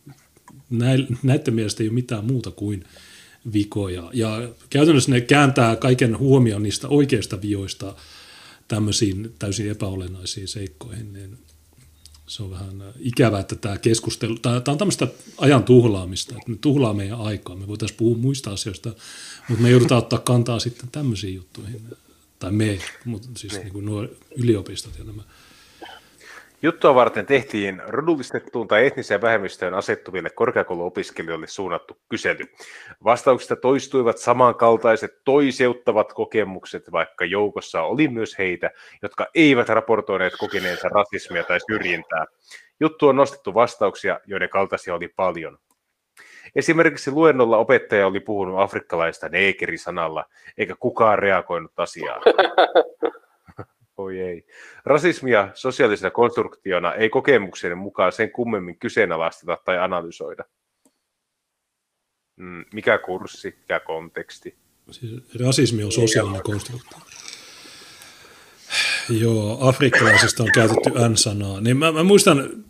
näiden 1.23 1.55
mielestä 1.55 1.83
ei 1.83 1.89
ole 1.89 1.95
mitään 1.95 2.25
muuta 2.25 2.51
kuin 2.51 2.85
vikoja. 3.53 4.11
Ja 4.13 4.49
käytännössä 4.71 5.11
ne 5.11 5.21
kääntää 5.21 5.77
kaiken 5.77 6.19
huomion 6.19 6.63
niistä 6.63 6.89
oikeista 6.89 7.43
vioista 7.43 7.95
tämmöisiin 8.69 9.35
täysin 9.39 9.71
epäolennaisiin 9.71 10.49
seikkoihin, 10.49 11.13
niin 11.13 11.39
se 12.27 12.43
on 12.43 12.51
vähän 12.51 12.95
ikävää, 12.99 13.41
että 13.41 13.57
tämä 13.57 13.79
keskustelu, 13.79 14.39
tämä, 14.39 14.63
on 14.69 14.79
tämmöistä 14.79 15.09
ajan 15.39 15.65
tuhlaamista, 15.65 16.35
että 16.35 16.51
me 16.51 16.57
tuhlaa 16.61 16.95
meidän 16.95 17.21
aikaa. 17.21 17.57
Me 17.57 17.67
voitaisiin 17.67 17.99
puhua 17.99 18.19
muista 18.19 18.53
asioista, 18.53 18.95
mutta 19.49 19.63
me 19.63 19.71
joudutaan 19.71 19.99
ottaa 19.99 20.19
kantaa 20.19 20.59
sitten 20.59 20.89
tämmöisiin 20.93 21.35
juttuihin. 21.35 21.83
Tai 22.39 22.53
me, 22.53 22.79
mutta 23.05 23.29
siis 23.37 23.53
niin. 23.53 23.63
Niin 23.63 23.73
kuin 23.73 23.85
nuo 23.85 24.09
yliopistot 24.37 24.99
ja 24.99 25.05
nämä. 25.05 25.23
Juttua 26.63 26.95
varten 26.95 27.27
tehtiin 27.27 27.83
rodullistettuun 27.87 28.69
tai 28.69 28.87
etniseen 28.87 29.23
vähemmistöön 29.23 29.75
asettuville 29.75 30.31
korkeakouluopiskelijoille 30.31 31.47
suunnattu 31.47 31.97
kysely. 32.09 32.45
Vastauksista 33.05 33.57
toistuivat 33.57 34.19
samankaltaiset 34.19 35.11
toiseuttavat 35.25 36.13
kokemukset, 36.13 36.93
vaikka 36.93 37.25
joukossa 37.25 37.83
oli 37.83 38.09
myös 38.09 38.39
heitä, 38.39 38.71
jotka 39.03 39.27
eivät 39.35 39.69
raportoineet 39.69 40.33
kokeneensa 40.39 40.89
rasismia 40.89 41.45
tai 41.45 41.59
syrjintää. 41.71 42.27
Juttu 42.81 43.09
on 43.09 43.17
nostettu 43.17 43.55
vastauksia, 43.55 44.21
joiden 44.27 44.49
kaltaisia 44.49 44.95
oli 44.95 45.09
paljon. 45.09 45.59
Esimerkiksi 46.57 47.11
luennolla 47.11 47.57
opettaja 47.57 48.07
oli 48.07 48.21
puhunut 48.21 48.61
afrikkalaista 48.61 49.29
neekerisanalla, 49.29 50.25
eikä 50.59 50.75
kukaan 50.81 51.19
reagoinut 51.19 51.73
asiaan. 51.77 52.23
Oi 54.01 54.21
ei. 54.21 54.47
Rasismia 54.85 55.49
sosiaalisena 55.55 56.11
konstruktiona 56.11 56.95
ei 56.95 57.09
kokemuksen 57.09 57.79
mukaan 57.79 58.13
sen 58.13 58.31
kummemmin 58.31 58.79
kyseenalaisteta 58.79 59.59
tai 59.65 59.79
analysoida. 59.79 60.45
Mm, 62.37 62.65
mikä 62.73 62.99
kurssi, 62.99 63.55
mikä 63.61 63.81
konteksti? 63.81 64.57
Siis 64.91 65.13
rasismi 65.41 65.85
on 65.85 65.93
sosiaalinen 65.93 66.43
konstruktio. 66.43 66.99
Joo, 69.09 69.69
afrikkalaisista 69.69 70.43
on 70.43 70.51
käytetty 70.55 70.91
N-sanaa. 71.09 71.61
Niin 71.61 71.77
mä, 71.77 71.93
mä 71.93 72.03
muistan, 72.03 72.65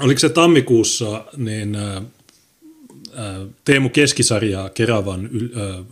oliko 0.00 0.18
se 0.18 0.28
tammikuussa, 0.28 1.24
niin 1.36 1.76
ää, 1.76 2.02
Teemu 3.64 3.88
Keskisarja 3.88 4.70
Keravan 4.74 5.30
ää, 5.56 5.84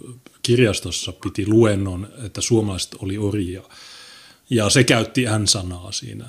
kirjastossa 0.43 1.12
piti 1.12 1.47
luennon, 1.47 2.09
että 2.27 2.40
suomalaiset 2.40 2.94
oli 3.02 3.18
orjia. 3.18 3.62
Ja 4.51 4.70
se 4.70 4.85
käytti 4.85 5.24
N-sanaa 5.39 5.93
siinä. 5.93 6.24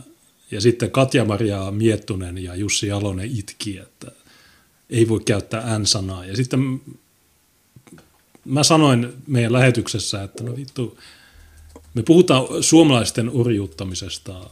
Ja 0.52 0.62
sitten 0.62 0.92
Katja-Maria 0.92 1.72
Miettunen 1.72 2.38
ja 2.38 2.56
Jussi 2.56 2.88
Jalonen 2.88 3.38
itki, 3.38 3.78
että 3.78 4.12
ei 4.90 5.08
voi 5.08 5.20
käyttää 5.26 5.80
N-sanaa. 5.80 6.26
Ja 6.26 6.36
sitten 6.36 6.82
mä 8.46 8.64
sanoin 8.64 9.14
meidän 9.28 9.54
lähetyksessä, 9.54 10.24
että 10.24 10.44
no 10.44 10.56
vittu, 10.56 10.98
me 11.94 12.04
puhutaan 12.04 12.64
suomalaisten 12.64 13.30
orjuuttamisesta 13.30 14.50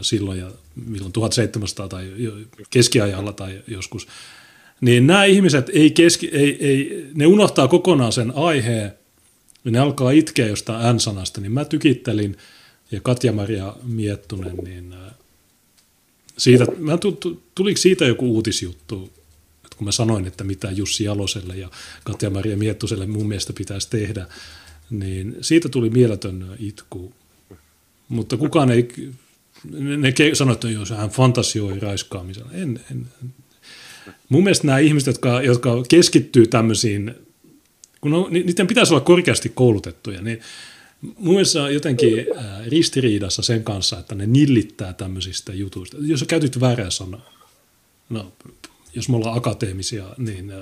silloin 0.00 0.38
ja 0.38 0.50
milloin 0.86 1.12
1700 1.12 1.88
tai 1.88 2.12
keskiajalla 2.70 3.32
tai 3.32 3.62
joskus, 3.66 4.08
niin 4.80 5.06
nämä 5.06 5.24
ihmiset 5.24 5.70
ei 5.72 5.90
keski, 5.90 6.30
ei, 6.32 6.66
ei, 6.66 7.06
ne 7.14 7.26
unohtaa 7.26 7.68
kokonaan 7.68 8.12
sen 8.12 8.32
aiheen, 8.36 8.92
ne 9.64 9.78
alkaa 9.78 10.10
itkeä 10.10 10.46
jostain 10.46 10.96
N-sanasta, 10.96 11.40
niin 11.40 11.52
mä 11.52 11.64
tykittelin, 11.64 12.36
ja 12.90 13.00
Katja-Maria 13.00 13.76
Miettunen, 13.82 14.56
niin 14.56 14.94
siitä, 16.38 16.66
mä 16.78 16.98
tuliko 17.54 17.78
siitä 17.78 18.04
joku 18.04 18.34
uutisjuttu, 18.34 19.12
että 19.64 19.76
kun 19.76 19.84
mä 19.84 19.92
sanoin, 19.92 20.26
että 20.26 20.44
mitä 20.44 20.70
Jussi 20.70 21.04
Jaloselle 21.04 21.56
ja 21.56 21.70
Katja-Maria 22.04 22.56
Miettuselle 22.56 23.06
mun 23.06 23.28
mielestä 23.28 23.52
pitäisi 23.52 23.90
tehdä, 23.90 24.26
niin 24.90 25.36
siitä 25.40 25.68
tuli 25.68 25.90
mieletön 25.90 26.56
itku. 26.58 27.12
Mutta 28.08 28.36
kukaan 28.36 28.70
ei, 28.70 28.88
ne 29.96 30.14
sanoivat, 30.32 30.64
että 30.64 30.78
jos 30.78 30.90
hän 30.90 31.10
fantasioi 31.10 31.80
raiskaamisella. 31.80 32.52
En, 32.52 32.80
en, 32.90 33.06
mun 34.28 34.44
mielestä 34.44 34.66
nämä 34.66 34.78
ihmiset, 34.78 35.06
jotka, 35.06 35.42
jotka 35.42 35.82
keskittyy 35.88 36.46
tämmöisiin, 36.46 37.14
kun 38.00 38.14
on, 38.14 38.32
niiden 38.32 38.66
pitäisi 38.66 38.94
olla 38.94 39.04
korkeasti 39.04 39.52
koulutettuja, 39.54 40.22
niin 40.22 40.40
mun 41.00 41.34
mielestä 41.34 41.62
on 41.62 41.74
jotenkin 41.74 42.26
ristiriidassa 42.68 43.42
sen 43.42 43.64
kanssa, 43.64 43.98
että 43.98 44.14
ne 44.14 44.26
nillittää 44.26 44.92
tämmöisistä 44.92 45.52
jutuista. 45.54 45.96
Jos 46.00 46.20
sä 46.20 46.26
käytit 46.26 46.60
väärää 46.60 46.90
sanaa, 46.90 47.32
no 48.08 48.32
jos 48.94 49.08
me 49.08 49.16
ollaan 49.16 49.38
akateemisia, 49.38 50.04
niin 50.18 50.52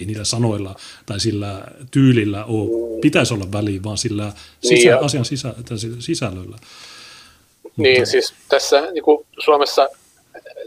ei 0.00 0.06
niillä 0.06 0.24
sanoilla 0.24 0.74
tai 1.06 1.20
sillä 1.20 1.64
tyylillä 1.90 2.44
ole, 2.44 3.00
pitäisi 3.00 3.34
olla 3.34 3.52
väliä, 3.52 3.82
vaan 3.82 3.98
sillä 3.98 4.32
sisä, 4.60 4.90
niin 4.90 5.04
asian 5.04 5.24
sisä, 5.24 5.54
sisällöllä. 5.98 6.56
Niin, 7.76 8.00
Mutta, 8.00 8.10
siis 8.10 8.34
tässä 8.48 8.90
niin 8.92 9.04
kuin 9.04 9.26
Suomessa 9.38 9.88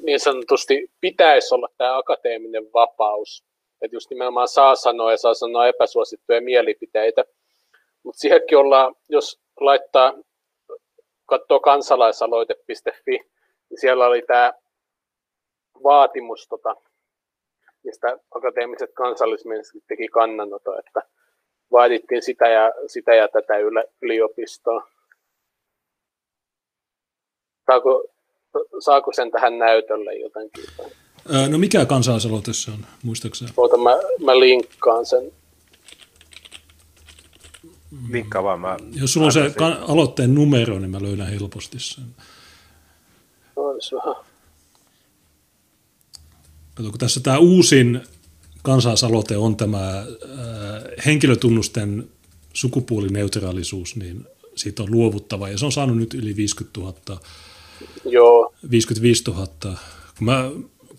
niin 0.01 0.19
sanotusti 0.19 0.91
pitäisi 1.01 1.55
olla 1.55 1.67
tämä 1.77 1.97
akateeminen 1.97 2.63
vapaus, 2.73 3.43
että 3.81 3.95
just 3.95 4.09
nimenomaan 4.09 4.47
saa 4.47 4.75
sanoa 4.75 5.11
ja 5.11 5.17
saa 5.17 5.33
sanoa 5.33 5.67
epäsuosittuja 5.67 6.41
mielipiteitä, 6.41 7.23
mutta 8.03 8.19
siihenkin 8.19 8.57
ollaan, 8.57 8.95
jos 9.09 9.39
laittaa, 9.59 10.13
katsoo 11.25 11.59
kansalaisaloite.fi, 11.59 13.11
niin 13.69 13.79
siellä 13.79 14.05
oli 14.05 14.21
tämä 14.21 14.53
vaatimus 15.83 16.47
tota, 16.47 16.75
mistä 17.83 18.17
akateemiset 18.31 18.93
kansallismieliset 18.93 19.83
teki 19.87 20.07
kannanoto, 20.07 20.79
että 20.79 21.01
vaadittiin 21.71 22.21
sitä 22.21 22.47
ja, 22.47 22.71
sitä 22.87 23.15
ja 23.15 23.27
tätä 23.27 23.53
yliopistoa. 24.01 24.87
Saako, 27.65 28.03
saako 28.79 29.13
sen 29.13 29.31
tähän 29.31 29.59
näytölle 29.59 30.13
jotenkin? 30.13 30.63
No 31.49 31.57
mikä 31.57 31.85
kansalaisaloite 31.85 32.53
se 32.53 32.71
on, 32.71 32.77
muistaakseni? 33.03 33.51
Oota, 33.57 33.77
mä, 33.77 33.91
mä 34.25 34.39
linkkaan 34.39 35.05
sen. 35.05 35.31
Linkkaa 38.09 38.43
vaan. 38.43 38.59
Mä 38.59 38.77
Jos 38.93 39.13
sulla 39.13 39.25
on 39.25 39.33
se 39.33 39.49
sen. 39.49 39.63
aloitteen 39.87 40.35
numero, 40.35 40.79
niin 40.79 40.91
mä 40.91 41.01
löydän 41.01 41.27
helposti 41.27 41.79
sen. 41.79 42.05
Olisi 43.55 43.95
vähän. 43.95 44.15
Kato, 46.75 46.89
kun 46.89 46.99
tässä 46.99 47.19
tämä 47.19 47.37
uusin 47.37 48.01
kansalaisaloite 48.61 49.37
on 49.37 49.55
tämä 49.55 49.99
äh, 49.99 50.05
henkilötunnusten 51.05 52.09
sukupuolineutraalisuus, 52.53 53.95
niin 53.95 54.25
siitä 54.55 54.83
on 54.83 54.91
luovuttava, 54.91 55.49
ja 55.49 55.57
se 55.57 55.65
on 55.65 55.71
saanut 55.71 55.97
nyt 55.97 56.13
yli 56.13 56.35
50 56.35 56.79
000, 56.79 56.93
Joo. 58.05 58.53
55 58.71 59.23
000. 59.27 59.47
Kun 60.17 60.25
mä, 60.25 60.51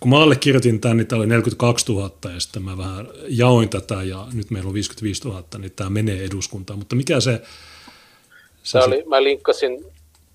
kun 0.04 0.10
mä 0.10 0.22
allekirjoitin 0.22 0.80
tämän, 0.80 0.96
niin 0.96 1.06
tämä 1.06 1.18
oli 1.18 1.26
42 1.26 1.92
000, 1.92 2.10
ja 2.34 2.40
sitten 2.40 2.62
mä 2.62 2.78
vähän 2.78 3.08
jaoin 3.28 3.68
tätä, 3.68 4.02
ja 4.02 4.26
nyt 4.32 4.50
meillä 4.50 4.68
on 4.68 4.74
55 4.74 5.28
000, 5.28 5.44
niin 5.58 5.72
tämä 5.76 5.90
menee 5.90 6.24
eduskuntaan. 6.24 6.78
Mutta 6.78 6.96
mikä 6.96 7.20
se... 7.20 7.42
se 8.62 8.78
oli, 8.78 9.04
mä 9.06 9.22
linkkasin 9.22 9.84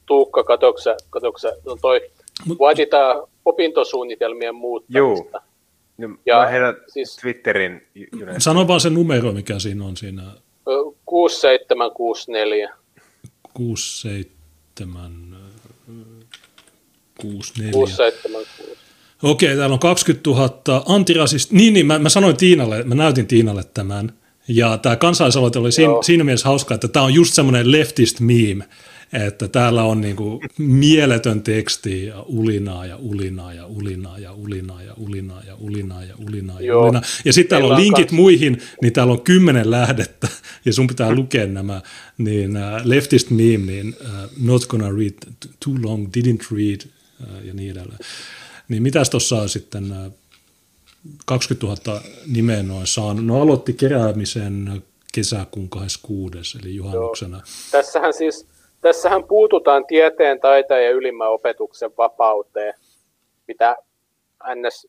Tuukka, 0.06 0.44
katoksa, 0.44 0.96
katoksa 1.10 1.52
no 1.66 1.78
toi, 1.82 2.02
Mut, 2.46 2.60
vaaditaan 2.60 3.28
opintosuunnitelmien 3.46 4.56
muuttamista. 4.56 5.42
Joo. 5.98 6.12
Ja 6.26 6.36
mä 6.36 6.48
heidän 6.48 6.76
siis, 6.88 7.16
Twitterin. 7.16 7.88
Sano 8.38 8.68
vaan 8.68 8.80
se 8.80 8.90
numero, 8.90 9.32
mikä 9.32 9.60
siinä 9.60 9.86
on 9.86 9.98
siinä. 9.98 10.24
6764. 11.06 12.74
6764. 13.54 15.50
676. 17.18 18.89
Okei, 19.24 19.56
täällä 19.56 19.74
on 19.74 19.80
20 19.80 20.30
000 20.30 20.84
antirasist... 20.86 21.52
Niin, 21.52 21.74
niin 21.74 21.86
mä, 21.86 22.00
mä 22.00 22.10
sanoin 22.10 22.38
Tiinalle, 22.38 22.84
mä 22.84 22.96
näytin 22.96 23.28
Tiinalle 23.28 23.64
tämän. 23.64 24.14
Ja 24.48 24.78
tämä 24.78 24.96
kansalaisaloite 24.96 25.60
oli 25.60 25.72
siinä, 25.72 25.94
siinä 26.02 26.24
mielessä 26.24 26.48
hauska, 26.48 26.76
että 26.76 26.88
tämä 26.88 27.06
on 27.06 27.14
just 27.14 27.34
semmoinen 27.34 27.72
leftist 27.72 28.20
meme 28.20 28.66
että 29.14 29.48
täällä 29.48 29.84
on 29.84 30.02
niin 30.02 30.16
kuin 30.16 30.42
mieletön 30.58 31.42
teksti 31.42 32.06
ja 32.06 32.22
ulinaa 32.28 32.86
ja 32.86 32.98
ulinaa 32.98 33.54
ja 33.54 33.66
ulinaa 33.66 34.20
ja 34.20 34.34
ulinaa 34.34 34.82
ja 34.84 34.94
ulinaa 34.98 35.44
ja 35.44 35.56
ulinaa 35.56 36.04
ja 36.04 36.16
ulinaa 36.18 36.62
ja 36.62 36.78
ulinaa. 36.78 37.02
Ja 37.26 37.34
sitten 37.34 37.50
täällä 37.50 37.76
on 37.76 37.82
linkit 37.82 38.12
muihin, 38.12 38.62
niin 38.82 38.94
täällä 38.94 39.14
on 39.14 39.22
kymmenen 39.22 39.72
lähdettä 39.72 40.28
ja 40.66 40.74
sun 40.74 40.88
pitää 40.88 41.16
lukea 41.16 41.48
nämä, 41.48 41.82
niin 42.18 42.58
uh, 42.58 42.82
leftist 42.84 43.30
meme, 43.30 43.66
niin 43.66 43.96
uh, 44.02 44.08
not 44.42 44.66
gonna 44.66 44.90
read 44.90 45.14
too 45.66 45.74
long, 45.84 46.08
didn't 46.18 46.56
read 46.56 46.82
uh, 47.22 47.46
ja 47.46 47.54
niin 47.54 47.72
edelleen. 47.72 48.00
Niin 48.70 48.84
mitäs 48.84 49.10
tuossa 49.10 49.36
on 49.36 49.50
sitten 49.50 49.84
uh, 49.84 50.14
20 51.26 51.90
000 51.90 52.02
nimeä 52.34 52.64
noin 52.64 52.88
saanut? 52.88 53.26
No 53.26 53.42
aloitti 53.42 53.74
keräämisen 53.74 54.84
kesäkuun 55.14 55.70
26. 55.70 56.58
eli 56.58 56.76
juhannuksena. 56.76 57.38
Joo. 57.38 57.46
Tässähän 57.72 58.14
siis 58.14 58.48
Tässähän 58.82 59.24
puututaan 59.24 59.86
tieteen, 59.86 60.40
taiteen 60.40 60.86
ja 60.86 60.92
ylimmän 60.92 61.32
opetuksen 61.32 61.92
vapauteen, 61.98 62.74
mitä 63.48 63.76
NS 64.56 64.88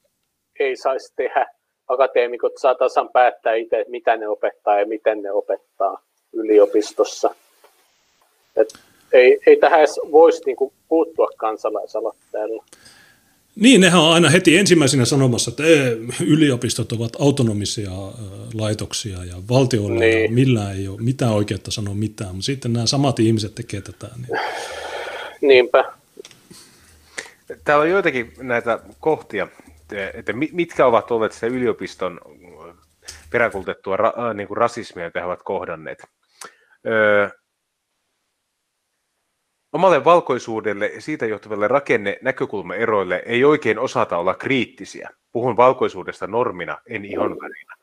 ei 0.60 0.76
saisi 0.76 1.12
tehdä. 1.16 1.46
Akateemikot 1.88 2.52
saa 2.58 2.74
tasan 2.74 3.08
päättää 3.08 3.54
itse, 3.54 3.84
mitä 3.88 4.16
ne 4.16 4.28
opettaa 4.28 4.80
ja 4.80 4.86
miten 4.86 5.22
ne 5.22 5.32
opettaa 5.32 6.02
yliopistossa. 6.32 7.34
Et 8.56 8.68
ei, 9.12 9.40
ei 9.46 9.56
tähän 9.56 9.78
edes 9.78 10.00
voisi 10.12 10.42
niinku 10.46 10.72
puuttua 10.88 11.28
kansalaisaloitteella. 11.36 12.64
Niin, 13.60 13.80
nehän 13.80 14.00
on 14.00 14.12
aina 14.12 14.30
heti 14.30 14.58
ensimmäisenä 14.58 15.04
sanomassa, 15.04 15.50
että 15.50 15.62
yliopistot 16.26 16.92
ovat 16.92 17.12
autonomisia 17.18 17.90
laitoksia 18.54 19.24
ja 19.24 19.34
valtiolla 19.48 20.00
niin. 20.00 20.34
millään 20.34 20.76
ei 20.76 20.88
ole 20.88 21.00
mitään 21.00 21.32
oikeutta 21.32 21.70
sanoa 21.70 21.94
mitään, 21.94 22.30
mutta 22.30 22.46
sitten 22.46 22.72
nämä 22.72 22.86
samat 22.86 23.18
ihmiset 23.18 23.54
tekevät 23.54 23.84
tätä. 23.84 24.08
Niin. 24.16 24.40
Niinpä. 25.40 25.84
Täällä 27.64 27.82
on 27.82 27.90
joitakin 27.90 28.32
näitä 28.38 28.78
kohtia, 29.00 29.48
että 30.14 30.32
mitkä 30.52 30.86
ovat 30.86 31.10
olleet 31.10 31.32
se 31.32 31.46
yliopiston 31.46 32.20
peräkultettua 33.30 33.96
ra, 33.96 34.34
niin 34.34 34.48
kuin 34.48 34.56
rasismia, 34.56 35.04
jota 35.04 35.20
he 35.20 35.26
ovat 35.26 35.42
kohdanneet. 35.42 35.98
Öö, 36.86 37.28
Omalle 39.72 40.04
valkoisuudelle 40.04 40.86
ja 40.86 41.00
siitä 41.00 41.26
johtuville 41.26 41.68
rakenne 41.68 42.18
näkökulmaeroille 42.22 43.22
ei 43.26 43.44
oikein 43.44 43.78
osata 43.78 44.18
olla 44.18 44.34
kriittisiä. 44.34 45.10
Puhun 45.32 45.56
valkoisuudesta 45.56 46.26
normina, 46.26 46.78
en 46.86 47.04
ihonvärinä. 47.04 47.74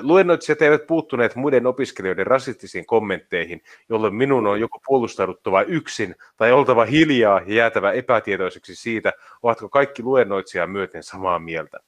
Luennoitsijat 0.00 0.62
eivät 0.62 0.86
puuttuneet 0.86 1.36
muiden 1.36 1.66
opiskelijoiden 1.66 2.26
rasistisiin 2.26 2.86
kommentteihin, 2.86 3.62
jolloin 3.88 4.14
minun 4.14 4.46
on 4.46 4.60
joko 4.60 4.80
puolustauduttava 4.86 5.62
yksin 5.62 6.14
tai 6.36 6.52
oltava 6.52 6.84
hiljaa 6.84 7.40
ja 7.46 7.54
jäätävä 7.54 7.92
epätietoiseksi 7.92 8.74
siitä, 8.74 9.12
ovatko 9.42 9.68
kaikki 9.68 10.02
luennoitsijaa 10.02 10.66
myöten 10.66 11.02
samaa 11.02 11.38
mieltä. 11.38 11.78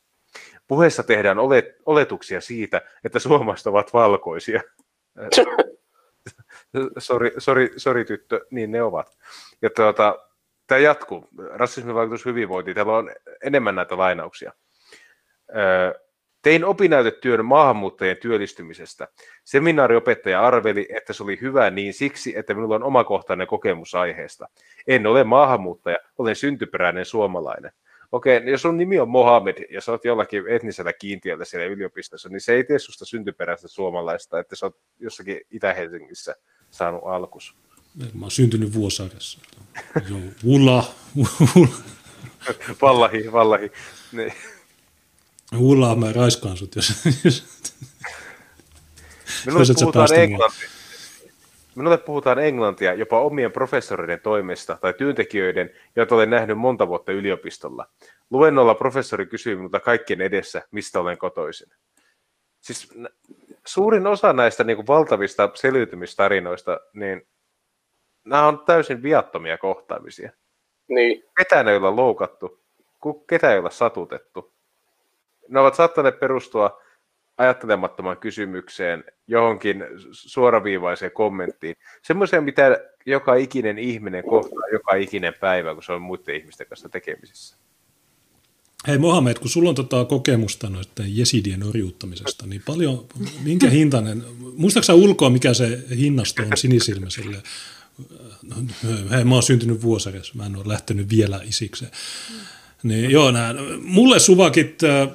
Puheessa 0.66 1.02
tehdään 1.02 1.38
oletuksia 1.86 2.40
siitä, 2.40 2.82
että 3.04 3.18
suomalaiset 3.18 3.66
ovat 3.66 3.92
valkoisia. 3.92 4.62
sori, 6.98 7.30
sori, 7.38 7.72
sori 7.76 8.04
tyttö, 8.04 8.40
niin 8.50 8.70
ne 8.70 8.82
ovat. 8.82 9.18
Ja 9.62 9.70
tuota, 9.70 10.18
tämä 10.66 10.78
jatkuu. 10.78 11.28
Rasismin 11.50 11.94
vaikutus 11.94 12.24
hyvinvointiin. 12.24 12.74
Täällä 12.74 12.96
on 12.96 13.10
enemmän 13.42 13.74
näitä 13.74 13.98
lainauksia. 13.98 14.52
Tein 16.42 16.64
opinnäytetyön 16.64 17.44
maahanmuuttajien 17.44 18.16
työllistymisestä. 18.16 19.08
Seminaariopettaja 19.44 20.46
arveli, 20.46 20.88
että 20.90 21.12
se 21.12 21.22
oli 21.22 21.38
hyvä 21.40 21.70
niin 21.70 21.94
siksi, 21.94 22.38
että 22.38 22.54
minulla 22.54 22.74
on 22.74 22.82
omakohtainen 22.82 23.46
kokemus 23.46 23.94
aiheesta. 23.94 24.48
En 24.86 25.06
ole 25.06 25.24
maahanmuuttaja, 25.24 25.98
olen 26.18 26.36
syntyperäinen 26.36 27.04
suomalainen. 27.04 27.72
okei, 28.12 28.42
jos 28.44 28.62
sun 28.62 28.76
nimi 28.76 28.98
on 28.98 29.08
Mohamed 29.08 29.64
ja 29.70 29.80
sä 29.80 29.92
oot 29.92 30.04
jollakin 30.04 30.48
etnisellä 30.48 30.92
kiintiöllä 30.92 31.44
siellä 31.44 31.66
yliopistossa, 31.66 32.28
niin 32.28 32.40
se 32.40 32.52
ei 32.52 32.64
tee 32.64 32.78
susta 32.78 33.04
syntyperäistä 33.04 33.68
suomalaista, 33.68 34.38
että 34.38 34.56
sä 34.56 34.66
oot 34.66 34.76
jossakin 34.98 35.40
Itä-Helsingissä 35.50 36.34
saanut 36.78 37.02
alkus. 37.04 37.54
Mä 38.14 38.24
oon 38.24 38.30
syntynyt 38.30 38.74
Vuosaaressa. 38.74 39.38
Joo, 40.10 40.20
ulla, 40.44 40.94
vallahi, 42.82 43.32
vallahi. 43.32 43.72
Niin. 44.12 44.32
Ulla, 45.58 45.94
mä 45.94 46.12
raiskaan 46.12 46.56
sut, 46.56 46.76
jos... 46.76 46.92
jos 47.24 47.44
Minulle 49.46 49.64
puhutaan, 49.80 50.14
englantia. 50.14 50.68
Minulle 51.74 51.98
puhutaan 51.98 52.38
englantia 52.38 52.94
jopa 52.94 53.20
omien 53.20 53.52
professoreiden 53.52 54.20
toimesta 54.20 54.78
tai 54.80 54.94
työntekijöiden, 54.94 55.70
joita 55.96 56.14
olen 56.14 56.30
nähnyt 56.30 56.58
monta 56.58 56.88
vuotta 56.88 57.12
yliopistolla. 57.12 57.86
Luennolla 58.30 58.74
professori 58.74 59.26
kysyi 59.26 59.56
minulta 59.56 59.80
kaikkien 59.80 60.20
edessä, 60.20 60.62
mistä 60.70 61.00
olen 61.00 61.18
kotoisin. 61.18 61.68
Siis 62.60 62.88
suurin 63.68 64.06
osa 64.06 64.32
näistä 64.32 64.64
niin 64.64 64.76
kuin 64.76 64.86
valtavista 64.86 65.50
selviytymistarinoista, 65.54 66.80
niin 66.92 67.28
nämä 68.24 68.46
on 68.46 68.64
täysin 68.66 69.02
viattomia 69.02 69.58
kohtaamisia. 69.58 70.32
Niin. 70.88 71.24
Ketään 71.36 71.68
ei 71.68 71.76
ole 71.76 71.90
loukattu, 71.90 72.62
ketä 73.28 73.52
ei 73.52 73.58
ole 73.58 73.70
satutettu. 73.70 74.54
Ne 75.48 75.60
ovat 75.60 75.74
saattaneet 75.74 76.20
perustua 76.20 76.82
ajattelemattoman 77.38 78.18
kysymykseen, 78.18 79.04
johonkin 79.26 79.84
suoraviivaiseen 80.10 81.12
kommenttiin. 81.12 81.76
Semmoiseen, 82.02 82.44
mitä 82.44 82.80
joka 83.06 83.34
ikinen 83.34 83.78
ihminen 83.78 84.24
kohtaa 84.24 84.68
joka 84.72 84.94
ikinen 84.94 85.34
päivä, 85.40 85.74
kun 85.74 85.82
se 85.82 85.92
on 85.92 86.02
muiden 86.02 86.34
ihmisten 86.34 86.66
kanssa 86.66 86.88
tekemisissä. 86.88 87.56
Hei 88.86 88.98
Mohamed, 88.98 89.38
kun 89.38 89.50
sulla 89.50 89.68
on 89.68 89.74
tota 89.74 90.04
kokemusta 90.04 90.70
noiden 90.70 91.16
jesidien 91.16 91.62
orjuuttamisesta, 91.62 92.46
niin 92.46 92.62
paljon, 92.66 93.06
minkä 93.42 93.70
hintainen, 93.70 94.24
muistaaksä 94.56 94.94
ulkoa, 94.94 95.30
mikä 95.30 95.54
se 95.54 95.84
hinnasto 95.96 96.42
on 96.42 96.56
sinisilmäisille? 96.56 97.42
Hei, 99.10 99.24
mä 99.24 99.34
oon 99.34 99.42
syntynyt 99.42 99.82
vuosarjassa, 99.82 100.32
mä 100.36 100.46
en 100.46 100.56
ole 100.56 100.68
lähtenyt 100.68 101.10
vielä 101.10 101.40
isikseen. 101.44 101.90
Niin 102.82 103.10
joo, 103.10 103.30
nää, 103.30 103.54
mulle 103.82 104.18
suvakit, 104.18 104.82
äh, 104.82 105.08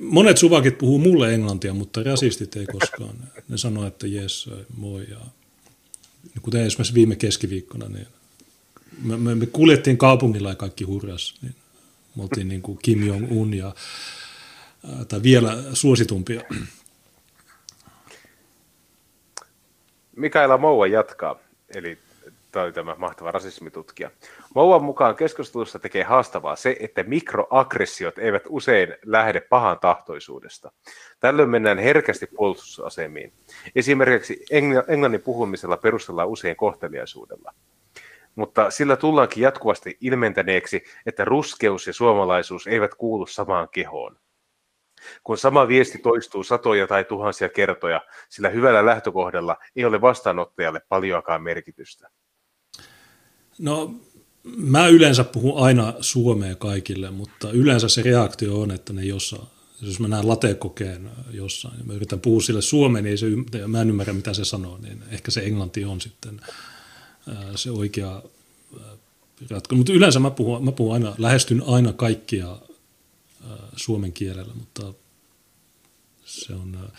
monet 0.00 0.38
suvakit 0.38 0.78
puhuu 0.78 0.98
mulle 0.98 1.34
englantia, 1.34 1.74
mutta 1.74 2.02
rasistit 2.02 2.56
ei 2.56 2.66
koskaan. 2.66 3.16
Ne 3.48 3.58
sanoo, 3.58 3.86
että 3.86 4.06
jes, 4.06 4.50
moi. 4.76 5.06
Ja, 5.10 5.18
kuten 6.42 6.66
esimerkiksi 6.66 6.94
viime 6.94 7.16
keskiviikkona, 7.16 7.88
niin 7.88 8.06
me, 9.02 9.16
me, 9.16 9.34
me 9.34 9.46
kuljettiin 9.46 9.98
kaupungilla 9.98 10.48
ja 10.48 10.54
kaikki 10.54 10.84
hurjas. 10.84 11.34
Niin 11.42 11.54
me 12.16 12.22
oltiin 12.22 12.48
niin 12.48 12.62
kuin 12.62 12.78
Kim 12.82 13.06
Jong-un 13.06 13.54
ja, 13.54 13.74
tai 15.08 15.22
vielä 15.22 15.56
suositumpia. 15.72 16.42
Mikaela 20.16 20.58
Moua 20.58 20.86
jatkaa, 20.86 21.36
eli 21.74 21.98
tämä 22.52 22.64
oli 22.64 22.72
tämä 22.72 22.94
mahtava 22.98 23.30
rasismitutkija. 23.30 24.10
Mouan 24.54 24.84
mukaan 24.84 25.16
keskustelussa 25.16 25.78
tekee 25.78 26.02
haastavaa 26.02 26.56
se, 26.56 26.76
että 26.80 27.02
mikroaggressiot 27.02 28.18
eivät 28.18 28.42
usein 28.48 28.94
lähde 29.04 29.40
pahan 29.40 29.78
tahtoisuudesta. 29.80 30.72
Tällöin 31.20 31.50
mennään 31.50 31.78
herkästi 31.78 32.26
puolustusasemiin. 32.26 33.32
Esimerkiksi 33.76 34.44
englannin 34.88 35.22
puhumisella 35.22 35.76
perustellaan 35.76 36.28
usein 36.28 36.56
kohteliaisuudella. 36.56 37.54
Mutta 38.34 38.70
sillä 38.70 38.96
tullaankin 38.96 39.42
jatkuvasti 39.42 39.98
ilmentäneeksi, 40.00 40.82
että 41.06 41.24
ruskeus 41.24 41.86
ja 41.86 41.92
suomalaisuus 41.92 42.66
eivät 42.66 42.94
kuulu 42.94 43.26
samaan 43.26 43.68
kehoon. 43.68 44.18
Kun 45.24 45.38
sama 45.38 45.68
viesti 45.68 45.98
toistuu 45.98 46.42
satoja 46.42 46.86
tai 46.86 47.04
tuhansia 47.04 47.48
kertoja, 47.48 48.00
sillä 48.28 48.48
hyvällä 48.48 48.86
lähtökohdalla 48.86 49.56
ei 49.76 49.84
ole 49.84 50.00
vastaanottajalle 50.00 50.80
paljoakaan 50.88 51.42
merkitystä. 51.42 52.08
No, 53.58 53.94
mä 54.56 54.88
yleensä 54.88 55.24
puhun 55.24 55.64
aina 55.64 55.94
suomea 56.00 56.54
kaikille, 56.54 57.10
mutta 57.10 57.50
yleensä 57.50 57.88
se 57.88 58.02
reaktio 58.02 58.60
on, 58.60 58.70
että 58.70 58.92
ne 58.92 59.02
jossain, 59.02 59.48
jos 59.82 60.00
mä 60.00 60.08
näen 60.08 60.28
latekokeen 60.28 61.10
jossain 61.30 61.78
ja 61.78 61.84
mä 61.84 61.92
yritän 61.92 62.20
puhua 62.20 62.40
sille 62.40 62.62
suomeen, 62.62 63.04
niin 63.04 63.18
se, 63.18 63.26
mä 63.66 63.80
en 63.80 63.88
ymmärrä 63.88 64.12
mitä 64.12 64.34
se 64.34 64.44
sanoo, 64.44 64.78
niin 64.78 65.02
ehkä 65.10 65.30
se 65.30 65.40
englanti 65.40 65.84
on 65.84 66.00
sitten 66.00 66.40
se 67.54 67.70
oikea 67.70 68.22
ratkaisu. 69.50 69.76
Mutta 69.76 69.92
yleensä 69.92 70.20
mä 70.20 70.30
puhun, 70.30 70.64
mä 70.64 70.72
puhun 70.72 70.94
aina, 70.94 71.14
lähestyn 71.18 71.62
aina 71.66 71.92
kaikkia 71.92 72.56
suomen 73.76 74.12
kielellä, 74.12 74.54
mutta 74.54 74.92
se 76.24 76.52
on, 76.52 76.90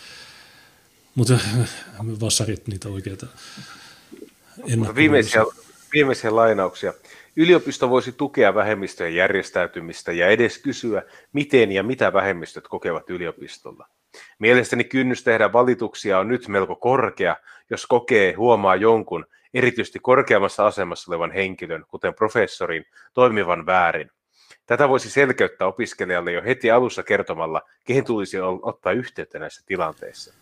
mutta 1.15 1.39
vassarit 2.21 2.67
niitä 2.67 2.89
oikeita 2.89 3.27
viimeisiä, 4.95 5.45
viimeisiä 5.93 6.35
lainauksia. 6.35 6.93
Yliopisto 7.35 7.89
voisi 7.89 8.11
tukea 8.11 8.55
vähemmistöjen 8.55 9.15
järjestäytymistä 9.15 10.11
ja 10.11 10.27
edes 10.27 10.57
kysyä, 10.57 11.03
miten 11.33 11.71
ja 11.71 11.83
mitä 11.83 12.13
vähemmistöt 12.13 12.67
kokevat 12.67 13.09
yliopistolla. 13.09 13.87
Mielestäni 14.39 14.83
kynnys 14.83 15.23
tehdä 15.23 15.53
valituksia 15.53 16.19
on 16.19 16.27
nyt 16.27 16.47
melko 16.47 16.75
korkea, 16.75 17.35
jos 17.69 17.85
kokee, 17.85 18.33
huomaa 18.33 18.75
jonkun, 18.75 19.25
erityisesti 19.55 19.99
korkeammassa 19.99 20.65
asemassa 20.65 21.11
olevan 21.11 21.31
henkilön, 21.31 21.85
kuten 21.87 22.13
professorin, 22.13 22.85
toimivan 23.13 23.65
väärin. 23.65 24.11
Tätä 24.65 24.89
voisi 24.89 25.09
selkeyttää 25.09 25.67
opiskelijalle 25.67 26.31
jo 26.31 26.41
heti 26.43 26.71
alussa 26.71 27.03
kertomalla, 27.03 27.61
kehen 27.85 28.05
tulisi 28.05 28.37
ottaa 28.61 28.91
yhteyttä 28.91 29.39
näissä 29.39 29.63
tilanteissa. 29.65 30.33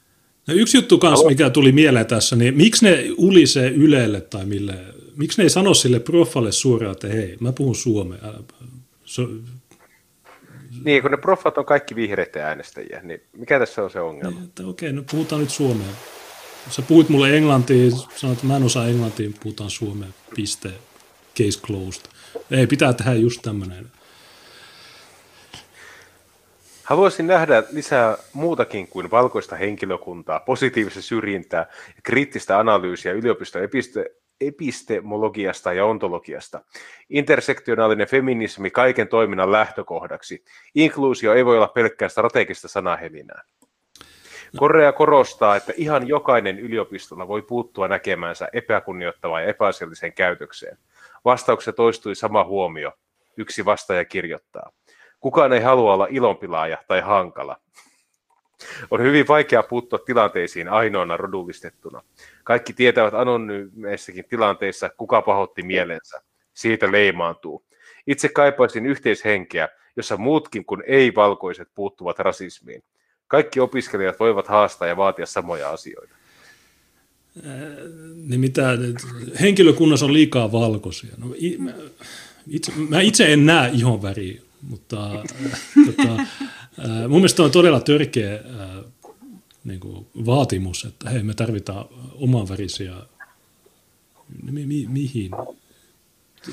No 0.47 0.53
yksi 0.53 0.77
juttu 0.77 0.97
kanssa, 0.97 1.27
mikä 1.27 1.49
tuli 1.49 1.71
mieleen 1.71 2.05
tässä, 2.05 2.35
niin 2.35 2.57
miksi 2.57 2.85
ne 2.85 3.05
ulisee 3.17 3.69
Ylelle 3.69 4.21
tai 4.21 4.45
mille, 4.45 4.73
miksi 5.17 5.37
ne 5.37 5.43
ei 5.43 5.49
sano 5.49 5.73
sille 5.73 5.99
profalle 5.99 6.51
suoraan, 6.51 6.91
että 6.91 7.07
hei, 7.07 7.37
mä 7.39 7.51
puhun 7.51 7.75
suomea. 7.75 8.19
So... 9.05 9.29
Niin, 10.85 11.01
kun 11.01 11.11
ne 11.11 11.17
profat 11.17 11.57
on 11.57 11.65
kaikki 11.65 11.95
vihreitä 11.95 12.47
äänestäjiä, 12.47 13.01
niin 13.03 13.21
mikä 13.37 13.59
tässä 13.59 13.83
on 13.83 13.89
se 13.89 13.99
ongelma? 13.99 14.39
Niin, 14.39 14.69
okei, 14.69 14.93
no 14.93 15.03
puhutaan 15.11 15.41
nyt 15.41 15.49
suomea. 15.49 15.87
Sä 16.69 16.81
puhuit 16.81 17.09
mulle 17.09 17.37
englantia, 17.37 17.91
sanoit, 17.91 18.37
että 18.37 18.47
mä 18.47 18.55
en 18.55 18.63
osaa 18.63 18.87
englantia, 18.87 19.29
puhutaan 19.43 19.69
suomea, 19.69 20.09
piste, 20.35 20.69
case 21.37 21.61
closed. 21.61 22.05
Ei, 22.51 22.67
pitää 22.67 22.93
tehdä 22.93 23.13
just 23.13 23.41
tämmöinen 23.41 23.91
Haluaisin 26.83 27.27
nähdä 27.27 27.63
lisää 27.71 28.17
muutakin 28.33 28.87
kuin 28.87 29.11
valkoista 29.11 29.55
henkilökuntaa, 29.55 30.39
positiivista 30.39 31.01
syrjintää 31.01 31.65
ja 31.87 32.01
kriittistä 32.03 32.59
analyysiä 32.59 33.11
yliopiston 33.11 33.61
episte- 33.63 34.15
epistemologiasta 34.41 35.73
ja 35.73 35.85
ontologiasta. 35.85 36.61
Intersektionaalinen 37.09 38.07
feminismi 38.07 38.69
kaiken 38.71 39.07
toiminnan 39.07 39.51
lähtökohdaksi. 39.51 40.43
Inkluusio 40.75 41.33
ei 41.33 41.45
voi 41.45 41.57
olla 41.57 41.67
pelkkää 41.67 42.09
strategista 42.09 42.67
sanahelinää. 42.67 43.43
Korea 44.57 44.91
korostaa, 44.91 45.55
että 45.55 45.73
ihan 45.77 46.07
jokainen 46.07 46.59
yliopistolla 46.59 47.27
voi 47.27 47.41
puuttua 47.41 47.87
näkemänsä 47.87 48.49
epäkunnioittavaan 48.53 49.43
ja 49.43 49.49
epäasialliseen 49.49 50.13
käytökseen. 50.13 50.77
Vastauksessa 51.25 51.73
toistui 51.73 52.15
sama 52.15 52.43
huomio. 52.43 52.91
Yksi 53.37 53.65
vastaaja 53.65 54.05
kirjoittaa. 54.05 54.71
Kukaan 55.19 55.53
ei 55.53 55.61
halua 55.61 55.93
olla 55.93 56.07
ilonpilaaja 56.09 56.77
tai 56.87 57.01
hankala. 57.01 57.57
On 58.91 59.01
hyvin 59.01 59.27
vaikea 59.27 59.63
puuttua 59.63 59.99
tilanteisiin 59.99 60.69
ainoana 60.69 61.17
rodullistettuna. 61.17 62.01
Kaikki 62.43 62.73
tietävät 62.73 63.13
anonyymeissäkin 63.13 64.25
tilanteissa, 64.25 64.89
kuka 64.97 65.21
pahotti 65.21 65.63
mielensä. 65.63 66.21
Siitä 66.53 66.91
leimaantuu. 66.91 67.65
Itse 68.07 68.29
kaipaisin 68.29 68.85
yhteishenkeä, 68.85 69.69
jossa 69.95 70.17
muutkin 70.17 70.65
kuin 70.65 70.83
ei-valkoiset 70.87 71.67
puuttuvat 71.75 72.19
rasismiin. 72.19 72.83
Kaikki 73.27 73.59
opiskelijat 73.59 74.19
voivat 74.19 74.47
haastaa 74.47 74.87
ja 74.87 74.97
vaatia 74.97 75.25
samoja 75.25 75.69
asioita. 75.69 76.15
Niin 78.15 78.39
mitä, 78.39 78.77
henkilökunnassa 79.41 80.05
on 80.05 80.13
liikaa 80.13 80.51
valkoisia. 80.51 81.13
No, 81.17 81.35
itse, 82.47 82.71
mä 82.89 83.01
itse 83.01 83.33
en 83.33 83.45
näe 83.45 83.71
ihonväriä 83.73 84.41
mutta 84.69 85.11
äh, 85.13 85.23
tota, 85.85 86.13
äh, 86.79 87.01
mun 87.01 87.17
mielestä 87.17 87.43
on 87.43 87.51
todella 87.51 87.79
törkeä 87.79 88.33
äh, 88.33 88.83
niin 89.63 89.79
kuin 89.79 90.07
vaatimus, 90.25 90.85
että 90.85 91.09
hei, 91.09 91.23
me 91.23 91.33
tarvitaan 91.33 91.85
omanvärisiä, 92.13 92.93
mi, 94.43 94.65
mi, 94.65 94.85
mihin? 94.89 95.31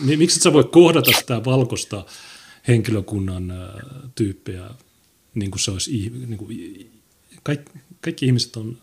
Mi, 0.01 0.17
miksi 0.17 0.39
et 0.39 0.43
sä 0.43 0.53
voi 0.53 0.65
kohdata 0.65 1.11
sitä 1.13 1.45
valkoista 1.45 2.05
henkilökunnan 2.69 3.51
äh, 3.51 3.59
tyyppejä, 4.15 4.71
niin 5.35 5.51
kuin 5.51 5.61
se 5.61 5.71
olisi, 5.71 6.13
niin 6.27 6.39
kuin, 6.39 6.91
kaikki, 7.43 7.73
kaikki 8.01 8.27
ihmiset 8.27 8.57
on, 8.57 8.79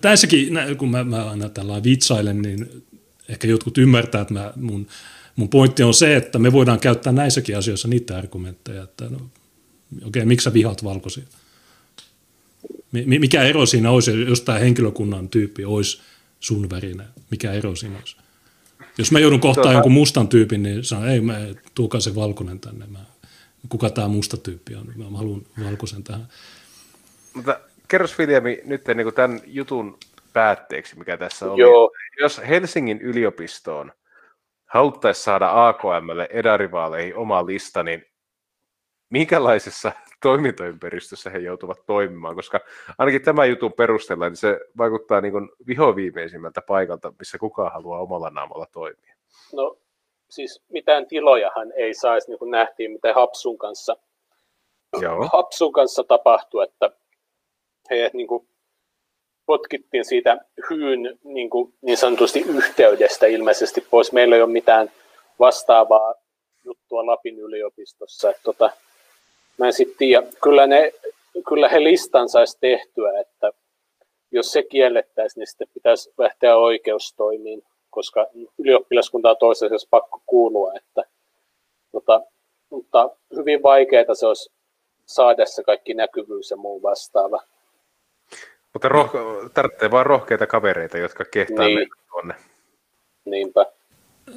tässäkin, 0.00 0.48
kun 0.78 0.90
mä, 0.90 1.04
mä 1.04 1.30
aina 1.30 1.48
tällä 1.48 1.82
vitsailen, 1.82 2.42
niin 2.42 2.84
ehkä 3.28 3.48
jotkut 3.48 3.78
ymmärtää, 3.78 4.20
että 4.20 4.34
mä, 4.34 4.52
mun 4.56 4.86
Mun 5.36 5.48
pointti 5.48 5.82
on 5.82 5.94
se, 5.94 6.16
että 6.16 6.38
me 6.38 6.52
voidaan 6.52 6.80
käyttää 6.80 7.12
näissäkin 7.12 7.58
asioissa 7.58 7.88
niitä 7.88 8.18
argumentteja, 8.18 8.82
että 8.82 9.04
no, 9.04 9.16
okei, 9.16 9.30
okay, 10.06 10.24
miksi 10.24 10.44
sä 10.44 10.52
vihaat 10.52 10.84
valkoisia? 10.84 11.24
Mikä 12.92 13.42
ero 13.42 13.66
siinä 13.66 13.90
olisi, 13.90 14.20
jos 14.20 14.40
tämä 14.40 14.58
henkilökunnan 14.58 15.28
tyyppi 15.28 15.64
olisi 15.64 16.00
sun 16.40 16.70
värinen? 16.70 17.06
Mikä 17.30 17.52
ero 17.52 17.76
siinä 17.76 17.98
olisi? 17.98 18.16
Jos 18.98 19.12
mä 19.12 19.18
joudun 19.18 19.40
kohtaan 19.40 19.62
tuota... 19.62 19.72
jonkun 19.72 19.92
mustan 19.92 20.28
tyypin, 20.28 20.62
niin 20.62 20.84
sanon, 20.84 21.08
ei, 21.08 21.20
mä, 21.20 21.40
tuokaa 21.74 22.00
se 22.00 22.14
valkoinen 22.14 22.60
tänne. 22.60 22.86
Mä, 22.86 23.04
kuka 23.68 23.90
tämä 23.90 24.08
musta 24.08 24.36
tyyppi 24.36 24.74
on? 24.74 24.92
Mä 24.96 25.18
haluan 25.18 25.42
valkoisen 25.64 26.04
tähän. 26.04 26.28
Mutta 27.34 27.60
kerros 27.88 28.18
Viljami 28.18 28.60
nyt 28.64 28.88
niin 28.88 29.04
kuin 29.04 29.14
tämän 29.14 29.40
jutun 29.46 29.98
päätteeksi, 30.32 30.98
mikä 30.98 31.16
tässä 31.16 31.52
oli. 31.52 31.60
Joo. 31.60 31.90
Jos 32.20 32.40
Helsingin 32.48 33.00
yliopistoon 33.00 33.92
haluttaisiin 34.66 35.24
saada 35.24 35.66
AKMlle 35.68 36.28
edarivaaleihin 36.30 37.16
oma 37.16 37.46
lista, 37.46 37.82
niin 37.82 38.06
minkälaisessa 39.10 39.92
toimintaympäristössä 40.22 41.30
he 41.30 41.38
joutuvat 41.38 41.86
toimimaan, 41.86 42.36
koska 42.36 42.60
ainakin 42.98 43.22
tämän 43.22 43.48
jutun 43.50 43.72
perusteella 43.72 44.28
niin 44.28 44.36
se 44.36 44.60
vaikuttaa 44.78 45.20
niin 45.20 45.32
kuin 45.32 45.48
vihoviimeisimmältä 45.66 46.62
paikalta, 46.62 47.12
missä 47.18 47.38
kukaan 47.38 47.72
haluaa 47.72 48.00
omalla 48.00 48.30
naamalla 48.30 48.66
toimia. 48.72 49.14
No 49.52 49.76
siis 50.34 50.62
mitään 50.68 51.06
tilojahan 51.06 51.72
ei 51.72 51.94
saisi, 51.94 52.28
niin 52.28 52.38
kuin 52.38 52.50
nähtiin, 52.50 52.90
mitä 52.90 53.14
Hapsun 53.14 53.58
kanssa, 53.58 53.96
Joo. 55.00 55.28
Hapsun 55.32 55.72
kanssa 55.72 56.04
tapahtui, 56.04 56.64
että 56.64 56.90
he 57.90 58.10
niin 58.12 58.26
kuin 58.28 58.48
potkittiin 59.46 60.04
siitä 60.04 60.38
hyyn 60.70 61.18
niin, 61.24 61.50
kuin, 61.50 61.74
niin 61.82 61.96
sanotusti 61.96 62.44
yhteydestä 62.48 63.26
ilmeisesti 63.26 63.80
pois. 63.80 64.12
Meillä 64.12 64.36
ei 64.36 64.42
ole 64.42 64.52
mitään 64.52 64.90
vastaavaa 65.38 66.14
juttua 66.64 67.06
Lapin 67.06 67.38
yliopistossa. 67.38 68.30
Että, 68.30 68.42
tota, 68.42 68.70
mä 69.58 69.66
en 69.66 69.72
sitten 69.72 69.96
tiedä. 69.98 70.26
Kyllä, 70.42 70.66
ne, 70.66 70.92
kyllä 71.48 71.68
he 71.68 71.84
listan 71.84 72.28
saisi 72.28 72.58
tehtyä, 72.60 73.20
että 73.20 73.52
jos 74.30 74.52
se 74.52 74.62
kiellettäisiin, 74.62 75.40
niin 75.40 75.46
sitten 75.46 75.68
pitäisi 75.74 76.12
lähteä 76.18 76.56
oikeustoimiin, 76.56 77.62
koska 77.94 78.26
ylioppilaskunta 78.58 79.30
on 79.30 79.36
toisessa 79.36 79.88
pakko 79.90 80.22
kuulua. 80.26 80.72
Että, 80.76 81.02
tota, 81.92 82.20
mutta 82.70 83.10
hyvin 83.36 83.62
vaikeaa 83.62 84.14
se 84.14 84.26
olisi 84.26 84.50
saada 85.06 85.46
se 85.46 85.62
kaikki 85.62 85.94
näkyvyys 85.94 86.50
ja 86.50 86.56
muu 86.56 86.82
vastaava. 86.82 87.42
Mutta 88.72 88.88
roh- 88.88 89.50
tarvitsee 89.54 89.90
vain 89.90 90.06
rohkeita 90.06 90.46
kavereita, 90.46 90.98
jotka 90.98 91.24
kehtaa 91.24 91.66
niin. 91.66 91.88
tuonne. 92.10 92.34
Niinpä. 93.24 93.66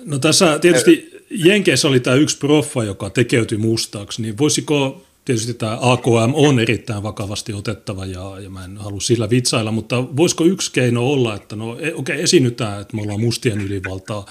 No 0.06 0.20
tässä 0.20 0.60
tietysti 0.60 1.26
Jenkeissä 1.30 1.88
oli 1.88 2.00
tämä 2.00 2.16
yksi 2.16 2.38
proffa, 2.38 2.84
joka 2.84 3.10
tekeytyi 3.10 3.58
mustaaksi, 3.58 4.22
niin 4.22 4.38
voisiko, 4.38 5.02
tietysti 5.28 5.54
tämä 5.54 5.78
AKM 5.82 6.34
on 6.34 6.60
erittäin 6.60 7.04
vakavasti 7.04 7.54
otettava 7.54 8.06
ja, 8.06 8.40
ja 8.40 8.50
mä 8.50 8.66
en 8.66 8.78
halua 8.78 9.00
sillä 9.00 9.30
vitsailla, 9.30 9.72
mutta 9.72 10.04
voisiko 10.18 10.44
yksi 10.44 10.72
keino 10.72 11.08
olla, 11.08 11.36
että 11.36 11.56
no 11.56 11.72
e, 11.72 11.74
okei, 11.74 11.94
okay, 11.94 12.22
esinytään, 12.22 12.82
että 12.82 12.96
me 12.96 13.02
ollaan 13.02 13.22
mustien 13.22 13.62
ylivaltaa, 13.62 14.26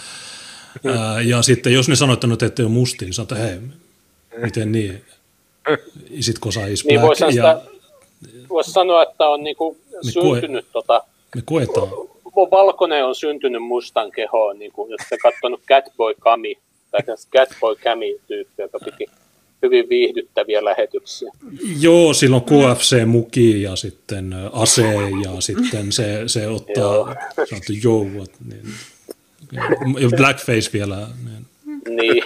ää, 0.86 1.20
ja 1.20 1.42
sitten 1.42 1.72
jos 1.72 1.88
ne 1.88 1.96
sanoo, 1.96 2.14
että 2.14 2.26
no 2.26 2.36
te 2.36 2.46
ette 2.46 2.62
ole 2.62 2.70
mustia, 2.70 3.06
niin 3.06 3.14
sanotaan, 3.14 3.40
hei, 3.40 3.58
miten 4.36 4.72
niin, 4.72 5.04
isit 6.10 6.38
kosa 6.38 6.66
is 6.66 6.84
niin 6.84 7.00
black, 7.00 7.34
ja, 7.34 7.62
voisi 8.48 8.72
sanoa, 8.72 9.02
että 9.02 9.28
on 9.28 9.42
niinku 9.42 9.76
me 10.04 10.10
syntynyt 10.10 10.66
koe, 10.72 10.82
tota, 10.82 11.02
me 11.34 11.42
koetaan. 11.44 11.88
Valkoinen 12.50 13.04
on 13.04 13.14
syntynyt 13.14 13.62
mustan 13.62 14.12
kehoon, 14.12 14.58
niin 14.58 14.72
kuin, 14.72 14.90
jos 14.90 15.00
te 15.10 15.18
katsonut 15.18 15.60
Catboy 15.68 16.14
Kami, 16.18 16.58
tai 16.90 17.00
Catboy 17.32 17.76
Kami-tyyppi, 17.76 18.62
joka 18.62 18.78
piti 18.84 19.06
hyvin 19.62 19.88
viihdyttäviä 19.88 20.64
lähetyksiä. 20.64 21.32
Joo, 21.80 22.12
silloin 22.12 22.42
KFC-muki 22.42 23.62
ja 23.62 23.76
sitten 23.76 24.34
ase 24.52 24.94
ja 25.24 25.40
sitten 25.40 25.92
se, 25.92 26.22
se 26.26 26.48
ottaa 26.48 27.14
sanottu 27.34 27.72
jouvat. 27.82 28.30
Niin, 28.48 28.62
ja 30.00 30.08
blackface 30.16 30.70
vielä. 30.72 31.08
Niin. 31.24 31.96
niin. 31.96 32.22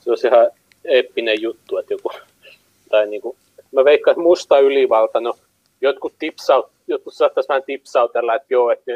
Se 0.00 0.10
on 0.10 0.16
ihan 0.24 0.50
eeppinen 0.84 1.42
juttu, 1.42 1.76
että 1.76 1.94
joku, 1.94 2.10
tai 2.90 3.06
niin 3.06 3.22
kuin, 3.22 3.36
mä 3.72 3.84
veikkaan, 3.84 4.12
että 4.12 4.22
musta 4.22 4.58
ylivalta, 4.58 5.20
no 5.20 5.34
jotkut, 5.80 6.14
tipsaut, 6.18 6.70
jotkut 6.86 7.14
saattaisi 7.14 7.48
vähän 7.48 7.62
tipsautella, 7.66 8.34
että 8.34 8.46
joo, 8.50 8.70
että 8.70 8.92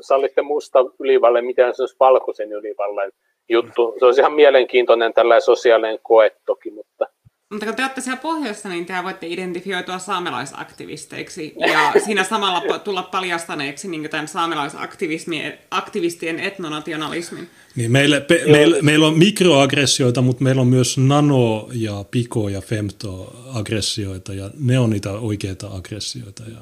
sallitte 0.00 0.42
musta 0.42 0.78
ylivalle, 1.00 1.42
miten 1.42 1.74
se 1.74 1.82
olisi 1.82 1.96
valkoisen 2.00 2.52
ylivallen 2.52 3.12
juttu. 3.48 3.94
Se 3.98 4.04
olisi 4.04 4.20
ihan 4.20 4.32
mielenkiintoinen 4.32 5.14
tällainen 5.14 5.42
sosiaalinen 5.42 5.98
koe 6.02 6.30
toki, 6.46 6.70
mutta 6.70 7.06
mutta 7.50 7.66
kun 7.66 7.74
te 7.74 7.82
olette 7.82 8.00
siellä 8.00 8.20
pohjoissa, 8.22 8.68
niin 8.68 8.86
te 8.86 8.94
voitte 9.04 9.26
identifioitua 9.26 9.98
saamelaisaktivisteiksi 9.98 11.54
ja 11.58 11.92
siinä 12.04 12.24
samalla 12.24 12.78
tulla 12.78 13.02
paljastaneeksi 13.02 13.88
niin 13.88 14.10
tämän 14.10 14.28
saamelaisaktivistien 14.28 16.40
etnonationalismin. 16.40 17.48
Niin 17.76 17.92
meille, 17.92 18.20
pe, 18.20 18.42
meillä, 18.50 18.76
meillä 18.82 19.06
on 19.06 19.18
mikroaggressioita, 19.18 20.22
mutta 20.22 20.44
meillä 20.44 20.60
on 20.60 20.68
myös 20.68 20.98
nano- 20.98 21.68
ja 21.72 22.04
piko- 22.10 22.48
ja 22.48 22.60
femto-aggressioita, 22.60 24.34
ja 24.34 24.50
ne 24.58 24.78
on 24.78 24.90
niitä 24.90 25.12
oikeita 25.12 25.66
aggressioita. 25.66 26.42
Ja 26.42 26.58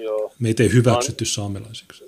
Joo. 0.00 0.32
Meitä 0.38 0.62
ei 0.62 0.72
hyväksytty 0.72 1.24
saamelaisiksi. 1.24 2.04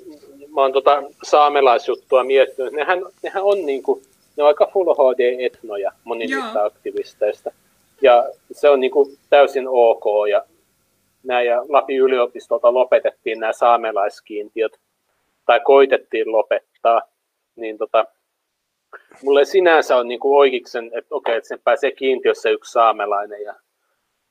Mä 0.59 0.63
oon 0.63 0.73
tota 0.73 1.03
saamelaisjuttua 1.23 2.25
miettinyt. 2.25 2.73
Nehän, 2.73 3.03
nehän 3.23 3.43
on, 3.43 3.67
niinku, 3.67 4.03
ne 4.37 4.43
on 4.43 4.49
aika 4.49 4.71
full 4.73 4.95
HD-etnoja 4.95 5.93
moni 6.05 6.27
niistä 6.27 6.65
aktivisteista. 6.65 7.51
Ja 8.03 8.25
se 8.53 8.69
on 8.69 8.81
niin 8.81 8.91
kuin 8.91 9.19
täysin 9.31 9.69
ok. 9.69 10.05
Ja 10.31 10.45
nämä 11.23 11.43
ja 11.43 11.65
Lapin 11.69 11.99
yliopistolta 11.99 12.75
lopetettiin 12.75 13.41
nämä 13.41 13.53
saamelaiskiintiöt, 13.53 14.79
tai 15.47 15.61
koitettiin 15.61 16.33
lopettaa, 16.33 17.03
niin 17.57 17.79
tota, 17.79 18.05
mulle 19.23 19.45
sinänsä 19.45 19.97
on 19.97 20.09
niin 20.09 20.21
oikeiksen, 20.23 20.91
että 20.95 21.15
okei, 21.15 21.37
että 21.37 21.49
sen 21.49 21.61
pääsee 21.65 21.91
kiintiössä 21.91 22.51
yksi 22.51 22.73
saamelainen 22.73 23.43
ja 23.43 23.55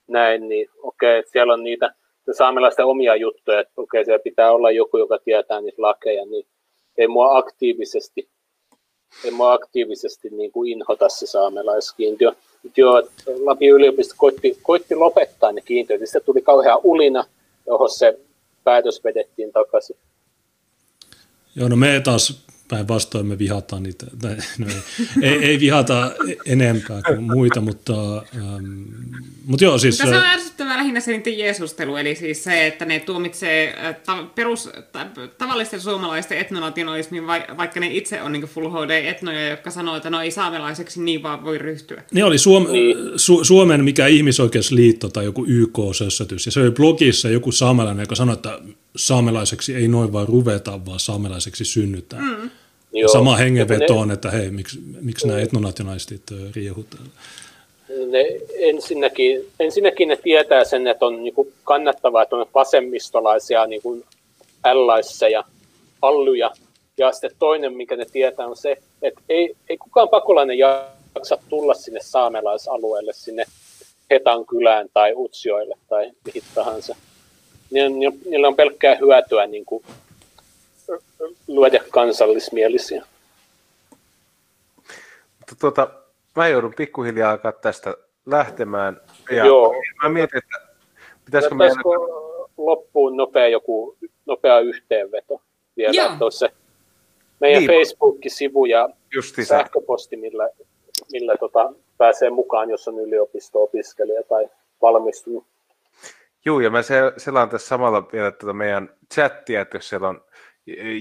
näin, 0.08 0.50
niin 0.50 0.70
okei, 0.84 1.20
että 1.20 1.32
siellä 1.32 1.54
on 1.54 1.64
niitä 1.64 1.94
saamelaisten 2.34 2.86
omia 2.86 3.16
juttuja, 3.16 3.60
että 3.60 3.74
okei, 3.78 4.06
siellä 4.06 4.24
pitää 4.24 4.52
olla 4.52 4.72
joku, 4.72 4.98
joka 4.98 5.18
tietää 5.26 5.62
niitä 5.62 5.82
lakeja, 5.82 6.26
niin 6.26 6.46
ei 6.98 7.08
mua 7.08 7.38
aktiivisesti, 7.38 8.30
ei 9.24 9.32
mua 9.32 9.54
aktiivisesti 9.54 10.30
niin 10.30 10.52
kuin 10.52 10.72
inhota 10.72 11.10
se 11.10 11.28
saamelaiskiintiö 11.28 12.32
joo, 12.78 13.04
Lapin 13.46 13.70
yliopisto 13.70 14.14
koitti, 14.18 14.58
koitti 14.62 14.96
lopettaa 14.96 15.52
ne 15.52 15.62
kiintiöt, 15.62 16.02
sitten 16.04 16.22
tuli 16.26 16.42
kauhean 16.42 16.80
ulina, 16.84 17.26
johon 17.68 17.90
se 17.90 18.20
päätös 18.64 19.04
vedettiin 19.04 19.52
takaisin. 19.52 19.96
Joo, 21.56 21.68
no 21.68 21.76
me 21.76 22.02
taas 22.04 22.48
päinvastoin 22.68 23.26
me 23.26 23.38
vihataan 23.38 23.84
niitä, 23.84 24.06
no 24.58 24.68
ei, 25.22 25.30
ei, 25.30 25.46
ei 25.46 25.60
vihata 25.60 26.12
enempää 26.46 27.02
kuin 27.02 27.24
muita, 27.24 27.62
mutta, 27.62 28.18
ähm, 28.18 28.84
mutta 29.46 29.64
joo 29.64 29.78
siis... 29.78 30.00
Mutta 30.00 30.12
se 30.12 30.18
on 30.18 30.26
ärsyttävää 30.26 30.78
lähinnä 30.78 31.00
se 31.00 31.12
niiden 31.12 31.38
jeesustelu, 31.38 31.96
eli 31.96 32.16
siis 32.16 32.44
se, 32.44 32.68
että 32.68 32.86
ne 32.86 33.00
tuomitsee 33.00 33.76
äh, 33.86 33.96
ta- 34.06 34.28
perus, 34.36 34.70
ta- 34.92 35.08
tavallisten 35.38 35.82
suomalaisten 35.82 36.38
etnonationalismin, 36.38 37.28
vaikka 37.58 37.80
ne 37.80 37.88
itse 37.88 38.22
on 38.22 38.32
niin 38.32 38.44
full 38.44 38.70
HD-etnoja, 38.70 39.50
jotka 39.50 39.72
sanoo, 39.72 39.96
että 39.96 40.10
no 40.10 40.22
ei 40.22 40.32
saamelaiseksi 40.32 41.02
niin 41.02 41.24
vaan 41.24 41.44
voi 41.44 41.58
ryhtyä. 41.58 42.04
Ne 42.12 42.24
oli 42.24 42.38
Suom- 42.38 42.72
niin. 42.72 42.98
Su- 42.98 43.44
Suomen 43.44 43.84
mikä 43.84 44.08
ihmisoikeusliitto 44.08 45.10
tai 45.10 45.26
joku 45.26 45.46
YK-sössötys, 45.48 46.46
ja 46.46 46.52
se 46.52 46.60
oli 46.60 46.72
blogissa 46.72 47.30
joku 47.30 47.52
saamelainen, 47.52 48.04
joka 48.04 48.16
sanoi, 48.16 48.34
että 48.34 48.60
saamelaiseksi 48.96 49.76
ei 49.76 49.88
noin 49.88 50.14
vaan 50.14 50.28
ruveta, 50.28 50.86
vaan 50.86 51.00
saamelaiseksi 51.00 51.66
synnytään. 51.66 52.24
Mm. 52.24 52.50
Joo. 52.94 53.10
Sama 53.10 53.36
hengenveto 53.36 53.98
on, 53.98 54.12
että 54.12 54.32
hei, 54.32 54.50
miksi, 54.50 54.80
miksi 55.02 55.28
nämä 55.28 55.40
etnonationalistit 55.40 56.24
riehut 56.56 56.88
ne 57.90 58.26
ensinnäkin, 58.56 59.52
ensinnäkin 59.60 60.08
ne 60.08 60.16
tietää 60.16 60.64
sen, 60.64 60.88
että 60.88 61.06
on 61.06 61.24
niin 61.24 61.34
kannattavaa, 61.64 62.24
että 62.24 62.36
on 62.36 62.46
vasemmistolaisia 62.54 63.66
niin 63.66 63.82
kuin 63.82 64.04
ja 65.32 65.44
alluja. 66.02 66.52
Ja 66.98 67.12
sitten 67.12 67.32
toinen, 67.40 67.74
mikä 67.74 67.96
ne 67.96 68.06
tietää, 68.06 68.48
on 68.48 68.58
se, 68.58 68.78
että 69.02 69.22
ei, 69.30 69.56
ei 69.70 69.78
kukaan 69.78 70.10
pakolainen 70.10 70.58
jaksa 70.58 71.38
tulla 71.50 71.74
sinne 71.74 72.00
saamelaisalueelle, 72.04 73.14
sinne 73.14 73.46
Hetan 74.12 74.46
kylään 74.46 74.88
tai 74.94 75.14
Utsioille 75.16 75.76
tai 75.90 76.12
mihin 76.26 76.44
tahansa. 76.56 76.96
Niillä 77.72 78.48
on 78.48 78.56
pelkkää 78.56 78.96
hyötyä 78.96 79.48
niin 79.48 79.66
kuin 79.66 79.84
luoda 81.48 81.80
kansallismielisiä. 81.92 83.06
Mutta 85.40 85.56
tuota, 85.60 85.88
mä 86.36 86.48
joudun 86.48 86.74
pikkuhiljaa 86.78 87.32
alkaa 87.32 87.52
tästä 87.52 87.98
lähtemään. 88.26 89.02
Ja 89.32 89.46
Joo. 89.46 89.76
Mä 90.04 90.10
mietin, 90.10 90.38
että 90.38 90.68
pitäisikö 91.26 91.56
meidän... 91.56 91.78
loppuun 92.58 93.18
nopea 93.18 93.48
joku 93.48 93.98
nopea 94.26 94.60
yhteenveto 94.60 95.42
vielä, 95.78 96.18
Joo. 96.20 96.32
se 96.32 96.50
meidän 97.40 97.60
niin. 97.60 97.72
Facebook-sivu 97.72 98.66
ja 98.66 98.90
Justiinsa. 99.16 99.58
sähköposti, 99.58 100.18
millä, 100.18 100.50
millä 101.12 101.36
tota, 101.40 101.74
pääsee 101.98 102.30
mukaan, 102.30 102.70
jos 102.70 102.88
on 102.88 103.00
yliopisto-opiskelija 103.00 104.24
tai 104.24 104.50
valmistunut. 104.82 105.46
Joo, 106.46 106.60
ja 106.60 106.70
mä 106.70 106.80
selaan 107.18 107.50
tässä 107.50 107.68
samalla 107.68 108.08
vielä 108.14 108.32
tätä 108.32 108.54
meidän 108.54 108.90
chattia, 109.14 109.62
että 109.62 109.78
jos 109.78 109.90
siellä 109.90 110.08
on 110.08 110.22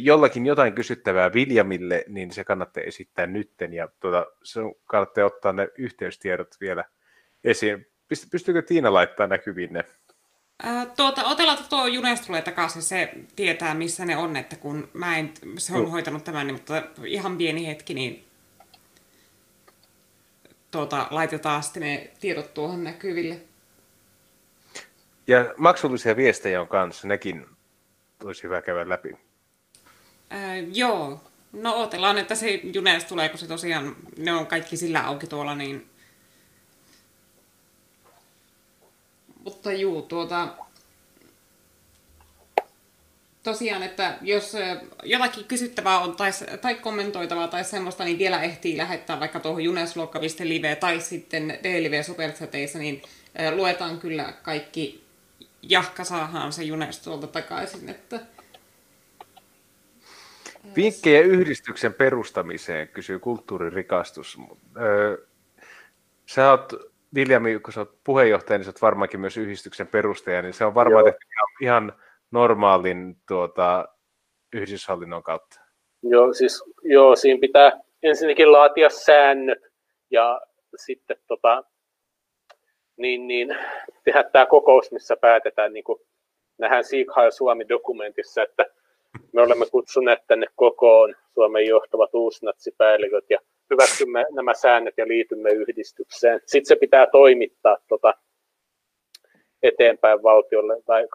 jollakin 0.00 0.46
jotain 0.46 0.72
kysyttävää 0.74 1.32
Viljamille, 1.32 2.04
niin 2.08 2.30
se 2.30 2.44
kannattaa 2.44 2.82
esittää 2.82 3.26
nytten, 3.26 3.72
ja 3.72 3.88
tuota, 4.00 4.26
se 4.42 4.60
kannattaa 4.84 5.24
ottaa 5.24 5.52
ne 5.52 5.68
yhteystiedot 5.78 6.56
vielä 6.60 6.84
esiin. 7.44 7.86
Pystyykö 8.30 8.62
Tiina 8.62 8.92
laittaa 8.92 9.26
näkyviin 9.26 9.72
ne? 9.72 9.84
Tuota, 10.96 11.24
otella 11.24 11.56
tuo 11.56 11.86
Junes 11.86 12.20
tulee 12.20 12.42
takaisin, 12.42 12.82
se 12.82 13.12
tietää 13.36 13.74
missä 13.74 14.04
ne 14.04 14.16
on, 14.16 14.36
että 14.36 14.56
kun 14.56 14.88
mä 14.92 15.18
en, 15.18 15.32
se 15.58 15.74
on 15.74 15.82
no. 15.84 15.90
hoitanut 15.90 16.24
tämän, 16.24 16.46
niin, 16.46 16.54
mutta 16.54 16.82
ihan 17.04 17.38
pieni 17.38 17.66
hetki, 17.66 17.94
niin 17.94 18.24
tuota, 20.70 21.06
laitetaan 21.10 21.62
sitten 21.62 21.82
ne 21.82 22.10
tiedot 22.20 22.54
tuohon 22.54 22.84
näkyville. 22.84 23.40
Ja 25.26 25.54
maksullisia 25.56 26.16
viestejä 26.16 26.60
on 26.60 26.68
kanssa, 26.68 27.08
nekin 27.08 27.46
olisi 28.24 28.42
hyvä 28.42 28.62
käydä 28.62 28.88
läpi. 28.88 29.25
Ää, 30.30 30.56
joo, 30.56 31.20
no 31.52 31.74
odotellaan, 31.74 32.18
että 32.18 32.34
se 32.34 32.60
Junes 32.72 33.04
tulee, 33.04 33.28
kun 33.28 33.38
se 33.38 33.46
tosiaan, 33.46 33.96
ne 34.16 34.32
on 34.32 34.46
kaikki 34.46 34.76
sillä 34.76 35.06
auki 35.06 35.26
tuolla, 35.26 35.54
niin... 35.54 35.90
Mutta 39.44 39.72
juu, 39.72 40.02
tuota... 40.02 40.48
Tosiaan, 43.42 43.82
että 43.82 44.18
jos 44.22 44.52
jotakin 45.02 45.44
kysyttävää 45.44 45.98
on 45.98 46.16
tai, 46.16 46.30
tai 46.60 46.74
kommentoitavaa 46.74 47.48
tai 47.48 47.64
semmoista, 47.64 48.04
niin 48.04 48.18
vielä 48.18 48.42
ehtii 48.42 48.76
lähettää 48.76 49.20
vaikka 49.20 49.40
tuohon 49.40 49.64
junesluokka.live 49.64 50.76
tai 50.76 51.00
sitten 51.00 51.58
DLive 51.62 52.02
Superchateissa, 52.02 52.78
niin 52.78 53.02
luetaan 53.54 53.98
kyllä 53.98 54.32
kaikki 54.42 55.04
jahka 55.62 56.04
saahan 56.04 56.52
se 56.52 56.62
Junes 56.62 56.98
tuolta 56.98 57.26
takaisin, 57.26 57.88
että 57.88 58.20
Vinkkejä 60.76 61.20
yhdistyksen 61.20 61.94
perustamiseen, 61.94 62.88
kysyy 62.88 63.18
kulttuuririkastus. 63.18 64.38
Öö, 64.80 65.26
sä 66.26 66.50
oot, 66.50 66.72
Viljami, 67.14 67.58
kun 67.58 67.72
sä 67.72 67.80
oot 67.80 67.98
puheenjohtaja, 68.04 68.58
niin 68.58 68.64
sä 68.64 68.70
oot 68.70 68.82
varmaankin 68.82 69.20
myös 69.20 69.36
yhdistyksen 69.36 69.86
perustaja, 69.86 70.42
niin 70.42 70.54
se 70.54 70.64
on 70.64 70.74
varmaan 70.74 71.04
tehty 71.04 71.26
ihan 71.60 71.92
normaalin 72.30 73.16
tuota, 73.28 73.88
yhdistyshallinnon 74.52 75.22
kautta. 75.22 75.60
Joo, 76.02 76.32
siis 76.32 76.64
joo, 76.82 77.16
siinä 77.16 77.40
pitää 77.40 77.72
ensinnäkin 78.02 78.52
laatia 78.52 78.90
säännöt 78.90 79.58
ja 80.10 80.40
sitten 80.76 81.16
tota, 81.26 81.64
niin, 82.96 83.26
niin, 83.26 83.56
tehdä 84.04 84.22
tämä 84.24 84.46
kokous, 84.46 84.92
missä 84.92 85.16
päätetään, 85.16 85.72
niin 85.72 85.84
kuin 85.84 85.98
nähdään 86.58 86.84
Siikha 86.84 87.30
Suomi-dokumentissa, 87.30 88.42
että 88.42 88.66
me 89.32 89.42
olemme 89.42 89.66
kutsuneet 89.70 90.18
tänne 90.26 90.46
kokoon 90.54 91.14
Suomen 91.34 91.66
johtavat 91.66 92.14
uusnatsipäälliköt 92.14 93.24
ja 93.30 93.38
hyväksymme 93.70 94.26
nämä 94.30 94.54
säännöt 94.54 94.94
ja 94.96 95.08
liitymme 95.08 95.50
yhdistykseen. 95.50 96.40
Sitten 96.46 96.66
se 96.66 96.76
pitää 96.76 97.06
toimittaa 97.12 97.76
tota 97.88 98.14
eteenpäin 99.62 100.22
valtiolle. 100.22 100.82
Tai 100.86 101.08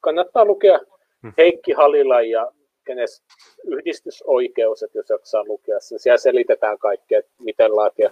kannattaa 0.00 0.44
lukea 0.44 0.78
hmm. 1.22 1.32
Heikki 1.38 1.72
Halila 1.72 2.22
ja 2.22 2.52
kenes 2.84 3.22
yhdistysoikeus, 3.64 4.82
että 4.82 4.98
jos 4.98 5.10
jaksaa 5.10 5.44
lukea 5.44 5.80
sen. 5.80 5.98
Siellä 5.98 6.18
selitetään 6.18 6.78
kaikkea, 6.78 7.20
miten 7.38 7.76
laatia 7.76 8.10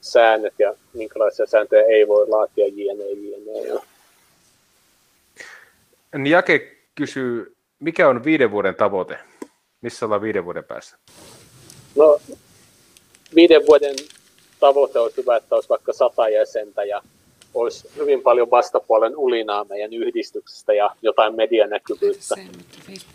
säännöt 0.00 0.54
ja 0.58 0.74
minkälaisia 0.94 1.46
sääntöjä 1.46 1.82
ei 1.82 2.08
voi 2.08 2.28
laatia 2.28 2.66
jne. 2.66 3.04
jne. 3.04 3.80
Jake 6.30 6.76
kysyy 6.94 7.53
mikä 7.84 8.08
on 8.08 8.24
viiden 8.24 8.50
vuoden 8.50 8.74
tavoite? 8.74 9.18
Missä 9.80 10.06
ollaan 10.06 10.22
viiden 10.22 10.44
vuoden 10.44 10.64
päässä? 10.64 10.98
No, 11.96 12.18
viiden 13.34 13.66
vuoden 13.66 13.94
tavoite 14.60 14.98
olisi 14.98 15.16
hyvä, 15.16 15.36
että 15.36 15.54
olisi 15.54 15.68
vaikka 15.68 15.92
sata 15.92 16.28
jäsentä 16.28 16.84
ja 16.84 17.02
olisi 17.54 17.88
hyvin 17.96 18.22
paljon 18.22 18.50
vastapuolen 18.50 19.16
ulinaa 19.16 19.64
meidän 19.64 19.92
yhdistyksestä 19.92 20.74
ja 20.74 20.90
jotain 21.02 21.36
medianäkyvyyttä. 21.36 22.34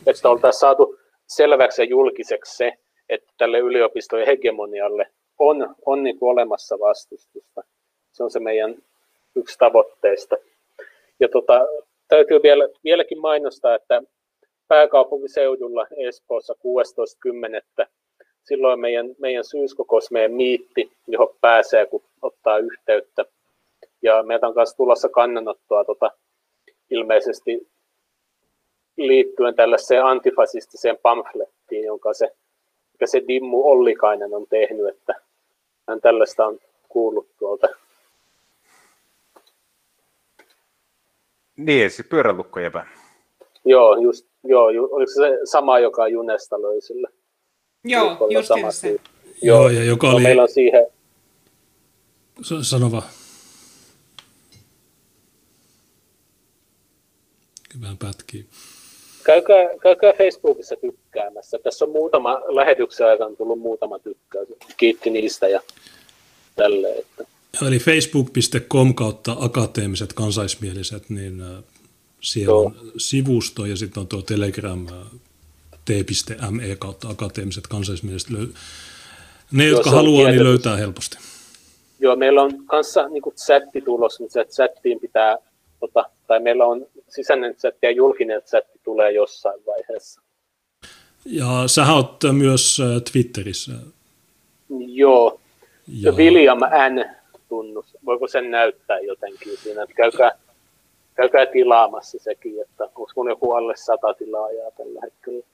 Että 0.06 0.30
oltaisiin 0.30 0.60
saatu 0.60 1.00
selväksi 1.28 1.82
ja 1.82 1.86
julkiseksi 1.86 2.58
se, 2.58 2.74
että 3.10 3.34
tälle 3.38 3.60
yliopistojen 3.60 4.28
hegemonialle 4.28 5.08
on, 5.40 5.76
on 5.86 6.04
niin 6.04 6.20
kuin 6.20 6.32
olemassa 6.32 6.80
vastustusta. 6.80 7.64
Se 8.12 8.24
on 8.24 8.32
se 8.32 8.40
meidän 8.40 8.76
yksi 9.36 9.58
tavoitteista. 9.58 10.36
Ja 11.20 11.30
tota, 11.30 11.60
täytyy 12.08 12.40
vielä, 12.44 12.68
vieläkin 12.84 13.22
mainostaa, 13.22 13.76
että 13.76 14.02
pääkaupunkiseudulla 14.70 15.88
Espoossa 15.98 16.54
16.10. 17.82 17.88
Silloin 18.44 18.80
meidän, 18.80 19.16
meidän 19.20 19.44
syyskokous, 19.44 20.12
meidän 20.12 20.32
miitti, 20.32 20.92
johon 21.08 21.36
pääsee, 21.42 21.86
kun 21.86 22.04
ottaa 22.22 22.58
yhteyttä. 22.58 23.26
Ja 24.02 24.24
meiltä 24.24 24.48
on 24.48 24.54
kanssa 24.54 24.78
tulossa 24.78 25.10
kannanottoa 25.10 25.84
tota, 25.84 26.12
ilmeisesti 26.90 27.68
liittyen 28.98 29.56
tällaiseen 29.56 30.06
antifasistiseen 30.06 30.98
pamflettiin, 31.02 31.86
jonka 31.86 32.14
se, 32.14 32.32
joka 32.94 33.08
se 33.08 33.24
Dimmu 33.28 33.68
Ollikainen 33.70 34.34
on 34.34 34.46
tehnyt, 34.50 34.88
että 34.88 35.16
hän 35.88 36.02
tällaista 36.02 36.46
on 36.46 36.60
kuullut 36.90 37.30
tuolta. 37.40 37.68
Niin, 41.58 41.92
se 41.92 42.04
pyörälukkojen 42.04 42.72
Joo, 43.66 43.96
just, 43.96 44.29
joo, 44.44 44.66
oliko 44.66 45.12
se 45.12 45.40
sama, 45.44 45.80
joka 45.80 46.08
Junesta 46.08 46.62
löi 46.62 46.82
sille? 46.82 47.08
Joo, 47.84 48.28
just 48.30 48.50
se. 48.70 48.88
Joo, 48.90 49.00
joo, 49.42 49.70
ja 49.70 49.84
joka 49.84 50.10
oli... 50.10 50.24
Meillä 50.24 50.42
on 50.42 50.50
siihen... 50.50 50.88
Sano 52.62 52.92
vaan. 52.92 53.04
Vähän 57.82 57.98
pätkii. 57.98 58.46
Käykää, 59.24 59.78
käykää 59.82 60.14
Facebookissa 60.18 60.76
tykkäämässä. 60.76 61.60
Tässä 61.64 61.86
on 61.86 61.92
muutama 61.92 62.34
lähetyksen 62.34 63.08
aikana 63.08 63.36
tullut 63.36 63.60
muutama 63.60 64.00
tykkäys. 64.00 64.48
Kiitti 64.78 65.10
niistä 65.10 65.48
ja 65.48 65.62
tälleen. 66.56 67.00
Että. 67.00 67.26
Eli 67.68 67.80
facebook.com 67.80 68.96
kautta 68.96 69.36
akateemiset 69.40 70.14
kansaismieliset, 70.14 71.10
niin 71.10 71.42
äh, 71.42 71.64
siellä 72.22 72.52
Joo. 72.52 72.66
on 72.66 72.76
sivusto 72.98 73.66
ja 73.66 73.78
sitten 73.78 74.02
on 74.02 74.08
tuo 74.08 74.22
Telegram 74.22 74.88
t.me 75.86 76.76
kautta 76.80 77.10
akateemiset 77.10 77.68
kansallismieliset. 77.68 78.30
Ne, 79.52 79.68
Joo, 79.68 79.78
jotka 79.78 79.92
haluaa, 79.92 80.32
niin 80.32 80.44
löytää 80.44 80.78
helposti. 80.78 81.18
Joo, 82.00 82.16
meillä 82.16 82.42
on 82.42 82.66
kanssa 82.66 83.08
niin 83.08 83.22
kuin 83.22 83.36
chatti 83.36 83.82
tulos, 83.82 84.20
mutta 84.20 84.34
se 84.34 84.46
chattiin 84.46 85.00
pitää, 85.00 85.38
tota, 85.80 86.06
tai 86.28 86.40
meillä 86.40 86.66
on 86.66 86.86
sisäinen 87.10 87.56
chatti 87.56 87.80
ja 87.82 87.92
julkinen 87.92 88.42
chatti 88.42 88.80
tulee 88.84 89.12
jossain 89.12 89.62
vaiheessa. 89.68 90.22
Ja 91.26 91.64
sä 91.68 91.94
oot 91.94 92.24
myös 92.32 92.82
Twitterissä. 93.12 93.72
Joo, 94.88 95.40
ja... 95.88 96.12
William 96.12 96.60
N. 96.90 97.06
tunnus. 97.50 97.98
Voiko 98.06 98.28
sen 98.28 98.52
näyttää 98.52 99.00
jotenkin 99.00 99.58
siinä? 99.58 99.86
Käykää 99.96 100.32
käykää 101.20 101.46
tilaamassa 101.46 102.18
sekin, 102.22 102.62
että 102.62 102.84
onko 102.84 103.12
mun 103.16 103.30
joku 103.30 103.52
alle 103.52 103.74
sata 103.78 104.14
tilaajaa 104.14 104.72
tällä 104.72 105.00
hetkellä. 105.04 105.46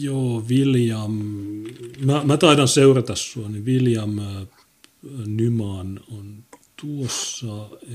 Joo, 0.00 0.42
William, 0.48 1.12
mä, 2.04 2.22
mä 2.24 2.36
taidan 2.36 2.68
seurata 2.68 3.14
sua, 3.14 3.48
niin 3.48 3.64
William 3.64 4.18
äh, 4.18 4.48
Nyman 5.26 6.00
on 6.18 6.34
tuossa 6.80 7.46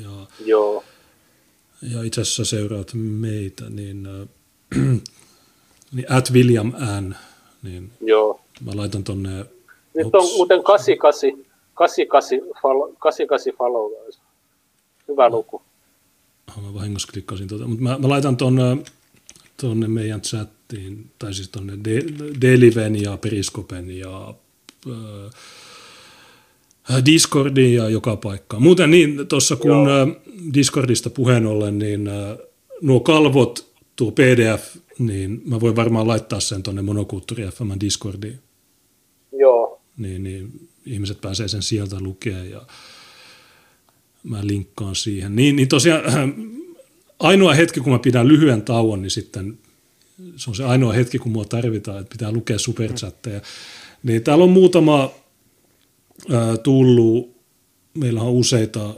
ja, 0.03 0.27
Joo. 0.45 0.83
ja 1.93 2.03
itse 2.03 2.21
asiassa 2.21 2.45
seuraat 2.45 2.91
meitä, 2.93 3.63
niin, 3.69 4.05
äh, 4.05 4.27
niin 5.93 6.11
at 6.11 6.31
William 6.33 6.73
N, 7.01 7.15
niin 7.63 7.91
Joo. 8.01 8.41
mä 8.65 8.71
laitan 8.75 9.03
tonne 9.03 9.45
nyt 9.93 10.15
on 10.15 10.23
muuten 10.23 10.63
88, 10.63 11.29
88, 11.73 12.39
88 12.99 13.53
followers. 13.57 14.21
Hyvä 15.07 15.29
luku 15.29 15.61
mä 16.57 16.73
vahingossa 16.73 17.07
klikkasin 17.13 17.47
tuota, 17.47 17.67
mutta 17.67 17.83
mä, 17.83 17.97
mä 17.97 18.09
laitan 18.09 18.37
tuonne 18.37 18.77
tonne 19.61 19.87
meidän 19.87 20.21
chattiin, 20.21 21.09
tai 21.19 21.33
siis 21.33 21.49
tuonne 21.49 21.73
Deliven 22.41 23.01
ja 23.01 23.17
Periskopen 23.17 23.97
ja 23.97 24.33
äh, 26.91 27.05
Discordin 27.05 27.73
ja 27.73 27.89
joka 27.89 28.15
paikkaan. 28.15 28.63
Muuten 28.63 28.91
niin, 28.91 29.27
tuossa 29.27 29.55
kun 29.55 29.71
Joo. 29.71 30.07
Discordista 30.53 31.09
puheen 31.09 31.45
ollen, 31.45 31.79
niin 31.79 32.07
äh, 32.07 32.37
nuo 32.81 32.99
kalvot, 32.99 33.71
tuo 33.95 34.11
PDF, 34.11 34.75
niin 34.99 35.41
mä 35.45 35.59
voin 35.59 35.75
varmaan 35.75 36.07
laittaa 36.07 36.39
sen 36.39 36.63
tuonne 36.63 36.81
Monokulttuuri 36.81 37.43
FM 37.43 37.71
Discordiin. 37.79 38.39
Joo. 39.39 39.81
Niin, 39.97 40.23
niin 40.23 40.69
ihmiset 40.85 41.21
pääsee 41.21 41.47
sen 41.47 41.63
sieltä 41.63 41.99
lukemaan 41.99 42.49
ja 42.49 42.61
mä 44.23 44.47
linkkaan 44.47 44.95
siihen. 44.95 45.35
Niin, 45.35 45.55
niin 45.55 45.67
tosiaan 45.67 46.03
ainoa 47.19 47.53
hetki, 47.53 47.79
kun 47.79 47.91
mä 47.91 47.99
pidän 47.99 48.27
lyhyen 48.27 48.61
tauon, 48.61 49.01
niin 49.01 49.11
sitten 49.11 49.57
se 50.35 50.49
on 50.49 50.55
se 50.55 50.63
ainoa 50.63 50.93
hetki, 50.93 51.19
kun 51.19 51.31
mua 51.31 51.45
tarvitaan, 51.45 52.01
että 52.01 52.13
pitää 52.13 52.31
lukea 52.31 52.59
superchatteja. 52.59 53.41
Niin 54.03 54.23
täällä 54.23 54.43
on 54.43 54.49
muutama 54.49 55.11
ää, 56.31 56.57
tullut, 56.57 57.35
meillä 57.93 58.21
on 58.21 58.31
useita 58.31 58.93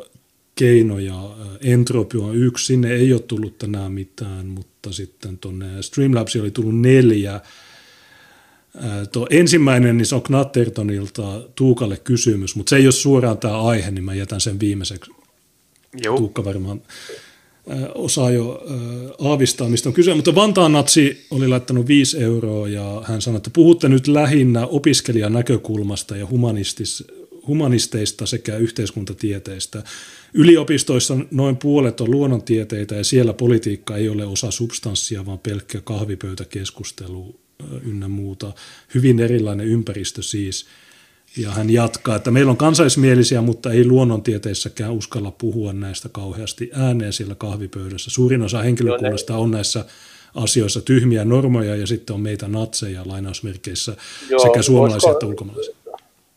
keinoja. 0.56 1.36
Entropy 1.62 2.18
on 2.18 2.36
yksi, 2.36 2.66
sinne 2.66 2.92
ei 2.92 3.14
ole 3.14 3.22
tullut 3.22 3.58
tänään 3.58 3.92
mitään, 3.92 4.46
mutta 4.46 4.92
sitten 4.92 5.38
tuonne 5.38 5.82
Streamlabsiin 5.82 6.42
oli 6.42 6.52
tullut 6.52 6.80
neljä. 6.80 7.42
Tuo 9.12 9.28
ensimmäinen, 9.30 9.98
niin 9.98 10.06
se 10.06 10.16
on 10.16 10.22
Knattertonilta 10.22 11.42
Tuukalle 11.56 11.98
kysymys, 11.98 12.56
mutta 12.56 12.70
se 12.70 12.76
ei 12.76 12.86
ole 12.86 12.92
suoraan 12.92 13.38
tämä 13.38 13.62
aihe, 13.62 13.92
niin 13.92 14.04
mä 14.04 14.14
jätän 14.14 14.42
sen 14.42 14.60
viimeiseksi. 14.60 15.12
Joo. 16.04 16.18
Tuukka 16.18 16.46
varmaan 16.46 16.82
osaa 17.96 18.32
jo 18.32 18.64
aavistaa, 19.20 19.70
mistä 19.70 19.90
on 19.90 19.94
kyse. 19.94 20.14
Mutta 20.14 20.36
Vantaan 20.36 20.72
natsi 20.72 21.26
oli 21.32 21.48
laittanut 21.48 21.88
5 21.88 22.24
euroa 22.24 22.68
ja 22.68 23.04
hän 23.06 23.22
sanoi, 23.22 23.38
että 23.38 23.50
puhutte 23.54 23.90
nyt 23.90 24.08
lähinnä 24.08 24.68
opiskelijan 24.68 25.34
näkökulmasta 25.34 26.18
ja 26.18 26.28
humanistis, 26.28 27.04
humanisteista 27.48 28.26
sekä 28.26 28.58
yhteiskuntatieteistä. 28.58 29.84
Yliopistoissa 30.34 31.18
noin 31.32 31.58
puolet 31.58 32.02
on 32.02 32.12
luonnontieteitä 32.12 32.96
ja 32.96 33.04
siellä 33.04 33.34
politiikka 33.34 33.98
ei 33.98 34.10
ole 34.10 34.26
osa 34.26 34.52
substanssia, 34.52 35.26
vaan 35.26 35.40
pelkkä 35.40 35.82
kahvipöytäkeskustelu 35.82 37.40
ynnä 37.86 38.08
muuta. 38.08 38.52
Hyvin 38.96 39.20
erilainen 39.20 39.68
ympäristö 39.68 40.22
siis. 40.22 40.66
Ja 41.38 41.52
hän 41.52 41.70
jatkaa, 41.70 42.16
että 42.16 42.32
meillä 42.32 42.52
on 42.52 42.58
kansallismielisiä, 42.58 43.42
mutta 43.42 43.72
ei 43.72 43.88
luonnontieteissäkään 43.88 44.92
uskalla 44.92 45.32
puhua 45.32 45.74
näistä 45.74 46.10
kauheasti 46.12 46.72
ääneen 46.74 47.14
siellä 47.14 47.36
kahvipöydässä. 47.36 48.12
Suurin 48.12 48.42
osa 48.42 48.62
henkilökunnasta 48.62 49.38
on 49.38 49.52
näissä 49.52 49.86
asioissa 50.36 50.82
tyhmiä 50.82 51.26
normoja 51.26 51.76
ja 51.76 51.88
sitten 51.88 52.14
on 52.14 52.22
meitä 52.22 52.48
natseja 52.48 53.02
lainausmerkeissä 53.06 53.94
Joo, 54.30 54.40
sekä 54.40 54.62
suomalaisia 54.62 55.08
voisiko, 55.08 55.12
että 55.12 55.26
ulkomaalaisia. 55.26 55.76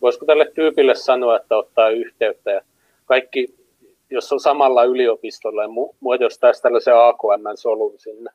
Voisiko 0.03 0.27
tälle 0.27 0.51
tyypille 0.55 0.95
sanoa, 0.95 1.37
että 1.37 1.57
ottaa 1.57 1.91
yhteyttä 1.91 2.51
ja 2.51 2.61
kaikki, 3.05 3.55
jos 4.11 4.33
on 4.33 4.41
samalla 4.41 4.85
yliopistolla, 4.85 5.67
niin 5.67 5.97
muodostaisi 6.01 6.63
tällaisen 6.63 6.95
AKM-solun 6.97 7.99
sinne? 7.99 8.31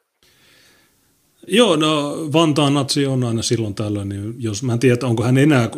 Joo, 1.48 1.76
no 1.76 2.16
Vantaan 2.34 2.74
natsi 2.74 3.06
on 3.06 3.24
aina 3.24 3.42
silloin 3.42 3.76
tällöin, 3.76 4.10
niin 4.10 4.36
jos 4.38 4.64
mä 4.64 4.74
en 4.74 4.80
tiedä, 4.80 5.08
onko 5.08 5.24
hän 5.24 5.38
enää, 5.38 5.70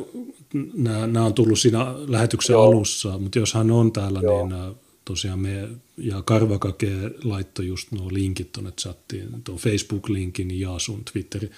nämä, 0.74 1.08
nämä 1.08 1.26
on 1.26 1.34
tullut 1.34 1.60
siinä 1.60 1.96
lähetyksen 2.08 2.54
Joo. 2.54 2.64
alussa, 2.64 3.18
mutta 3.18 3.40
jos 3.40 3.54
hän 3.54 3.72
on 3.72 3.92
täällä, 3.92 4.20
Joo. 4.24 4.48
niin 4.48 4.76
tosiaan 5.06 5.40
me 5.40 5.70
ja 5.98 6.22
Karvakake 6.22 6.92
laittoi 7.24 7.68
just 7.68 7.92
nuo 7.92 8.08
linkit 8.12 8.52
tuonne 8.52 8.72
chattiin, 8.72 9.30
tuon 9.44 9.58
Facebook-linkin 9.58 10.60
ja 10.60 10.80
sun 10.80 11.02
Twitterin 11.14 11.52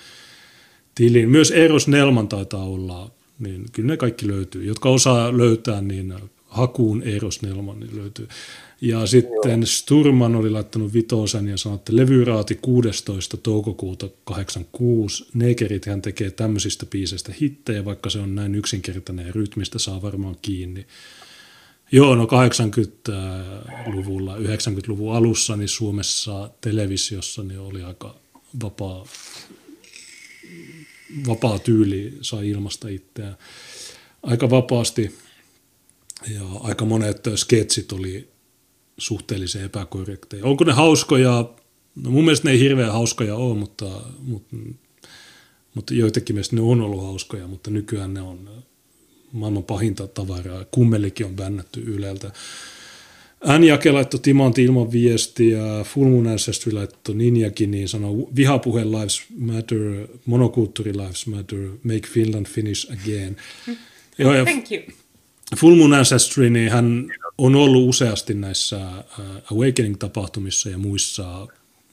tilin. 0.96 1.30
Myös 1.30 1.52
Eros 1.52 1.88
Nelman 1.88 2.28
taitaa 2.28 2.64
olla, 2.64 3.12
niin 3.40 3.66
kyllä 3.72 3.88
ne 3.88 3.98
kaikki 3.98 4.28
löytyy. 4.28 4.64
Jotka 4.64 4.90
osaa 4.90 5.38
löytää, 5.38 5.82
niin 5.82 6.12
äh, 6.12 6.22
hakuun 6.48 7.02
Eros 7.04 7.42
Nelman 7.42 7.80
niin 7.80 7.98
löytyy. 7.98 8.28
Ja 8.82 9.06
sitten 9.06 9.60
Joo. 9.60 9.66
Sturman 9.66 10.36
oli 10.36 10.50
laittanut 10.50 10.94
vitosen 10.94 11.48
ja 11.48 11.58
sanoi, 11.58 11.76
että 11.76 11.96
levyraati 11.96 12.56
16. 12.56 13.38
toukokuuta 13.38 14.10
86. 14.24 15.26
Negerit 15.34 15.86
hän 15.86 16.02
tekee 16.02 16.32
tämmöisistä 16.32 16.86
biiseistä 16.86 17.34
hittejä, 17.42 17.86
vaikka 17.86 18.10
se 18.10 18.20
on 18.20 18.36
näin 18.36 18.56
yksinkertainen 18.56 19.28
ja 19.28 19.32
rytmistä 19.32 19.80
saa 19.80 20.02
varmaan 20.02 20.36
kiinni. 20.42 20.86
Joo, 21.92 22.16
no 22.16 22.26
80-luvulla, 22.26 24.38
90-luvun 24.38 25.16
alussa 25.16 25.56
niin 25.56 25.70
Suomessa 25.70 26.50
televisiossa 26.62 27.44
niin 27.44 27.60
oli 27.60 27.84
aika 27.84 28.16
vapaa, 28.64 29.06
vapaa 31.28 31.60
tyyli, 31.60 32.18
sai 32.22 32.50
ilmasta 32.50 32.88
itseään 32.88 33.38
aika 34.24 34.50
vapaasti. 34.50 35.16
Ja 36.34 36.42
aika 36.60 36.86
monet 36.86 37.24
sketsit 37.36 37.92
oli 37.92 38.35
suhteellisen 38.98 39.66
epäkorrekteja. 39.66 40.46
Onko 40.46 40.64
ne 40.64 40.74
hauskoja? 40.74 41.50
No 42.04 42.10
mun 42.10 42.26
mielestä 42.26 42.48
ne 42.48 42.52
ei 42.52 42.60
hirveän 42.60 42.92
hauskoja 42.92 43.36
ole, 43.36 43.58
mutta, 43.58 43.86
mutta, 44.22 44.56
mutta 45.74 45.94
joitakin 45.94 46.36
mielestä 46.36 46.56
ne 46.56 46.62
on 46.62 46.82
ollut 46.82 47.04
hauskoja, 47.04 47.48
mutta 47.48 47.72
nykyään 47.72 48.14
ne 48.14 48.22
on 48.22 48.50
maailman 49.32 49.64
pahinta 49.64 50.08
tavaraa. 50.08 50.66
Kummellikin 50.72 51.26
on 51.26 51.36
bännätty 51.36 51.84
Yleltä. 51.88 52.32
N-jake 53.60 53.92
laittoi 53.92 54.20
Timanti 54.20 54.64
ilman 54.64 54.92
viestiä, 54.92 55.62
Full 55.84 56.10
Moon 56.10 56.28
Ancestry 56.28 56.72
laittoi 56.72 57.16
Ninjakin, 57.16 57.72
niin 57.72 57.90
sanoi 57.90 58.28
vihapuhe 58.36 58.86
lives 58.86 59.22
matter, 59.38 60.08
monokulttuuri 60.26 60.98
lives 60.98 61.28
matter, 61.28 61.60
make 61.84 62.08
Finland 62.08 62.46
finish 62.46 62.92
again. 62.92 63.38
Mm. 63.68 63.76
Joo, 64.18 64.34
ja 64.34 64.46
Thank 64.46 64.72
you. 64.72 64.82
Full 65.58 65.76
Moon 65.76 65.94
Ancestry, 65.94 66.50
niin 66.50 66.72
hän 66.72 67.12
on 67.38 67.56
ollut 67.56 67.90
useasti 67.90 68.34
näissä 68.34 68.78
uh, 68.78 69.58
Awakening-tapahtumissa 69.58 70.70
ja 70.70 70.78
muissa 70.78 71.48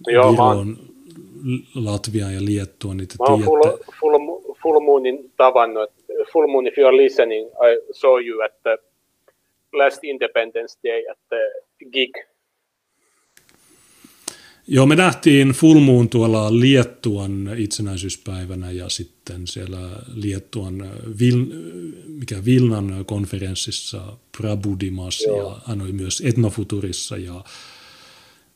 Joo, 0.06 0.32
Viron, 0.32 0.78
Latvia 1.74 2.30
ja 2.30 2.44
Liettua, 2.44 2.94
te 2.94 2.96
mä 2.96 3.26
tiedätte. 3.26 3.80
Full, 4.00 4.18
full, 4.18 4.54
full 4.62 4.80
Moonin 4.80 5.32
tavannut. 5.36 5.90
Full 6.32 6.46
Moon, 6.46 6.66
if 6.66 6.78
you 6.78 6.88
are 6.88 6.96
listening, 6.96 7.46
I 7.46 7.92
saw 7.92 8.20
you 8.26 8.42
at 8.44 8.62
the 8.62 8.78
last 9.72 10.04
Independence 10.04 10.78
Day 10.84 11.08
at 11.10 11.18
the 11.28 11.62
gig 11.92 12.10
Joo, 14.66 14.86
me 14.86 14.96
nähtiin 14.96 15.48
Full 15.48 15.80
Moon 15.80 16.08
tuolla 16.08 16.60
Liettuan 16.60 17.50
itsenäisyyspäivänä 17.56 18.70
ja 18.70 18.88
sitten 19.22 19.46
siellä 19.46 19.78
Liettuan 20.14 20.90
Vil, 21.20 21.46
mikä 22.06 22.44
Vilnan 22.44 23.04
konferenssissa 23.06 24.00
Prabudimas 24.38 25.20
Joo. 25.20 25.50
ja 25.52 25.60
hän 25.66 25.80
oli 25.82 25.92
myös 25.92 26.22
Etnofuturissa 26.26 27.16
ja 27.16 27.44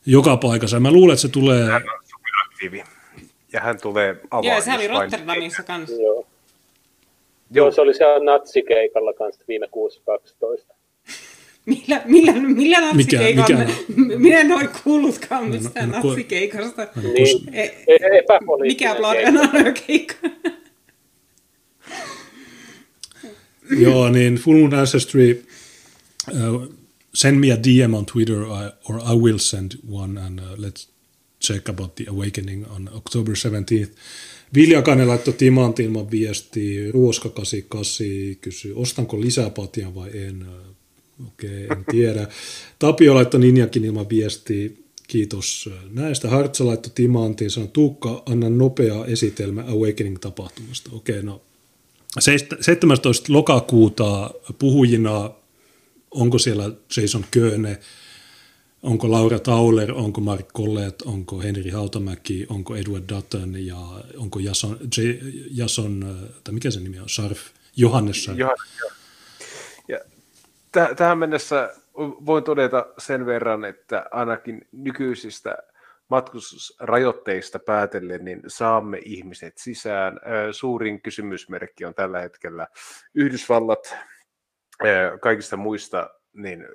joka 0.05 0.37
paikassa. 0.37 0.79
Mä 0.79 0.91
luulen, 0.91 1.13
että 1.13 1.21
se 1.21 1.27
tulee... 1.27 1.63
Hän 1.65 1.75
on 1.75 1.99
superaktiivi 2.03 2.83
ja 3.53 3.61
hän 3.61 3.81
tulee 3.81 4.15
avaamaan. 4.31 4.55
Joo, 4.55 4.61
se 4.61 4.73
oli 4.73 4.87
Rotterdamissa 4.87 5.63
kanssa. 5.63 6.01
Joo. 6.01 6.27
Joo, 7.51 7.71
se 7.71 7.81
oli 7.81 7.93
siellä 7.93 8.23
natsikeikalla 8.23 9.13
kanssa 9.13 9.43
viime 9.47 9.65
6.12. 10.67 10.75
Millä, 11.67 12.01
millä, 12.05 12.33
millä 12.33 12.81
natsikeikalla? 12.81 13.65
Mikä, 13.65 13.73
mikä? 13.95 14.17
Minä 14.17 14.39
en 14.39 14.51
ole 14.51 14.69
kuullutkaan 14.83 15.43
no, 15.43 15.47
no, 15.47 15.53
mistään 15.61 15.89
no, 15.89 15.99
no, 15.99 16.03
natsikeikasta. 16.03 16.87
No, 16.95 17.01
niin, 17.01 17.53
e, 17.53 17.63
e, 17.63 17.73
mikä 18.61 18.95
Blood 18.95 19.23
and 19.23 19.77
keikka? 19.87 20.29
Joo, 23.83 24.09
niin 24.09 24.35
Full 24.35 24.59
Moon 24.59 24.73
Ancestry, 24.73 25.45
uh, 26.31 26.67
send 27.13 27.37
me 27.37 27.51
a 27.51 27.57
DM 27.57 27.93
on 27.93 28.05
Twitter 28.05 28.41
I, 28.41 28.71
or 28.89 28.99
I 29.13 29.15
will 29.15 29.37
send 29.37 29.71
one 29.89 30.21
and 30.21 30.39
uh, 30.39 30.45
let's 30.57 30.87
check 31.41 31.69
about 31.69 31.95
the 31.95 32.05
awakening 32.09 32.65
on 32.71 32.89
October 32.95 33.33
17th. 33.33 33.89
Viljakainen 34.53 35.07
laittoi 35.07 35.33
Timantilman 35.33 36.11
viesti, 36.11 36.91
Ruoska 36.91 37.29
88 37.29 38.05
kysyy, 38.41 38.73
ostanko 38.75 39.21
lisäpatjan 39.21 39.95
vai 39.95 40.09
en. 40.13 40.45
Okei, 41.27 41.65
okay, 41.65 41.77
en 41.77 41.85
tiedä. 41.91 42.27
Tapio 42.79 43.15
laittoi 43.15 43.39
Ninjakin 43.39 43.85
ilman 43.85 44.09
viestiä. 44.09 44.69
Kiitos 45.07 45.69
näistä. 45.89 46.29
Hartsa 46.29 46.65
laittoi 46.65 46.91
Timantiin, 46.95 47.51
sanoi 47.51 47.69
Tuukka, 47.73 48.23
anna 48.25 48.49
nopea 48.49 49.05
esitelmä 49.05 49.61
Awakening-tapahtumasta. 49.61 50.89
Okei, 50.93 51.19
okay, 51.19 51.25
no 51.25 51.41
17. 52.19 53.33
lokakuuta 53.33 54.31
puhujina, 54.59 55.31
onko 56.11 56.39
siellä 56.39 56.71
Jason 56.97 57.25
Köhne, 57.31 57.79
onko 58.83 59.11
Laura 59.11 59.39
Tauler, 59.39 59.91
onko 59.91 60.21
Mark 60.21 60.53
Collet, 60.53 61.01
onko 61.01 61.41
Henri 61.41 61.71
Hautamäki, 61.71 62.45
onko 62.49 62.75
Edward 62.75 63.03
Dutton 63.15 63.65
ja 63.65 64.03
onko 64.17 64.39
Jason, 64.39 64.77
J, 64.97 65.01
Jason 65.51 66.17
tai 66.43 66.53
mikä 66.53 66.71
se 66.71 66.79
nimi 66.79 66.99
on, 66.99 67.09
Sharf, 67.09 67.39
Johannes 67.75 68.27
Johannes, 68.27 68.96
tähän 70.71 71.17
mennessä 71.17 71.73
voin 71.97 72.43
todeta 72.43 72.85
sen 72.97 73.25
verran, 73.25 73.65
että 73.65 74.05
ainakin 74.11 74.67
nykyisistä 74.71 75.57
matkustusrajoitteista 76.09 77.59
päätellen, 77.59 78.25
niin 78.25 78.41
saamme 78.47 78.99
ihmiset 79.05 79.57
sisään. 79.57 80.19
Suurin 80.51 81.01
kysymysmerkki 81.01 81.85
on 81.85 81.93
tällä 81.93 82.21
hetkellä 82.21 82.67
Yhdysvallat. 83.15 83.95
Kaikista 85.21 85.57
muista 85.57 86.09
niin 86.33 86.67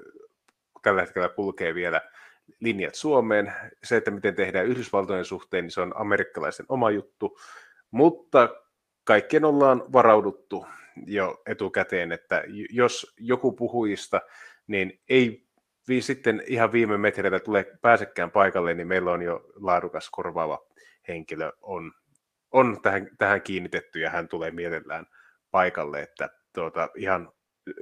tällä 0.83 1.01
hetkellä 1.01 1.29
kulkee 1.29 1.75
vielä 1.75 2.01
linjat 2.61 2.95
Suomeen. 2.95 3.53
Se, 3.85 3.97
että 3.97 4.11
miten 4.11 4.35
tehdään 4.35 4.67
Yhdysvaltojen 4.67 5.25
suhteen, 5.25 5.65
niin 5.65 5.71
se 5.71 5.81
on 5.81 5.93
amerikkalaisen 5.97 6.67
oma 6.69 6.91
juttu, 6.91 7.39
mutta 7.91 8.49
kaikkien 9.05 9.45
ollaan 9.45 9.83
varauduttu 9.93 10.67
jo 11.07 11.43
etukäteen, 11.47 12.13
että 12.13 12.45
jos 12.71 13.15
joku 13.19 13.53
puhuista, 13.53 14.21
niin 14.67 15.01
ei 15.09 15.47
sitten 16.01 16.43
ihan 16.47 16.73
viime 16.73 16.99
metreillä 16.99 17.41
tulee 17.41 17.65
pääsekään 17.83 18.31
paikalle, 18.31 18.75
niin 18.75 18.89
meillä 18.89 19.13
on 19.13 19.23
jo 19.23 19.53
laadukas 19.55 20.11
korvaava 20.11 20.67
henkilö 21.09 21.53
on, 21.61 21.93
on 22.51 22.83
tähän, 22.83 23.09
tähän 23.19 23.43
kiinnitetty 23.43 24.01
ja 24.01 24.11
hän 24.11 24.29
tulee 24.29 24.51
mielellään 24.51 25.07
paikalle, 25.51 26.03
että 26.03 26.29
tuota, 26.55 26.89
ihan 26.97 27.33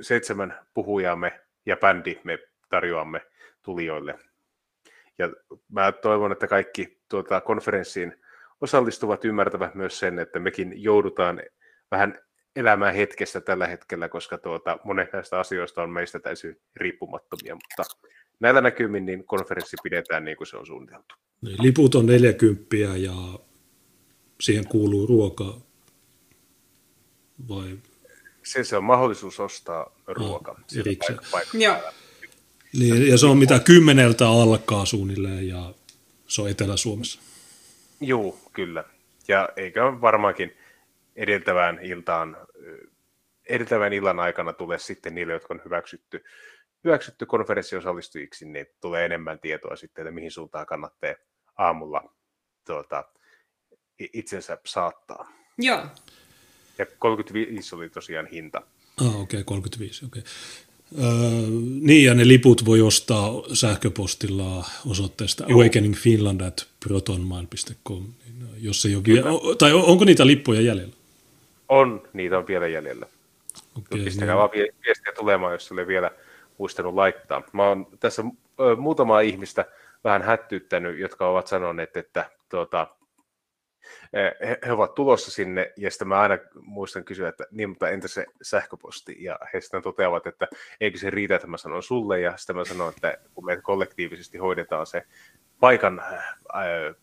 seitsemän 0.00 0.58
puhujamme 0.74 1.40
ja 1.66 1.76
bändi 1.76 2.20
me 2.24 2.38
tarjoamme 2.68 3.20
tulijoille. 3.62 4.18
Ja 5.18 5.28
mä 5.68 5.92
toivon, 5.92 6.32
että 6.32 6.46
kaikki 6.46 7.02
tuota, 7.08 7.40
konferenssiin 7.40 8.22
osallistuvat 8.60 9.24
ymmärtävät 9.24 9.74
myös 9.74 9.98
sen, 9.98 10.18
että 10.18 10.38
mekin 10.38 10.82
joudutaan 10.82 11.42
vähän 11.90 12.18
elämään 12.56 12.94
hetkestä 12.94 13.40
tällä 13.40 13.66
hetkellä, 13.66 14.08
koska 14.08 14.38
tuota, 14.38 14.78
monet 14.84 15.12
näistä 15.12 15.38
asioista 15.38 15.82
on 15.82 15.90
meistä 15.90 16.18
täysin 16.18 16.56
riippumattomia, 16.76 17.54
mutta 17.54 17.82
näillä 18.40 18.60
näkymin 18.60 19.06
niin 19.06 19.24
konferenssi 19.24 19.76
pidetään 19.82 20.24
niin 20.24 20.36
kuin 20.36 20.46
se 20.46 20.56
on 20.56 20.66
suunniteltu. 20.66 21.14
Niin, 21.42 21.56
liput 21.62 21.94
on 21.94 22.06
40 22.06 22.76
ja 22.96 23.12
siihen 24.40 24.68
kuuluu 24.68 25.06
ruoka 25.06 25.60
vai? 27.48 27.78
Se, 28.42 28.64
se 28.64 28.76
on 28.76 28.84
mahdollisuus 28.84 29.40
ostaa 29.40 29.96
ruoka. 30.06 30.50
Ah, 30.50 31.30
paikka. 31.30 31.58
Niin, 32.78 33.08
ja 33.08 33.18
se 33.18 33.26
on 33.26 33.38
mitä 33.38 33.58
kymmeneltä 33.58 34.28
alkaa 34.28 34.84
suunnilleen 34.84 35.48
ja 35.48 35.74
se 36.26 36.42
on 36.42 36.50
Etelä-Suomessa. 36.50 37.20
Joo, 38.00 38.38
kyllä. 38.52 38.84
Ja 39.28 39.48
eikö 39.56 39.80
varmaankin 40.00 40.56
edeltävään 41.20 41.78
iltaan, 41.82 42.36
edeltävän 43.48 43.92
illan 43.92 44.20
aikana 44.20 44.52
tule 44.52 44.78
sitten 44.78 45.14
niille, 45.14 45.32
jotka 45.32 45.54
on 45.54 45.60
hyväksytty, 45.64 46.24
hyväksytty 46.84 47.26
konferenssiosallistujiksi, 47.26 48.44
niin 48.44 48.66
tulee 48.80 49.04
enemmän 49.04 49.38
tietoa 49.38 49.76
sitten, 49.76 50.02
että 50.02 50.14
mihin 50.14 50.30
suuntaan 50.30 50.66
kannattaa 50.66 51.14
aamulla 51.58 52.14
tuota, 52.66 53.04
itsensä 54.12 54.58
saattaa. 54.64 55.32
Joo. 55.58 55.86
Ja 56.78 56.86
35 56.98 57.74
oli 57.74 57.90
tosiaan 57.90 58.26
hinta. 58.26 58.62
Ah, 59.00 59.06
okei, 59.06 59.20
okay, 59.20 59.44
35, 59.44 60.06
okei. 60.06 60.22
Okay. 60.22 60.32
Öö, 60.98 61.04
niin, 61.80 62.04
ja 62.04 62.14
ne 62.14 62.28
liput 62.28 62.64
voi 62.64 62.80
ostaa 62.80 63.32
sähköpostilla 63.52 64.64
osoitteesta 64.86 65.44
awakeningfinland.protonmail.com, 65.44 68.04
niin 68.24 68.48
jos 68.58 68.86
ei 68.86 68.94
ole 68.94 69.04
vielä, 69.04 69.28
tai 69.58 69.72
onko 69.72 70.04
niitä 70.04 70.26
lippuja 70.26 70.60
jäljellä? 70.60 70.99
On, 71.70 72.08
niitä 72.12 72.38
on 72.38 72.46
vielä 72.46 72.66
jäljellä. 72.66 73.06
Okay, 73.78 74.04
Pistäkää 74.04 74.34
niin. 74.34 74.38
vaan 74.38 74.50
viestiä 74.86 75.12
tulemaan, 75.12 75.52
jos 75.52 75.72
ole 75.72 75.86
vielä 75.86 76.10
muistanut 76.58 76.94
laittaa. 76.94 77.42
Mä 77.52 77.68
oon 77.68 77.86
tässä 78.00 78.22
muutamaa 78.76 79.20
ihmistä 79.20 79.64
vähän 80.04 80.22
hättyyttänyt, 80.22 80.98
jotka 80.98 81.28
ovat 81.28 81.46
sanoneet, 81.46 81.96
että 81.96 82.30
tuota, 82.48 82.86
he, 84.12 84.58
he 84.66 84.72
ovat 84.72 84.94
tulossa 84.94 85.30
sinne, 85.30 85.72
ja 85.76 85.90
sitten 85.90 86.08
mä 86.08 86.20
aina 86.20 86.38
muistan 86.60 87.04
kysyä, 87.04 87.28
että 87.28 87.44
niin, 87.50 87.68
mutta 87.68 87.88
entä 87.88 88.08
se 88.08 88.26
sähköposti? 88.42 89.16
Ja 89.18 89.38
he 89.54 89.60
sitten 89.60 89.82
toteavat, 89.82 90.26
että 90.26 90.48
eikö 90.80 90.98
se 90.98 91.10
riitä, 91.10 91.34
että 91.34 91.46
mä 91.46 91.56
sanon 91.56 91.82
sulle, 91.82 92.20
ja 92.20 92.36
sitten 92.36 92.56
mä 92.56 92.64
sanon, 92.64 92.92
että 92.96 93.18
kun 93.34 93.44
me 93.44 93.56
kollektiivisesti 93.62 94.38
hoidetaan 94.38 94.86
se 94.86 95.06
paikan 95.60 96.00
äh, 96.00 96.24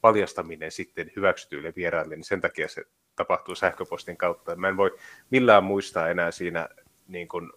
paljastaminen 0.01 0.71
sitten 0.71 1.11
hyväksytyille 1.15 1.73
vieraille, 1.75 2.15
niin 2.15 2.23
sen 2.23 2.41
takia 2.41 2.67
se 2.67 2.83
tapahtuu 3.15 3.55
sähköpostin 3.55 4.17
kautta. 4.17 4.55
Mä 4.55 4.67
en 4.67 4.77
voi 4.77 4.97
millään 5.29 5.63
muistaa 5.63 6.09
enää 6.09 6.31
siinä 6.31 6.69
niin 7.07 7.27
kuin 7.27 7.49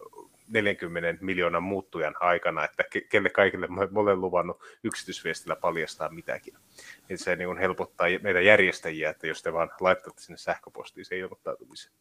40 0.47 1.25
miljoonan 1.25 1.63
muuttujan 1.63 2.15
aikana, 2.19 2.65
että 2.65 2.83
kelle 3.09 3.29
kaikille 3.29 3.67
mä 3.67 3.81
olen 3.93 4.21
luvannut 4.21 4.59
yksityisviestillä 4.83 5.55
paljastaa 5.55 6.09
mitäkin. 6.09 6.53
Niin 7.09 7.17
se 7.17 7.35
niin 7.35 7.57
helpottaa 7.57 8.07
meitä 8.21 8.41
järjestäjiä, 8.41 9.09
että 9.09 9.27
jos 9.27 9.43
te 9.43 9.53
vaan 9.53 9.71
laitatte 9.79 10.21
sinne 10.21 10.37
sähköpostiin 10.37 11.05
se 11.05 11.17
ilmoittautumisen. 11.17 11.91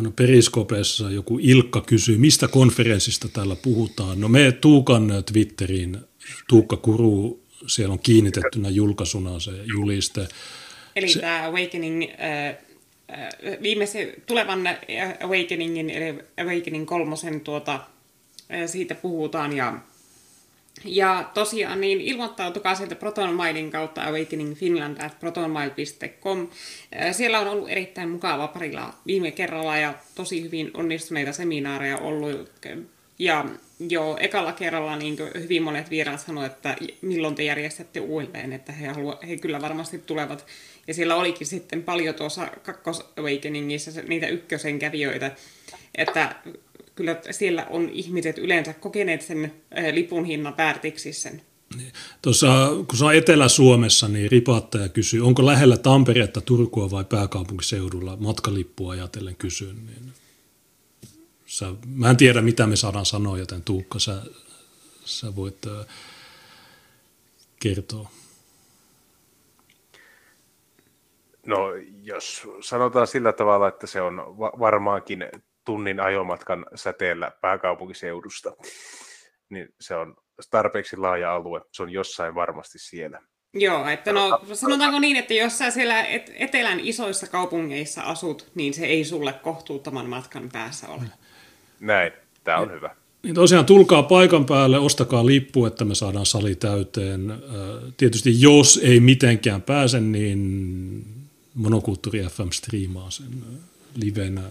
No, 0.00 0.10
Periskopeessa 0.16 1.10
joku 1.10 1.38
Ilkka 1.42 1.80
kysyy, 1.80 2.18
mistä 2.18 2.48
konferenssista 2.48 3.28
täällä 3.28 3.56
puhutaan. 3.64 4.20
No 4.20 4.28
me 4.28 4.52
Tuukan 4.52 5.12
Twitteriin, 5.32 5.96
Tuukka 6.48 6.76
Kuru, 6.76 7.43
siellä 7.66 7.92
on 7.92 7.98
kiinnitettynä 7.98 8.68
julkaisuna 8.68 9.40
se 9.40 9.50
juliste. 9.64 10.28
Eli 10.96 11.08
se, 11.08 11.20
tämä 11.20 11.44
Awakening 11.44 12.02
äh, 12.02 12.56
viimeisen 13.62 14.12
tulevan 14.26 14.68
Awakeningin, 15.24 15.90
eli 15.90 16.18
Awakening 16.40 16.86
kolmosen 16.86 17.40
tuota, 17.40 17.80
siitä 18.66 18.94
puhutaan 18.94 19.56
ja 19.56 19.78
ja 20.84 21.30
tosiaan 21.34 21.80
niin 21.80 22.00
ilmoittautukaa 22.00 22.74
sieltä 22.74 22.94
ProtonMailin 22.94 23.70
kautta 23.70 24.02
Awakening 24.02 24.56
Finland 24.56 25.00
at 25.00 25.20
protonmail.com. 25.20 26.48
Siellä 27.12 27.40
on 27.40 27.48
ollut 27.48 27.70
erittäin 27.70 28.08
mukava 28.08 28.48
parilla 28.48 28.94
viime 29.06 29.30
kerralla 29.30 29.76
ja 29.76 29.94
tosi 30.14 30.42
hyvin 30.42 30.70
onnistuneita 30.74 31.32
seminaareja 31.32 31.98
ollut. 31.98 32.50
Ja 33.18 33.44
jo 33.88 34.16
ekalla 34.20 34.52
kerralla 34.52 34.96
niin 34.96 35.16
hyvin 35.34 35.62
monet 35.62 35.90
vieraat 35.90 36.20
sanoivat, 36.20 36.52
että 36.52 36.76
milloin 37.02 37.34
te 37.34 37.42
järjestätte 37.42 38.00
uudelleen, 38.00 38.52
että 38.52 38.72
he, 38.72 38.86
halua, 38.86 39.18
he 39.28 39.36
kyllä 39.36 39.60
varmasti 39.60 39.98
tulevat. 39.98 40.46
Ja 40.86 40.94
siellä 40.94 41.16
olikin 41.16 41.46
sitten 41.46 41.82
paljon 41.82 42.14
tuossa 42.14 42.46
kakkos 42.62 43.04
Awakeningissa 43.16 43.90
niitä 44.08 44.26
ykkösen 44.26 44.78
kävijöitä, 44.78 45.30
että 45.94 46.36
kyllä 46.94 47.16
siellä 47.30 47.66
on 47.70 47.90
ihmiset 47.92 48.38
yleensä 48.38 48.72
kokeneet 48.72 49.22
sen 49.22 49.52
lipun 49.92 50.24
hinnan 50.24 50.56
väärtiksi 50.56 51.12
sen. 51.12 51.42
Niin. 51.76 51.92
Tuossa, 52.22 52.68
kun 52.88 53.06
on 53.06 53.14
Etelä-Suomessa, 53.14 54.08
niin 54.08 54.30
ripaattaja 54.30 54.88
kysyy, 54.88 55.26
onko 55.26 55.46
lähellä 55.46 55.76
Tamperetta, 55.76 56.40
Turkua 56.40 56.90
vai 56.90 57.04
pääkaupunkiseudulla 57.04 58.16
matkalippua 58.16 58.92
ajatellen 58.92 59.36
kysyn. 59.36 59.76
Niin 59.86 60.12
sä, 61.54 61.66
mä 61.86 62.10
en 62.10 62.16
tiedä, 62.16 62.42
mitä 62.42 62.66
me 62.66 62.76
saadaan 62.76 63.06
sanoa, 63.06 63.38
joten 63.38 63.62
Tuukka, 63.62 63.98
sä, 63.98 64.22
sä 65.04 65.36
voit 65.36 65.66
äh, 65.66 65.86
kertoa. 67.62 68.10
No, 71.46 71.58
jos 72.02 72.42
sanotaan 72.60 73.06
sillä 73.06 73.32
tavalla, 73.32 73.68
että 73.68 73.86
se 73.86 74.00
on 74.00 74.16
varmaankin 74.38 75.28
tunnin 75.64 76.00
ajomatkan 76.00 76.66
säteellä 76.74 77.32
pääkaupunkiseudusta, 77.40 78.56
niin 79.48 79.68
se 79.80 79.94
on 79.94 80.16
tarpeeksi 80.50 80.96
laaja 80.96 81.34
alue. 81.34 81.60
Se 81.72 81.82
on 81.82 81.90
jossain 81.90 82.34
varmasti 82.34 82.78
siellä. 82.78 83.20
Joo, 83.52 83.88
että 83.88 84.12
no 84.12 84.40
sanotaanko 84.52 84.98
niin, 84.98 85.16
että 85.16 85.34
jos 85.34 85.58
sä 85.58 85.70
siellä 85.70 86.04
etelän 86.34 86.80
isoissa 86.80 87.26
kaupungeissa 87.26 88.02
asut, 88.02 88.50
niin 88.54 88.74
se 88.74 88.86
ei 88.86 89.04
sulle 89.04 89.32
kohtuuttoman 89.32 90.08
matkan 90.08 90.48
päässä 90.52 90.88
ole. 90.88 91.02
Näin, 91.80 92.12
tämä 92.44 92.58
on 92.58 92.68
ja, 92.68 92.74
hyvä. 92.74 92.96
Niin 93.22 93.34
tosiaan 93.34 93.66
tulkaa 93.66 94.02
paikan 94.02 94.46
päälle, 94.46 94.78
ostakaa 94.78 95.26
lippu, 95.26 95.66
että 95.66 95.84
me 95.84 95.94
saadaan 95.94 96.26
sali 96.26 96.54
täyteen. 96.54 97.32
Tietysti 97.96 98.40
jos 98.40 98.80
ei 98.82 99.00
mitenkään 99.00 99.62
pääse, 99.62 100.00
niin 100.00 101.04
Monokulttuuri 101.54 102.22
FM 102.22 102.50
striimaa 102.50 103.10
sen 103.10 103.26
livenä 103.94 104.42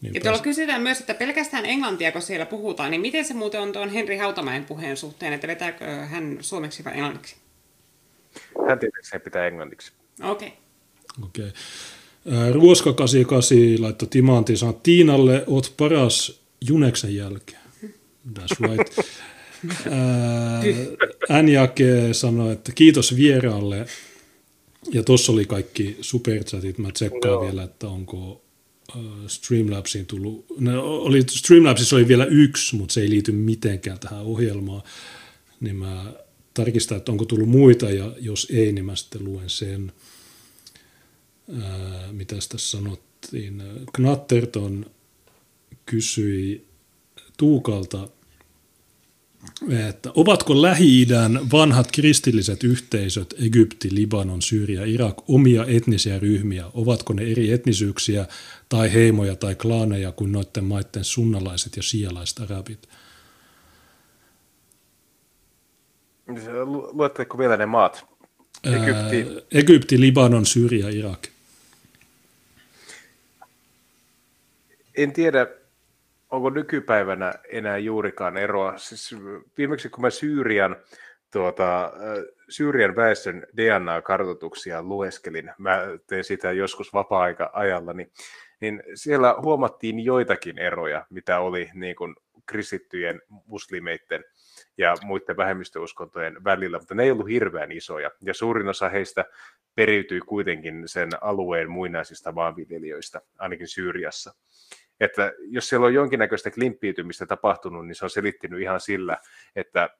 niin 0.00 0.14
ja 0.14 0.20
tuolla 0.20 0.38
kysytään 0.38 0.82
myös, 0.82 1.00
että 1.00 1.14
pelkästään 1.14 1.66
englantia, 1.66 2.12
kun 2.12 2.22
siellä 2.22 2.46
puhutaan, 2.46 2.90
niin 2.90 3.00
miten 3.00 3.24
se 3.24 3.34
muuten 3.34 3.60
on 3.60 3.72
tuon 3.72 3.90
Henri 3.90 4.16
Hautamäen 4.16 4.64
puheen 4.64 4.96
suhteen, 4.96 5.32
että 5.32 5.46
vetääkö 5.46 5.84
hän 5.84 6.38
suomeksi 6.40 6.84
vai 6.84 6.92
englanniksi? 6.92 7.36
Hän 8.68 8.78
tietysti 8.78 9.18
pitää 9.18 9.46
englanniksi. 9.46 9.92
Okei. 10.22 10.52
Okay. 11.22 11.28
Okay. 11.28 11.52
Ruoska 12.52 12.92
88 12.92 13.82
laittoi 13.82 14.08
Timantin 14.08 14.58
sanoi, 14.58 14.80
Tiinalle 14.82 15.44
oot 15.46 15.74
paras 15.76 16.40
Juneksen 16.68 17.14
jälkeen. 17.14 17.60
That's 18.38 18.56
right. 18.60 18.98
Jake 21.52 22.08
sanoi, 22.12 22.52
että 22.52 22.72
kiitos 22.72 23.16
vieraalle. 23.16 23.86
Ja 24.92 25.02
tuossa 25.02 25.32
oli 25.32 25.44
kaikki 25.44 25.96
superchatit. 26.00 26.78
Mä 26.78 26.92
tsekkaan 26.92 27.34
no. 27.34 27.40
vielä, 27.40 27.62
että 27.62 27.88
onko 27.88 28.42
Streamlabsiin 29.26 30.06
tullut, 30.06 30.46
no, 30.58 30.96
oli, 30.96 31.22
Streamlabsissa 31.30 31.96
oli 31.96 32.08
vielä 32.08 32.24
yksi, 32.24 32.76
mutta 32.76 32.92
se 32.92 33.00
ei 33.00 33.10
liity 33.10 33.32
mitenkään 33.32 33.98
tähän 33.98 34.22
ohjelmaan, 34.22 34.82
niin 35.60 35.76
mä 35.76 36.12
tarkistan, 36.54 36.98
että 36.98 37.12
onko 37.12 37.24
tullut 37.24 37.48
muita, 37.48 37.90
ja 37.90 38.12
jos 38.20 38.48
ei, 38.50 38.72
niin 38.72 38.84
mä 38.84 38.96
sitten 38.96 39.24
luen 39.24 39.50
sen, 39.50 39.92
ää, 41.62 42.12
mitä 42.12 42.34
tässä 42.34 42.78
sanottiin. 42.78 43.62
Knatterton 43.92 44.86
kysyi 45.86 46.68
Tuukalta, 47.36 48.08
että 49.88 50.10
ovatko 50.14 50.62
Lähi-idän 50.62 51.40
vanhat 51.52 51.92
kristilliset 51.92 52.64
yhteisöt, 52.64 53.34
Egypti, 53.46 53.88
Libanon, 53.94 54.42
Syyria, 54.42 54.84
Irak, 54.84 55.30
omia 55.30 55.64
etnisiä 55.66 56.18
ryhmiä? 56.18 56.66
Ovatko 56.74 57.12
ne 57.12 57.22
eri 57.22 57.52
etnisyyksiä 57.52 58.26
tai 58.68 58.92
heimoja 58.92 59.36
tai 59.36 59.54
klaaneja 59.54 60.12
kuin 60.12 60.32
noiden 60.32 60.64
maiden 60.64 61.04
sunnalaiset 61.04 61.76
ja 61.76 61.82
sialaiset 61.82 62.38
arabit? 62.38 62.88
Luetteko 66.92 67.38
vielä 67.38 67.56
ne 67.56 67.66
maat? 67.66 68.06
Egypti, 68.64 69.34
Ää, 69.34 69.42
Egypti 69.50 70.00
Libanon, 70.00 70.46
Syyria, 70.46 70.88
Irak. 70.88 71.28
En 74.98 75.12
tiedä, 75.12 75.46
onko 76.30 76.50
nykypäivänä 76.50 77.34
enää 77.48 77.78
juurikaan 77.78 78.36
eroa. 78.36 78.78
Siis 78.78 79.16
viimeksi 79.58 79.88
kun 79.88 80.02
mä 80.02 80.10
Syyrian, 80.10 80.76
tuota, 81.32 81.92
Syyrian 82.48 82.96
väestön 82.96 83.46
DNA-kartoituksia 83.56 84.82
lueskelin, 84.82 85.52
mä 85.58 85.80
tein 86.06 86.24
sitä 86.24 86.52
joskus 86.52 86.92
vapaa-ajalla, 86.92 87.92
niin, 87.92 88.12
niin 88.60 88.82
siellä 88.94 89.34
huomattiin 89.42 90.04
joitakin 90.04 90.58
eroja, 90.58 91.06
mitä 91.10 91.40
oli 91.40 91.70
niin 91.74 91.96
kuin 91.96 92.14
kristittyjen, 92.46 93.22
muslimeiden 93.46 94.24
ja 94.78 94.94
muiden 95.04 95.36
vähemmistöuskontojen 95.36 96.44
välillä, 96.44 96.78
mutta 96.78 96.94
ne 96.94 97.02
ei 97.02 97.10
ollut 97.10 97.28
hirveän 97.28 97.72
isoja. 97.72 98.10
Ja 98.20 98.34
suurin 98.34 98.68
osa 98.68 98.88
heistä 98.88 99.24
periytyi 99.74 100.20
kuitenkin 100.20 100.82
sen 100.86 101.08
alueen 101.20 101.70
muinaisista 101.70 102.32
maanviljelijöistä, 102.32 103.20
ainakin 103.38 103.68
Syyriassa 103.68 104.34
että 105.00 105.32
jos 105.40 105.68
siellä 105.68 105.86
on 105.86 105.94
jonkinnäköistä 105.94 106.50
klimppiytymistä 106.50 107.26
tapahtunut, 107.26 107.86
niin 107.86 107.94
se 107.94 108.04
on 108.04 108.10
selittynyt 108.10 108.60
ihan 108.60 108.80
sillä, 108.80 109.18
että 109.56 109.90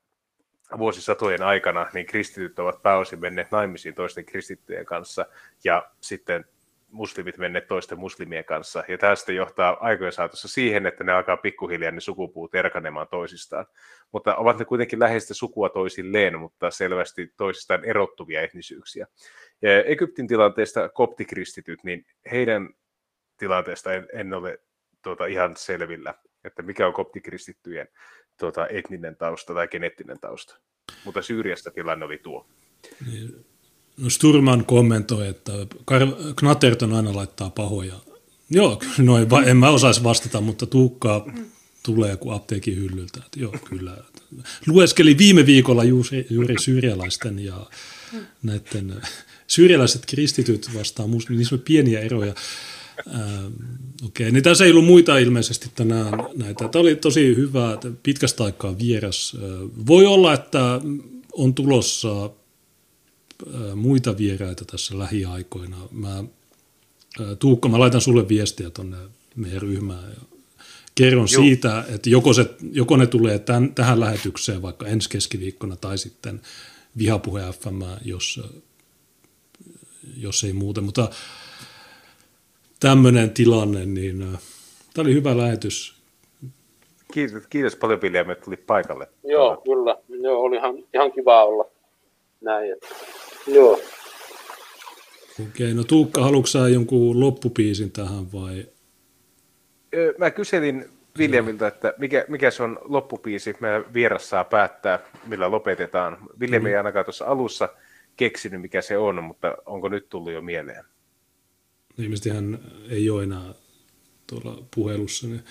vuosisatojen 0.79 1.43
aikana 1.43 1.87
niin 1.95 2.07
kristityt 2.07 2.59
ovat 2.59 2.83
pääosin 2.83 3.21
menneet 3.21 3.51
naimisiin 3.51 3.95
toisten 3.95 4.25
kristittyjen 4.25 4.87
kanssa 4.87 5.27
ja 5.65 5.91
sitten 6.01 6.45
muslimit 6.91 7.39
menneet 7.39 7.67
toisten 7.67 7.99
muslimien 7.99 8.45
kanssa. 8.45 8.85
Ja 8.89 8.99
tästä 8.99 9.33
johtaa 9.33 9.77
aikojen 9.81 10.13
saatossa 10.13 10.49
siihen, 10.49 10.87
että 10.87 11.05
ne 11.05 11.13
alkaa 11.13 11.37
pikkuhiljaa 11.37 11.93
ne 11.93 12.01
sukupuut 12.01 12.55
erkanemaan 12.55 13.09
toisistaan. 13.11 13.67
Mutta 14.13 14.37
ovat 14.37 14.59
ne 14.59 14.65
kuitenkin 14.65 14.99
läheistä 14.99 15.35
sukua 15.35 15.69
toisilleen, 15.69 16.39
mutta 16.39 16.71
selvästi 16.71 17.33
toisistaan 17.37 17.85
erottuvia 17.85 18.43
etnisyyksiä. 18.43 19.07
Ja 19.63 19.85
Egyptin 19.85 20.29
tilanteesta 20.29 20.89
koptikristityt, 20.89 21.85
niin 21.85 22.07
heidän 22.31 22.69
tilanteesta 23.37 23.93
en, 23.95 24.07
en 24.13 24.35
ole 24.35 24.59
tuota, 25.09 25.27
ihan 25.27 25.57
selvillä, 25.57 26.15
että 26.45 26.63
mikä 26.63 26.87
on 26.87 26.93
koptikristittyjen 26.93 27.89
tuota, 28.41 28.67
etninen 28.67 29.17
tausta 29.17 29.55
tai 29.55 29.69
geneettinen 29.69 30.21
tausta. 30.21 30.59
Mutta 31.05 31.23
Syyriassa 31.23 31.71
tilanne 31.71 32.05
oli 32.05 32.19
tuo. 32.19 32.47
Niin. 33.07 33.47
No 33.97 34.11
Sturman 34.11 34.65
kommentoi, 34.65 35.29
että 35.29 35.53
Knatterton 36.37 36.93
aina 36.93 37.17
laittaa 37.17 37.51
pahoja. 37.51 37.95
Joo, 38.51 38.83
no 38.99 39.17
en 39.47 39.57
mä 39.57 39.71
osaisi 39.71 40.05
vastata, 40.05 40.41
mutta 40.41 40.67
tuukkaa 40.67 41.27
tulee 41.83 42.17
kuin 42.17 42.35
apteekin 42.35 42.77
hyllyltä. 42.77 43.21
Että 43.27 43.41
joo, 43.41 43.55
kyllä. 43.69 43.97
Lueskeli 44.67 45.19
viime 45.19 45.47
viikolla 45.47 45.85
juuri, 45.85 46.27
juuri 46.31 46.55
syyrialaisten 46.61 47.39
ja 47.39 47.67
näiden 48.43 49.03
syyrialaiset 49.47 50.03
kristityt 50.07 50.71
vastaan, 50.75 51.11
niissä 51.29 51.55
on 51.55 51.61
pieniä 51.61 52.01
eroja. 52.01 52.35
Ähm, 53.07 53.53
okei, 54.05 54.27
okay. 54.27 54.31
niin 54.31 54.43
tässä 54.43 54.65
ei 54.65 54.71
ollut 54.71 54.85
muita 54.85 55.19
ilmeisesti 55.19 55.71
tänään 55.75 56.13
näitä. 56.37 56.69
Tämä 56.69 56.81
oli 56.81 56.97
tosi 56.97 57.37
hyvä, 57.37 57.79
pitkästä 58.03 58.45
aikaa 58.45 58.79
vieras. 58.79 59.37
Äh, 59.37 59.51
voi 59.87 60.07
olla, 60.07 60.35
että 60.35 60.81
on 61.33 61.55
tulossa 61.55 62.25
äh, 62.25 63.75
muita 63.75 64.19
vieraita 64.19 64.65
tässä 64.65 64.99
lähiaikoina. 64.99 65.77
Mä, 65.91 66.25
Tuukka, 67.39 67.69
mä 67.69 67.79
laitan 67.79 68.01
sulle 68.01 68.29
viestiä 68.29 68.71
tuonne 68.71 68.97
meidän 69.37 69.63
ryhmään 69.63 70.11
ja 70.11 70.39
kerron 70.95 71.29
Joo. 71.33 71.43
siitä, 71.43 71.85
että 71.89 72.11
joko, 72.11 72.33
se, 72.33 72.51
joko 72.73 72.97
ne 72.97 73.07
tulee 73.07 73.39
tämän, 73.39 73.75
tähän 73.75 74.01
lähetykseen 74.01 74.63
vaikka 74.63 74.87
ensi 74.87 75.09
keskiviikkona 75.09 75.77
tai 75.77 75.99
sitten 75.99 76.41
vihapuhe 76.99 77.43
FM, 77.61 77.83
jos, 78.05 78.41
jos 80.17 80.45
ei 80.45 80.53
muuten. 80.53 80.85
Mutta 80.85 81.11
tämmöinen 82.81 83.31
tilanne, 83.31 83.87
niin 83.87 84.23
äh, 84.23 84.41
tämä 84.95 85.07
oli 85.07 85.15
hyvä 85.15 85.37
lähetys. 85.37 85.99
Kiitos, 87.13 87.47
kiitos 87.51 87.77
paljon 87.77 88.03
Vilja, 88.03 88.21
että 88.21 88.45
tuli 88.45 88.57
paikalle. 88.57 89.09
Joo, 89.25 89.57
kyllä. 89.57 89.97
Joo, 90.23 90.41
oli 90.41 90.57
ihan, 90.57 90.75
ihan 90.95 91.13
kiva 91.13 91.45
olla 91.45 91.71
näin. 92.41 92.73
Että, 92.73 92.87
joo. 93.47 93.81
Okei, 95.49 95.75
no 95.75 95.85
Tuukka, 95.85 96.23
haluatko 96.23 96.67
jonkun 96.73 97.21
loppupiisin 97.21 97.93
tähän 97.93 98.33
vai? 98.33 98.67
Mä 100.19 100.31
kyselin 100.31 100.85
Viljamilta, 101.19 101.67
että 101.67 101.95
mikä, 101.99 102.25
mikä 102.29 102.51
se 102.51 102.63
on 102.63 102.79
loppupiisi. 102.85 103.57
Meidän 103.61 103.85
vieras 103.95 104.31
saa 104.31 104.45
päättää, 104.45 104.99
millä 105.27 105.51
lopetetaan. 105.51 106.19
Viljam 106.41 106.67
ei 106.67 106.73
mm. 106.73 106.79
ainakaan 106.79 107.05
tuossa 107.05 107.25
alussa 107.25 107.69
keksinyt, 108.17 108.61
mikä 108.61 108.83
se 108.83 108.99
on, 108.99 109.25
mutta 109.25 109.57
onko 109.67 109.89
nyt 109.89 110.09
tullut 110.09 110.33
jo 110.33 110.41
mieleen? 110.41 110.85
Ilmeisesti 111.99 112.31
hän 112.31 112.59
ei 112.89 113.11
ole 113.11 113.23
enää 113.23 113.55
tuolla 114.27 114.67
puhelussa. 114.75 115.27
Niin... 115.27 115.45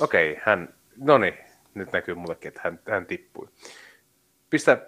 Okei, 0.00 0.32
okay, 0.32 0.42
hän, 0.46 0.74
no 0.96 1.18
niin, 1.18 1.34
nyt 1.74 1.92
näkyy 1.92 2.14
mullekin, 2.14 2.48
että 2.48 2.60
hän, 2.64 2.80
hän 2.90 3.06
tippui. 3.06 3.48
Pistä 4.50 4.86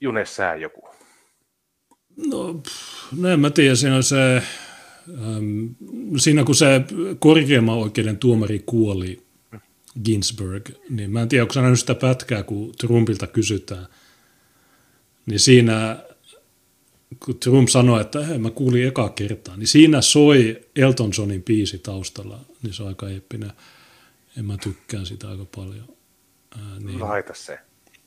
June 0.00 0.26
sää 0.26 0.54
joku. 0.54 0.88
No, 2.26 2.62
no 3.18 3.28
en 3.28 3.40
mä 3.40 3.50
tiedä, 3.50 3.74
siinä 3.74 3.96
on 3.96 4.02
se, 4.02 4.36
ähm, 5.08 5.66
siinä 6.16 6.44
kun 6.44 6.54
se 6.54 6.66
korkeimman 7.18 7.78
oikeuden 7.78 8.16
tuomari 8.16 8.62
kuoli, 8.66 9.22
Ginsburg, 10.04 10.68
niin 10.90 11.10
mä 11.10 11.22
en 11.22 11.28
tiedä, 11.28 11.44
onko 11.44 11.54
nähnyt 11.56 11.80
sitä 11.80 11.94
pätkää, 11.94 12.42
kun 12.42 12.72
Trumpilta 12.80 13.26
kysytään, 13.26 13.86
niin 15.26 15.40
siinä 15.40 15.98
kun 17.20 17.38
Trump 17.38 17.68
sanoi, 17.68 18.00
että 18.00 18.26
hei, 18.26 18.38
mä 18.38 18.50
kuulin 18.50 18.86
eka 18.86 19.08
kertaa, 19.08 19.56
niin 19.56 19.66
siinä 19.66 20.00
soi 20.00 20.60
Elton 20.76 21.10
Johnin 21.18 21.42
biisi 21.42 21.78
taustalla, 21.78 22.40
niin 22.62 22.72
se 22.72 22.82
on 22.82 22.88
aika 22.88 23.08
eeppinen. 23.08 23.52
En 24.38 24.44
mä 24.44 24.56
tykkään 24.56 25.06
sitä 25.06 25.28
aika 25.28 25.46
paljon. 25.56 25.96
Ää, 26.58 26.78
niin, 26.78 27.00
Laita 27.00 27.34
se. 27.34 27.58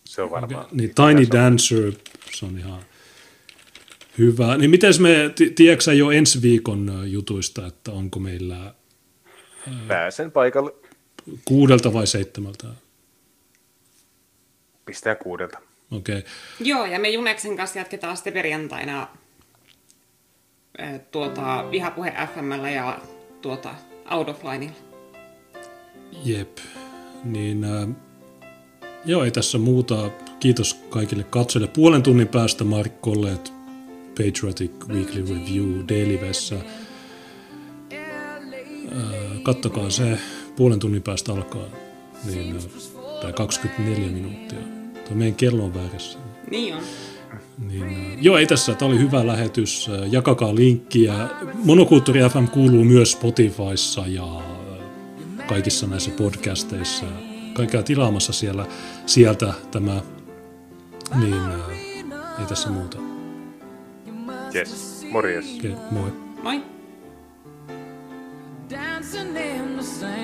Se 0.04 0.22
on 0.22 0.32
varmaan. 0.32 0.66
Niin 0.72 0.94
Tiny 0.96 1.28
Dancer, 1.32 1.92
se 2.34 2.46
on 2.46 2.58
ihan 2.58 2.82
hyvä. 4.18 4.58
Niin 4.58 4.70
miten 4.70 4.94
me, 5.00 5.34
tiedätkö 5.56 5.94
jo 5.94 6.12
ensi 6.12 6.42
viikon 6.42 7.02
jutuista, 7.06 7.68
että 7.68 7.92
onko 7.92 8.20
meillä... 8.20 8.74
Ää, 9.68 9.86
Pääsen 9.88 10.32
paikalle. 10.32 10.74
Kuudelta 11.46 11.94
vai 11.94 12.08
seitsemältä? 12.08 12.68
Pistää 14.86 15.16
kuudelta. 15.16 15.60
Okei. 15.96 16.18
Okay. 16.18 16.30
Joo, 16.60 16.86
ja 16.86 17.00
me 17.00 17.10
Juneksen 17.10 17.58
kanssa 17.58 17.80
jatketaan 17.80 18.18
sitten 18.18 18.34
perjantaina 18.34 19.08
tuota, 21.12 21.72
Vihapuhe 21.72 22.14
FMllä 22.34 22.70
ja 22.70 23.00
tuota, 23.42 23.76
Out 24.12 24.30
of 24.30 24.44
Lineilla. 24.44 24.76
Jep. 26.24 26.58
Niin, 27.24 27.64
äh, 27.64 27.90
joo, 29.06 29.24
ei 29.24 29.32
tässä 29.32 29.58
muuta. 29.58 30.12
Kiitos 30.40 30.74
kaikille 30.74 31.24
katsojille. 31.24 31.72
Puolen 31.76 32.04
tunnin 32.04 32.28
päästä 32.28 32.64
Mark 32.64 33.02
Collet, 33.02 33.54
Patriotic 34.10 34.88
Weekly 34.88 35.22
Review, 35.22 35.88
Dailywessä. 35.90 36.56
Äh, 37.94 39.42
kattokaa 39.44 39.90
se. 39.90 40.18
Puolen 40.56 40.80
tunnin 40.80 41.02
päästä 41.02 41.32
alkaa. 41.32 41.68
Niin, 42.26 42.56
äh, 42.56 42.64
tai 43.22 43.34
24 43.34 44.12
minuuttia 44.12 44.75
Tuo 45.08 45.16
meidän 45.16 45.36
kello 45.36 45.64
on 45.64 45.74
väärässä. 45.74 46.20
Niin 46.52 46.76
on. 46.76 46.82
Niin, 47.68 47.84
äh, 47.84 48.18
joo, 48.22 48.38
ei 48.38 48.46
tässä. 48.46 48.74
Tämä 48.76 48.92
oli 48.92 49.00
hyvä 49.00 49.28
lähetys. 49.28 49.90
Äh, 49.90 50.14
jakakaa 50.14 50.56
linkkiä. 50.56 51.30
Monokulttuuri 51.54 52.22
FM 52.30 52.48
kuuluu 52.48 52.84
myös 52.84 53.12
Spotifyssa 53.12 54.08
ja 54.08 54.38
äh, 54.38 55.48
kaikissa 55.48 55.88
näissä 55.88 56.12
podcasteissa. 56.12 57.06
Kaikkea 57.54 57.84
tilaamassa 57.84 58.34
siellä, 58.34 58.66
sieltä 59.06 59.54
tämä. 59.72 60.02
Niin, 61.20 61.34
ei 62.40 62.46
tässä 62.50 62.70
muuta. 62.70 62.98
Yes, 64.56 65.06
morjes. 65.12 65.46
Okay, 65.60 65.76
moi. 65.92 66.12
Moi. 66.44 66.62
Dancing 68.70 69.34